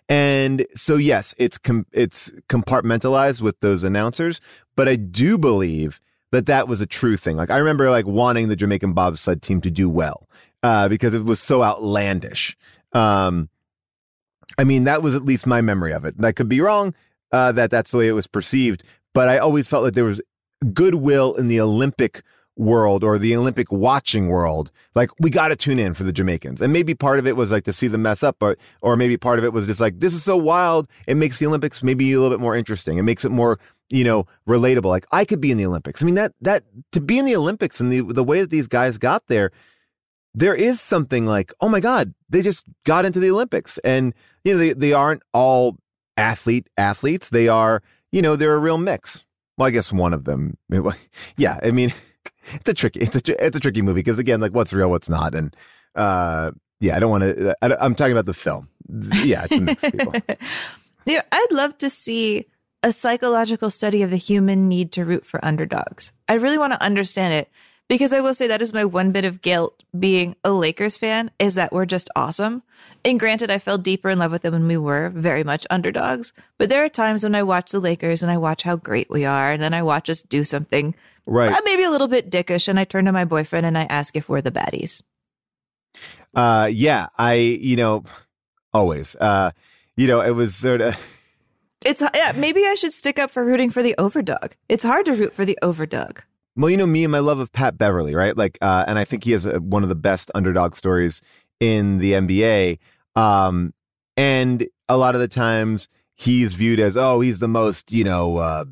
And 0.08 0.66
so, 0.74 0.96
yes, 0.96 1.34
it's 1.38 1.58
com- 1.58 1.86
it's 1.92 2.30
compartmentalized 2.48 3.40
with 3.40 3.58
those 3.60 3.84
announcers, 3.84 4.40
but 4.76 4.88
I 4.88 4.96
do 4.96 5.38
believe 5.38 6.00
that 6.32 6.46
that 6.46 6.68
was 6.68 6.80
a 6.80 6.86
true 6.86 7.16
thing. 7.16 7.36
Like 7.36 7.50
I 7.50 7.58
remember 7.58 7.90
like 7.90 8.06
wanting 8.06 8.48
the 8.48 8.56
Jamaican 8.56 8.92
bobsled 8.92 9.42
team 9.42 9.60
to 9.62 9.70
do 9.70 9.88
well 9.88 10.28
uh, 10.62 10.88
because 10.88 11.14
it 11.14 11.24
was 11.24 11.40
so 11.40 11.62
outlandish. 11.62 12.56
Um, 12.92 13.48
I 14.58 14.64
mean, 14.64 14.84
that 14.84 15.02
was 15.02 15.14
at 15.14 15.24
least 15.24 15.46
my 15.46 15.60
memory 15.60 15.92
of 15.92 16.04
it. 16.04 16.16
And 16.16 16.26
I 16.26 16.32
could 16.32 16.48
be 16.48 16.60
wrong 16.60 16.94
uh, 17.32 17.52
that 17.52 17.70
that's 17.70 17.90
the 17.90 17.98
way 17.98 18.08
it 18.08 18.12
was 18.12 18.26
perceived, 18.26 18.84
but 19.14 19.28
I 19.28 19.38
always 19.38 19.66
felt 19.66 19.84
like 19.84 19.94
there 19.94 20.04
was 20.04 20.20
goodwill 20.72 21.34
in 21.34 21.48
the 21.48 21.60
Olympic 21.60 22.22
world 22.56 23.02
or 23.02 23.18
the 23.18 23.34
Olympic 23.34 23.72
watching 23.72 24.28
world. 24.28 24.70
Like 24.94 25.10
we 25.18 25.30
got 25.30 25.48
to 25.48 25.56
tune 25.56 25.78
in 25.78 25.94
for 25.94 26.04
the 26.04 26.12
Jamaicans, 26.12 26.60
and 26.60 26.72
maybe 26.72 26.94
part 26.94 27.18
of 27.18 27.26
it 27.26 27.36
was 27.36 27.50
like 27.50 27.64
to 27.64 27.72
see 27.72 27.88
them 27.88 28.02
mess 28.02 28.22
up, 28.22 28.36
or 28.42 28.56
or 28.82 28.96
maybe 28.96 29.16
part 29.16 29.38
of 29.38 29.44
it 29.44 29.52
was 29.52 29.66
just 29.66 29.80
like 29.80 30.00
this 30.00 30.14
is 30.14 30.22
so 30.22 30.36
wild. 30.36 30.88
It 31.06 31.16
makes 31.16 31.38
the 31.38 31.46
Olympics 31.46 31.82
maybe 31.82 32.12
a 32.12 32.20
little 32.20 32.36
bit 32.36 32.42
more 32.42 32.56
interesting. 32.56 32.98
It 32.98 33.02
makes 33.02 33.24
it 33.24 33.30
more 33.30 33.58
you 33.90 34.04
know 34.04 34.26
relatable. 34.46 34.84
Like 34.84 35.06
I 35.10 35.24
could 35.24 35.40
be 35.40 35.50
in 35.50 35.58
the 35.58 35.66
Olympics. 35.66 36.02
I 36.02 36.06
mean 36.06 36.16
that 36.16 36.34
that 36.42 36.64
to 36.92 37.00
be 37.00 37.18
in 37.18 37.24
the 37.24 37.36
Olympics 37.36 37.80
and 37.80 37.90
the 37.90 38.02
the 38.02 38.24
way 38.24 38.40
that 38.40 38.50
these 38.50 38.68
guys 38.68 38.98
got 38.98 39.26
there. 39.28 39.50
There 40.34 40.54
is 40.54 40.80
something 40.80 41.26
like, 41.26 41.52
oh 41.60 41.68
my 41.68 41.80
God, 41.80 42.14
they 42.30 42.42
just 42.42 42.64
got 42.84 43.04
into 43.04 43.20
the 43.20 43.30
Olympics. 43.30 43.78
And, 43.78 44.14
you 44.44 44.52
know, 44.52 44.58
they, 44.58 44.72
they 44.72 44.92
aren't 44.92 45.22
all 45.34 45.76
athlete 46.16 46.68
athletes. 46.76 47.30
They 47.30 47.48
are, 47.48 47.82
you 48.10 48.22
know, 48.22 48.36
they're 48.36 48.54
a 48.54 48.58
real 48.58 48.78
mix. 48.78 49.24
Well, 49.56 49.68
I 49.68 49.70
guess 49.70 49.92
one 49.92 50.14
of 50.14 50.24
them. 50.24 50.56
Yeah, 51.36 51.58
I 51.62 51.70
mean, 51.70 51.92
it's 52.54 52.68
a 52.68 52.74
tricky, 52.74 53.00
it's 53.00 53.16
a, 53.16 53.44
it's 53.44 53.56
a 53.56 53.60
tricky 53.60 53.82
movie 53.82 54.00
because 54.00 54.18
again, 54.18 54.40
like 54.40 54.52
what's 54.52 54.72
real, 54.72 54.90
what's 54.90 55.08
not, 55.08 55.34
and 55.34 55.54
uh, 55.94 56.52
yeah, 56.80 56.96
I 56.96 56.98
don't 56.98 57.10
want 57.10 57.22
to. 57.22 57.56
I'm 57.62 57.94
talking 57.94 58.12
about 58.12 58.26
the 58.26 58.34
film. 58.34 58.68
Yeah, 59.24 59.44
it's 59.44 59.56
a 59.56 59.60
mix 59.60 59.84
of 59.84 59.92
people. 59.92 60.14
yeah, 61.06 61.22
I'd 61.30 61.52
love 61.52 61.78
to 61.78 61.88
see 61.88 62.46
a 62.82 62.92
psychological 62.92 63.70
study 63.70 64.02
of 64.02 64.10
the 64.10 64.16
human 64.16 64.68
need 64.68 64.92
to 64.92 65.04
root 65.04 65.24
for 65.24 65.42
underdogs. 65.44 66.12
I 66.28 66.34
really 66.34 66.58
want 66.58 66.72
to 66.72 66.82
understand 66.82 67.34
it 67.34 67.50
because 67.92 68.14
I 68.14 68.22
will 68.22 68.32
say 68.32 68.46
that 68.46 68.62
is 68.62 68.72
my 68.72 68.86
one 68.86 69.12
bit 69.12 69.26
of 69.26 69.42
guilt 69.42 69.82
being 69.98 70.34
a 70.42 70.50
Lakers 70.50 70.96
fan 70.96 71.30
is 71.38 71.56
that 71.56 71.74
we're 71.74 71.84
just 71.84 72.08
awesome. 72.16 72.62
And 73.04 73.20
granted, 73.20 73.50
I 73.50 73.58
fell 73.58 73.76
deeper 73.76 74.08
in 74.08 74.18
love 74.18 74.32
with 74.32 74.40
them 74.40 74.54
when 74.54 74.66
we 74.66 74.78
were 74.78 75.10
very 75.10 75.44
much 75.44 75.66
underdogs. 75.68 76.32
But 76.56 76.70
there 76.70 76.82
are 76.82 76.88
times 76.88 77.22
when 77.22 77.34
I 77.34 77.42
watch 77.42 77.70
the 77.70 77.80
Lakers 77.80 78.22
and 78.22 78.32
I 78.32 78.38
watch 78.38 78.62
how 78.62 78.76
great 78.76 79.10
we 79.10 79.26
are, 79.26 79.52
and 79.52 79.60
then 79.60 79.74
I 79.74 79.82
watch 79.82 80.08
us 80.08 80.22
do 80.22 80.42
something 80.42 80.94
Right. 81.26 81.52
uh, 81.52 81.60
maybe 81.66 81.84
a 81.84 81.90
little 81.90 82.08
bit 82.08 82.30
dickish, 82.30 82.66
and 82.66 82.80
I 82.80 82.84
turn 82.84 83.04
to 83.04 83.12
my 83.12 83.26
boyfriend 83.26 83.66
and 83.66 83.76
I 83.76 83.82
ask 83.90 84.16
if 84.16 84.26
we're 84.26 84.40
the 84.40 84.50
baddies. 84.50 85.02
Uh, 86.34 86.70
yeah, 86.72 87.08
I, 87.18 87.34
you 87.34 87.76
know, 87.76 88.04
always, 88.72 89.16
uh, 89.16 89.50
you 89.98 90.06
know, 90.06 90.22
it 90.22 90.30
was 90.30 90.56
sort 90.56 90.80
of. 90.80 90.96
It's 91.84 92.00
yeah, 92.14 92.32
maybe 92.34 92.64
I 92.64 92.74
should 92.74 92.94
stick 92.94 93.18
up 93.18 93.30
for 93.30 93.44
rooting 93.44 93.70
for 93.70 93.82
the 93.82 93.94
overdog. 93.98 94.52
It's 94.70 94.84
hard 94.84 95.04
to 95.06 95.12
root 95.12 95.34
for 95.34 95.44
the 95.44 95.58
overdog. 95.62 96.20
Well, 96.56 96.70
you 96.70 96.76
know 96.76 96.86
me 96.86 97.04
and 97.04 97.12
my 97.12 97.20
love 97.20 97.38
of 97.38 97.52
Pat 97.52 97.78
Beverley, 97.78 98.14
right? 98.14 98.36
Like, 98.36 98.58
uh, 98.60 98.84
and 98.86 98.98
I 98.98 99.04
think 99.04 99.24
he 99.24 99.32
has 99.32 99.46
a, 99.46 99.58
one 99.60 99.82
of 99.82 99.88
the 99.88 99.94
best 99.94 100.30
underdog 100.34 100.76
stories 100.76 101.22
in 101.60 101.98
the 101.98 102.12
NBA. 102.12 102.78
Um, 103.16 103.72
and 104.16 104.66
a 104.88 104.96
lot 104.96 105.14
of 105.14 105.20
the 105.20 105.28
times 105.28 105.88
he's 106.14 106.54
viewed 106.54 106.80
as, 106.80 106.96
oh, 106.96 107.20
he's 107.20 107.38
the 107.38 107.48
most, 107.48 107.90
you 107.90 108.04
know, 108.04 108.36
uh, 108.36 108.64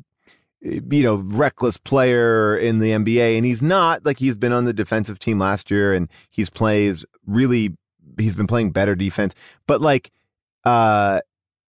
you 0.61 1.01
know, 1.01 1.15
reckless 1.15 1.77
player 1.77 2.55
in 2.55 2.79
the 2.79 2.91
NBA, 2.91 3.35
and 3.35 3.45
he's 3.45 3.63
not. 3.63 4.05
Like, 4.05 4.19
he's 4.19 4.35
been 4.35 4.53
on 4.53 4.65
the 4.65 4.73
defensive 4.73 5.17
team 5.17 5.39
last 5.39 5.71
year, 5.71 5.93
and 5.93 6.07
he's 6.29 6.51
plays 6.51 7.03
really. 7.25 7.75
He's 8.19 8.35
been 8.35 8.45
playing 8.45 8.71
better 8.71 8.93
defense, 8.93 9.33
but 9.65 9.81
like, 9.81 10.11
uh, 10.65 11.21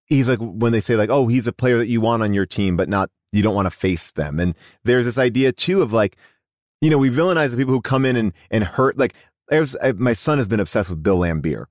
he's 0.04 0.28
like 0.28 0.40
when 0.40 0.72
they 0.72 0.80
say 0.80 0.96
like, 0.96 1.08
oh, 1.08 1.28
he's 1.28 1.46
a 1.46 1.52
player 1.52 1.78
that 1.78 1.86
you 1.88 2.00
want 2.00 2.22
on 2.22 2.34
your 2.34 2.44
team, 2.44 2.76
but 2.76 2.88
not 2.88 3.10
you 3.33 3.43
don't 3.43 3.55
want 3.55 3.66
to 3.66 3.70
face 3.70 4.12
them. 4.12 4.39
And 4.39 4.55
there's 4.85 5.05
this 5.05 5.18
idea 5.18 5.53
too 5.53 5.83
of 5.83 5.93
like, 5.93 6.16
you 6.80 6.91
know, 6.91 6.99
we 6.99 7.11
villainize 7.11 7.51
the 7.51 7.57
people 7.57 7.74
who 7.74 7.80
come 7.80 8.05
in 8.05 8.16
and 8.16 8.33
and 8.51 8.64
hurt. 8.64 8.99
Like, 8.99 9.14
there's 9.49 9.76
I, 9.76 9.93
my 9.93 10.12
son 10.12 10.39
has 10.39 10.47
been 10.47 10.61
obsessed 10.61 10.91
with 10.91 11.03
Bill 11.03 11.18
Laimbeer. 11.18 11.66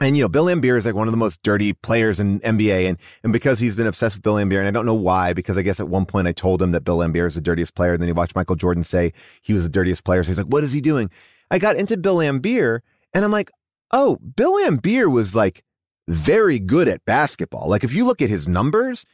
And 0.00 0.16
you 0.16 0.22
know, 0.22 0.28
Bill 0.28 0.46
Laimbeer 0.46 0.78
is 0.78 0.86
like 0.86 0.94
one 0.94 1.08
of 1.08 1.12
the 1.12 1.18
most 1.18 1.42
dirty 1.42 1.72
players 1.74 2.20
in 2.20 2.40
NBA, 2.40 2.88
and 2.88 2.96
and 3.22 3.32
because 3.32 3.58
he's 3.58 3.76
been 3.76 3.86
obsessed 3.86 4.16
with 4.16 4.22
Bill 4.22 4.34
Laimbeer, 4.34 4.58
and 4.58 4.66
I 4.66 4.70
don't 4.70 4.86
know 4.86 4.94
why, 4.94 5.32
because 5.32 5.58
I 5.58 5.62
guess 5.62 5.78
at 5.78 5.88
one 5.88 6.06
point 6.06 6.26
I 6.26 6.32
told 6.32 6.62
him 6.62 6.72
that 6.72 6.84
Bill 6.84 6.98
Laimbeer 6.98 7.26
is 7.26 7.34
the 7.34 7.40
dirtiest 7.40 7.74
player, 7.74 7.92
and 7.92 8.00
then 8.00 8.08
he 8.08 8.12
watched 8.12 8.34
Michael 8.34 8.56
Jordan 8.56 8.84
say 8.84 9.12
he 9.42 9.52
was 9.52 9.62
the 9.62 9.68
dirtiest 9.68 10.04
player, 10.04 10.22
so 10.22 10.28
he's 10.28 10.38
like, 10.38 10.46
"What 10.46 10.64
is 10.64 10.72
he 10.72 10.80
doing?" 10.80 11.10
I 11.50 11.58
got 11.58 11.76
into 11.76 11.96
Bill 11.96 12.16
Laimbeer, 12.16 12.80
and 13.12 13.24
I'm 13.24 13.32
like, 13.32 13.50
"Oh, 13.90 14.16
Bill 14.16 14.54
Laimbeer 14.54 15.10
was 15.10 15.34
like 15.34 15.64
very 16.08 16.58
good 16.58 16.88
at 16.88 17.04
basketball. 17.04 17.68
Like 17.68 17.84
if 17.84 17.92
you 17.92 18.06
look 18.06 18.22
at 18.22 18.30
his 18.30 18.48
numbers, 18.48 19.04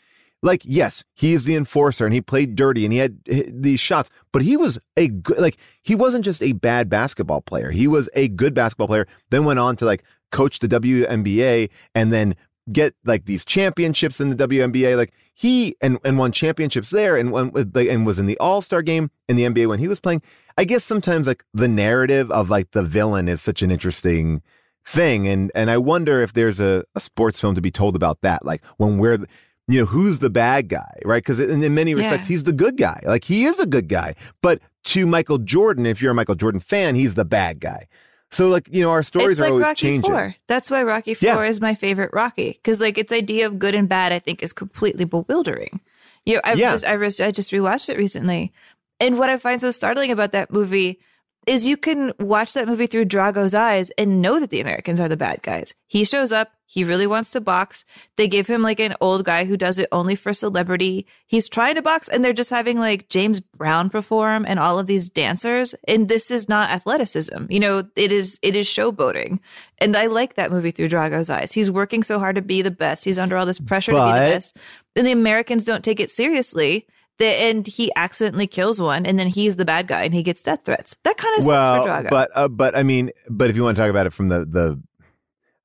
like 0.47 0.63
yes, 0.65 1.05
he 1.15 1.33
is 1.35 1.45
the 1.45 1.55
enforcer, 1.55 2.05
and 2.05 2.15
he 2.15 2.21
played 2.21 2.57
dirty, 2.57 2.85
and 2.85 2.93
he 2.93 3.01
had 3.01 3.19
eh, 3.29 3.43
these 3.49 3.81
shots, 3.81 4.09
but 4.33 4.43
he 4.43 4.57
was 4.57 4.79
a 4.97 5.09
good 5.09 5.39
like 5.39 5.59
he 5.83 5.95
wasn't 5.95 6.25
just 6.25 6.43
a 6.43 6.53
bad 6.53 6.89
basketball 6.89 7.43
player. 7.43 7.71
He 7.71 7.87
was 7.87 8.09
a 8.15 8.29
good 8.29 8.55
basketball 8.55 8.87
player. 8.87 9.07
Then 9.31 9.45
went 9.45 9.59
on 9.59 9.77
to 9.77 9.85
like 9.85 10.05
coach 10.31 10.61
the 10.61 10.69
WNBA 10.69 11.69
and 11.95 12.13
then 12.13 12.37
get 12.73 12.95
like 13.05 13.27
these 13.27 13.45
championships 13.45 14.21
in 14.21 14.31
the 14.31 14.49
WNBA. 14.49 14.97
Like 14.97 15.13
he 15.35 15.77
and 15.81 15.99
and 16.05 16.17
won 16.17 16.33
championships 16.33 16.91
there 16.91 17.17
and 17.17 17.33
won 17.33 17.51
the, 17.53 17.91
and 17.91 18.07
was 18.07 18.19
in 18.19 18.27
the 18.27 18.39
All 18.39 18.61
Star 18.61 18.83
game 18.83 19.11
in 19.29 19.37
the 19.37 19.45
NBA 19.45 19.69
when 19.69 19.79
he 19.79 19.89
was 19.89 20.01
playing. 20.01 20.23
I 20.57 20.65
guess 20.65 20.85
sometimes 20.85 21.27
like 21.27 21.45
the 21.53 21.69
narrative 21.69 22.31
of 22.31 22.49
like 22.49 22.71
the 22.71 22.83
villain 22.83 23.29
is 23.29 23.43
such 23.43 23.63
an 23.63 23.71
interesting 23.71 24.43
thing, 24.87 25.27
and 25.27 25.51
and 25.55 25.71
I 25.71 25.79
wonder 25.79 26.23
if 26.23 26.33
there's 26.33 26.61
a, 26.61 26.85
a 26.95 27.01
sports 27.01 27.41
film 27.41 27.55
to 27.57 27.61
be 27.61 27.71
told 27.71 27.97
about 27.97 28.21
that. 28.23 28.45
Like 28.45 28.65
when 28.77 28.99
we're 28.99 29.27
you 29.69 29.81
know 29.81 29.87
who's 29.87 30.19
the 30.21 30.31
bad 30.31 30.69
guy, 30.69 30.99
right? 31.05 31.23
Because 31.23 31.41
in, 31.41 31.63
in 31.63 31.75
many 31.75 31.95
respects 31.95 32.25
Yeah. 32.25 32.35
he's 32.35 32.45
the 32.45 32.53
good 32.53 32.77
guy. 32.77 33.01
Like 33.05 33.25
he 33.25 33.45
is 33.45 33.59
a 33.61 33.67
good 33.67 33.89
guy, 33.89 34.15
but 34.43 34.61
to 34.85 35.07
Michael 35.07 35.39
Jordan, 35.39 35.87
if 35.87 36.01
you're 36.01 36.13
a 36.13 36.15
Michael 36.15 36.37
Jordan 36.37 36.61
fan, 36.61 36.95
he's 36.95 37.15
the 37.15 37.25
bad 37.25 37.59
guy. 37.61 37.89
So 38.31 38.49
like 38.49 38.69
you 38.71 38.83
know 38.83 38.91
our 38.91 39.03
stories 39.03 39.39
it's 39.39 39.41
are 39.41 39.45
like 39.45 39.51
always 39.53 39.65
Rocky 39.65 39.81
changing. 39.81 40.11
Four. 40.11 40.35
That's 40.49 40.71
why 40.71 40.83
Rocky 40.83 41.15
Four 41.15 41.27
Yeah. 41.45 41.49
is 41.49 41.61
my 41.61 41.75
favorite 41.75 42.11
Rocky 42.13 42.53
because 42.53 42.81
like 42.81 42.99
its 42.99 43.13
idea 43.13 43.47
of 43.47 43.59
good 43.59 43.75
and 43.75 43.89
bad, 43.89 44.13
I 44.13 44.19
think, 44.19 44.43
is 44.43 44.53
completely 44.53 45.05
bewildering. 45.05 45.81
You 46.25 46.35
know, 46.37 46.41
I've 46.45 46.59
Yeah. 46.59 46.73
just 46.73 46.85
I, 46.87 46.95
re- 46.95 47.07
I 47.21 47.31
just 47.31 47.53
rewatched 47.53 47.89
it 47.89 47.97
recently, 47.97 48.53
and 49.01 49.19
what 49.19 49.31
I 49.31 49.37
find 49.37 49.61
so 49.61 49.71
startling 49.71 50.11
about 50.11 50.33
that 50.33 50.53
movie 50.53 50.99
is 51.47 51.67
you 51.67 51.77
can 51.77 52.13
watch 52.19 52.55
that 52.55 52.67
movie 52.67 52.89
through 52.89 53.05
Drago's 53.05 53.55
eyes 53.55 53.91
and 53.93 54.21
know 54.21 54.41
that 54.41 54.51
the 54.51 54.61
Americans 54.61 55.01
are 55.01 55.09
the 55.09 55.17
bad 55.17 55.43
guys. 55.43 55.75
He 55.87 56.05
shows 56.05 56.33
up. 56.33 56.51
He 56.69 56.83
really 56.83 57.07
wants 57.07 57.31
to 57.31 57.41
box. 57.41 57.85
They 58.17 58.27
give 58.27 58.49
him 58.49 58.61
like 58.61 58.81
an 58.81 58.97
old 59.01 59.25
guy 59.25 59.45
who 59.45 59.57
does 59.57 59.79
it 59.79 59.89
only 59.93 60.17
for 60.17 60.35
celebrity. 60.35 61.07
He's 61.29 61.49
trying 61.49 61.77
to 61.77 61.83
box 61.83 62.09
and 62.09 62.25
they're 62.25 62.33
just 62.33 62.51
having 62.51 62.81
like 62.81 63.09
James 63.09 63.39
Brown 63.39 63.89
perform 63.89 64.45
and 64.47 64.59
all 64.59 64.81
of 64.81 64.89
these 64.89 65.09
dancers. 65.09 65.77
And 65.87 66.09
this 66.09 66.33
is 66.33 66.49
not 66.49 66.71
athleticism. 66.71 67.47
You 67.49 67.61
know, 67.61 67.85
it 67.95 68.11
is, 68.11 68.41
it 68.43 68.57
is 68.57 68.67
showboating. 68.67 69.39
And 69.79 69.97
I 69.97 70.07
like 70.07 70.35
that 70.35 70.51
movie 70.51 70.73
through 70.73 70.89
Drago's 70.89 71.31
eyes. 71.31 71.53
He's 71.53 71.71
working 71.71 72.03
so 72.03 72.19
hard 72.19 72.35
to 72.35 72.43
be 72.43 72.63
the 72.63 72.73
best. 72.73 73.05
He's 73.05 73.19
under 73.19 73.37
all 73.37 73.47
this 73.47 73.61
pressure 73.61 73.93
to 73.93 73.99
be 73.99 74.13
the 74.13 74.19
best. 74.35 74.57
And 74.97 75.07
the 75.07 75.13
Americans 75.13 75.65
don't 75.65 75.85
take 75.85 76.01
it 76.01 76.11
seriously. 76.11 76.89
The, 77.19 77.27
and 77.27 77.67
he 77.67 77.91
accidentally 77.97 78.47
kills 78.47 78.81
one, 78.81 79.07
and 79.07 79.19
then 79.19 79.29
he's 79.29 79.57
the 79.57 79.65
bad 79.65 79.87
guy, 79.87 80.03
and 80.03 80.13
he 80.13 80.23
gets 80.23 80.43
death 80.43 80.61
threats. 80.65 80.97
That 81.05 81.17
kind 81.17 81.39
of 81.39 81.45
sucks 81.45 81.49
well, 81.49 81.83
for 81.83 81.89
Drago. 81.89 82.11
but 82.11 82.31
uh, 82.35 82.49
but 82.49 82.77
I 82.77 82.83
mean, 82.83 83.11
but 83.31 83.49
if 83.49 83.57
you 83.57 83.63
want 83.63 83.77
to 83.77 83.83
talk 83.83 83.89
about 83.89 84.07
it 84.07 84.13
from 84.13 84.29
the 84.29 84.45
the 84.45 84.83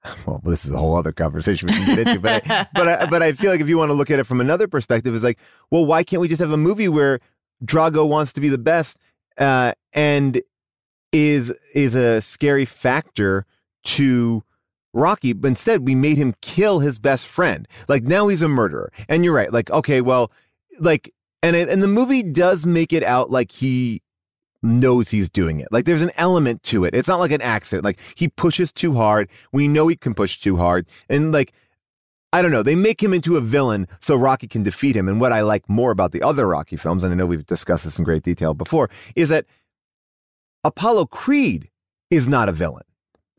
well, 0.25 0.41
this 0.43 0.65
is 0.65 0.71
a 0.71 0.77
whole 0.77 0.95
other 0.95 1.11
conversation 1.11 1.67
we 1.67 1.73
can 1.73 1.95
get 1.95 2.07
into. 2.07 2.19
But 2.19 2.49
I, 2.49 2.67
but 2.73 2.87
I, 2.87 3.05
but 3.05 3.21
I 3.21 3.33
feel 3.33 3.51
like 3.51 3.61
if 3.61 3.67
you 3.67 3.77
want 3.77 3.89
to 3.89 3.93
look 3.93 4.09
at 4.09 4.19
it 4.19 4.25
from 4.25 4.41
another 4.41 4.67
perspective, 4.67 5.13
it's 5.13 5.23
like, 5.23 5.39
well, 5.69 5.85
why 5.85 6.03
can't 6.03 6.21
we 6.21 6.27
just 6.27 6.39
have 6.39 6.51
a 6.51 6.57
movie 6.57 6.89
where 6.89 7.19
Drago 7.63 8.07
wants 8.07 8.33
to 8.33 8.41
be 8.41 8.49
the 8.49 8.57
best 8.57 8.97
uh, 9.37 9.73
and 9.93 10.41
is 11.11 11.53
is 11.73 11.95
a 11.95 12.21
scary 12.21 12.65
factor 12.65 13.45
to 13.83 14.43
Rocky, 14.93 15.33
but 15.33 15.49
instead 15.49 15.85
we 15.85 15.95
made 15.95 16.17
him 16.17 16.35
kill 16.41 16.79
his 16.79 16.99
best 16.99 17.27
friend. 17.27 17.67
Like 17.87 18.03
now 18.03 18.27
he's 18.27 18.41
a 18.41 18.47
murderer. 18.47 18.91
And 19.07 19.23
you're 19.23 19.33
right. 19.33 19.51
Like 19.51 19.69
okay, 19.71 20.01
well, 20.01 20.31
like 20.79 21.13
and 21.43 21.55
it, 21.55 21.69
and 21.69 21.81
the 21.81 21.87
movie 21.87 22.23
does 22.23 22.65
make 22.65 22.93
it 22.93 23.03
out 23.03 23.31
like 23.31 23.51
he 23.51 24.01
knows 24.63 25.09
he's 25.09 25.29
doing 25.29 25.59
it. 25.59 25.67
Like 25.71 25.85
there's 25.85 26.01
an 26.01 26.11
element 26.15 26.63
to 26.63 26.85
it. 26.85 26.93
It's 26.93 27.07
not 27.07 27.19
like 27.19 27.31
an 27.31 27.41
accident. 27.41 27.83
Like 27.83 27.99
he 28.15 28.27
pushes 28.27 28.71
too 28.71 28.93
hard. 28.95 29.29
We 29.51 29.67
know 29.67 29.87
he 29.87 29.95
can 29.95 30.13
push 30.13 30.39
too 30.39 30.57
hard. 30.57 30.87
And 31.09 31.31
like 31.31 31.53
I 32.33 32.41
don't 32.41 32.51
know, 32.51 32.63
they 32.63 32.75
make 32.75 33.03
him 33.03 33.13
into 33.13 33.35
a 33.35 33.41
villain 33.41 33.87
so 33.99 34.15
Rocky 34.15 34.47
can 34.47 34.63
defeat 34.63 34.95
him. 34.95 35.09
And 35.09 35.19
what 35.19 35.33
I 35.33 35.41
like 35.41 35.67
more 35.69 35.91
about 35.91 36.13
the 36.13 36.21
other 36.21 36.47
Rocky 36.47 36.77
films, 36.77 37.03
and 37.03 37.11
I 37.11 37.15
know 37.15 37.25
we've 37.25 37.45
discussed 37.45 37.83
this 37.83 37.99
in 37.99 38.05
great 38.05 38.23
detail 38.23 38.53
before, 38.53 38.89
is 39.15 39.29
that 39.29 39.45
Apollo 40.63 41.07
Creed 41.07 41.69
is 42.09 42.29
not 42.29 42.47
a 42.47 42.53
villain 42.53 42.85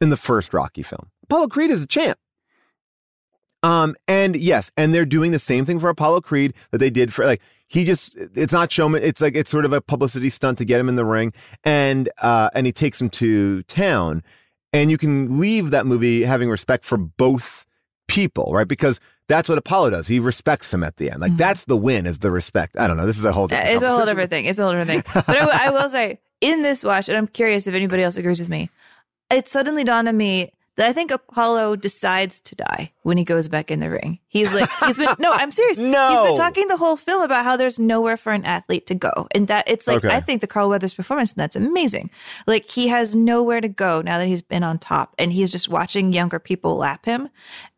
in 0.01 0.11
the 0.11 0.17
first 0.17 0.53
Rocky 0.53 0.83
film. 0.83 1.09
Apollo 1.23 1.49
Creed 1.49 1.71
is 1.71 1.83
a 1.83 1.87
champ. 1.87 2.19
Um, 3.63 3.95
and 4.07 4.37
yes, 4.37 4.71
and 4.77 4.93
they're 4.93 5.07
doing 5.07 5.31
the 5.31 5.39
same 5.39 5.65
thing 5.65 5.79
for 5.79 5.89
Apollo 5.89 6.23
Creed 6.23 6.53
that 6.71 6.79
they 6.79 6.91
did 6.91 7.15
for 7.15 7.25
like 7.25 7.41
he 7.73 7.87
just 7.87 8.17
it's 8.35 8.53
not 8.53 8.71
showman, 8.71 9.03
it's 9.03 9.23
like 9.23 9.35
it's 9.35 9.51
sort 9.51 9.65
of 9.65 9.73
a 9.73 9.81
publicity 9.81 10.29
stunt 10.29 10.59
to 10.59 10.65
get 10.65 10.79
him 10.79 10.91
in 10.91 10.97
the 10.97 11.07
ring, 11.07 11.33
and 11.65 12.11
uh 12.19 12.51
and 12.55 12.67
he 12.67 12.73
takes 12.73 13.01
him 13.01 13.09
to 13.11 13.63
town. 13.65 14.23
And 14.75 14.91
you 14.91 14.99
can 14.99 15.41
leave 15.41 15.71
that 15.71 15.87
movie 15.87 16.23
having 16.23 16.49
respect 16.49 16.85
for 16.85 16.97
both 16.97 17.67
people, 18.09 18.53
right? 18.53 18.69
Because 18.69 19.01
that's 19.27 19.49
what 19.49 19.57
Apollo 19.57 19.91
does. 19.91 20.07
He 20.07 20.19
respects 20.19 20.73
him 20.73 20.85
at 20.85 20.99
the 20.99 21.11
end. 21.11 21.21
Like 21.21 21.37
that's 21.39 21.65
the 21.65 21.77
win 21.77 22.07
is 22.07 22.19
the 22.19 22.31
respect. 22.31 22.77
I 22.79 22.87
don't 22.87 22.99
know. 22.99 23.07
This 23.07 23.19
is 23.19 23.25
a 23.25 23.33
whole 23.33 23.49
different 23.49 23.71
it's 23.71 23.83
a 23.83 23.91
whole 23.91 24.05
different 24.05 24.31
thing. 24.31 24.45
It's 24.45 24.59
a 24.59 24.65
whole 24.65 24.73
different 24.73 25.07
thing. 25.07 25.23
But 25.27 25.37
I, 25.39 25.69
I 25.69 25.71
will 25.71 25.89
say, 25.89 26.21
in 26.43 26.63
this 26.63 26.85
watch, 26.85 27.09
and 27.09 27.17
I'm 27.17 27.27
curious 27.27 27.67
if 27.67 27.75
anybody 27.75 28.03
else 28.03 28.19
agrees 28.19 28.41
with 28.41 28.51
me, 28.51 28.69
it 29.31 29.49
suddenly 29.49 29.85
dawned 29.85 30.09
on 30.09 30.17
me 30.17 30.53
that 30.77 30.89
I 30.89 30.93
think 30.93 31.11
Apollo 31.11 31.77
decides 31.77 32.41
to 32.41 32.55
die 32.55 32.93
when 33.03 33.19
he 33.19 33.25
goes 33.25 33.47
back 33.47 33.71
in 33.71 33.81
the 33.81 33.91
ring. 33.91 34.19
He's 34.29 34.55
like, 34.55 34.71
he's 34.87 34.97
been, 34.97 35.15
no, 35.19 35.31
I'm 35.31 35.51
serious. 35.51 35.79
No. 35.79 36.09
He's 36.25 36.31
been 36.31 36.37
talking 36.39 36.67
the 36.67 36.79
whole 36.79 36.97
film 36.97 37.23
about 37.23 37.45
how 37.45 37.57
there's 37.59 37.79
nowhere 37.79 38.17
for 38.17 38.33
an 38.33 38.45
athlete 38.45 38.87
to 38.87 38.95
go. 38.95 39.29
And 39.35 39.49
that 39.49 39.69
it's 39.69 39.87
like, 39.87 39.99
Okay. 39.99 40.09
I 40.15 40.21
think 40.21 40.41
the 40.41 40.47
Carl 40.47 40.71
Weathers 40.71 40.95
performance, 40.95 41.35
that's 41.35 41.57
amazing. 41.57 42.11
Like, 42.47 42.71
he 42.71 42.89
has 42.89 43.15
nowhere 43.15 43.61
to 43.61 43.69
go 43.69 44.01
now 44.01 44.17
that 44.17 44.27
he's 44.27 44.41
been 44.41 44.63
on 44.63 44.79
top 44.79 45.15
and 45.19 45.31
he's 45.33 45.53
just 45.53 45.69
watching 45.69 46.13
younger 46.15 46.39
people 46.39 46.77
lap 46.77 47.05
him. 47.05 47.29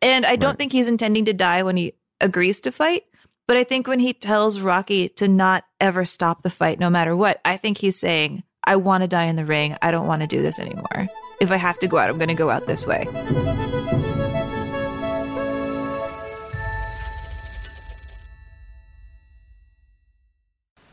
And 0.01 0.25
I 0.25 0.37
don't 0.37 0.57
think 0.57 0.71
he's 0.71 0.87
intending 0.87 1.25
to 1.25 1.33
die 1.33 1.63
when 1.63 1.75
he 1.75 1.93
agrees 2.21 2.61
to 2.61 2.71
fight. 2.71 3.03
But 3.47 3.57
I 3.57 3.65
think 3.65 3.87
when 3.87 3.99
he 3.99 4.13
tells 4.13 4.59
Rocky 4.61 5.09
to 5.09 5.27
not 5.27 5.65
ever 5.81 6.05
stop 6.05 6.41
the 6.41 6.49
fight, 6.49 6.79
no 6.79 6.89
matter 6.89 7.15
what, 7.15 7.41
I 7.43 7.57
think 7.57 7.77
he's 7.77 7.99
saying, 7.99 8.43
I 8.63 8.77
want 8.77 9.01
to 9.01 9.07
die 9.07 9.25
in 9.25 9.35
the 9.35 9.45
ring. 9.45 9.75
I 9.81 9.91
don't 9.91 10.07
want 10.07 10.21
to 10.21 10.27
do 10.27 10.41
this 10.41 10.59
anymore. 10.59 11.07
If 11.39 11.51
I 11.51 11.57
have 11.57 11.79
to 11.79 11.87
go 11.87 11.97
out, 11.97 12.09
I'm 12.09 12.17
going 12.17 12.29
to 12.29 12.33
go 12.33 12.49
out 12.49 12.65
this 12.65 12.85
way. 12.85 13.07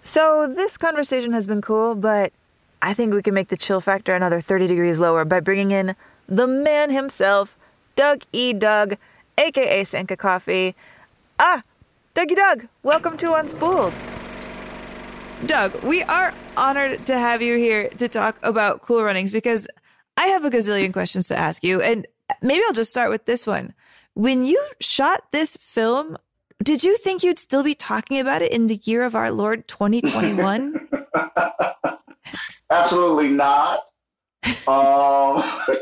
So, 0.05 0.53
this 0.55 0.77
conversation 0.77 1.33
has 1.33 1.47
been 1.47 1.63
cool, 1.63 1.95
but 1.95 2.33
I 2.83 2.93
think 2.93 3.15
we 3.15 3.23
can 3.23 3.35
make 3.35 3.49
the 3.49 3.57
chill 3.57 3.81
factor 3.81 4.15
another 4.15 4.41
30 4.41 4.67
degrees 4.67 4.99
lower 4.99 5.25
by 5.25 5.41
bringing 5.41 5.71
in 5.71 5.95
the 6.29 6.47
man 6.47 6.91
himself, 6.91 7.57
Doug 7.95 8.23
E. 8.33 8.53
Doug, 8.53 8.97
aka 9.39 9.85
Sanka 9.85 10.17
Coffie. 10.17 10.75
Ah, 11.39 11.63
Dougie 12.15 12.35
Doug, 12.35 12.67
welcome 12.83 13.17
to 13.19 13.27
Unspooled. 13.29 13.93
Doug, 15.47 15.83
we 15.85 16.03
are 16.03 16.35
honored 16.57 17.07
to 17.07 17.17
have 17.17 17.41
you 17.41 17.57
here 17.57 17.89
to 17.89 18.09
talk 18.09 18.37
about 18.43 18.83
Cool 18.83 19.03
Runnings 19.05 19.33
because 19.33 19.67
I 20.17 20.27
have 20.27 20.45
a 20.45 20.51
gazillion 20.51 20.93
questions 20.93 21.29
to 21.29 21.39
ask 21.39 21.65
you. 21.65 21.81
And 21.81 22.07
maybe 22.43 22.63
I'll 22.67 22.73
just 22.73 22.91
start 22.91 23.11
with 23.11 23.25
this 23.27 23.47
one. 23.47 23.75
When 24.15 24.45
you 24.45 24.63
shot 24.81 25.33
this 25.33 25.57
film, 25.57 26.17
did 26.63 26.85
you 26.85 26.97
think 26.97 27.23
you'd 27.23 27.39
still 27.39 27.63
be 27.63 27.75
talking 27.75 28.19
about 28.19 28.43
it 28.43 28.53
in 28.53 28.67
the 28.67 28.81
year 28.85 29.03
of 29.03 29.15
our 29.15 29.31
Lord 29.31 29.67
2021? 29.69 30.89
Absolutely 32.71 33.29
not. 33.29 33.81
um, 34.67 35.43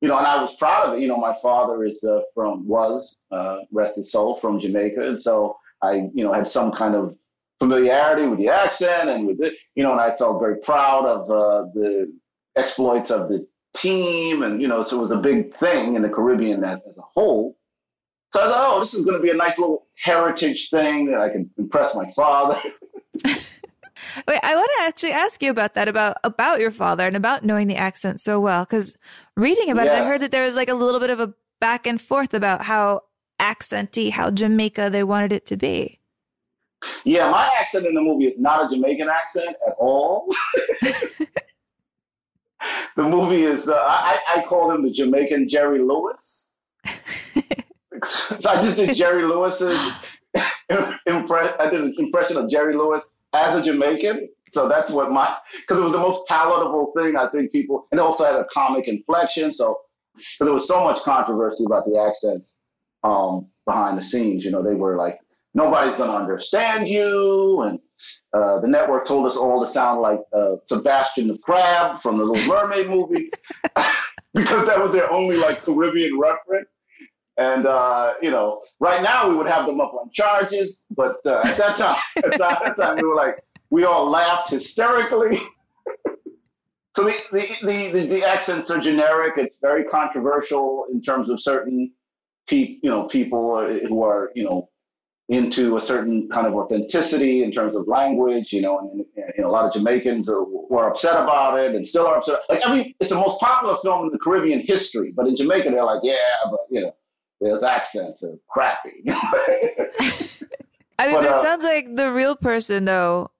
you 0.00 0.08
know, 0.08 0.18
and 0.18 0.26
I 0.26 0.40
was 0.40 0.54
proud 0.56 0.88
of 0.88 0.94
it. 0.94 1.00
You 1.00 1.08
know, 1.08 1.16
my 1.16 1.34
father 1.42 1.84
is 1.84 2.04
uh, 2.04 2.20
from 2.34 2.66
was 2.66 3.20
uh, 3.30 3.58
rest 3.72 3.96
his 3.96 4.12
soul 4.12 4.36
from 4.36 4.60
Jamaica, 4.60 5.08
and 5.08 5.20
so 5.20 5.56
I, 5.82 6.08
you 6.14 6.24
know, 6.24 6.32
had 6.32 6.46
some 6.46 6.70
kind 6.70 6.94
of 6.94 7.16
familiarity 7.60 8.28
with 8.28 8.38
the 8.38 8.48
accent 8.48 9.08
and 9.08 9.26
with 9.26 9.40
it. 9.40 9.54
You 9.74 9.82
know, 9.82 9.92
and 9.92 10.00
I 10.00 10.10
felt 10.12 10.40
very 10.40 10.58
proud 10.58 11.06
of 11.06 11.30
uh, 11.30 11.70
the 11.74 12.12
exploits 12.56 13.10
of 13.10 13.28
the 13.28 13.47
team, 13.74 14.42
and 14.42 14.60
you 14.60 14.68
know, 14.68 14.82
so 14.82 14.98
it 14.98 15.00
was 15.00 15.12
a 15.12 15.18
big 15.18 15.52
thing 15.52 15.94
in 15.94 16.02
the 16.02 16.08
Caribbean 16.08 16.64
as, 16.64 16.80
as 16.88 16.98
a 16.98 17.02
whole. 17.02 17.56
So 18.30 18.42
I 18.42 18.44
thought, 18.44 18.76
oh, 18.76 18.80
this 18.80 18.94
is 18.94 19.04
going 19.04 19.16
to 19.16 19.22
be 19.22 19.30
a 19.30 19.34
nice 19.34 19.58
little 19.58 19.86
heritage 19.96 20.68
thing 20.68 21.06
that 21.06 21.20
I 21.20 21.30
can 21.30 21.50
impress 21.56 21.96
my 21.96 22.10
father. 22.10 22.60
Wait, 23.24 24.40
I 24.42 24.54
want 24.54 24.70
to 24.78 24.84
actually 24.86 25.12
ask 25.12 25.42
you 25.42 25.50
about 25.50 25.74
that 25.74 25.88
about 25.88 26.18
about 26.22 26.60
your 26.60 26.70
father 26.70 27.06
and 27.06 27.16
about 27.16 27.44
knowing 27.44 27.66
the 27.66 27.76
accent 27.76 28.20
so 28.20 28.38
well 28.38 28.64
cuz 28.64 28.96
reading 29.36 29.70
about 29.70 29.86
it 29.86 29.92
I 29.92 30.04
heard 30.04 30.20
that 30.20 30.30
there 30.30 30.44
was 30.44 30.54
like 30.54 30.68
a 30.68 30.74
little 30.74 31.00
bit 31.00 31.10
of 31.10 31.18
a 31.18 31.34
back 31.60 31.84
and 31.84 32.00
forth 32.00 32.32
about 32.32 32.62
how 32.62 33.02
accenty, 33.40 34.10
how 34.10 34.30
Jamaica 34.30 34.90
they 34.90 35.04
wanted 35.04 35.32
it 35.32 35.46
to 35.46 35.56
be. 35.56 36.00
Yeah, 37.04 37.30
my 37.30 37.50
accent 37.58 37.86
in 37.86 37.94
the 37.94 38.00
movie 38.00 38.26
is 38.26 38.40
not 38.40 38.66
a 38.66 38.74
Jamaican 38.74 39.08
accent 39.08 39.56
at 39.66 39.74
all. 39.78 40.28
the 42.96 43.02
movie 43.02 43.42
is, 43.42 43.68
uh, 43.68 43.76
I, 43.76 44.18
I 44.36 44.42
call 44.42 44.70
him 44.70 44.82
the 44.82 44.90
Jamaican 44.90 45.48
Jerry 45.48 45.80
Lewis. 45.80 46.54
so 48.04 48.50
I 48.50 48.62
just 48.62 48.76
did 48.76 48.96
Jerry 48.96 49.24
Lewis's 49.24 49.80
impress. 51.06 51.54
I 51.58 51.70
did 51.70 51.80
an 51.80 51.94
impression 51.98 52.36
of 52.36 52.50
Jerry 52.50 52.76
Lewis 52.76 53.14
as 53.32 53.56
a 53.56 53.62
Jamaican. 53.62 54.28
So 54.50 54.68
that's 54.68 54.90
what 54.90 55.10
my, 55.12 55.36
because 55.60 55.78
it 55.78 55.82
was 55.82 55.92
the 55.92 55.98
most 55.98 56.26
palatable 56.26 56.92
thing 56.96 57.16
I 57.16 57.28
think 57.28 57.52
people, 57.52 57.86
and 57.92 58.00
it 58.00 58.02
also 58.02 58.24
had 58.24 58.36
a 58.36 58.46
comic 58.46 58.88
inflection. 58.88 59.52
So, 59.52 59.80
because 60.14 60.46
there 60.46 60.54
was 60.54 60.66
so 60.66 60.82
much 60.82 61.02
controversy 61.02 61.64
about 61.66 61.84
the 61.84 61.98
accents 61.98 62.58
um, 63.04 63.46
behind 63.66 63.98
the 63.98 64.02
scenes, 64.02 64.44
you 64.44 64.50
know, 64.50 64.62
they 64.62 64.74
were 64.74 64.96
like, 64.96 65.18
nobody's 65.54 65.96
going 65.96 66.10
to 66.10 66.16
understand 66.16 66.88
you. 66.88 67.60
And 67.62 67.78
uh, 68.32 68.60
the 68.60 68.68
network 68.68 69.06
told 69.06 69.26
us 69.26 69.36
all 69.36 69.60
to 69.60 69.66
sound 69.66 70.00
like 70.00 70.20
uh, 70.32 70.56
Sebastian 70.64 71.28
the 71.28 71.38
Crab 71.38 72.00
from 72.00 72.18
the 72.18 72.24
Little 72.24 72.48
Mermaid 72.48 72.88
movie 72.88 73.30
because 74.34 74.66
that 74.66 74.80
was 74.80 74.92
their 74.92 75.10
only 75.10 75.36
like 75.36 75.62
Caribbean 75.64 76.18
reference. 76.18 76.68
And 77.38 77.66
uh, 77.66 78.14
you 78.20 78.30
know, 78.30 78.60
right 78.80 79.00
now 79.02 79.28
we 79.28 79.36
would 79.36 79.48
have 79.48 79.66
them 79.66 79.80
up 79.80 79.94
on 79.94 80.10
charges, 80.12 80.86
but 80.96 81.16
uh, 81.24 81.42
at 81.44 81.56
that 81.56 81.76
time, 81.76 81.96
at 82.24 82.38
that 82.38 82.76
time, 82.76 82.96
we 82.96 83.08
were 83.08 83.14
like, 83.14 83.38
we 83.70 83.84
all 83.84 84.10
laughed 84.10 84.50
hysterically. 84.50 85.36
so 86.96 87.04
the 87.04 87.14
the, 87.30 87.56
the 87.62 87.90
the 87.92 88.06
the 88.06 88.24
accents 88.24 88.70
are 88.70 88.80
generic. 88.80 89.34
It's 89.36 89.58
very 89.60 89.84
controversial 89.84 90.86
in 90.92 91.00
terms 91.00 91.30
of 91.30 91.40
certain 91.40 91.92
pe- 92.48 92.78
you 92.82 92.90
know 92.90 93.04
people 93.04 93.40
who 93.86 94.02
are 94.02 94.30
you 94.34 94.44
know 94.44 94.68
into 95.28 95.76
a 95.76 95.80
certain 95.80 96.28
kind 96.30 96.46
of 96.46 96.54
authenticity 96.54 97.42
in 97.42 97.52
terms 97.52 97.76
of 97.76 97.86
language, 97.86 98.52
you 98.52 98.62
know, 98.62 98.78
and, 98.78 99.04
and 99.16 99.32
you 99.36 99.42
know, 99.42 99.50
a 99.50 99.52
lot 99.52 99.66
of 99.66 99.72
Jamaicans 99.74 100.28
are, 100.30 100.44
were 100.44 100.88
upset 100.88 101.22
about 101.22 101.58
it 101.60 101.74
and 101.74 101.86
still 101.86 102.06
are 102.06 102.16
upset. 102.16 102.40
Like, 102.48 102.66
I 102.66 102.74
mean, 102.74 102.94
it's 102.98 103.10
the 103.10 103.16
most 103.16 103.38
popular 103.38 103.76
film 103.82 104.06
in 104.06 104.12
the 104.12 104.18
Caribbean 104.18 104.60
history, 104.60 105.12
but 105.14 105.26
in 105.26 105.36
Jamaica, 105.36 105.70
they're 105.70 105.84
like, 105.84 106.00
yeah, 106.02 106.14
but 106.50 106.60
you 106.70 106.80
know, 106.80 106.94
there's 107.40 107.62
accents 107.62 108.24
are 108.24 108.38
crappy. 108.48 109.04
I 111.00 111.06
mean, 111.06 111.14
But, 111.14 111.22
but 111.22 111.32
uh, 111.32 111.36
it 111.36 111.42
sounds 111.42 111.64
like 111.64 111.94
the 111.94 112.10
real 112.10 112.34
person 112.34 112.86
though 112.86 113.30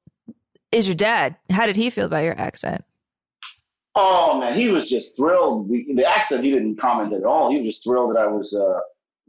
is 0.70 0.86
your 0.86 0.94
dad. 0.94 1.36
How 1.50 1.66
did 1.66 1.76
he 1.76 1.90
feel 1.90 2.06
about 2.06 2.22
your 2.22 2.38
accent? 2.38 2.84
Oh 3.94 4.38
man, 4.38 4.54
he 4.54 4.68
was 4.68 4.88
just 4.88 5.16
thrilled. 5.16 5.68
The, 5.68 5.86
the 5.94 6.04
accent, 6.04 6.44
he 6.44 6.50
didn't 6.50 6.76
comment 6.76 7.12
at 7.12 7.24
all. 7.24 7.50
He 7.50 7.58
was 7.58 7.66
just 7.66 7.84
thrilled 7.84 8.14
that 8.14 8.20
I 8.20 8.26
was. 8.26 8.54
Uh, 8.54 8.78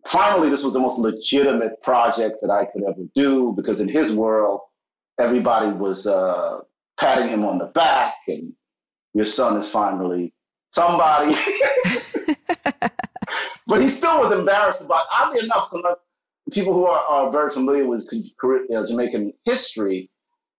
finally, 0.06 0.50
this 0.50 0.64
was 0.64 0.74
the 0.74 0.80
most 0.80 1.00
legitimate 1.00 1.82
project 1.82 2.38
that 2.42 2.52
I 2.52 2.66
could 2.66 2.84
ever 2.84 3.04
do 3.16 3.54
because 3.54 3.82
in 3.82 3.90
his 3.90 4.16
world, 4.16 4.62
everybody 5.20 5.72
was 5.72 6.08
uh, 6.08 6.60
patting 7.00 7.30
him 7.30 7.46
on 7.46 7.58
the 7.58 7.68
back 7.68 8.16
and 8.28 8.54
your 9.14 9.26
son 9.26 9.60
is 9.60 9.70
finally 9.70 10.34
somebody. 10.70 11.36
but 13.68 13.82
he 13.82 13.88
still 13.88 14.20
was 14.20 14.32
embarrassed 14.32 14.82
about. 14.82 15.06
Oddly 15.14 15.40
enough, 15.40 15.72
people 16.52 16.74
who 16.74 16.86
are, 16.86 17.00
are 17.00 17.32
very 17.32 17.50
familiar 17.50 17.86
with 17.86 18.08
uh, 18.12 18.88
Jamaican 18.88 19.34
history, 19.44 20.10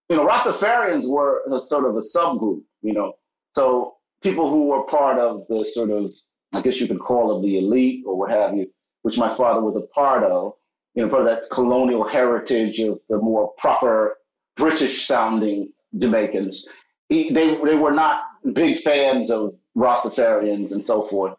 you 0.08 0.16
know, 0.16 0.26
Rastafarians 0.26 1.08
were 1.08 1.42
a 1.50 1.60
sort 1.60 1.84
of 1.84 1.96
a 1.96 2.00
subgroup. 2.00 2.62
You 2.82 2.94
know, 2.94 3.14
so 3.52 3.96
people 4.22 4.48
who 4.48 4.68
were 4.68 4.84
part 4.84 5.18
of 5.18 5.46
the 5.48 5.64
sort 5.64 5.90
of, 5.90 6.12
I 6.54 6.62
guess 6.62 6.80
you 6.80 6.88
could 6.88 7.00
call 7.00 7.38
it 7.38 7.42
the 7.42 7.58
elite 7.58 8.04
or 8.06 8.16
what 8.16 8.30
have 8.30 8.56
you, 8.56 8.70
which 9.02 9.18
my 9.18 9.28
father 9.28 9.60
was 9.60 9.76
a 9.76 9.86
part 9.88 10.24
of. 10.24 10.54
You 10.94 11.04
know, 11.04 11.08
part 11.08 11.22
of 11.22 11.28
that 11.28 11.44
colonial 11.52 12.02
heritage 12.02 12.80
of 12.80 12.98
the 13.08 13.18
more 13.18 13.52
proper 13.58 14.16
British 14.56 15.06
sounding 15.06 15.72
Jamaicans. 15.98 16.68
He, 17.08 17.30
they 17.30 17.54
they 17.56 17.76
were 17.76 17.92
not 17.92 18.24
big 18.52 18.76
fans 18.76 19.30
of 19.30 19.54
Rastafarians 19.76 20.72
and 20.72 20.82
so 20.82 21.02
forth. 21.02 21.36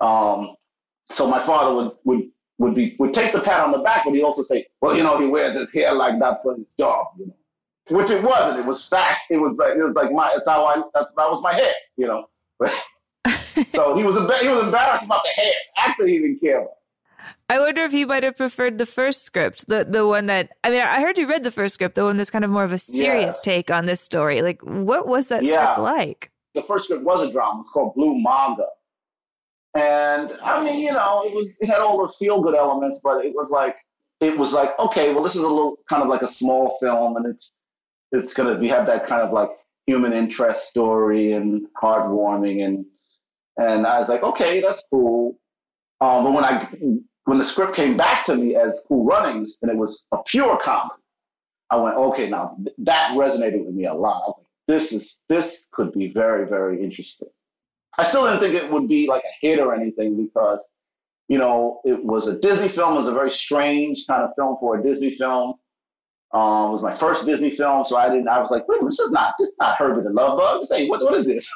Um, 0.00 0.54
so 1.10 1.28
my 1.28 1.38
father 1.38 1.74
would, 1.74 1.92
would 2.04 2.30
would 2.58 2.74
be 2.74 2.96
would 2.98 3.12
take 3.12 3.32
the 3.32 3.40
pat 3.40 3.60
on 3.60 3.72
the 3.72 3.78
back, 3.78 4.04
but 4.04 4.14
he 4.14 4.22
also 4.22 4.42
say, 4.42 4.66
"Well, 4.80 4.96
you 4.96 5.02
know, 5.02 5.18
he 5.18 5.26
wears 5.28 5.54
his 5.54 5.72
hair 5.72 5.92
like 5.92 6.18
that 6.20 6.42
for 6.42 6.54
his 6.56 6.66
job," 6.78 7.06
you 7.18 7.26
know, 7.26 7.96
which 7.96 8.10
it 8.10 8.22
wasn't. 8.22 8.60
It 8.60 8.66
was 8.66 8.86
fact. 8.86 9.22
It 9.30 9.38
was 9.38 9.54
like 9.54 9.76
it 9.76 9.82
was 9.82 9.94
like 9.94 10.12
my. 10.12 10.30
That's 10.34 10.48
how 10.48 10.64
I. 10.64 10.76
That, 10.76 11.08
that 11.16 11.30
was 11.30 11.42
my 11.42 11.54
hair, 11.54 11.72
you 11.96 12.06
know. 12.06 12.28
so 13.70 13.96
he 13.96 14.04
was 14.04 14.16
he 14.40 14.48
was 14.48 14.64
embarrassed 14.64 15.04
about 15.04 15.22
the 15.24 15.42
hair. 15.42 15.52
Actually, 15.78 16.12
he 16.12 16.18
didn't 16.20 16.40
care 16.40 16.60
about. 16.60 16.76
I 17.48 17.58
wonder 17.58 17.82
if 17.82 17.92
he 17.92 18.04
might 18.04 18.22
have 18.22 18.36
preferred 18.36 18.78
the 18.78 18.86
first 18.86 19.24
script, 19.24 19.68
the 19.68 19.84
the 19.84 20.06
one 20.06 20.26
that 20.26 20.50
I 20.64 20.70
mean, 20.70 20.80
I 20.80 21.00
heard 21.00 21.18
you 21.18 21.26
read 21.26 21.44
the 21.44 21.50
first 21.50 21.74
script, 21.74 21.94
the 21.94 22.04
one 22.04 22.16
that's 22.16 22.30
kind 22.30 22.44
of 22.44 22.50
more 22.50 22.64
of 22.64 22.72
a 22.72 22.78
serious 22.78 23.40
yeah. 23.44 23.52
take 23.52 23.70
on 23.70 23.86
this 23.86 24.00
story. 24.00 24.42
Like, 24.42 24.62
what 24.62 25.06
was 25.06 25.28
that 25.28 25.44
yeah. 25.44 25.74
script 25.74 25.80
like? 25.80 26.30
The 26.54 26.62
first 26.62 26.86
script 26.86 27.04
was 27.04 27.22
a 27.22 27.30
drama. 27.30 27.60
It's 27.60 27.72
called 27.72 27.94
Blue 27.94 28.20
Manga, 28.20 28.66
and 29.74 30.36
I 30.42 30.64
mean, 30.64 30.80
you 30.80 30.92
know, 30.92 31.22
it 31.24 31.34
was 31.34 31.58
it 31.60 31.66
had 31.66 31.78
all 31.78 32.06
the 32.06 32.12
feel 32.12 32.42
good 32.42 32.54
elements, 32.54 33.00
but 33.02 33.24
it 33.24 33.34
was 33.34 33.50
like 33.50 33.76
it 34.20 34.38
was 34.38 34.52
like 34.52 34.78
okay, 34.78 35.12
well, 35.14 35.22
this 35.22 35.34
is 35.34 35.42
a 35.42 35.48
little 35.48 35.76
kind 35.88 36.02
of 36.02 36.08
like 36.08 36.22
a 36.22 36.28
small 36.28 36.76
film, 36.80 37.16
and 37.16 37.26
it's 37.26 37.52
it's 38.12 38.34
gonna 38.34 38.58
be 38.58 38.68
have 38.68 38.86
that 38.86 39.06
kind 39.06 39.22
of 39.22 39.32
like 39.32 39.50
human 39.86 40.12
interest 40.12 40.68
story 40.68 41.32
and 41.32 41.66
heartwarming, 41.82 42.64
and 42.64 42.84
and 43.58 43.86
I 43.86 43.98
was 43.98 44.08
like, 44.08 44.22
okay, 44.22 44.60
that's 44.60 44.86
cool. 44.90 45.38
Um, 46.00 46.24
but 46.24 46.32
when 46.32 46.44
I 46.44 46.68
when 47.24 47.38
the 47.38 47.44
script 47.44 47.74
came 47.74 47.96
back 47.96 48.24
to 48.26 48.36
me 48.36 48.56
as 48.56 48.82
Cool 48.88 49.04
Runnings 49.04 49.58
and 49.62 49.70
it 49.70 49.76
was 49.76 50.06
a 50.12 50.18
pure 50.26 50.58
comedy, 50.58 51.00
I 51.70 51.76
went, 51.76 51.96
okay, 51.96 52.28
now 52.28 52.54
th- 52.58 52.74
that 52.78 53.12
resonated 53.16 53.64
with 53.64 53.74
me 53.74 53.86
a 53.86 53.94
lot. 53.94 54.22
I 54.24 54.28
was 54.28 54.34
like, 54.38 54.46
this 54.68 54.92
is 54.92 55.22
this 55.28 55.68
could 55.72 55.92
be 55.92 56.08
very 56.08 56.48
very 56.48 56.82
interesting. 56.82 57.28
I 57.98 58.04
still 58.04 58.24
didn't 58.24 58.40
think 58.40 58.54
it 58.54 58.70
would 58.70 58.88
be 58.88 59.06
like 59.06 59.22
a 59.22 59.46
hit 59.46 59.60
or 59.60 59.74
anything 59.74 60.16
because, 60.22 60.70
you 61.28 61.38
know, 61.38 61.80
it 61.84 62.02
was 62.02 62.26
a 62.26 62.40
Disney 62.40 62.68
film. 62.68 62.94
It 62.94 62.96
was 62.96 63.08
a 63.08 63.14
very 63.14 63.30
strange 63.30 64.06
kind 64.06 64.22
of 64.22 64.30
film 64.34 64.56
for 64.60 64.78
a 64.78 64.82
Disney 64.82 65.10
film. 65.10 65.54
Um, 66.32 66.68
it 66.68 66.72
was 66.72 66.82
my 66.82 66.94
first 66.94 67.26
Disney 67.26 67.50
film, 67.50 67.84
so 67.84 67.98
I 67.98 68.08
didn't. 68.08 68.28
I 68.28 68.40
was 68.40 68.50
like, 68.50 68.66
wait, 68.66 68.80
this 68.82 68.98
is 68.98 69.12
not 69.12 69.34
this 69.38 69.50
is 69.50 69.54
not 69.60 69.76
Herbie 69.76 70.02
the 70.02 70.10
Love 70.10 70.38
Bug. 70.38 70.64
Say, 70.64 70.88
what 70.88 71.02
what 71.02 71.14
is 71.14 71.26
this? 71.26 71.50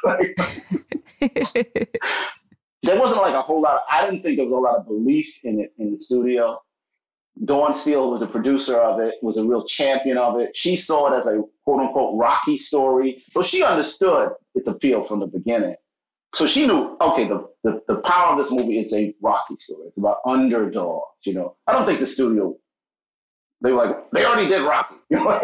there 2.86 2.98
wasn't 2.98 3.20
like 3.20 3.34
a 3.34 3.42
whole 3.42 3.60
lot. 3.60 3.74
Of, 3.74 3.80
I 3.90 4.04
didn't 4.04 4.22
think 4.22 4.36
there 4.36 4.46
was 4.46 4.52
a 4.52 4.56
lot 4.56 4.76
of 4.76 4.86
belief 4.86 5.40
in 5.44 5.60
it 5.60 5.72
in 5.78 5.92
the 5.92 5.98
studio. 5.98 6.60
Dawn 7.44 7.74
Steel 7.74 8.10
was 8.10 8.22
a 8.22 8.26
producer 8.26 8.76
of 8.78 8.98
it, 9.00 9.16
was 9.22 9.36
a 9.36 9.44
real 9.44 9.64
champion 9.64 10.16
of 10.16 10.40
it. 10.40 10.56
She 10.56 10.74
saw 10.74 11.12
it 11.12 11.18
as 11.18 11.26
a 11.26 11.42
quote 11.64 11.80
unquote 11.80 12.18
Rocky 12.18 12.56
story, 12.56 13.22
so 13.32 13.42
she 13.42 13.62
understood 13.62 14.30
its 14.54 14.70
appeal 14.70 15.04
from 15.04 15.20
the 15.20 15.26
beginning. 15.26 15.76
So 16.34 16.46
she 16.46 16.66
knew, 16.66 16.96
okay, 17.00 17.24
the, 17.28 17.48
the, 17.62 17.82
the 17.88 17.98
power 18.00 18.32
of 18.32 18.38
this 18.38 18.50
movie 18.50 18.78
is 18.78 18.94
a 18.94 19.14
Rocky 19.20 19.56
story. 19.58 19.88
It's 19.88 19.98
about 19.98 20.18
underdogs, 20.26 21.04
you 21.24 21.34
know. 21.34 21.56
I 21.66 21.72
don't 21.72 21.84
think 21.86 22.00
the 22.00 22.06
studio, 22.06 22.56
they 23.60 23.72
were 23.72 23.84
like, 23.84 24.10
they 24.10 24.24
already 24.24 24.48
did 24.48 24.62
Rocky. 24.62 24.94
You 25.08 25.18
know, 25.18 25.24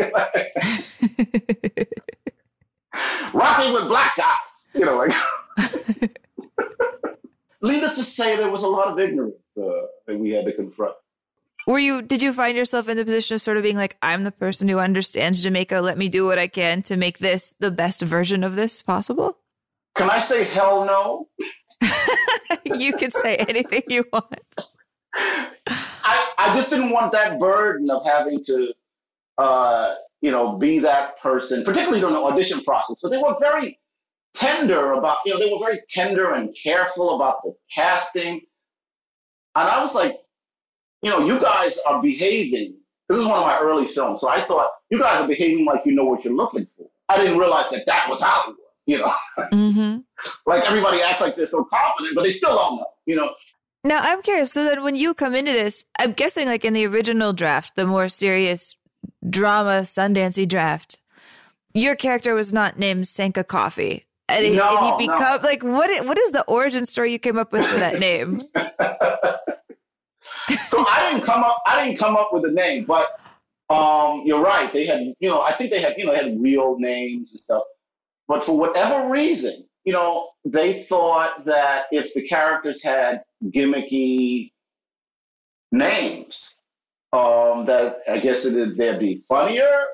Rocky 3.32 3.72
with 3.72 3.88
black 3.88 4.16
guys, 4.16 4.70
you 4.74 4.84
know, 4.84 4.96
like. 4.96 5.12
Needless 7.62 7.96
to 7.96 8.04
say, 8.04 8.36
there 8.36 8.50
was 8.50 8.64
a 8.64 8.68
lot 8.68 8.88
of 8.88 8.98
ignorance 8.98 9.56
uh, 9.56 9.86
that 10.06 10.18
we 10.18 10.30
had 10.30 10.46
to 10.46 10.52
confront. 10.52 10.94
Were 11.66 11.78
you? 11.78 12.02
Did 12.02 12.22
you 12.22 12.32
find 12.32 12.56
yourself 12.56 12.88
in 12.88 12.96
the 12.96 13.04
position 13.04 13.36
of 13.36 13.42
sort 13.42 13.56
of 13.56 13.62
being 13.62 13.76
like, 13.76 13.96
"I'm 14.02 14.24
the 14.24 14.32
person 14.32 14.68
who 14.68 14.80
understands 14.80 15.42
Jamaica. 15.42 15.80
Let 15.80 15.96
me 15.96 16.08
do 16.08 16.26
what 16.26 16.38
I 16.38 16.48
can 16.48 16.82
to 16.82 16.96
make 16.96 17.18
this 17.18 17.54
the 17.60 17.70
best 17.70 18.02
version 18.02 18.42
of 18.42 18.56
this 18.56 18.82
possible." 18.82 19.38
Can 19.94 20.10
I 20.10 20.18
say 20.18 20.42
hell 20.42 20.84
no? 20.84 21.28
you 22.64 22.94
can 22.94 23.12
say 23.12 23.36
anything 23.36 23.82
you 23.88 24.04
want. 24.12 24.40
I, 25.14 26.32
I 26.38 26.54
just 26.56 26.70
didn't 26.70 26.92
want 26.92 27.12
that 27.12 27.38
burden 27.38 27.90
of 27.90 28.04
having 28.04 28.42
to, 28.46 28.72
uh, 29.38 29.94
you 30.20 30.30
know, 30.30 30.56
be 30.56 30.78
that 30.80 31.20
person, 31.20 31.62
particularly 31.62 32.00
during 32.00 32.14
the 32.14 32.22
audition 32.22 32.60
process. 32.62 33.00
But 33.02 33.10
they 33.10 33.18
were 33.18 33.36
very 33.40 33.78
tender 34.34 34.92
about, 34.92 35.18
you 35.24 35.32
know, 35.32 35.38
they 35.38 35.52
were 35.52 35.58
very 35.58 35.80
tender 35.88 36.32
and 36.34 36.56
careful 36.60 37.16
about 37.16 37.42
the 37.42 37.54
casting. 37.72 38.40
And 39.54 39.68
I 39.68 39.80
was 39.80 39.94
like, 39.94 40.18
you 41.02 41.10
know, 41.10 41.26
you 41.26 41.40
guys 41.40 41.78
are 41.88 42.00
behaving. 42.00 42.76
This 43.08 43.18
is 43.18 43.26
one 43.26 43.38
of 43.38 43.46
my 43.46 43.58
early 43.58 43.86
films. 43.86 44.20
So 44.20 44.28
I 44.28 44.40
thought, 44.40 44.70
you 44.90 44.98
guys 44.98 45.20
are 45.20 45.28
behaving 45.28 45.64
like 45.64 45.82
you 45.84 45.92
know 45.92 46.04
what 46.04 46.24
you're 46.24 46.34
looking 46.34 46.66
for. 46.76 46.88
I 47.08 47.16
didn't 47.16 47.38
realize 47.38 47.68
that 47.70 47.84
that 47.86 48.08
was 48.08 48.22
Hollywood 48.22 48.56
you 48.86 48.98
know. 48.98 49.12
Mm-hmm. 49.52 49.98
like 50.46 50.64
everybody 50.66 51.00
acts 51.02 51.20
like 51.20 51.36
they're 51.36 51.46
so 51.46 51.64
confident, 51.64 52.14
but 52.14 52.24
they 52.24 52.30
still 52.30 52.54
don't 52.54 52.76
know, 52.76 52.86
you 53.06 53.16
know. 53.16 53.34
Now 53.82 54.00
I'm 54.02 54.22
curious. 54.22 54.52
So 54.52 54.64
then, 54.64 54.82
when 54.82 54.94
you 54.94 55.14
come 55.14 55.34
into 55.34 55.52
this, 55.52 55.84
I'm 55.98 56.12
guessing 56.12 56.46
like 56.46 56.64
in 56.64 56.74
the 56.74 56.86
original 56.86 57.32
draft, 57.32 57.74
the 57.74 57.86
more 57.86 58.08
serious 58.08 58.76
drama 59.28 59.80
Sundancey 59.82 60.46
draft, 60.46 60.98
your 61.74 61.96
character 61.96 62.34
was 62.34 62.52
not 62.52 62.78
named 62.78 63.08
Sanka 63.08 63.42
Coffie. 63.42 64.04
And, 64.28 64.56
no, 64.56 64.92
and 64.94 65.00
he 65.00 65.06
become 65.06 65.42
no. 65.42 65.48
like 65.48 65.62
what? 65.62 66.06
What 66.06 66.18
is 66.18 66.30
the 66.30 66.42
origin 66.44 66.86
story 66.86 67.12
you 67.12 67.18
came 67.18 67.38
up 67.38 67.52
with 67.52 67.66
for 67.66 67.78
that 67.78 67.98
name? 67.98 68.40
so 68.54 68.56
I 70.78 71.08
didn't 71.10 71.24
come 71.26 71.42
up. 71.42 71.62
I 71.66 71.84
didn't 71.84 71.98
come 71.98 72.16
up 72.16 72.32
with 72.32 72.44
a 72.44 72.50
name, 72.50 72.84
but 72.84 73.08
um, 73.68 74.22
you're 74.24 74.42
right. 74.42 74.72
They 74.72 74.86
had, 74.86 75.14
you 75.18 75.28
know, 75.28 75.40
I 75.42 75.52
think 75.52 75.70
they 75.70 75.80
had, 75.80 75.96
you 75.96 76.04
know, 76.04 76.14
had 76.14 76.40
real 76.40 76.78
names 76.78 77.32
and 77.32 77.40
stuff. 77.40 77.62
But 78.28 78.42
for 78.42 78.56
whatever 78.56 79.10
reason, 79.10 79.66
you 79.84 79.92
know, 79.92 80.30
they 80.44 80.82
thought 80.84 81.44
that 81.44 81.86
if 81.90 82.14
the 82.14 82.22
characters 82.22 82.82
had 82.82 83.22
gimmicky 83.46 84.52
names, 85.72 86.62
um, 87.12 87.66
that 87.66 87.98
I 88.08 88.18
guess 88.18 88.46
it, 88.46 88.76
they'd 88.76 88.98
be 88.98 89.24
funnier. 89.28 89.84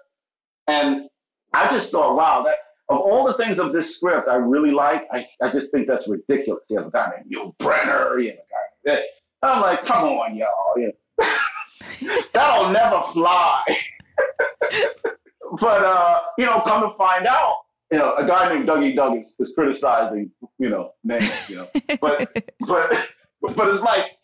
And 0.66 1.09
I 1.52 1.68
just 1.68 1.90
thought, 1.90 2.16
wow, 2.16 2.42
that 2.42 2.56
of 2.90 2.98
all 2.98 3.27
the 3.27 3.35
things 3.35 3.59
of 3.59 3.73
this 3.73 3.97
script 3.97 4.28
I 4.28 4.36
really 4.36 4.70
like, 4.70 5.06
I, 5.12 5.27
I 5.43 5.51
just 5.51 5.73
think 5.73 5.86
that's 5.86 6.09
ridiculous. 6.09 6.65
You 6.70 6.78
have 6.78 6.86
a 6.86 6.90
guy 6.90 7.12
named 7.16 7.35
Yul 7.35 7.56
Brenner, 7.59 8.19
you 8.19 8.31
have 8.31 8.39
a 8.39 8.90
guy 8.90 8.94
named 8.94 9.05
I'm 9.43 9.62
like, 9.62 9.85
come 9.85 10.05
on, 10.05 10.36
y'all. 10.36 10.74
You 10.77 10.93
know, 11.20 12.23
that'll 12.32 12.73
never 12.73 13.01
fly. 13.12 13.62
but 15.60 15.85
uh, 15.85 16.20
you 16.39 16.47
know, 16.47 16.60
come 16.60 16.89
to 16.89 16.97
find 16.97 17.27
out, 17.27 17.56
you 17.93 17.98
know, 17.98 18.15
a 18.16 18.27
guy 18.27 18.52
named 18.52 18.69
Dougie 18.69 18.97
Doug 18.97 19.19
is, 19.19 19.36
is 19.39 19.52
criticizing, 19.55 20.31
you 20.59 20.69
know, 20.69 20.93
names, 21.05 21.48
you 21.48 21.56
know, 21.56 21.69
but 22.01 22.32
but 22.66 23.09
but 23.40 23.69
it's 23.69 23.82
like 23.82 24.19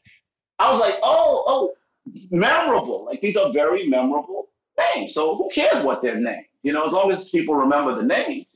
I 0.58 0.70
was 0.70 0.80
like, 0.80 0.94
oh 1.02 1.44
oh, 1.46 1.72
memorable. 2.30 3.04
Like 3.04 3.20
these 3.20 3.36
are 3.36 3.52
very 3.52 3.88
memorable 3.88 4.48
names. 4.94 5.14
So 5.14 5.36
who 5.36 5.48
cares 5.50 5.84
what 5.84 6.02
their 6.02 6.18
name? 6.18 6.44
You 6.64 6.72
know, 6.72 6.86
as 6.86 6.92
long 6.92 7.12
as 7.12 7.28
people 7.28 7.54
remember 7.54 7.94
the 7.94 8.02
name. 8.02 8.46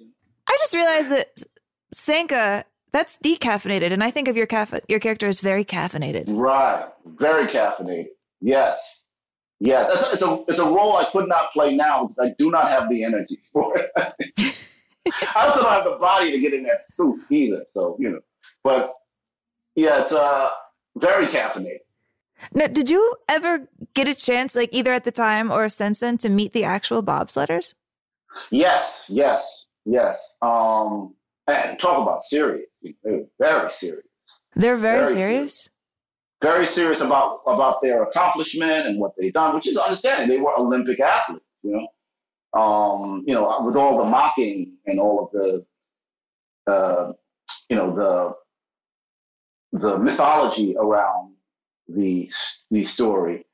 I 0.49 0.57
just 0.61 0.75
realized 0.75 1.13
that 1.13 1.43
Sanka 1.93 2.65
that's 2.91 3.19
decaffeinated, 3.19 3.93
and 3.93 4.03
I 4.03 4.11
think 4.11 4.29
of 4.29 4.37
your 4.37 4.47
caff- 4.47 4.81
your 4.89 4.99
character 4.99 5.29
as 5.29 5.41
very 5.41 5.65
caffeinated. 5.65 6.25
Right, 6.27 6.89
very 7.05 7.45
caffeinated. 7.45 8.09
Yes, 8.41 9.09
yes. 9.61 9.91
It's 9.93 10.03
a, 10.03 10.15
it's 10.15 10.23
a 10.23 10.45
it's 10.49 10.59
a 10.59 10.65
role 10.65 10.97
I 10.97 11.05
could 11.05 11.29
not 11.29 11.53
play 11.53 11.77
now 11.77 12.07
because 12.07 12.31
I 12.31 12.35
do 12.39 12.51
not 12.51 12.69
have 12.71 12.89
the 12.89 13.05
energy 13.05 13.37
for 13.53 13.77
it. 13.77 13.91
I 15.37 15.45
also 15.47 15.63
don't 15.63 15.73
have 15.73 15.85
the 15.85 15.99
body 16.01 16.31
to 16.31 16.39
get 16.39 16.55
in 16.55 16.63
that 16.65 16.87
suit 16.87 17.21
either. 17.31 17.65
So, 17.71 17.97
you 18.01 18.11
know, 18.11 18.21
but 18.65 18.95
yeah, 19.75 20.01
it's 20.01 20.15
uh, 20.15 20.49
very 20.97 21.27
caffeinated. 21.27 21.81
Now, 22.55 22.69
did 22.69 22.89
you 22.89 23.17
ever 23.29 23.69
get 23.95 24.09
a 24.09 24.15
chance, 24.15 24.55
like 24.55 24.71
either 24.73 24.93
at 24.93 25.05
the 25.05 25.13
time 25.13 25.51
or 25.51 25.69
since 25.69 25.99
then, 25.99 26.19
to 26.19 26.29
meet 26.29 26.53
the 26.53 26.65
actual 26.65 27.03
bobsledders? 27.03 27.75
Yes, 28.51 29.07
yes, 29.09 29.69
yes. 29.85 30.37
Um, 30.43 31.15
and 31.47 31.79
talk 31.79 32.03
about 32.03 32.23
serious. 32.23 32.85
They're 33.03 33.25
very 33.41 33.71
serious. 33.71 34.05
They're 34.55 34.77
very, 34.77 35.05
Very 35.05 35.15
serious. 35.15 35.69
Very 36.41 36.67
serious 36.67 37.01
about 37.01 37.41
about 37.47 37.83
their 37.83 38.05
accomplishment 38.05 38.87
and 38.87 39.01
what 39.01 39.13
they've 39.19 39.33
done, 39.33 39.55
which 39.55 39.67
is 39.67 39.77
understanding. 39.77 40.29
They 40.29 40.41
were 40.41 40.57
Olympic 40.57 41.01
athletes, 41.01 41.45
you 41.63 41.73
know. 41.73 41.89
Um, 42.61 43.25
you 43.27 43.35
know, 43.35 43.63
with 43.65 43.77
all 43.77 43.99
the 43.99 44.05
mocking 44.05 44.77
and 44.87 44.99
all 44.99 45.25
of 45.25 45.31
the, 45.33 45.67
uh, 46.73 47.13
you 47.69 47.77
know, 47.77 47.93
the 47.95 49.79
the 49.79 49.99
mythology 49.99 50.77
around 50.79 51.35
the 51.89 52.31
the 52.71 52.85
story, 52.85 53.45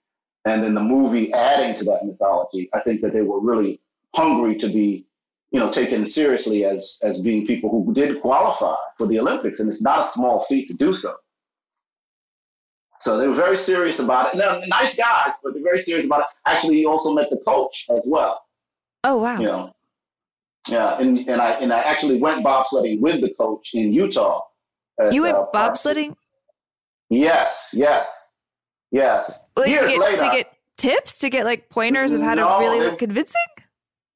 and 0.44 0.62
then 0.62 0.74
the 0.74 0.82
movie 0.82 1.32
adding 1.32 1.74
to 1.76 1.84
that 1.84 2.04
mythology, 2.04 2.68
I 2.74 2.80
think 2.80 3.00
that 3.00 3.12
they 3.14 3.22
were 3.22 3.40
really 3.40 3.80
hungry 4.14 4.56
to 4.56 4.68
be, 4.68 5.06
you 5.50 5.60
know, 5.60 5.70
taken 5.70 6.06
seriously 6.06 6.64
as 6.64 6.98
as 7.02 7.20
being 7.20 7.46
people 7.46 7.70
who 7.70 7.92
did 7.94 8.20
qualify 8.20 8.74
for 8.98 9.06
the 9.06 9.18
Olympics, 9.18 9.60
and 9.60 9.68
it's 9.68 9.82
not 9.82 10.00
a 10.00 10.08
small 10.08 10.40
feat 10.40 10.68
to 10.68 10.74
do 10.74 10.92
so. 10.94 11.12
So 13.00 13.18
they 13.18 13.28
were 13.28 13.34
very 13.34 13.56
serious 13.56 13.98
about 13.98 14.34
it. 14.34 14.38
They're 14.38 14.66
nice 14.68 14.96
guys, 14.96 15.34
but 15.42 15.52
they're 15.52 15.62
very 15.62 15.80
serious 15.80 16.06
about 16.06 16.20
it. 16.20 16.26
Actually, 16.46 16.76
he 16.76 16.86
also 16.86 17.12
met 17.14 17.28
the 17.30 17.36
coach 17.38 17.86
as 17.90 18.02
well. 18.06 18.40
Oh 19.02 19.18
wow! 19.18 19.38
You 19.38 19.46
know, 19.46 19.72
yeah, 20.68 20.98
and 20.98 21.18
and 21.28 21.40
I 21.40 21.50
and 21.60 21.72
I 21.72 21.80
actually 21.80 22.18
went 22.18 22.44
bobsledding 22.44 23.00
with 23.00 23.20
the 23.20 23.34
coach 23.34 23.74
in 23.74 23.92
Utah. 23.92 24.40
at, 25.00 25.12
You 25.12 25.22
went 25.22 25.36
uh, 25.36 25.46
bobsledding 25.52 26.14
Yes, 27.10 27.70
yes, 27.74 28.36
yes. 28.90 29.44
like, 29.56 29.66
to, 29.66 29.70
get, 29.72 29.98
later, 30.00 30.16
to 30.16 30.30
get 30.30 30.52
tips, 30.78 31.18
to 31.18 31.28
get 31.28 31.44
like 31.44 31.68
pointers 31.68 32.12
of 32.12 32.22
how 32.22 32.34
No, 32.34 32.58
to 32.58 32.64
really 32.64 32.78
they- 32.80 32.86
look 32.86 32.98
convincing. 32.98 33.40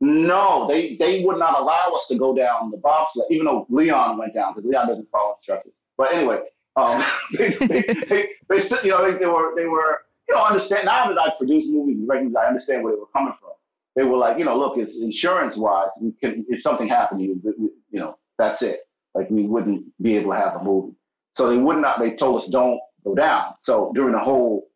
No, 0.01 0.67
they 0.69 0.97
they 0.97 1.25
would 1.25 1.39
not 1.39 1.59
allow 1.59 1.93
us 1.95 2.07
to 2.09 2.17
go 2.17 2.35
down 2.35 2.71
the 2.71 2.77
bobsled, 2.77 3.27
even 3.31 3.47
though 3.47 3.67
Leon 3.69 4.19
went 4.19 4.35
down 4.35 4.55
because 4.55 4.69
Leon 4.69 4.87
doesn't 4.87 5.11
follow 5.11 5.35
instructions. 5.37 5.75
But 5.97 6.13
anyway, 6.13 6.41
um, 6.77 7.03
they, 7.39 7.49
they, 7.49 7.83
they, 7.83 8.29
they, 8.49 8.59
you 8.85 8.91
know, 8.91 9.11
they, 9.11 9.19
they 9.19 9.27
were 9.27 9.55
they 9.57 9.67
were 9.67 10.03
you 10.29 10.35
know 10.35 10.45
understand 10.45 10.87
now 10.87 11.09
that 11.09 11.19
I 11.21 11.33
produce 11.37 11.69
movies 11.69 11.99
and 12.09 12.37
I 12.39 12.47
understand 12.47 12.85
where 12.85 12.93
they 12.93 13.01
were 13.01 13.07
coming 13.07 13.35
from. 13.35 13.51
They 13.97 14.05
were 14.05 14.17
like, 14.17 14.39
you 14.39 14.45
know, 14.45 14.57
look, 14.57 14.79
it's 14.79 15.01
insurance 15.01 15.57
wise. 15.57 15.91
If 16.23 16.63
something 16.63 16.87
happened 16.87 17.21
to 17.21 17.27
you, 17.27 17.73
you 17.91 17.99
know, 17.99 18.17
that's 18.39 18.63
it. 18.63 18.79
Like 19.15 19.29
we 19.31 19.43
wouldn't 19.43 19.85
be 20.01 20.17
able 20.17 20.31
to 20.31 20.39
have 20.39 20.61
a 20.61 20.63
movie. 20.63 20.95
So 21.33 21.51
they 21.51 21.59
would 21.59 21.79
not. 21.79 21.99
They 21.99 22.15
told 22.15 22.37
us 22.37 22.47
don't 22.47 22.79
go 23.03 23.17
down. 23.17 23.55
So 23.63 23.93
during 23.97 24.13
the 24.13 24.21
whole 24.21 24.69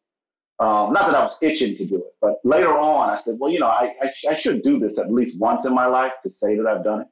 um, 0.58 0.92
not 0.92 1.06
that 1.06 1.14
I 1.14 1.24
was 1.24 1.38
itching 1.42 1.76
to 1.76 1.84
do 1.84 1.96
it, 1.96 2.11
but 2.22 2.36
later 2.44 2.72
on, 2.78 3.10
I 3.10 3.16
said, 3.16 3.34
well, 3.40 3.50
you 3.50 3.58
know, 3.58 3.66
I, 3.66 3.94
I, 4.00 4.06
sh- 4.06 4.26
I 4.30 4.34
should 4.34 4.62
do 4.62 4.78
this 4.78 4.98
at 5.00 5.12
least 5.12 5.40
once 5.40 5.66
in 5.66 5.74
my 5.74 5.86
life 5.86 6.12
to 6.22 6.30
say 6.30 6.56
that 6.56 6.66
I've 6.66 6.84
done 6.84 7.00
it. 7.00 7.08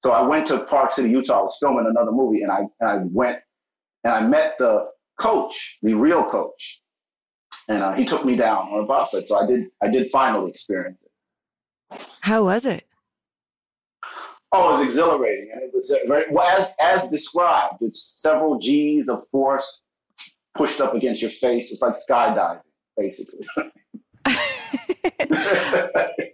So 0.00 0.10
I 0.10 0.22
went 0.22 0.48
to 0.48 0.64
Park 0.64 0.92
City, 0.92 1.10
Utah. 1.10 1.38
I 1.38 1.42
was 1.42 1.56
filming 1.60 1.86
another 1.88 2.10
movie, 2.10 2.42
and 2.42 2.50
I 2.50 2.62
and 2.80 2.90
I 2.90 2.96
went 3.04 3.38
and 4.02 4.12
I 4.12 4.26
met 4.26 4.58
the 4.58 4.88
coach, 5.20 5.78
the 5.82 5.94
real 5.94 6.24
coach, 6.24 6.82
and 7.68 7.80
uh, 7.80 7.92
he 7.92 8.04
took 8.04 8.24
me 8.24 8.34
down 8.34 8.66
on 8.66 8.82
a 8.82 8.84
bobsled. 8.84 9.28
So 9.28 9.38
I 9.38 9.46
did 9.46 9.68
I 9.80 9.88
did 9.88 10.10
finally 10.10 10.50
experience 10.50 11.06
it. 11.06 12.04
How 12.22 12.42
was 12.42 12.66
it? 12.66 12.84
Oh, 14.50 14.70
it 14.70 14.72
was 14.72 14.82
exhilarating, 14.82 15.50
and 15.52 15.62
it 15.62 15.70
was 15.72 15.92
uh, 15.92 15.98
very 16.08 16.24
well, 16.32 16.48
as 16.58 16.74
as 16.82 17.08
described. 17.08 17.76
It's 17.80 18.20
several 18.20 18.58
G's 18.58 19.08
of 19.08 19.24
force 19.30 19.84
pushed 20.56 20.80
up 20.80 20.94
against 20.94 21.22
your 21.22 21.30
face. 21.30 21.70
It's 21.70 21.80
like 21.80 21.94
skydiving, 21.94 22.62
basically. 22.98 23.46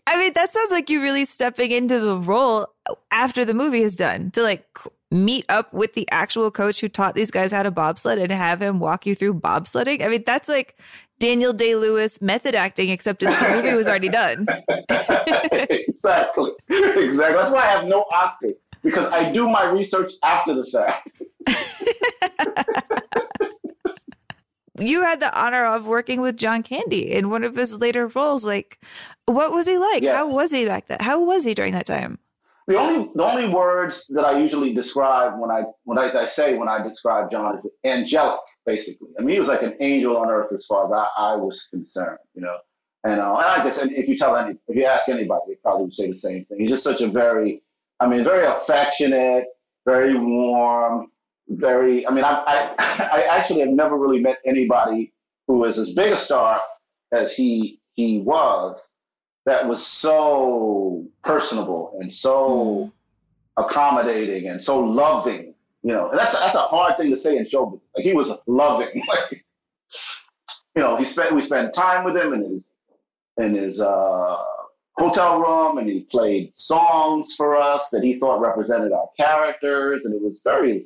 I 0.07 0.17
mean, 0.17 0.33
that 0.35 0.53
sounds 0.53 0.71
like 0.71 0.89
you 0.91 1.03
really 1.03 1.25
stepping 1.25 1.71
into 1.71 2.01
the 2.01 2.17
role 2.17 2.69
after 3.11 3.45
the 3.45 3.55
movie 3.55 3.83
is 3.83 3.95
done 3.95 4.31
to 4.33 4.43
like 4.43 4.65
meet 5.11 5.47
up 5.49 5.73
with 5.73 5.95
the 5.95 6.09
actual 6.11 6.51
coach 6.51 6.81
who 6.81 6.89
taught 6.89 7.15
these 7.15 7.31
guys 7.31 7.51
how 7.53 7.63
to 7.63 7.71
bobsled 7.71 8.19
and 8.19 8.31
have 8.31 8.61
him 8.61 8.79
walk 8.79 9.07
you 9.07 9.15
through 9.15 9.35
bobsledding. 9.35 10.05
I 10.05 10.09
mean, 10.09 10.23
that's 10.27 10.49
like 10.49 10.79
Daniel 11.19 11.53
Day 11.53 11.75
Lewis 11.75 12.21
method 12.21 12.55
acting, 12.55 12.91
except 12.91 13.21
the 13.21 13.27
movie 13.55 13.75
was 13.75 13.89
already 13.89 14.09
done. 14.09 14.47
exactly, 14.89 16.51
exactly. 16.69 17.37
That's 17.37 17.51
why 17.51 17.63
I 17.63 17.71
have 17.71 17.87
no 17.87 18.05
Oscar 18.13 18.53
because 18.83 19.07
I 19.07 19.31
do 19.33 19.49
my 19.49 19.69
research 19.71 20.13
after 20.23 20.55
the 20.55 20.65
fact. 20.65 21.23
You 24.81 25.03
had 25.03 25.21
the 25.21 25.37
honor 25.39 25.65
of 25.65 25.87
working 25.87 26.21
with 26.21 26.37
John 26.37 26.63
Candy 26.63 27.13
in 27.13 27.31
one 27.31 27.45
of 27.45 27.57
his 27.57 27.77
later 27.79 28.07
roles. 28.09 28.45
Like, 28.45 28.79
what 29.27 29.53
was 29.53 29.67
he 29.67 29.79
like? 29.79 30.03
Yes. 30.03 30.17
How 30.17 30.33
was 30.33 30.51
he 30.51 30.67
back 30.67 30.89
then? 30.89 30.99
How 31.01 31.23
was 31.23 31.45
he 31.45 31.55
during 31.55 31.73
that 31.73 31.87
time? 31.87 32.19
The 32.67 32.77
only 32.77 33.11
the 33.15 33.25
only 33.25 33.49
words 33.49 34.07
that 34.09 34.27
I 34.27 34.39
usually 34.39 34.75
describe 34.75 35.39
when 35.41 35.51
I 35.51 35.65
when 35.85 35.99
I, 35.99 36.11
I 36.13 36.27
say 36.27 36.57
when 36.59 36.69
I 36.69 36.87
describe 36.87 37.31
John 37.31 37.55
is 37.55 37.71
angelic, 37.85 38.41
basically. 38.67 39.09
I 39.19 39.23
mean, 39.23 39.33
he 39.33 39.39
was 39.39 39.49
like 39.49 39.63
an 39.63 39.75
angel 39.81 40.19
on 40.19 40.29
earth 40.29 40.53
as 40.53 40.67
far 40.67 40.87
as 40.87 40.93
I, 40.93 41.09
I 41.17 41.37
was 41.37 41.67
concerned, 41.71 42.19
you 42.35 42.43
know. 42.43 42.59
And, 43.05 43.21
uh, 43.21 43.37
and 43.37 43.47
I 43.47 43.65
guess 43.65 43.81
and 43.81 43.91
if 43.93 44.07
you 44.07 44.17
tell 44.19 44.37
any, 44.37 44.57
if 44.69 44.77
you 44.77 44.85
ask 44.85 45.09
anybody, 45.09 45.43
they 45.49 45.55
probably 45.63 45.85
would 45.85 45.95
say 45.95 46.09
the 46.09 46.15
same 46.15 46.45
thing. 46.45 46.61
He's 46.61 46.69
just 46.69 46.85
such 46.85 47.01
a 47.01 47.07
very, 47.07 47.63
I 48.01 48.07
mean, 48.07 48.23
very 48.23 48.45
affectionate, 48.45 49.45
very 49.87 50.19
warm, 50.19 51.07
very. 51.49 52.07
I 52.07 52.11
mean, 52.11 52.25
I 52.25 52.43
I, 52.47 52.75
I 53.13 53.37
actually 53.37 53.61
have 53.61 53.71
never 53.71 53.97
really 53.97 54.21
met 54.21 54.39
anybody 54.45 55.13
who 55.47 55.65
is 55.65 55.79
as 55.79 55.93
big 55.95 56.13
a 56.13 56.17
star 56.17 56.61
as 57.13 57.35
he 57.35 57.81
he 57.95 58.21
was 58.21 58.93
that 59.47 59.67
was 59.67 59.85
so 59.85 61.07
personable 61.25 61.97
and 62.01 62.13
so 62.13 62.93
accommodating 63.57 64.49
and 64.49 64.61
so 64.61 64.79
loving. 64.79 65.55
You 65.83 65.93
know, 65.93 66.11
and 66.11 66.19
that's 66.19 66.39
that's 66.39 66.55
a 66.55 66.61
hard 66.61 66.97
thing 66.99 67.11
to 67.11 67.17
say 67.17 67.37
in 67.37 67.47
showbiz. 67.47 67.81
Like 67.97 68.05
he 68.05 68.15
was 68.15 68.33
loving. 68.47 69.03
Like, 69.09 69.45
you 70.77 70.83
know, 70.83 70.97
he 70.97 71.05
spent 71.05 71.35
we 71.35 71.41
spent 71.41 71.75
time 71.75 72.05
with 72.05 72.17
him 72.17 72.35
in 72.35 72.43
his 72.45 72.73
in 73.39 73.55
his 73.55 73.81
uh, 73.81 74.37
hotel 74.99 75.41
room, 75.41 75.79
and 75.79 75.89
he 75.89 76.01
played 76.01 76.57
songs 76.57 77.35
for 77.37 77.57
us 77.57 77.91
that 77.91 78.05
he 78.05 78.15
thought 78.15 78.41
represented 78.41 78.93
our 78.93 79.09
characters, 79.19 80.05
and 80.05 80.15
it 80.15 80.23
was 80.23 80.43
very 80.45 80.79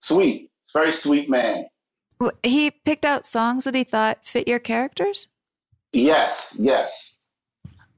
sweet, 0.00 0.50
very 0.72 0.92
sweet 0.92 1.30
man. 1.30 1.66
He 2.42 2.70
picked 2.70 3.04
out 3.04 3.26
songs 3.26 3.64
that 3.64 3.74
he 3.74 3.84
thought 3.84 4.26
fit 4.26 4.46
your 4.46 4.58
characters. 4.58 5.28
Yes, 5.92 6.56
yes. 6.58 7.18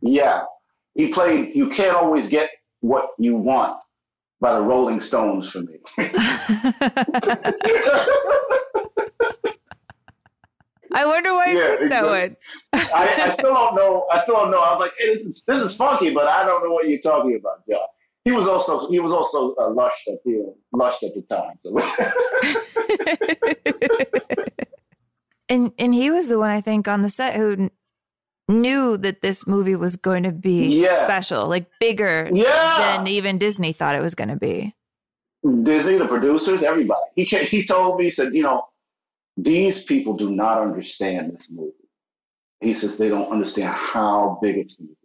Yeah. 0.01 0.45
He 0.95 1.09
played 1.13 1.55
You 1.55 1.69
Can't 1.69 1.97
Always 1.97 2.29
Get 2.29 2.51
What 2.81 3.09
You 3.19 3.37
Want 3.37 3.79
by 4.41 4.55
the 4.55 4.61
Rolling 4.61 5.01
Stones 5.01 5.51
for 5.51 5.61
me. 5.63 5.79
I 10.95 11.07
wonder 11.07 11.33
why 11.33 11.47
you 11.47 11.59
Yeah, 11.59 11.77
picked 11.79 11.91
that 11.91 12.05
one. 12.05 12.37
I, 12.75 13.23
I 13.25 13.31
still 13.31 13.55
don't 13.55 13.75
know. 13.75 14.07
I 14.13 14.19
still 14.19 14.37
don't 14.37 14.51
know. 14.51 14.61
I 14.61 14.73
was 14.75 14.81
like, 14.81 14.93
hey, 14.99 15.07
this 15.07 15.25
is 15.25 15.43
this 15.47 15.63
is 15.63 15.75
funky, 15.75 16.13
but 16.13 16.27
I 16.29 16.45
don't 16.45 16.63
know 16.63 16.73
what 16.73 16.89
you're 16.89 17.01
talking 17.01 17.37
about, 17.37 17.67
John. 17.69 17.81
He 18.25 18.31
was 18.33 18.47
also 18.47 18.89
he 18.89 19.01
was 19.01 19.13
also 19.13 19.55
uh, 19.57 19.71
lushed 19.71 20.07
at 20.09 20.23
the 20.25 20.55
lushed 20.73 21.03
at 21.03 21.13
the 21.15 21.23
time. 21.23 21.57
So 21.61 21.77
And 25.49 25.73
and 25.79 25.95
he 25.95 26.11
was 26.11 26.29
the 26.29 26.39
one 26.39 26.51
I 26.51 26.61
think 26.61 26.87
on 26.89 27.03
the 27.03 27.11
set 27.11 27.35
who 27.35 27.71
knew 28.49 28.97
that 28.99 29.23
this 29.23 29.47
movie 29.47 29.77
was 29.77 29.97
going 29.97 30.23
to 30.23 30.33
be 30.33 30.81
Yeah. 30.83 31.05
special, 31.05 31.47
like 31.47 31.67
bigger 31.81 32.31
Yeah. 32.33 32.75
than 32.79 33.07
even 33.07 33.39
Disney 33.39 33.73
thought 33.73 33.95
it 33.97 34.03
was 34.03 34.15
going 34.15 34.29
to 34.31 34.37
be. 34.37 34.75
Disney, 35.65 35.97
the 35.99 36.07
producers, 36.07 36.63
everybody. 36.63 37.01
He 37.17 37.27
ca 37.27 37.39
he 37.45 37.65
told 37.65 37.99
me, 37.99 38.05
he 38.05 38.11
said, 38.11 38.33
you 38.35 38.43
know, 38.45 38.63
these 39.37 39.85
people 39.85 40.15
do 40.15 40.31
not 40.31 40.63
understand 40.63 41.33
this 41.33 41.51
movie. 41.51 41.73
He 42.61 42.73
says 42.73 42.97
they 42.97 43.09
don't 43.09 43.31
understand 43.33 43.71
how 43.75 44.39
big 44.41 44.57
it's 44.57 44.77
going 44.77 44.89
to 44.91 44.95
be 44.95 45.02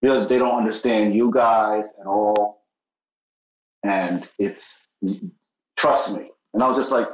because 0.00 0.28
they 0.28 0.38
don't 0.38 0.58
understand 0.58 1.14
you 1.14 1.30
guys 1.32 1.94
at 2.00 2.06
all. 2.06 2.64
And 3.84 4.26
it's 4.38 4.88
trust 5.76 6.18
me. 6.18 6.30
And 6.54 6.62
I 6.62 6.68
was 6.68 6.78
just 6.78 6.92
like, 6.92 7.08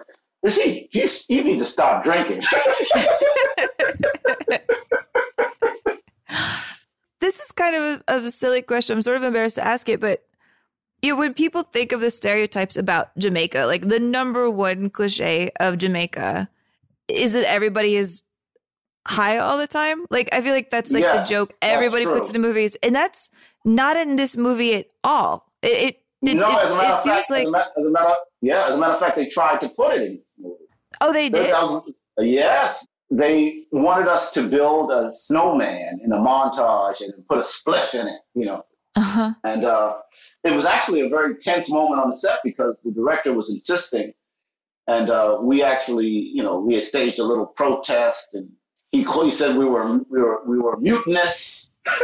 is 0.44 0.56
he? 0.56 0.88
You, 0.92 1.06
you 1.28 1.44
need 1.44 1.58
to 1.58 1.64
stop 1.64 2.04
drinking. 2.04 2.42
This 7.22 7.38
is 7.38 7.52
kind 7.52 7.76
of 7.76 8.02
a, 8.08 8.26
a 8.26 8.30
silly 8.32 8.62
question. 8.62 8.96
I'm 8.96 9.02
sort 9.02 9.16
of 9.16 9.22
embarrassed 9.22 9.54
to 9.54 9.64
ask 9.64 9.88
it, 9.88 10.00
but 10.00 10.24
you 11.02 11.12
know, 11.12 11.20
when 11.20 11.34
people 11.34 11.62
think 11.62 11.92
of 11.92 12.00
the 12.00 12.10
stereotypes 12.10 12.76
about 12.76 13.16
Jamaica, 13.16 13.66
like 13.66 13.88
the 13.88 14.00
number 14.00 14.50
one 14.50 14.90
cliche 14.90 15.52
of 15.60 15.78
Jamaica 15.78 16.48
is 17.06 17.32
that 17.34 17.44
everybody 17.44 17.94
is 17.94 18.24
high 19.06 19.38
all 19.38 19.58
the 19.58 19.66
time. 19.66 20.04
Like 20.10 20.28
I 20.32 20.40
feel 20.40 20.52
like 20.54 20.70
that's 20.70 20.92
like 20.92 21.02
Yes, 21.02 21.28
the 21.28 21.34
joke 21.34 21.52
everybody 21.62 22.04
puts 22.04 22.28
into 22.28 22.40
movies, 22.40 22.76
and 22.82 22.94
that's 22.94 23.30
not 23.64 23.96
in 23.96 24.16
this 24.16 24.36
movie 24.36 24.74
at 24.74 24.86
all. 25.04 25.46
It 25.62 25.96
it, 26.22 26.36
no, 26.36 26.48
it- 26.48 26.64
as 26.64 26.70
a 26.72 26.76
matter 26.76 26.92
of 26.94 27.02
fact, 27.04 27.30
like 27.30 27.42
as, 27.42 27.48
a 27.48 27.50
matter, 27.50 27.70
as 27.78 27.84
a 27.86 27.90
matter, 27.90 28.14
yeah, 28.42 28.68
as 28.68 28.76
a 28.76 28.80
matter 28.80 28.92
of 28.94 29.00
fact, 29.00 29.16
they 29.16 29.26
tried 29.26 29.60
to 29.60 29.68
put 29.70 29.94
it 29.96 30.02
in 30.02 30.16
this 30.22 30.38
movie. 30.40 30.64
oh 31.00 31.12
they 31.12 31.28
did. 31.28 31.50
was- 31.52 31.90
yes, 32.18 32.86
they 33.10 33.64
wanted 33.72 34.08
us 34.08 34.32
to 34.32 34.48
build 34.48 34.90
a 34.90 35.10
snowman 35.12 36.00
in 36.04 36.12
a 36.12 36.18
montage 36.18 37.00
and 37.00 37.12
put 37.28 37.38
a 37.38 37.42
spliff 37.42 37.94
in 37.94 38.06
it, 38.06 38.20
you 38.34 38.44
know. 38.46 38.64
Uh-huh. 38.94 39.32
And 39.44 39.64
uh, 39.64 39.96
it 40.44 40.52
was 40.54 40.66
actually 40.66 41.00
a 41.00 41.08
very 41.08 41.36
tense 41.36 41.70
moment 41.72 42.00
on 42.00 42.10
the 42.10 42.16
set 42.16 42.40
because 42.44 42.80
the 42.82 42.92
director 42.92 43.32
was 43.32 43.52
insisting. 43.52 44.12
And 44.86 45.08
uh, 45.10 45.38
we 45.40 45.62
actually, 45.62 46.08
you 46.08 46.42
know, 46.42 46.58
we 46.58 46.74
had 46.74 46.84
staged 46.84 47.18
a 47.18 47.24
little 47.24 47.46
protest 47.46 48.34
and 48.34 48.50
he, 48.92 49.04
he 49.04 49.30
said 49.30 49.56
we 49.56 49.64
were, 49.64 49.98
we 50.10 50.20
were, 50.20 50.40
we 50.46 50.58
were 50.58 50.76
mutinous. 50.78 51.72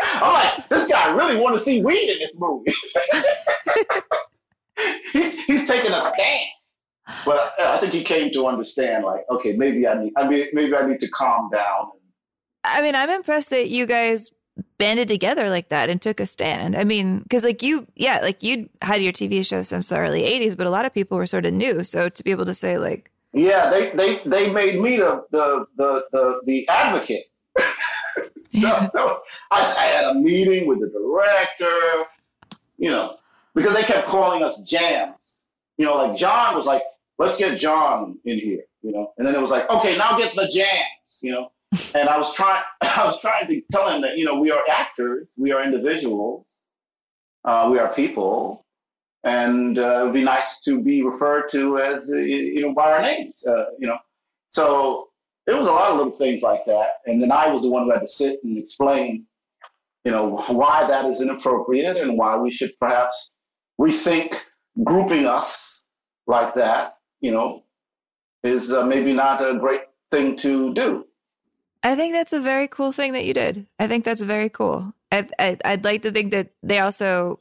I'm 0.00 0.32
like, 0.32 0.68
this 0.68 0.86
guy 0.86 1.16
really 1.16 1.40
want 1.40 1.56
to 1.56 1.58
see 1.58 1.82
weed 1.82 2.10
in 2.10 2.18
this 2.18 2.38
movie. 2.38 2.72
he, 5.12 5.30
he's 5.46 5.66
taking 5.66 5.90
a 5.90 6.00
stance. 6.00 6.80
But 7.24 7.54
uh, 7.58 7.72
I 7.72 7.78
think 7.78 7.94
he 7.94 8.04
came 8.04 8.30
to 8.32 8.46
understand, 8.46 9.04
like, 9.04 9.24
okay, 9.30 9.54
maybe 9.54 9.88
I 9.88 10.02
need, 10.02 10.12
I 10.16 10.28
mean, 10.28 10.46
maybe 10.52 10.76
I 10.76 10.86
need 10.86 11.00
to 11.00 11.08
calm 11.08 11.48
down. 11.50 11.92
I 12.64 12.82
mean, 12.82 12.94
I'm 12.94 13.08
impressed 13.08 13.48
that 13.50 13.70
you 13.70 13.86
guys 13.86 14.30
banded 14.76 15.08
together 15.08 15.48
like 15.48 15.70
that 15.70 15.88
and 15.88 16.02
took 16.02 16.20
a 16.20 16.26
stand. 16.26 16.76
I 16.76 16.84
mean, 16.84 17.20
because 17.20 17.44
like 17.44 17.62
you, 17.62 17.86
yeah, 17.96 18.18
like 18.20 18.42
you 18.42 18.68
had 18.82 19.02
your 19.02 19.12
TV 19.12 19.46
show 19.46 19.62
since 19.62 19.88
the 19.88 19.98
early 19.98 20.22
'80s, 20.22 20.56
but 20.56 20.66
a 20.66 20.70
lot 20.70 20.84
of 20.84 20.92
people 20.92 21.16
were 21.16 21.26
sort 21.26 21.46
of 21.46 21.54
new. 21.54 21.82
So 21.84 22.08
to 22.08 22.22
be 22.22 22.30
able 22.30 22.46
to 22.46 22.54
say 22.54 22.76
like, 22.76 23.10
Yeah, 23.32 23.70
they 23.70 23.90
they 23.90 24.16
they 24.24 24.50
made 24.50 24.80
me 24.80 24.96
the 24.96 25.24
the 25.30 25.66
the 25.76 26.04
the, 26.12 26.40
the 26.46 26.68
advocate. 26.68 27.24
no, 28.52 28.90
no. 28.94 29.20
I, 29.50 29.60
I 29.60 29.84
had 29.84 30.04
a 30.04 30.14
meeting 30.14 30.66
with 30.66 30.80
the 30.80 30.88
director, 30.88 32.04
you 32.78 32.90
know, 32.90 33.16
because 33.54 33.74
they 33.74 33.82
kept 33.82 34.06
calling 34.06 34.42
us 34.42 34.62
jams. 34.62 35.50
You 35.76 35.84
know, 35.84 35.96
like 35.96 36.16
John 36.16 36.56
was 36.56 36.66
like, 36.66 36.82
let's 37.18 37.38
get 37.38 37.60
John 37.60 38.18
in 38.24 38.38
here, 38.38 38.62
you 38.82 38.92
know, 38.92 39.12
and 39.18 39.26
then 39.26 39.34
it 39.34 39.40
was 39.40 39.50
like, 39.50 39.68
okay, 39.70 39.96
now 39.96 40.16
get 40.18 40.34
the 40.34 40.50
jams, 40.52 41.20
you 41.22 41.32
know. 41.32 41.52
And 41.94 42.08
I 42.08 42.16
was 42.16 42.34
trying, 42.34 42.62
I 42.80 43.04
was 43.04 43.20
trying 43.20 43.46
to 43.48 43.60
tell 43.70 43.90
him 43.90 44.00
that 44.02 44.16
you 44.16 44.24
know 44.24 44.40
we 44.40 44.50
are 44.50 44.60
actors, 44.70 45.38
we 45.40 45.52
are 45.52 45.62
individuals, 45.62 46.66
uh, 47.44 47.68
we 47.70 47.78
are 47.78 47.92
people, 47.92 48.64
and 49.24 49.78
uh, 49.78 50.00
it 50.00 50.04
would 50.04 50.14
be 50.14 50.24
nice 50.24 50.60
to 50.60 50.80
be 50.80 51.02
referred 51.02 51.48
to 51.50 51.78
as 51.78 52.10
uh, 52.12 52.18
you 52.18 52.60
know 52.60 52.74
by 52.74 52.92
our 52.92 53.02
names, 53.02 53.46
uh, 53.46 53.66
you 53.78 53.86
know. 53.86 53.98
So 54.48 55.08
it 55.46 55.54
was 55.54 55.66
a 55.66 55.72
lot 55.72 55.90
of 55.90 55.96
little 55.96 56.12
things 56.12 56.42
like 56.42 56.64
that, 56.66 56.98
and 57.06 57.20
then 57.20 57.32
I 57.32 57.52
was 57.52 57.62
the 57.62 57.70
one 57.70 57.84
who 57.84 57.92
had 57.92 58.00
to 58.00 58.08
sit 58.08 58.38
and 58.44 58.58
explain, 58.58 59.26
you 60.04 60.12
know, 60.12 60.36
why 60.48 60.86
that 60.86 61.04
is 61.04 61.20
inappropriate 61.20 61.96
and 61.96 62.16
why 62.16 62.36
we 62.36 62.50
should 62.50 62.72
perhaps 62.78 63.36
rethink 63.80 64.34
grouping 64.84 65.26
us 65.26 65.86
like 66.26 66.54
that, 66.54 66.98
you 67.20 67.32
know, 67.32 67.64
is 68.44 68.72
uh, 68.72 68.84
maybe 68.84 69.12
not 69.12 69.42
a 69.42 69.58
great 69.58 69.82
thing 70.10 70.36
to 70.36 70.72
do. 70.74 71.04
I 71.82 71.94
think 71.94 72.12
that's 72.12 72.32
a 72.32 72.40
very 72.40 72.68
cool 72.68 72.92
thing 72.92 73.12
that 73.12 73.24
you 73.24 73.34
did. 73.34 73.66
I 73.78 73.86
think 73.86 74.04
that's 74.04 74.20
very 74.20 74.48
cool. 74.48 74.92
I, 75.12 75.28
I, 75.38 75.56
I'd 75.64 75.84
like 75.84 76.02
to 76.02 76.10
think 76.10 76.32
that 76.32 76.50
they 76.62 76.80
also 76.80 77.40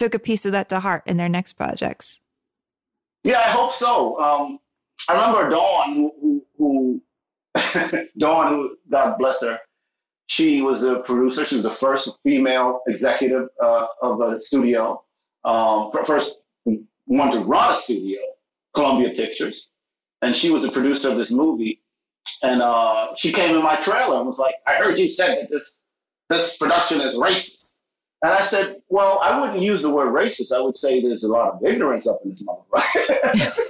took 0.00 0.14
a 0.14 0.18
piece 0.18 0.46
of 0.46 0.52
that 0.52 0.70
to 0.70 0.80
heart 0.80 1.02
in 1.04 1.18
their 1.18 1.28
next 1.28 1.52
projects. 1.52 2.20
Yeah, 3.22 3.36
I 3.36 3.50
hope 3.50 3.70
so. 3.70 4.18
Um, 4.18 4.58
I 5.08 5.12
remember 5.12 5.50
Dawn, 5.50 5.94
who, 5.94 6.42
who, 6.56 7.02
Dawn, 8.18 8.48
who 8.48 8.76
God 8.90 9.16
bless 9.18 9.44
her, 9.44 9.58
she 10.26 10.62
was 10.62 10.84
a 10.84 11.00
producer. 11.00 11.44
She 11.44 11.56
was 11.56 11.64
the 11.64 11.70
first 11.70 12.18
female 12.22 12.80
executive 12.88 13.48
uh, 13.62 13.88
of 14.00 14.22
a 14.22 14.40
studio, 14.40 15.02
um, 15.44 15.90
first 16.06 16.46
one 17.04 17.30
to 17.32 17.40
run 17.40 17.74
a 17.74 17.76
studio, 17.76 18.20
Columbia 18.72 19.10
Pictures, 19.10 19.70
and 20.22 20.34
she 20.34 20.50
was 20.50 20.62
the 20.62 20.70
producer 20.70 21.10
of 21.10 21.18
this 21.18 21.30
movie. 21.30 21.82
And 22.42 22.62
uh, 22.62 23.08
she 23.16 23.32
came 23.32 23.54
in 23.54 23.62
my 23.62 23.76
trailer 23.76 24.16
and 24.16 24.26
was 24.26 24.38
like, 24.38 24.54
"I 24.66 24.76
heard 24.76 24.98
you 24.98 25.08
said 25.08 25.36
that 25.40 25.50
this 25.50 25.82
this 26.30 26.56
production 26.56 27.00
is 27.02 27.16
racist." 27.16 27.79
And 28.22 28.32
I 28.32 28.42
said, 28.42 28.82
"Well, 28.88 29.18
I 29.22 29.40
wouldn't 29.40 29.60
use 29.60 29.82
the 29.82 29.90
word 29.90 30.12
racist. 30.12 30.52
I 30.54 30.60
would 30.60 30.76
say 30.76 31.00
there's 31.00 31.24
a 31.24 31.28
lot 31.28 31.54
of 31.54 31.64
ignorance 31.64 32.06
up 32.06 32.20
in 32.24 32.30
this 32.30 32.44
motherfucker." 32.44 33.60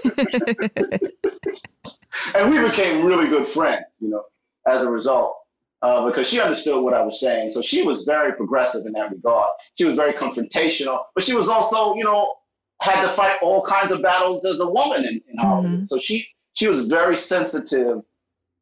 and 2.35 2.51
we 2.51 2.61
became 2.69 3.05
really 3.05 3.29
good 3.29 3.47
friends, 3.47 3.85
you 4.01 4.09
know, 4.09 4.25
as 4.67 4.83
a 4.83 4.91
result, 4.91 5.37
uh, 5.83 6.05
because 6.05 6.29
she 6.29 6.41
understood 6.41 6.83
what 6.83 6.95
I 6.95 7.03
was 7.03 7.21
saying. 7.21 7.51
So 7.53 7.63
she 7.63 7.83
was 7.83 8.05
very 8.05 8.33
progressive 8.33 8.87
in 8.87 8.93
that 8.95 9.11
regard. 9.13 9.51
She 9.79 9.85
was 9.85 9.95
very 9.95 10.15
confrontational, 10.15 11.05
but 11.15 11.23
she 11.23 11.35
was 11.35 11.49
also, 11.49 11.95
you 11.95 12.05
know, 12.05 12.35
had 12.81 13.03
to 13.03 13.09
fight 13.09 13.37
all 13.43 13.63
kinds 13.63 13.93
of 13.93 14.03
battles 14.03 14.45
as 14.45 14.59
a 14.61 14.69
woman 14.69 15.05
in, 15.05 15.21
in 15.29 15.39
Hollywood. 15.39 15.89
So 15.89 15.99
she 15.99 16.27
she 16.55 16.69
was 16.69 16.89
very 16.89 17.17
sensitive 17.17 18.03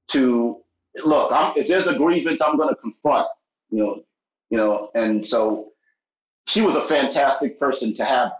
to 0.08 0.58
look. 1.04 1.32
I'm, 1.32 1.56
if 1.56 1.66
there's 1.68 1.86
a 1.86 1.96
grievance, 1.96 2.42
I'm 2.42 2.56
going 2.56 2.68
to 2.68 2.76
confront. 2.76 3.26
You 3.70 3.78
know, 3.78 4.02
you 4.50 4.56
know, 4.58 4.90
and 4.94 5.26
so 5.26 5.72
she 6.48 6.62
was 6.62 6.76
a 6.76 6.82
fantastic 6.82 7.60
person 7.60 7.94
to 7.94 8.04
have. 8.04 8.32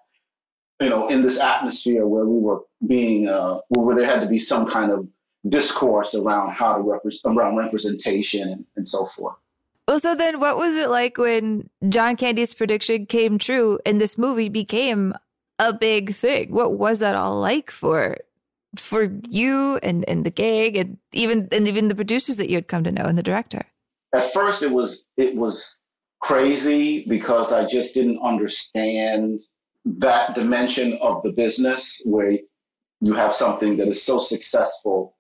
You 0.81 0.89
know, 0.89 1.09
in 1.09 1.23
this 1.23 1.41
atmosphere 1.41 2.07
where 2.07 2.25
we 2.25 2.39
were 2.39 2.61
being, 2.87 3.29
uh, 3.29 3.59
where 3.71 3.97
there 3.97 4.07
had 4.07 4.21
to 4.21 4.29
be 4.29 4.39
some 4.39 4.71
kind 4.71 4.93
of 4.93 5.09
discourse 5.49 6.15
around 6.15 6.53
how 6.53 6.77
to 6.77 6.83
represent 6.83 7.37
around 7.37 7.57
representation 7.57 8.49
and, 8.49 8.65
and 8.77 8.87
so 8.87 9.07
forth. 9.07 9.35
Well, 9.89 9.99
so 9.99 10.15
then 10.15 10.39
what 10.39 10.57
was 10.57 10.77
it 10.77 10.89
like 10.89 11.19
when 11.19 11.69
John 11.89 12.15
Candy's 12.15 12.55
prediction 12.55 13.07
came 13.07 13.39
true 13.39 13.81
and 13.85 14.01
this 14.01 14.17
movie 14.17 14.49
became 14.49 15.15
a 15.59 15.73
big 15.73 16.15
thing? 16.15 16.53
What 16.53 16.75
was 16.75 17.01
that 17.01 17.17
all 17.17 17.41
like 17.41 17.71
for 17.71 18.19
for 18.77 19.11
you 19.31 19.79
and, 19.83 20.05
and 20.09 20.25
the 20.25 20.31
gang 20.31 20.77
and 20.77 20.99
even 21.13 21.49
and 21.51 21.67
even 21.67 21.89
the 21.89 21.95
producers 21.95 22.37
that 22.37 22.51
you 22.51 22.57
had 22.57 22.69
come 22.69 22.85
to 22.85 22.93
know 22.93 23.05
and 23.05 23.19
the 23.19 23.23
director? 23.23 23.65
At 24.15 24.33
first 24.33 24.63
it 24.63 24.71
was 24.71 25.09
it 25.17 25.35
was 25.35 25.81
crazy 26.21 27.05
because 27.09 27.53
I 27.53 27.67
just 27.67 27.95
didn't 27.95 28.21
understand 28.23 29.41
that 29.85 30.35
dimension 30.35 30.99
of 31.01 31.23
the 31.23 31.33
business 31.33 32.03
where 32.05 32.39
you 33.01 33.13
have 33.13 33.35
something 33.35 33.77
that 33.77 33.89
is 33.89 34.03
so 34.03 34.19
successful 34.19 35.17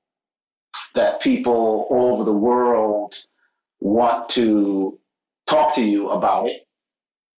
that 0.95 1.21
people 1.21 1.87
all 1.91 2.15
over 2.15 2.25
the 2.25 2.37
world 2.37 3.15
want 3.81 4.29
to 4.31 4.99
talk 5.47 5.75
to 5.77 5.83
you 5.83 6.11
about 6.11 6.49
it. 6.49 6.67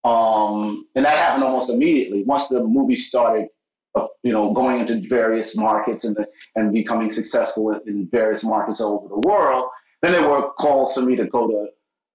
Um, 0.03 0.87
and 0.95 1.05
that 1.05 1.17
happened 1.17 1.43
almost 1.43 1.69
immediately. 1.69 2.23
Once 2.23 2.47
the 2.47 2.63
movie 2.63 2.95
started, 2.95 3.47
uh, 3.95 4.07
you 4.23 4.31
know, 4.31 4.53
going 4.53 4.79
into 4.79 5.07
various 5.09 5.57
markets 5.57 6.05
and, 6.05 6.15
the, 6.15 6.27
and 6.55 6.73
becoming 6.73 7.09
successful 7.09 7.71
in, 7.71 7.81
in 7.87 8.07
various 8.07 8.43
markets 8.43 8.79
all 8.79 8.95
over 8.95 9.09
the 9.09 9.27
world, 9.27 9.69
then 10.01 10.13
there 10.13 10.27
were 10.27 10.51
calls 10.53 10.95
for 10.95 11.01
me 11.01 11.15
to 11.17 11.25
go 11.25 11.47
to, 11.47 11.67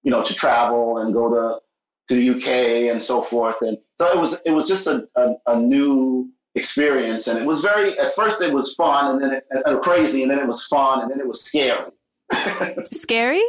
you 0.05 0.11
know, 0.11 0.23
to 0.23 0.33
travel 0.33 0.99
and 0.99 1.13
go 1.13 1.29
to, 1.29 1.59
to 2.07 2.15
the 2.15 2.29
UK 2.29 2.91
and 2.93 3.03
so 3.03 3.21
forth. 3.21 3.57
And 3.61 3.77
so 3.99 4.07
it 4.15 4.21
was, 4.21 4.41
it 4.45 4.51
was 4.51 4.69
just 4.69 4.87
a, 4.87 5.05
a, 5.17 5.33
a 5.47 5.59
new 5.59 6.29
experience. 6.53 7.27
And 7.27 7.37
it 7.37 7.45
was 7.45 7.61
very, 7.61 7.99
at 7.99 8.13
first 8.13 8.41
it 8.41 8.53
was 8.53 8.75
fun 8.75 9.15
and 9.15 9.23
then 9.23 9.33
it, 9.33 9.43
uh, 9.65 9.77
crazy 9.79 10.21
and 10.21 10.31
then 10.31 10.39
it 10.39 10.47
was 10.47 10.65
fun 10.67 11.01
and 11.01 11.11
then 11.11 11.19
it 11.19 11.27
was 11.27 11.43
scary. 11.43 11.91
Scary? 12.93 13.43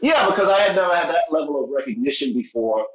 Yeah, 0.00 0.26
because 0.26 0.48
I 0.48 0.58
had 0.60 0.76
never 0.76 0.94
had 0.94 1.08
that 1.08 1.24
level 1.30 1.62
of 1.62 1.70
recognition 1.70 2.32
before, 2.34 2.86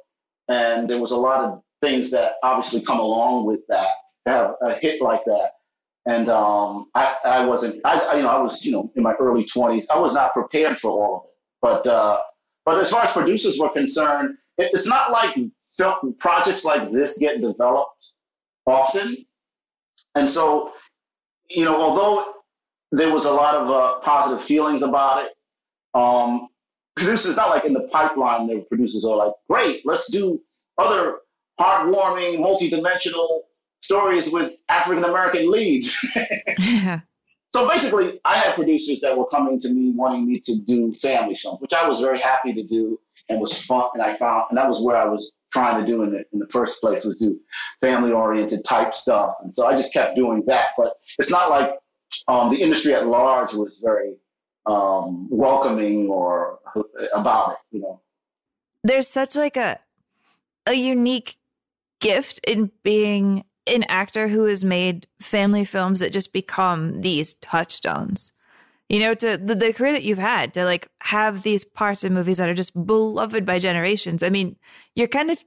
and 0.48 0.88
there 0.88 0.98
was 0.98 1.12
a 1.12 1.16
lot 1.16 1.44
of 1.44 1.62
things 1.80 2.10
that 2.10 2.34
obviously 2.42 2.80
come 2.80 2.98
along 2.98 3.46
with 3.46 3.60
that. 3.68 3.88
To 4.26 4.32
have 4.32 4.54
a 4.62 4.74
hit 4.74 5.02
like 5.02 5.24
that, 5.24 5.52
and 6.06 6.28
um, 6.28 6.88
I, 6.94 7.16
I 7.24 7.46
wasn't. 7.46 7.80
I, 7.84 7.98
I, 7.98 8.16
you 8.16 8.22
know, 8.22 8.28
I 8.28 8.40
was, 8.40 8.64
you 8.64 8.70
know, 8.70 8.92
in 8.94 9.02
my 9.02 9.14
early 9.14 9.44
twenties. 9.44 9.88
I 9.90 9.98
was 9.98 10.14
not 10.14 10.32
prepared 10.32 10.78
for 10.78 10.90
all 10.90 11.16
of 11.16 11.22
it. 11.24 11.30
But 11.60 11.86
uh, 11.90 12.18
but 12.64 12.80
as 12.80 12.90
far 12.90 13.02
as 13.02 13.12
producers 13.12 13.58
were 13.58 13.70
concerned, 13.70 14.36
it's 14.58 14.86
not 14.86 15.10
like 15.10 15.36
film 15.64 16.14
projects 16.18 16.64
like 16.64 16.92
this 16.92 17.18
get 17.18 17.40
developed 17.40 18.12
often, 18.66 19.24
and 20.14 20.28
so 20.28 20.72
you 21.48 21.64
know, 21.64 21.80
although 21.80 22.34
there 22.92 23.12
was 23.12 23.26
a 23.26 23.32
lot 23.32 23.54
of 23.54 23.70
uh, 23.70 23.98
positive 24.00 24.42
feelings 24.42 24.82
about 24.82 25.24
it. 25.24 25.32
Um, 25.94 26.48
producers 26.96 27.36
not 27.36 27.50
like 27.50 27.64
in 27.64 27.72
the 27.72 27.88
pipeline 27.92 28.46
the 28.46 28.60
producers 28.68 29.04
are 29.04 29.16
like 29.16 29.32
great 29.48 29.80
let's 29.84 30.10
do 30.10 30.40
other 30.78 31.18
heartwarming 31.60 32.40
multi-dimensional 32.40 33.44
stories 33.80 34.32
with 34.32 34.56
african 34.68 35.04
american 35.04 35.50
leads 35.50 35.98
so 37.54 37.68
basically 37.68 38.20
i 38.24 38.36
had 38.36 38.54
producers 38.54 39.00
that 39.00 39.16
were 39.16 39.26
coming 39.26 39.60
to 39.60 39.68
me 39.72 39.92
wanting 39.94 40.26
me 40.26 40.40
to 40.40 40.58
do 40.60 40.92
family 40.94 41.34
films 41.34 41.60
which 41.60 41.72
i 41.74 41.88
was 41.88 42.00
very 42.00 42.18
happy 42.18 42.52
to 42.52 42.62
do 42.62 42.98
and 43.28 43.40
was 43.40 43.64
fun 43.64 43.88
and 43.94 44.02
i 44.02 44.14
found 44.16 44.44
and 44.50 44.58
that 44.58 44.68
was 44.68 44.82
where 44.82 44.96
i 44.96 45.04
was 45.04 45.32
trying 45.52 45.84
to 45.84 45.86
do 45.86 46.02
in 46.02 46.10
the, 46.10 46.24
in 46.32 46.38
the 46.38 46.48
first 46.48 46.80
place 46.80 47.04
was 47.04 47.18
do 47.18 47.38
family 47.82 48.10
oriented 48.10 48.64
type 48.64 48.94
stuff 48.94 49.34
and 49.42 49.52
so 49.52 49.66
i 49.66 49.76
just 49.76 49.92
kept 49.92 50.16
doing 50.16 50.42
that 50.46 50.68
but 50.76 50.94
it's 51.18 51.30
not 51.30 51.50
like 51.50 51.78
um, 52.28 52.50
the 52.50 52.60
industry 52.60 52.94
at 52.94 53.06
large 53.06 53.54
was 53.54 53.80
very 53.82 54.16
um, 54.66 55.28
welcoming 55.30 56.08
or 56.08 56.58
about 57.14 57.52
it, 57.52 57.58
you 57.70 57.80
know. 57.80 58.00
There's 58.84 59.08
such 59.08 59.36
like 59.36 59.56
a 59.56 59.78
a 60.66 60.74
unique 60.74 61.36
gift 62.00 62.40
in 62.46 62.70
being 62.82 63.44
an 63.66 63.84
actor 63.88 64.28
who 64.28 64.46
has 64.46 64.64
made 64.64 65.06
family 65.20 65.64
films 65.64 66.00
that 66.00 66.12
just 66.12 66.32
become 66.32 67.00
these 67.00 67.36
touchstones. 67.36 68.32
you 68.88 68.98
know, 69.00 69.14
to 69.14 69.38
the, 69.38 69.54
the 69.54 69.72
career 69.72 69.92
that 69.92 70.02
you've 70.02 70.18
had 70.18 70.52
to 70.54 70.64
like 70.64 70.88
have 71.02 71.42
these 71.42 71.64
parts 71.64 72.04
of 72.04 72.12
movies 72.12 72.38
that 72.38 72.48
are 72.48 72.54
just 72.54 72.74
beloved 72.86 73.46
by 73.46 73.58
generations. 73.58 74.22
I 74.22 74.28
mean, 74.28 74.56
you're 74.94 75.08
kind 75.08 75.30
of 75.30 75.42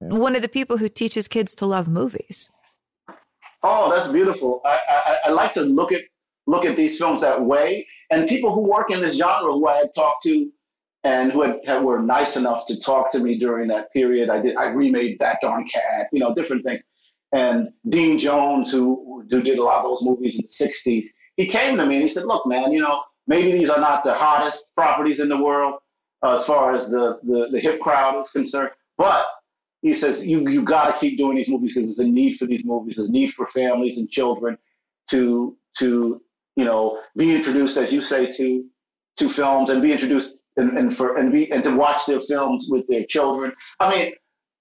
one 0.00 0.34
of 0.34 0.42
the 0.42 0.48
people 0.48 0.76
who 0.78 0.88
teaches 0.88 1.28
kids 1.28 1.54
to 1.56 1.66
love 1.66 1.86
movies. 1.86 2.50
Oh, 3.62 3.94
that's 3.94 4.10
beautiful. 4.10 4.60
I, 4.64 4.78
I, 4.88 5.16
I 5.26 5.30
like 5.30 5.52
to 5.52 5.60
look 5.60 5.92
at 5.92 6.02
look 6.46 6.64
at 6.64 6.74
these 6.74 6.98
films 6.98 7.20
that 7.20 7.44
way. 7.44 7.86
And 8.10 8.28
people 8.28 8.52
who 8.52 8.68
work 8.68 8.90
in 8.90 9.00
this 9.00 9.16
genre 9.16 9.52
who 9.52 9.68
I 9.68 9.76
had 9.76 9.94
talked 9.94 10.24
to 10.24 10.50
and 11.04 11.30
who 11.30 11.42
had, 11.42 11.60
had, 11.64 11.84
were 11.84 12.02
nice 12.02 12.36
enough 12.36 12.66
to 12.66 12.80
talk 12.80 13.12
to 13.12 13.20
me 13.20 13.38
during 13.38 13.68
that 13.68 13.92
period. 13.92 14.30
I 14.30 14.42
did 14.42 14.56
I 14.56 14.66
remade 14.70 15.18
that 15.20 15.38
darn 15.42 15.64
cat, 15.68 16.08
you 16.12 16.18
know, 16.18 16.34
different 16.34 16.64
things. 16.64 16.82
And 17.32 17.68
Dean 17.88 18.18
Jones, 18.18 18.72
who 18.72 19.24
who 19.30 19.42
did 19.42 19.58
a 19.58 19.62
lot 19.62 19.84
of 19.84 19.90
those 19.90 20.02
movies 20.02 20.36
in 20.36 20.42
the 20.42 20.66
'60s, 20.66 21.06
he 21.36 21.46
came 21.46 21.76
to 21.76 21.86
me 21.86 21.96
and 21.96 22.02
he 22.02 22.08
said, 22.08 22.24
"Look, 22.24 22.46
man, 22.46 22.72
you 22.72 22.80
know, 22.80 23.02
maybe 23.26 23.52
these 23.52 23.70
are 23.70 23.80
not 23.80 24.04
the 24.04 24.14
hottest 24.14 24.74
properties 24.74 25.20
in 25.20 25.28
the 25.28 25.36
world 25.36 25.74
uh, 26.22 26.34
as 26.34 26.46
far 26.46 26.72
as 26.72 26.90
the, 26.90 27.18
the 27.22 27.48
the 27.50 27.60
hip 27.60 27.80
crowd 27.80 28.18
is 28.20 28.30
concerned, 28.30 28.70
but 28.98 29.26
he 29.82 29.92
says 29.92 30.26
you 30.26 30.48
you 30.48 30.62
got 30.62 30.92
to 30.92 31.00
keep 31.00 31.16
doing 31.18 31.36
these 31.36 31.48
movies 31.48 31.74
because 31.74 31.86
there's 31.86 32.06
a 32.06 32.10
need 32.10 32.36
for 32.36 32.46
these 32.46 32.64
movies. 32.64 32.96
There's 32.96 33.08
a 33.08 33.12
need 33.12 33.32
for 33.32 33.46
families 33.46 33.98
and 33.98 34.10
children 34.10 34.58
to 35.10 35.56
to 35.78 36.20
you 36.56 36.64
know 36.64 37.00
be 37.16 37.34
introduced, 37.34 37.76
as 37.76 37.92
you 37.92 38.02
say, 38.02 38.30
to 38.32 38.64
to 39.18 39.28
films 39.28 39.70
and 39.70 39.80
be 39.82 39.92
introduced 39.92 40.38
and, 40.56 40.76
and 40.76 40.94
for 40.94 41.16
and 41.16 41.32
be 41.32 41.50
and 41.52 41.64
to 41.64 41.76
watch 41.76 42.06
their 42.06 42.20
films 42.20 42.68
with 42.70 42.86
their 42.88 43.04
children. 43.04 43.52
I 43.78 43.94
mean, 43.94 44.12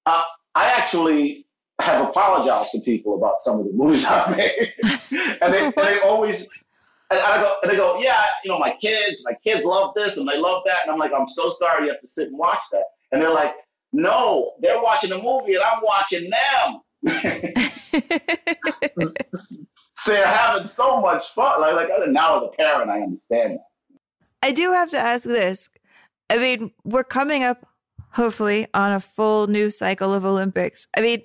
uh, 0.05 0.23
I 0.55 0.69
actually 0.77 1.47
have 1.79 2.09
apologized 2.09 2.71
to 2.71 2.79
people 2.81 3.15
about 3.15 3.39
some 3.39 3.59
of 3.59 3.65
the 3.65 3.73
movies 3.73 4.05
I 4.07 4.35
made, 4.35 4.73
and 5.41 5.53
they 5.53 5.65
and 5.65 5.73
they 5.75 5.99
always. 6.05 6.47
And 7.11 7.19
I 7.19 7.41
go, 7.41 7.53
and 7.63 7.71
they 7.71 7.75
go, 7.75 7.99
yeah, 7.99 8.23
you 8.43 8.51
know, 8.51 8.59
my 8.59 8.77
kids, 8.79 9.25
my 9.27 9.35
kids 9.43 9.65
love 9.65 9.93
this 9.95 10.19
and 10.19 10.27
they 10.27 10.37
love 10.37 10.61
that, 10.67 10.77
and 10.83 10.91
I'm 10.91 10.99
like, 10.99 11.11
I'm 11.11 11.27
so 11.27 11.49
sorry 11.49 11.85
you 11.85 11.91
have 11.91 12.01
to 12.01 12.07
sit 12.07 12.27
and 12.27 12.37
watch 12.37 12.59
that. 12.71 12.83
And 13.11 13.19
they're 13.19 13.33
like, 13.33 13.55
no, 13.91 14.51
they're 14.59 14.79
watching 14.81 15.11
a 15.11 15.17
movie 15.17 15.55
and 15.55 15.63
I'm 15.63 15.81
watching 15.81 16.29
them. 16.29 16.81
they're 20.05 20.27
having 20.27 20.67
so 20.67 21.01
much 21.01 21.25
fun. 21.33 21.61
Like, 21.61 21.89
like 21.89 22.09
now 22.09 22.37
as 22.37 22.43
a 22.43 22.49
parent, 22.55 22.91
I 22.91 23.01
understand 23.01 23.53
that. 23.53 23.65
I 24.41 24.51
do 24.51 24.71
have 24.71 24.89
to 24.91 24.99
ask 24.99 25.25
this. 25.25 25.69
I 26.29 26.37
mean, 26.37 26.71
we're 26.83 27.03
coming 27.03 27.43
up, 27.43 27.65
hopefully, 28.11 28.67
on 28.73 28.93
a 28.93 28.99
full 28.99 29.47
new 29.47 29.71
cycle 29.71 30.13
of 30.13 30.25
Olympics. 30.25 30.85
I 30.95 31.01
mean, 31.01 31.23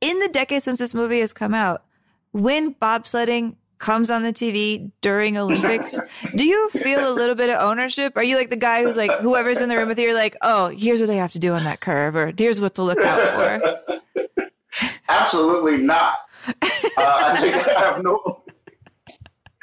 in 0.00 0.18
the 0.18 0.28
decade 0.28 0.62
since 0.62 0.78
this 0.78 0.94
movie 0.94 1.20
has 1.20 1.32
come 1.32 1.54
out, 1.54 1.84
when 2.32 2.74
bobsledding 2.74 3.56
comes 3.78 4.10
on 4.10 4.22
the 4.22 4.32
TV 4.32 4.90
during 5.00 5.36
Olympics, 5.36 5.98
do 6.36 6.44
you 6.44 6.70
feel 6.70 7.10
a 7.10 7.14
little 7.14 7.34
bit 7.34 7.50
of 7.50 7.60
ownership? 7.60 8.16
Are 8.16 8.22
you 8.22 8.36
like 8.36 8.50
the 8.50 8.56
guy 8.56 8.82
who's 8.82 8.96
like, 8.96 9.10
whoever's 9.20 9.60
in 9.60 9.68
the 9.68 9.76
room 9.76 9.88
with 9.88 9.98
you, 9.98 10.06
you're 10.06 10.14
like, 10.14 10.36
oh, 10.42 10.68
here's 10.68 11.00
what 11.00 11.06
they 11.06 11.16
have 11.16 11.32
to 11.32 11.38
do 11.38 11.52
on 11.54 11.64
that 11.64 11.80
curve, 11.80 12.14
or 12.14 12.32
here's 12.36 12.60
what 12.60 12.74
to 12.76 12.82
look 12.82 13.00
out 13.00 13.60
for? 13.60 14.00
Absolutely 15.08 15.78
not. 15.78 16.18
Uh, 16.46 16.52
I 16.96 17.40
think 17.40 17.54
I 17.54 17.80
have 17.80 18.02
no. 18.02 18.42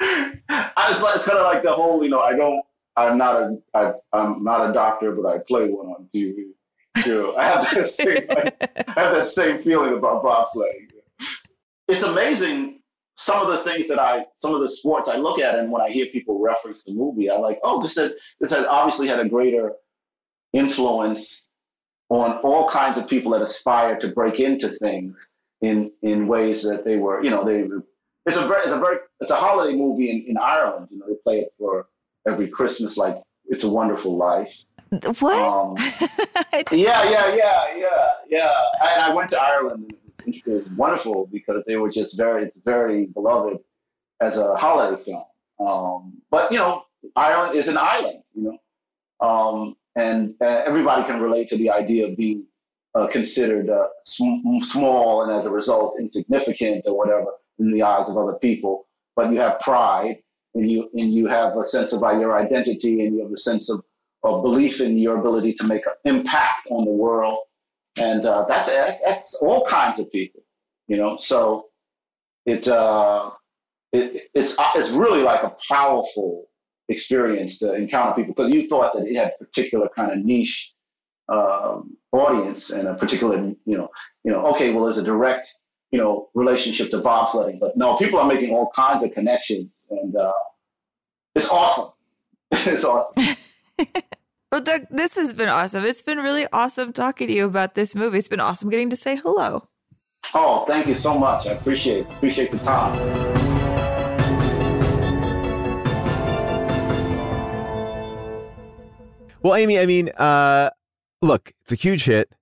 I 0.00 0.90
was 0.90 1.16
it's 1.16 1.26
kind 1.26 1.38
of 1.38 1.46
like 1.46 1.62
the 1.62 1.72
whole, 1.72 2.02
you 2.04 2.10
know, 2.10 2.20
I 2.20 2.34
don't, 2.34 2.62
I'm 2.96 3.16
not 3.18 3.42
a, 3.42 3.58
I, 3.74 3.92
I'm 4.12 4.42
not 4.44 4.70
a 4.70 4.72
doctor, 4.72 5.12
but 5.12 5.28
I 5.28 5.38
play 5.38 5.68
one 5.68 5.86
on 5.86 6.08
TV. 6.14 6.50
Know, 7.06 7.36
I 7.36 7.44
have 7.44 7.70
that 7.74 7.88
same, 7.88 8.26
I 8.30 9.00
have 9.00 9.14
that 9.14 9.26
same 9.26 9.62
feeling 9.62 9.94
about 9.96 10.22
bobsledding. 10.22 10.88
It's 11.88 12.04
amazing 12.04 12.78
some 13.18 13.44
of 13.44 13.48
the 13.48 13.58
things 13.58 13.88
that 13.88 13.98
I, 13.98 14.24
some 14.36 14.54
of 14.54 14.60
the 14.60 14.70
sports 14.70 15.08
I 15.08 15.16
look 15.16 15.40
at, 15.40 15.58
and 15.58 15.72
when 15.72 15.82
I 15.82 15.90
hear 15.90 16.06
people 16.06 16.40
reference 16.40 16.84
the 16.84 16.94
movie, 16.94 17.30
I'm 17.30 17.40
like, 17.40 17.58
oh, 17.64 17.82
this 17.82 17.96
has, 17.96 18.14
this 18.40 18.52
has 18.52 18.64
obviously 18.66 19.08
had 19.08 19.18
a 19.18 19.28
greater 19.28 19.72
influence 20.52 21.48
on 22.10 22.38
all 22.38 22.68
kinds 22.68 22.96
of 22.96 23.08
people 23.08 23.32
that 23.32 23.42
aspire 23.42 23.98
to 23.98 24.08
break 24.08 24.40
into 24.40 24.68
things 24.68 25.32
in 25.60 25.90
in 26.02 26.28
ways 26.28 26.62
that 26.62 26.84
they 26.84 26.96
were, 26.96 27.22
you 27.22 27.30
know, 27.30 27.44
they. 27.44 27.68
It's 28.24 28.36
a 28.36 28.46
very, 28.46 28.62
it's 28.62 28.72
a 28.72 28.78
very, 28.78 28.98
it's 29.20 29.30
a 29.30 29.36
holiday 29.36 29.76
movie 29.76 30.10
in, 30.10 30.30
in 30.30 30.38
Ireland. 30.38 30.88
You 30.90 30.98
know, 30.98 31.06
they 31.08 31.16
play 31.24 31.40
it 31.40 31.52
for 31.58 31.88
every 32.26 32.46
Christmas, 32.48 32.96
like 32.96 33.20
"It's 33.46 33.64
a 33.64 33.70
Wonderful 33.70 34.16
Life." 34.16 34.64
What? 34.90 35.22
Um, 35.22 35.76
yeah, 36.72 37.10
yeah, 37.10 37.34
yeah, 37.34 37.76
yeah, 37.76 38.10
yeah. 38.28 38.52
And 38.82 39.02
I 39.02 39.14
went 39.14 39.30
to 39.30 39.40
Ireland 39.40 39.94
and 40.24 40.34
it 40.34 40.46
was 40.46 40.70
wonderful 40.70 41.28
because 41.30 41.64
they 41.66 41.76
were 41.76 41.90
just 41.90 42.16
very, 42.16 42.44
it's 42.44 42.60
very 42.60 43.06
beloved 43.06 43.58
as 44.20 44.38
a 44.38 44.56
holiday 44.56 45.02
film. 45.02 45.24
Um, 45.60 46.22
but 46.30 46.50
you 46.50 46.58
know, 46.58 46.84
Ireland 47.16 47.56
is 47.56 47.68
an 47.68 47.76
island, 47.78 48.22
you 48.34 48.42
know, 48.42 49.26
um, 49.26 49.76
and 49.96 50.34
uh, 50.40 50.62
everybody 50.66 51.04
can 51.04 51.20
relate 51.20 51.48
to 51.48 51.56
the 51.56 51.70
idea 51.70 52.06
of 52.06 52.16
being 52.16 52.44
uh, 52.94 53.06
considered 53.08 53.68
uh, 53.68 53.88
sm- 54.04 54.60
small 54.62 55.22
and 55.22 55.32
as 55.32 55.46
a 55.46 55.50
result 55.50 55.98
insignificant 55.98 56.84
or 56.86 56.96
whatever 56.96 57.26
in 57.58 57.70
the 57.70 57.82
eyes 57.82 58.08
of 58.08 58.16
other 58.16 58.38
people. 58.38 58.86
But 59.16 59.32
you 59.32 59.40
have 59.40 59.60
pride, 59.60 60.18
and 60.54 60.70
you 60.70 60.88
and 60.94 61.12
you 61.12 61.26
have 61.26 61.56
a 61.56 61.64
sense 61.64 61.92
of 61.92 62.00
your 62.20 62.38
identity, 62.38 63.04
and 63.04 63.16
you 63.16 63.22
have 63.22 63.32
a 63.32 63.36
sense 63.36 63.70
of, 63.70 63.82
of 64.24 64.42
belief 64.42 64.80
in 64.80 64.98
your 64.98 65.18
ability 65.18 65.54
to 65.54 65.66
make 65.66 65.86
an 65.86 65.94
impact 66.04 66.68
on 66.70 66.84
the 66.84 66.90
world. 66.90 67.38
And 67.96 68.24
uh, 68.26 68.44
that's, 68.48 68.72
that's, 68.72 69.04
that's 69.04 69.42
all 69.42 69.64
kinds 69.64 70.00
of 70.00 70.10
people, 70.12 70.42
you 70.86 70.96
know. 70.96 71.16
So 71.18 71.66
it, 72.46 72.68
uh, 72.68 73.30
it 73.92 74.30
it's 74.34 74.56
it's 74.74 74.90
really 74.90 75.22
like 75.22 75.42
a 75.42 75.56
powerful 75.68 76.46
experience 76.88 77.58
to 77.58 77.74
encounter 77.74 78.14
people 78.14 78.34
because 78.34 78.50
you 78.50 78.68
thought 78.68 78.92
that 78.94 79.06
it 79.06 79.16
had 79.16 79.32
a 79.40 79.44
particular 79.44 79.88
kind 79.94 80.12
of 80.12 80.24
niche 80.24 80.74
um, 81.28 81.96
audience 82.12 82.70
and 82.70 82.88
a 82.88 82.94
particular 82.94 83.36
you 83.36 83.76
know 83.76 83.88
you 84.24 84.32
know 84.32 84.46
okay 84.46 84.72
well 84.72 84.84
there's 84.84 84.98
a 84.98 85.04
direct 85.04 85.60
you 85.90 85.98
know 85.98 86.28
relationship 86.34 86.90
to 86.90 86.98
bobsledding 87.00 87.58
but 87.58 87.76
no 87.76 87.96
people 87.96 88.18
are 88.18 88.26
making 88.26 88.54
all 88.54 88.70
kinds 88.74 89.04
of 89.04 89.12
connections 89.12 89.88
and 89.90 90.16
uh, 90.16 90.32
it's 91.34 91.50
awesome. 91.50 91.92
It's 92.52 92.84
awesome 92.84 93.24
Well, 94.50 94.62
Doug, 94.62 94.86
this 94.90 95.16
has 95.16 95.34
been 95.34 95.50
awesome. 95.50 95.84
It's 95.84 96.00
been 96.00 96.16
really 96.16 96.46
awesome 96.54 96.94
talking 96.94 97.28
to 97.28 97.34
you 97.34 97.44
about 97.44 97.74
this 97.74 97.94
movie. 97.94 98.16
It's 98.16 98.28
been 98.28 98.40
awesome 98.40 98.70
getting 98.70 98.88
to 98.88 98.96
say 98.96 99.14
hello. 99.14 99.68
Oh, 100.32 100.64
thank 100.64 100.86
you 100.86 100.94
so 100.94 101.18
much. 101.18 101.46
I 101.46 101.52
appreciate 101.52 101.98
it. 101.98 102.06
appreciate 102.12 102.50
the 102.50 102.58
time. 102.60 102.96
Well, 109.42 109.54
Amy, 109.54 109.78
I 109.78 109.84
mean, 109.84 110.08
uh, 110.16 110.70
look, 111.20 111.52
it's 111.60 111.72
a 111.72 111.76
huge 111.76 112.04
hit. 112.04 112.32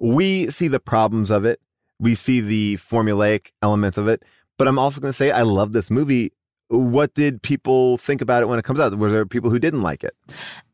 We 0.00 0.50
see 0.50 0.66
the 0.66 0.80
problems 0.80 1.30
of 1.30 1.44
it. 1.44 1.60
We 2.00 2.16
see 2.16 2.40
the 2.40 2.76
formulaic 2.78 3.50
elements 3.62 3.98
of 3.98 4.08
it. 4.08 4.24
But 4.58 4.66
I'm 4.66 4.80
also 4.80 5.00
going 5.00 5.12
to 5.12 5.16
say 5.16 5.30
I 5.30 5.42
love 5.42 5.72
this 5.72 5.92
movie 5.92 6.32
what 6.70 7.14
did 7.14 7.42
people 7.42 7.98
think 7.98 8.20
about 8.20 8.42
it 8.42 8.46
when 8.46 8.58
it 8.58 8.64
comes 8.64 8.78
out? 8.78 8.96
Were 8.96 9.10
there 9.10 9.26
people 9.26 9.50
who 9.50 9.58
didn't 9.58 9.82
like 9.82 10.04
it? 10.04 10.14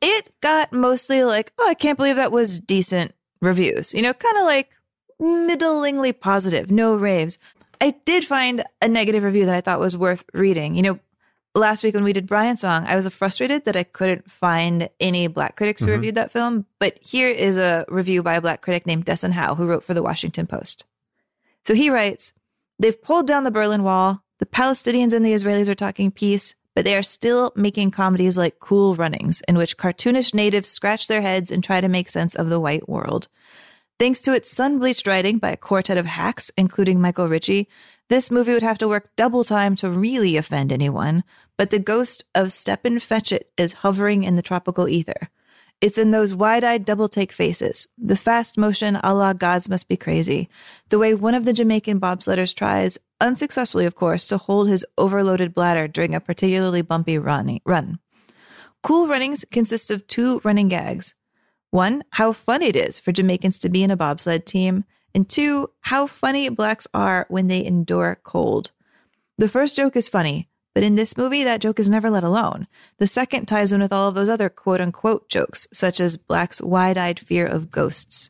It 0.02 0.28
got 0.42 0.72
mostly 0.72 1.24
like, 1.24 1.52
oh, 1.58 1.68
I 1.68 1.74
can't 1.74 1.96
believe 1.96 2.16
that 2.16 2.32
was 2.32 2.58
decent 2.58 3.14
reviews. 3.40 3.94
You 3.94 4.02
know, 4.02 4.12
kind 4.12 4.36
of 4.36 4.44
like 4.44 4.70
middlingly 5.18 6.12
positive, 6.12 6.70
no 6.70 6.96
raves. 6.96 7.38
I 7.80 7.94
did 8.04 8.26
find 8.26 8.62
a 8.82 8.88
negative 8.88 9.22
review 9.22 9.46
that 9.46 9.54
I 9.54 9.62
thought 9.62 9.80
was 9.80 9.96
worth 9.96 10.22
reading. 10.34 10.74
You 10.74 10.82
know, 10.82 11.00
last 11.54 11.82
week 11.82 11.94
when 11.94 12.04
we 12.04 12.12
did 12.12 12.26
Brian's 12.26 12.60
song, 12.60 12.84
I 12.86 12.94
was 12.94 13.08
frustrated 13.08 13.64
that 13.64 13.76
I 13.76 13.82
couldn't 13.82 14.30
find 14.30 14.90
any 15.00 15.28
black 15.28 15.56
critics 15.56 15.80
who 15.80 15.86
mm-hmm. 15.86 15.94
reviewed 15.94 16.14
that 16.16 16.30
film. 16.30 16.66
But 16.78 16.98
here 17.00 17.28
is 17.28 17.56
a 17.56 17.86
review 17.88 18.22
by 18.22 18.34
a 18.34 18.42
black 18.42 18.60
critic 18.60 18.86
named 18.86 19.06
Desson 19.06 19.32
Howe, 19.32 19.54
who 19.54 19.66
wrote 19.66 19.84
for 19.84 19.94
the 19.94 20.02
Washington 20.02 20.46
Post. 20.46 20.84
So 21.64 21.74
he 21.74 21.88
writes, 21.88 22.34
They've 22.78 23.00
pulled 23.00 23.26
down 23.26 23.44
the 23.44 23.50
Berlin 23.50 23.82
Wall. 23.82 24.22
The 24.38 24.46
Palestinians 24.46 25.12
and 25.12 25.24
the 25.24 25.32
Israelis 25.32 25.68
are 25.68 25.74
talking 25.74 26.10
peace, 26.10 26.54
but 26.74 26.84
they 26.84 26.94
are 26.96 27.02
still 27.02 27.52
making 27.56 27.90
comedies 27.90 28.36
like 28.36 28.60
Cool 28.60 28.94
Runnings, 28.94 29.42
in 29.48 29.56
which 29.56 29.78
cartoonish 29.78 30.34
natives 30.34 30.68
scratch 30.68 31.08
their 31.08 31.22
heads 31.22 31.50
and 31.50 31.64
try 31.64 31.80
to 31.80 31.88
make 31.88 32.10
sense 32.10 32.34
of 32.34 32.50
the 32.50 32.60
white 32.60 32.88
world. 32.88 33.28
Thanks 33.98 34.20
to 34.22 34.34
its 34.34 34.50
sun 34.50 34.78
bleached 34.78 35.06
writing 35.06 35.38
by 35.38 35.52
a 35.52 35.56
quartet 35.56 35.96
of 35.96 36.04
hacks, 36.04 36.50
including 36.58 37.00
Michael 37.00 37.28
Ritchie, 37.28 37.66
this 38.08 38.30
movie 38.30 38.52
would 38.52 38.62
have 38.62 38.78
to 38.78 38.88
work 38.88 39.10
double 39.16 39.42
time 39.42 39.74
to 39.76 39.90
really 39.90 40.36
offend 40.36 40.70
anyone, 40.70 41.24
but 41.56 41.70
the 41.70 41.78
ghost 41.78 42.24
of 42.34 42.52
Stepin 42.52 42.96
Fetchit 42.98 43.44
is 43.56 43.72
hovering 43.72 44.22
in 44.22 44.36
the 44.36 44.42
tropical 44.42 44.86
ether. 44.86 45.30
It's 45.80 45.98
in 45.98 46.10
those 46.10 46.34
wide 46.34 46.62
eyed 46.62 46.84
double 46.84 47.08
take 47.08 47.32
faces, 47.32 47.88
the 47.98 48.16
fast 48.16 48.56
motion 48.56 48.96
a 49.02 49.12
la 49.12 49.32
gods 49.32 49.68
must 49.68 49.88
be 49.88 49.96
crazy, 49.96 50.48
the 50.88 50.98
way 50.98 51.14
one 51.14 51.34
of 51.34 51.44
the 51.44 51.52
Jamaican 51.52 51.98
bobsledders 51.98 52.54
tries, 52.54 52.96
unsuccessfully 53.20 53.86
of 53.86 53.94
course, 53.94 54.26
to 54.28 54.38
hold 54.38 54.68
his 54.68 54.84
overloaded 54.98 55.54
bladder 55.54 55.88
during 55.88 56.14
a 56.14 56.20
particularly 56.20 56.82
bumpy 56.82 57.18
run. 57.18 57.98
Cool 58.82 59.08
Runnings 59.08 59.44
consists 59.50 59.90
of 59.90 60.06
two 60.06 60.40
running 60.44 60.68
gags. 60.68 61.14
One, 61.70 62.04
how 62.10 62.32
fun 62.32 62.62
it 62.62 62.76
is 62.76 63.00
for 63.00 63.12
Jamaicans 63.12 63.58
to 63.60 63.68
be 63.68 63.82
in 63.82 63.90
a 63.90 63.96
bobsled 63.96 64.46
team, 64.46 64.84
and 65.14 65.28
two, 65.28 65.70
how 65.80 66.06
funny 66.06 66.48
blacks 66.48 66.86
are 66.94 67.26
when 67.28 67.48
they 67.48 67.64
endure 67.64 68.20
cold. 68.22 68.70
The 69.38 69.48
first 69.48 69.76
joke 69.76 69.96
is 69.96 70.08
funny, 70.08 70.48
But 70.76 70.84
in 70.84 70.94
this 70.94 71.16
movie, 71.16 71.42
that 71.42 71.62
joke 71.62 71.80
is 71.80 71.88
never 71.88 72.10
let 72.10 72.22
alone. 72.22 72.66
The 72.98 73.06
second 73.06 73.46
ties 73.46 73.72
in 73.72 73.80
with 73.80 73.94
all 73.94 74.08
of 74.08 74.14
those 74.14 74.28
other 74.28 74.50
quote 74.50 74.82
unquote 74.82 75.30
jokes, 75.30 75.66
such 75.72 76.00
as 76.00 76.18
Black's 76.18 76.60
wide 76.60 76.98
eyed 76.98 77.18
fear 77.18 77.46
of 77.46 77.70
ghosts. 77.70 78.28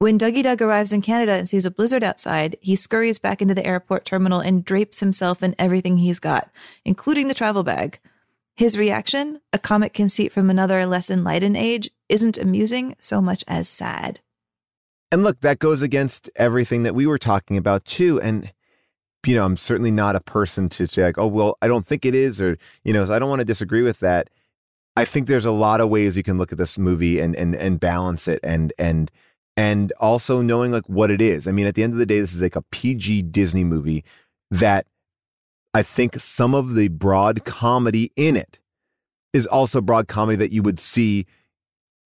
When 0.00 0.16
Dougie 0.16 0.44
Doug 0.44 0.62
arrives 0.62 0.92
in 0.92 1.02
Canada 1.02 1.32
and 1.32 1.48
sees 1.48 1.66
a 1.66 1.72
blizzard 1.72 2.04
outside, 2.04 2.56
he 2.60 2.76
scurries 2.76 3.18
back 3.18 3.42
into 3.42 3.54
the 3.54 3.66
airport 3.66 4.04
terminal 4.04 4.38
and 4.38 4.64
drapes 4.64 5.00
himself 5.00 5.42
in 5.42 5.56
everything 5.58 5.98
he's 5.98 6.20
got, 6.20 6.50
including 6.84 7.26
the 7.26 7.34
travel 7.34 7.64
bag. 7.64 7.98
His 8.54 8.78
reaction, 8.78 9.40
a 9.52 9.58
comic 9.58 9.92
conceit 9.94 10.30
from 10.30 10.50
another 10.50 10.86
less 10.86 11.10
enlightened 11.10 11.56
age, 11.56 11.90
isn't 12.08 12.38
amusing 12.38 12.94
so 13.00 13.20
much 13.20 13.42
as 13.48 13.68
sad. 13.68 14.20
And 15.10 15.24
look, 15.24 15.40
that 15.40 15.58
goes 15.58 15.82
against 15.82 16.30
everything 16.36 16.84
that 16.84 16.94
we 16.94 17.04
were 17.04 17.18
talking 17.18 17.56
about 17.56 17.84
too. 17.84 18.20
And 18.20 18.52
you 19.26 19.34
know, 19.34 19.44
I'm 19.44 19.56
certainly 19.56 19.90
not 19.90 20.14
a 20.14 20.20
person 20.20 20.68
to 20.70 20.86
say 20.86 21.02
like, 21.02 21.18
oh 21.18 21.26
well, 21.26 21.58
I 21.60 21.66
don't 21.66 21.86
think 21.86 22.04
it 22.04 22.14
is, 22.14 22.40
or 22.40 22.56
you 22.84 22.92
know, 22.92 23.04
so 23.04 23.14
I 23.14 23.18
don't 23.18 23.28
want 23.28 23.40
to 23.40 23.44
disagree 23.44 23.82
with 23.82 23.98
that. 23.98 24.30
I 24.96 25.04
think 25.04 25.26
there's 25.26 25.44
a 25.46 25.50
lot 25.50 25.80
of 25.80 25.88
ways 25.88 26.16
you 26.16 26.22
can 26.22 26.38
look 26.38 26.52
at 26.52 26.58
this 26.58 26.78
movie 26.78 27.18
and 27.18 27.34
and 27.34 27.56
and 27.56 27.80
balance 27.80 28.28
it 28.28 28.38
and 28.44 28.72
and 28.78 29.10
and 29.58 29.92
also 29.98 30.40
knowing 30.40 30.70
like 30.70 30.88
what 30.88 31.10
it 31.10 31.20
is. 31.20 31.48
I 31.48 31.50
mean, 31.50 31.66
at 31.66 31.74
the 31.74 31.82
end 31.82 31.92
of 31.92 31.98
the 31.98 32.06
day, 32.06 32.20
this 32.20 32.32
is 32.32 32.42
like 32.42 32.54
a 32.54 32.62
PG 32.70 33.22
Disney 33.22 33.64
movie 33.64 34.04
that 34.52 34.86
I 35.74 35.82
think 35.82 36.20
some 36.20 36.54
of 36.54 36.76
the 36.76 36.86
broad 36.86 37.44
comedy 37.44 38.12
in 38.14 38.36
it 38.36 38.60
is 39.32 39.48
also 39.48 39.80
broad 39.80 40.06
comedy 40.06 40.36
that 40.36 40.52
you 40.52 40.62
would 40.62 40.78
see 40.78 41.26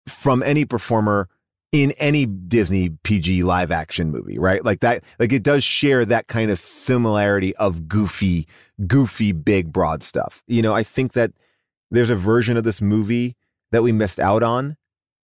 from 0.09 0.43
any 0.43 0.65
performer 0.65 1.29
in 1.71 1.93
any 1.93 2.27
Disney 2.27 2.89
PG 3.05 3.45
live 3.45 3.71
action 3.71 4.11
movie, 4.11 4.37
right? 4.37 4.65
Like 4.65 4.81
that, 4.81 5.05
like 5.21 5.33
it 5.33 5.45
does 5.45 5.63
share 5.63 6.05
that 6.05 6.27
kind 6.27 6.51
of 6.51 6.59
similarity 6.59 7.55
of 7.55 7.87
goofy, 7.87 8.49
goofy, 8.89 9.31
big, 9.31 9.73
broad 9.73 10.03
stuff. 10.03 10.43
You 10.49 10.61
know, 10.61 10.75
I 10.75 10.83
think 10.83 11.13
that 11.13 11.31
there's 11.93 12.11
a 12.11 12.17
version 12.17 12.57
of 12.57 12.65
this 12.65 12.83
movie 12.83 13.37
that 13.71 13.85
we 13.85 13.93
missed 13.93 14.19
out 14.19 14.43
on 14.43 14.77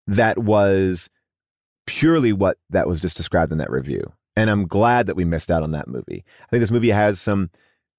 that 0.06 0.36
was 0.36 1.08
purely 1.86 2.32
what 2.32 2.58
that 2.70 2.86
was 2.86 3.00
just 3.00 3.16
described 3.16 3.52
in 3.52 3.58
that 3.58 3.70
review. 3.70 4.12
And 4.36 4.48
I'm 4.50 4.66
glad 4.66 5.06
that 5.06 5.16
we 5.16 5.24
missed 5.24 5.50
out 5.50 5.62
on 5.62 5.72
that 5.72 5.88
movie. 5.88 6.24
I 6.44 6.46
think 6.50 6.60
this 6.60 6.70
movie 6.70 6.90
has 6.90 7.20
some 7.20 7.50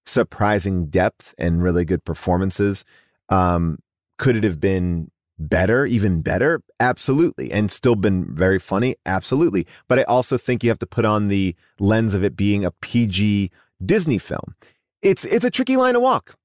surprising 0.06 0.88
depth 0.88 1.34
and 1.38 1.64
really 1.64 1.86
good 1.86 2.04
performances. 2.04 2.84
Um, 3.30 3.80
could 4.18 4.36
it 4.36 4.44
have 4.44 4.60
been 4.60 5.12
better, 5.40 5.86
even 5.86 6.22
better? 6.22 6.62
Absolutely. 6.80 7.52
And 7.52 7.72
still 7.72 7.96
been 7.96 8.34
very 8.34 8.60
funny? 8.60 8.96
Absolutely. 9.06 9.68
But 9.88 10.00
I 10.00 10.04
also 10.04 10.38
think 10.38 10.64
you 10.64 10.70
have 10.70 10.80
to 10.80 10.86
put 10.86 11.06
on 11.06 11.28
the 11.28 11.56
lens 11.80 12.14
of 12.14 12.24
it 12.24 12.36
being 12.36 12.66
a 12.66 12.72
PG 12.72 13.52
Disney 13.86 14.18
film. 14.18 14.56
It's 15.02 15.26
it's 15.26 15.46
a 15.46 15.52
tricky 15.52 15.76
line 15.76 15.94
to 15.94 16.00
walk. 16.00 16.36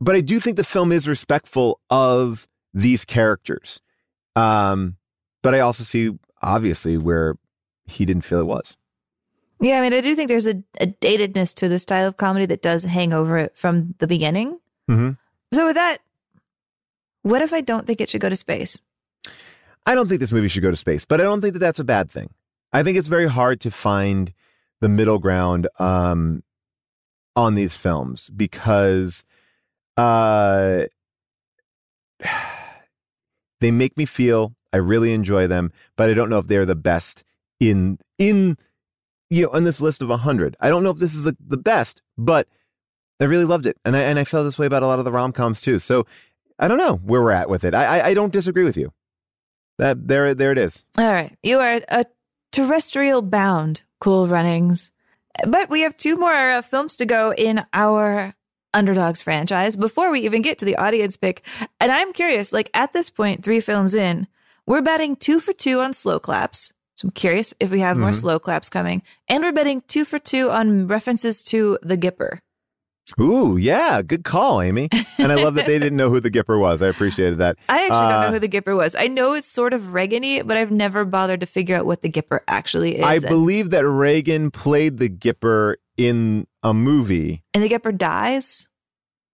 But 0.00 0.14
I 0.14 0.20
do 0.20 0.40
think 0.40 0.56
the 0.56 0.64
film 0.64 0.92
is 0.92 1.08
respectful 1.08 1.80
of 1.90 2.46
these 2.72 3.04
characters. 3.04 3.80
Um, 4.36 4.96
but 5.42 5.54
I 5.54 5.60
also 5.60 5.82
see 5.82 6.12
obviously 6.42 6.96
where 6.96 7.36
he 7.86 8.04
didn't 8.04 8.24
feel 8.24 8.40
it 8.40 8.46
was. 8.46 8.76
Yeah, 9.60 9.78
I 9.78 9.82
mean, 9.82 9.92
I 9.92 10.00
do 10.00 10.14
think 10.14 10.28
there's 10.28 10.46
a, 10.46 10.62
a 10.80 10.86
datedness 10.86 11.54
to 11.56 11.68
the 11.68 11.78
style 11.78 12.06
of 12.06 12.16
comedy 12.16 12.46
that 12.46 12.62
does 12.62 12.84
hang 12.84 13.12
over 13.12 13.38
it 13.38 13.56
from 13.56 13.94
the 13.98 14.06
beginning. 14.06 14.60
Mm-hmm. 14.88 15.10
So, 15.52 15.66
with 15.66 15.74
that, 15.74 15.98
what 17.22 17.42
if 17.42 17.52
I 17.52 17.60
don't 17.60 17.86
think 17.86 18.00
it 18.00 18.08
should 18.08 18.20
go 18.20 18.28
to 18.28 18.36
space? 18.36 18.80
I 19.84 19.94
don't 19.94 20.06
think 20.06 20.20
this 20.20 20.32
movie 20.32 20.48
should 20.48 20.62
go 20.62 20.70
to 20.70 20.76
space, 20.76 21.04
but 21.04 21.20
I 21.20 21.24
don't 21.24 21.40
think 21.40 21.54
that 21.54 21.60
that's 21.60 21.80
a 21.80 21.84
bad 21.84 22.10
thing. 22.10 22.30
I 22.72 22.82
think 22.82 22.98
it's 22.98 23.08
very 23.08 23.26
hard 23.26 23.60
to 23.62 23.70
find 23.70 24.32
the 24.80 24.88
middle 24.88 25.18
ground 25.18 25.66
um, 25.78 26.42
on 27.34 27.54
these 27.54 27.76
films 27.76 28.30
because 28.30 29.24
uh, 29.96 30.84
they 33.60 33.70
make 33.70 33.96
me 33.96 34.04
feel 34.04 34.54
I 34.72 34.78
really 34.78 35.12
enjoy 35.12 35.46
them, 35.46 35.72
but 35.96 36.10
I 36.10 36.14
don't 36.14 36.30
know 36.30 36.38
if 36.38 36.46
they're 36.46 36.66
the 36.66 36.74
best 36.74 37.24
in 37.60 37.98
in 38.18 38.56
you 39.30 39.44
know 39.44 39.52
on 39.52 39.64
this 39.64 39.80
list 39.80 40.02
of 40.02 40.10
hundred. 40.10 40.56
I 40.60 40.68
don't 40.68 40.82
know 40.82 40.90
if 40.90 40.98
this 40.98 41.14
is 41.14 41.24
the 41.24 41.56
best, 41.56 42.02
but 42.16 42.48
I 43.20 43.24
really 43.24 43.44
loved 43.44 43.66
it, 43.66 43.78
and 43.84 43.96
I 43.96 44.00
and 44.00 44.18
I 44.18 44.24
felt 44.24 44.44
this 44.44 44.58
way 44.58 44.66
about 44.66 44.82
a 44.82 44.86
lot 44.86 44.98
of 44.98 45.04
the 45.04 45.12
rom 45.12 45.32
coms 45.32 45.60
too. 45.60 45.78
So 45.78 46.06
I 46.58 46.68
don't 46.68 46.78
know 46.78 46.96
where 46.96 47.22
we're 47.22 47.32
at 47.32 47.48
with 47.48 47.64
it. 47.64 47.74
I, 47.74 47.98
I 47.98 48.06
I 48.08 48.14
don't 48.14 48.32
disagree 48.32 48.64
with 48.64 48.76
you. 48.76 48.92
That 49.78 50.08
there 50.08 50.34
there 50.34 50.52
it 50.52 50.58
is. 50.58 50.84
All 50.96 51.12
right, 51.12 51.36
you 51.42 51.58
are 51.60 51.80
a 51.88 52.06
terrestrial 52.52 53.22
bound, 53.22 53.82
Cool 54.00 54.26
Runnings, 54.26 54.92
but 55.46 55.70
we 55.70 55.80
have 55.82 55.96
two 55.96 56.16
more 56.16 56.32
uh, 56.32 56.62
films 56.62 56.96
to 56.96 57.06
go 57.06 57.32
in 57.32 57.64
our 57.72 58.34
Underdogs 58.74 59.22
franchise 59.22 59.76
before 59.76 60.10
we 60.10 60.20
even 60.20 60.42
get 60.42 60.58
to 60.58 60.64
the 60.64 60.76
audience 60.76 61.16
pick. 61.16 61.44
And 61.80 61.90
I'm 61.90 62.12
curious, 62.12 62.52
like 62.52 62.70
at 62.74 62.92
this 62.92 63.08
point, 63.10 63.42
three 63.42 63.60
films 63.60 63.94
in, 63.94 64.28
we're 64.68 64.82
betting 64.82 65.16
two 65.16 65.40
for 65.40 65.52
two 65.52 65.80
on 65.80 65.92
slow 65.94 66.18
claps. 66.20 66.72
So 66.96 67.06
I'm 67.06 67.12
curious 67.12 67.54
if 67.60 67.70
we 67.70 67.80
have 67.80 67.96
more 67.96 68.10
Mhm. 68.10 68.16
slow 68.20 68.38
claps 68.38 68.68
coming. 68.68 69.02
And 69.28 69.42
we're 69.44 69.52
betting 69.52 69.82
two 69.88 70.04
for 70.04 70.18
two 70.18 70.50
on 70.50 70.86
references 70.88 71.42
to 71.44 71.78
the 71.82 71.96
Gipper. 71.96 72.38
Ooh, 73.18 73.56
yeah, 73.56 74.02
good 74.02 74.22
call, 74.24 74.60
Amy. 74.60 74.90
And 75.16 75.32
I 75.32 75.36
love 75.36 75.54
that 75.54 75.64
they 75.64 75.78
didn't 75.78 75.96
know 75.96 76.10
who 76.10 76.20
the 76.20 76.30
Gipper 76.30 76.60
was. 76.60 76.82
I 76.82 76.88
appreciated 76.88 77.38
that. 77.38 77.56
I 77.70 77.84
actually 77.86 78.00
don't 78.02 78.12
Uh, 78.12 78.22
know 78.26 78.32
who 78.32 78.38
the 78.38 78.48
Gipper 78.48 78.76
was. 78.76 78.94
I 78.94 79.08
know 79.08 79.32
it's 79.32 79.48
sort 79.48 79.72
of 79.72 79.94
Reagan-y, 79.94 80.42
but 80.44 80.58
I've 80.58 80.70
never 80.70 81.06
bothered 81.06 81.40
to 81.40 81.46
figure 81.46 81.74
out 81.76 81.86
what 81.86 82.02
the 82.02 82.10
Gipper 82.10 82.40
actually 82.48 82.98
is. 82.98 83.04
I 83.04 83.18
believe 83.20 83.70
that 83.70 83.86
Reagan 83.88 84.50
played 84.50 84.98
the 84.98 85.08
Gipper 85.08 85.76
in 85.96 86.46
a 86.62 86.74
movie. 86.74 87.42
and 87.54 87.64
the 87.64 87.68
Gipper 87.70 87.96
dies. 87.96 88.68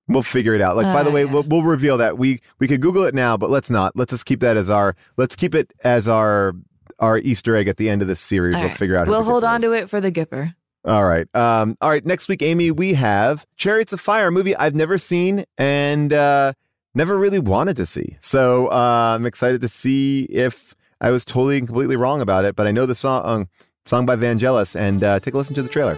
We'll 0.06 0.22
figure 0.22 0.54
it 0.54 0.60
out. 0.60 0.76
Like, 0.76 0.84
by 0.84 1.02
the 1.02 1.10
Oh, 1.10 1.12
way, 1.14 1.24
we'll, 1.24 1.44
we'll 1.44 1.62
reveal 1.62 1.96
that. 1.98 2.18
We 2.18 2.40
we 2.58 2.68
could 2.68 2.80
Google 2.82 3.04
it 3.04 3.14
now, 3.14 3.36
but 3.38 3.48
let's 3.50 3.70
not. 3.70 3.96
Let's 3.96 4.10
just 4.10 4.26
keep 4.26 4.40
that 4.40 4.56
as 4.56 4.68
our. 4.68 4.94
Let's 5.16 5.34
keep 5.34 5.54
it 5.54 5.72
as 5.82 6.08
our 6.08 6.52
our 6.98 7.18
Easter 7.18 7.56
egg 7.56 7.68
at 7.68 7.78
the 7.78 7.88
end 7.88 8.02
of 8.02 8.08
this 8.08 8.20
series. 8.20 8.54
All 8.54 8.60
we'll 8.60 8.68
right. 8.70 8.78
figure 8.78 8.96
out. 8.96 9.08
We'll 9.08 9.22
hold 9.24 9.44
on 9.44 9.60
to 9.62 9.72
it 9.72 9.88
for 9.88 10.00
the 10.00 10.12
Gipper. 10.12 10.54
All 10.84 11.04
right. 11.06 11.26
Um, 11.34 11.78
all 11.80 11.88
right. 11.88 12.04
Next 12.04 12.28
week, 12.28 12.42
Amy, 12.42 12.70
we 12.70 12.92
have 12.94 13.46
Chariots 13.56 13.94
of 13.94 14.00
Fire, 14.00 14.26
a 14.26 14.30
movie 14.30 14.54
I've 14.54 14.74
never 14.74 14.98
seen 14.98 15.46
and 15.56 16.12
uh, 16.12 16.52
never 16.94 17.16
really 17.18 17.38
wanted 17.38 17.78
to 17.78 17.86
see. 17.86 18.18
So 18.20 18.68
uh, 18.70 19.14
I'm 19.16 19.24
excited 19.24 19.62
to 19.62 19.68
see 19.68 20.24
if 20.24 20.74
I 21.00 21.10
was 21.10 21.24
totally 21.24 21.56
and 21.56 21.66
completely 21.66 21.96
wrong 21.96 22.20
about 22.20 22.44
it. 22.44 22.54
But 22.54 22.66
I 22.66 22.70
know 22.70 22.84
the 22.84 22.94
song, 22.94 23.48
song 23.86 24.04
by 24.04 24.16
Vangelis, 24.16 24.76
and 24.78 25.02
uh, 25.02 25.20
take 25.20 25.32
a 25.32 25.38
listen 25.38 25.54
to 25.54 25.62
the 25.62 25.70
trailer. 25.70 25.96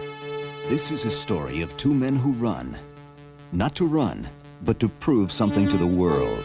This 0.69 0.89
is 0.91 1.03
a 1.03 1.11
story 1.11 1.61
of 1.61 1.75
two 1.75 1.93
men 1.93 2.15
who 2.15 2.31
run. 2.33 2.73
Not 3.53 3.75
to 3.75 3.85
run, 3.85 4.27
but 4.63 4.77
to 4.81 4.89
prove 4.89 5.31
something 5.31 5.67
to 5.69 5.77
the 5.77 5.87
world. 5.87 6.43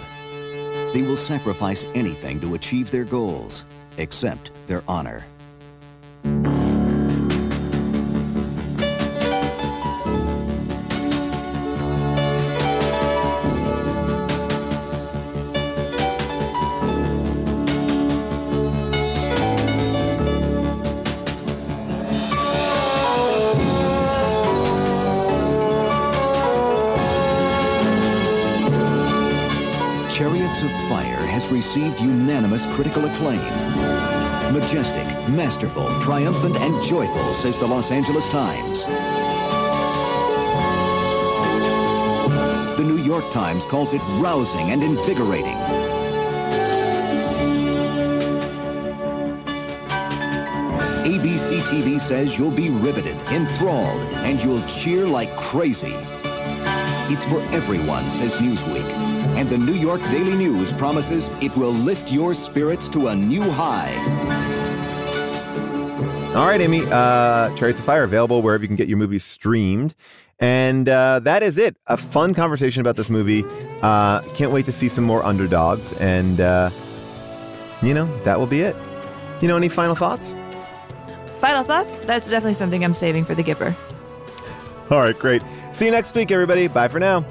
They 0.95 1.03
will 1.03 1.17
sacrifice 1.17 1.85
anything 1.95 2.41
to 2.41 2.55
achieve 2.55 2.91
their 2.91 3.05
goals, 3.05 3.67
except 3.99 4.53
their 4.69 4.85
honor. 4.87 5.25
Has 31.43 31.53
received 31.53 32.01
unanimous 32.01 32.67
critical 32.67 33.05
acclaim. 33.05 33.41
Majestic, 34.53 35.05
masterful, 35.35 35.89
triumphant, 36.01 36.57
and 36.57 36.85
joyful, 36.85 37.35
says 37.35 37.59
the 37.59 37.67
Los 37.67 37.91
Angeles 37.91 38.29
Times. 38.29 38.85
The 42.77 42.85
New 42.85 42.99
York 42.99 43.29
Times 43.31 43.67
calls 43.67 43.93
it 43.93 44.01
rousing 44.21 44.71
and 44.71 44.83
invigorating. 44.83 45.57
ABC 51.05 51.61
TV 51.63 51.99
says 51.99 52.39
you'll 52.39 52.51
be 52.51 52.71
riveted, 52.71 53.17
enthralled, 53.33 54.03
and 54.27 54.43
you'll 54.43 54.65
cheer 54.67 55.07
like 55.07 55.35
crazy. 55.37 55.95
It's 57.13 57.25
for 57.25 57.41
everyone, 57.55 58.09
says 58.09 58.37
Newsweek. 58.37 59.12
And 59.37 59.49
the 59.49 59.59
New 59.59 59.75
York 59.75 60.01
Daily 60.11 60.37
News 60.37 60.73
promises 60.73 61.31
it 61.41 61.55
will 61.57 61.73
lift 61.73 62.13
your 62.13 62.35
spirits 62.35 62.89
to 62.91 63.09
a 63.09 63.15
new 63.15 63.43
high. 63.43 63.93
All 66.35 66.47
right, 66.47 66.61
Amy. 66.61 66.83
Uh, 66.91 67.55
Chariots 67.57 67.79
of 67.79 67.85
Fire 67.85 68.05
available 68.05 68.41
wherever 68.41 68.63
you 68.63 68.69
can 68.69 68.77
get 68.77 68.89
your 68.89 68.99
movies 68.99 69.23
streamed. 69.23 69.95
And 70.39 70.89
uh, 70.89 71.21
that 71.21 71.43
is 71.43 71.59
it. 71.59 71.77
A 71.87 71.97
fun 71.97 72.35
conversation 72.35 72.81
about 72.81 72.97
this 72.97 73.11
movie. 73.11 73.45
Uh, 73.83 74.23
can't 74.35 74.51
wait 74.51 74.65
to 74.65 74.73
see 74.73 74.89
some 74.89 75.05
more 75.05 75.25
underdogs. 75.25 75.93
And, 76.01 76.41
uh, 76.41 76.71
you 77.83 77.95
know, 77.95 78.07
that 78.25 78.39
will 78.39 78.47
be 78.47 78.63
it. 78.63 78.75
You 79.41 79.49
know, 79.49 79.57
any 79.57 79.69
final 79.69 79.95
thoughts? 79.95 80.35
Final 81.37 81.65
thoughts? 81.65 81.99
That's 81.99 82.31
definitely 82.31 82.55
something 82.55 82.85
I'm 82.85 82.95
saving 82.95 83.25
for 83.25 83.35
the 83.35 83.43
Gipper. 83.43 83.77
All 84.91 84.99
right, 84.99 85.19
great. 85.19 85.43
See 85.73 85.85
you 85.85 85.91
next 85.91 86.15
week, 86.15 86.31
everybody. 86.31 86.67
Bye 86.67 86.89
for 86.89 86.99
now. 86.99 87.25